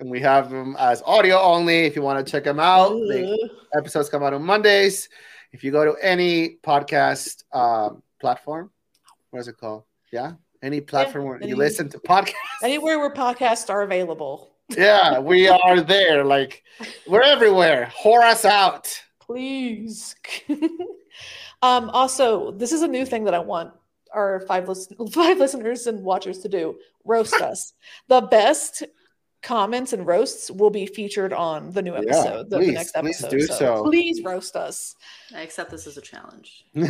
And 0.00 0.10
we 0.10 0.20
have 0.20 0.50
them 0.50 0.74
as 0.78 1.02
audio 1.04 1.38
only 1.38 1.80
if 1.84 1.94
you 1.94 2.02
want 2.02 2.24
to 2.24 2.30
check 2.30 2.44
them 2.44 2.58
out. 2.58 2.92
Ooh. 2.92 3.48
episodes 3.76 4.08
come 4.08 4.22
out 4.22 4.34
on 4.34 4.42
Mondays. 4.42 5.08
If 5.52 5.62
you 5.62 5.70
go 5.70 5.84
to 5.84 5.94
any 6.02 6.56
podcast 6.62 7.44
um, 7.54 8.02
platform, 8.20 8.70
what 9.30 9.40
is 9.40 9.48
it 9.48 9.58
called? 9.58 9.84
Yeah, 10.12 10.32
any 10.62 10.80
platform 10.80 11.24
where 11.26 11.36
any- 11.36 11.48
you 11.48 11.56
listen 11.56 11.88
to 11.90 11.98
podcasts. 11.98 12.34
Anywhere 12.62 12.98
where 12.98 13.12
podcasts 13.12 13.68
are 13.70 13.82
available, 13.82 14.52
yeah, 14.70 15.18
we 15.18 15.48
are 15.48 15.80
there. 15.80 16.24
Like 16.24 16.62
we're 17.06 17.22
everywhere. 17.22 17.92
Whore 18.02 18.22
us 18.22 18.44
out. 18.44 18.88
please. 19.20 20.16
um, 21.62 21.90
also, 21.90 22.50
this 22.52 22.72
is 22.72 22.82
a 22.82 22.88
new 22.88 23.04
thing 23.04 23.24
that 23.24 23.34
I 23.34 23.38
want 23.38 23.72
our 24.12 24.40
five 24.40 24.68
listen- 24.68 25.06
five 25.08 25.38
listeners 25.38 25.86
and 25.86 26.02
watchers 26.02 26.38
to 26.38 26.48
do: 26.48 26.78
roast 27.04 27.34
us. 27.34 27.74
The 28.08 28.22
best 28.22 28.84
comments 29.42 29.92
and 29.92 30.06
roasts 30.06 30.50
will 30.50 30.70
be 30.70 30.86
featured 30.86 31.32
on 31.32 31.70
the 31.72 31.82
new 31.82 31.92
Yeah, 31.94 32.00
episode, 32.00 32.50
the, 32.50 32.58
the 32.58 32.64
please, 32.64 32.74
next 32.74 32.92
please 32.92 33.24
episode. 33.24 33.30
do 33.30 33.46
so. 33.46 33.82
Please 33.84 34.22
roast 34.22 34.56
us. 34.56 34.96
I 35.34 35.42
accept 35.42 35.70
this 35.70 35.86
as 35.86 35.96
a 35.96 36.00
challenge. 36.00 36.66
I 36.76 36.80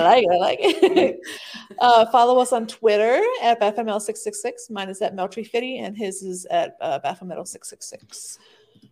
like 0.00 0.24
it. 0.24 0.30
I 0.30 0.36
like 0.38 0.58
it. 0.60 1.20
uh, 1.78 2.06
follow 2.06 2.40
us 2.40 2.52
on 2.52 2.66
Twitter 2.66 3.20
at 3.42 3.60
BFML666. 3.60 4.70
Mine 4.70 4.88
is 4.88 5.02
at 5.02 5.14
Meltree 5.14 5.46
Fitty, 5.46 5.78
and 5.78 5.96
his 5.96 6.22
is 6.22 6.46
at 6.50 6.76
uh, 6.80 6.98
Baphometal666. 7.04 8.38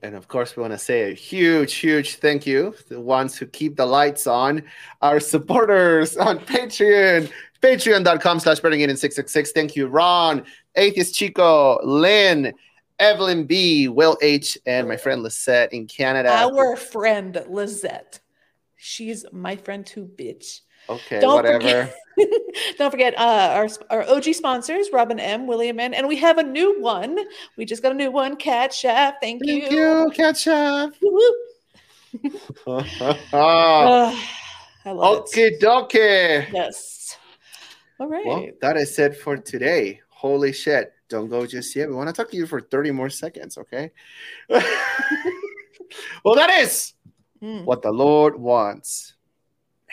and 0.03 0.15
of 0.15 0.29
course, 0.29 0.57
we 0.57 0.61
want 0.61 0.73
to 0.73 0.79
say 0.79 1.11
a 1.11 1.15
huge, 1.15 1.75
huge 1.75 2.17
thank 2.17 2.47
you 2.47 2.75
to 2.89 2.95
the 2.95 3.01
ones 3.01 3.37
who 3.37 3.47
keep 3.47 3.77
the 3.77 3.87
lights 3.87 4.27
on, 4.27 4.63
our 5.03 5.21
supporters 5.21 6.17
on 6.17 6.39
Patreon, 6.41 7.31
patreon.com 7.63 8.41
slash 8.41 8.61
burning 8.61 8.81
eden 8.81 8.97
666. 8.97 9.53
Thank 9.53 9.77
you, 9.77 9.87
Ron, 9.89 10.45
Atheist 10.77 11.15
Chico, 11.15 11.79
Lynn, 11.85 12.53
Evelyn 12.99 13.45
B, 13.45 13.89
Will 13.89 14.17
H, 14.23 14.59
and 14.67 14.89
my 14.89 14.97
friend 14.97 15.23
Lisette 15.23 15.73
in 15.73 15.87
Canada. 15.87 16.31
Our 16.31 16.77
friend 16.77 17.45
Lizette. 17.49 18.21
She's 18.77 19.25
my 19.33 19.57
friend 19.57 19.85
too, 19.85 20.09
bitch. 20.17 20.61
okay, 20.89 21.21
Don't 21.21 21.35
whatever. 21.37 21.59
forget, 21.61 22.31
don't 22.79 22.91
forget 22.91 23.15
uh, 23.19 23.51
our 23.55 23.69
our 23.91 24.09
OG 24.09 24.35
sponsors, 24.35 24.89
Robin 24.93 25.19
M, 25.21 25.47
William 25.47 25.79
N, 25.81 25.95
and 25.95 26.07
we 26.09 26.17
have 26.17 26.39
a 26.39 26.43
new 26.45 26.81
one. 26.81 27.19
We 27.57 27.65
just 27.65 27.83
got 27.83 27.93
a 27.93 27.95
new 27.97 28.11
one, 28.13 28.37
Cat 28.37 28.73
Chef. 28.73 29.15
Thank, 29.21 29.45
Thank 29.45 29.71
you. 29.71 29.79
you. 29.79 30.93
Woo-woo. 31.03 32.41
oh, 32.67 32.85
Uh, 33.33 34.17
I 34.85 34.91
love 34.93 35.17
it. 35.17 35.21
Okay, 35.21 35.59
dokie. 35.59 36.53
Yes. 36.53 36.95
All 37.99 38.09
right. 38.09 38.27
Well, 38.27 38.47
that 38.61 38.77
is 38.77 38.99
it 38.99 39.17
for 39.17 39.37
today. 39.37 40.01
Holy 40.09 40.53
shit. 40.53 40.93
Don't 41.09 41.29
go 41.29 41.47
just 41.47 41.75
yet. 41.75 41.89
We 41.89 41.95
want 41.95 42.09
to 42.09 42.13
talk 42.13 42.31
to 42.31 42.37
you 42.37 42.47
for 42.47 42.61
30 42.61 42.91
more 42.91 43.11
seconds, 43.11 43.57
okay? 43.59 43.91
well, 44.49 46.35
that 46.35 46.51
is 46.61 46.95
Mm, 47.43 47.65
what 47.65 47.83
the 47.83 47.93
Lord 47.93 48.35
wants. 48.37 49.15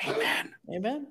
Amen. 0.03 0.55
Amen. 0.67 1.07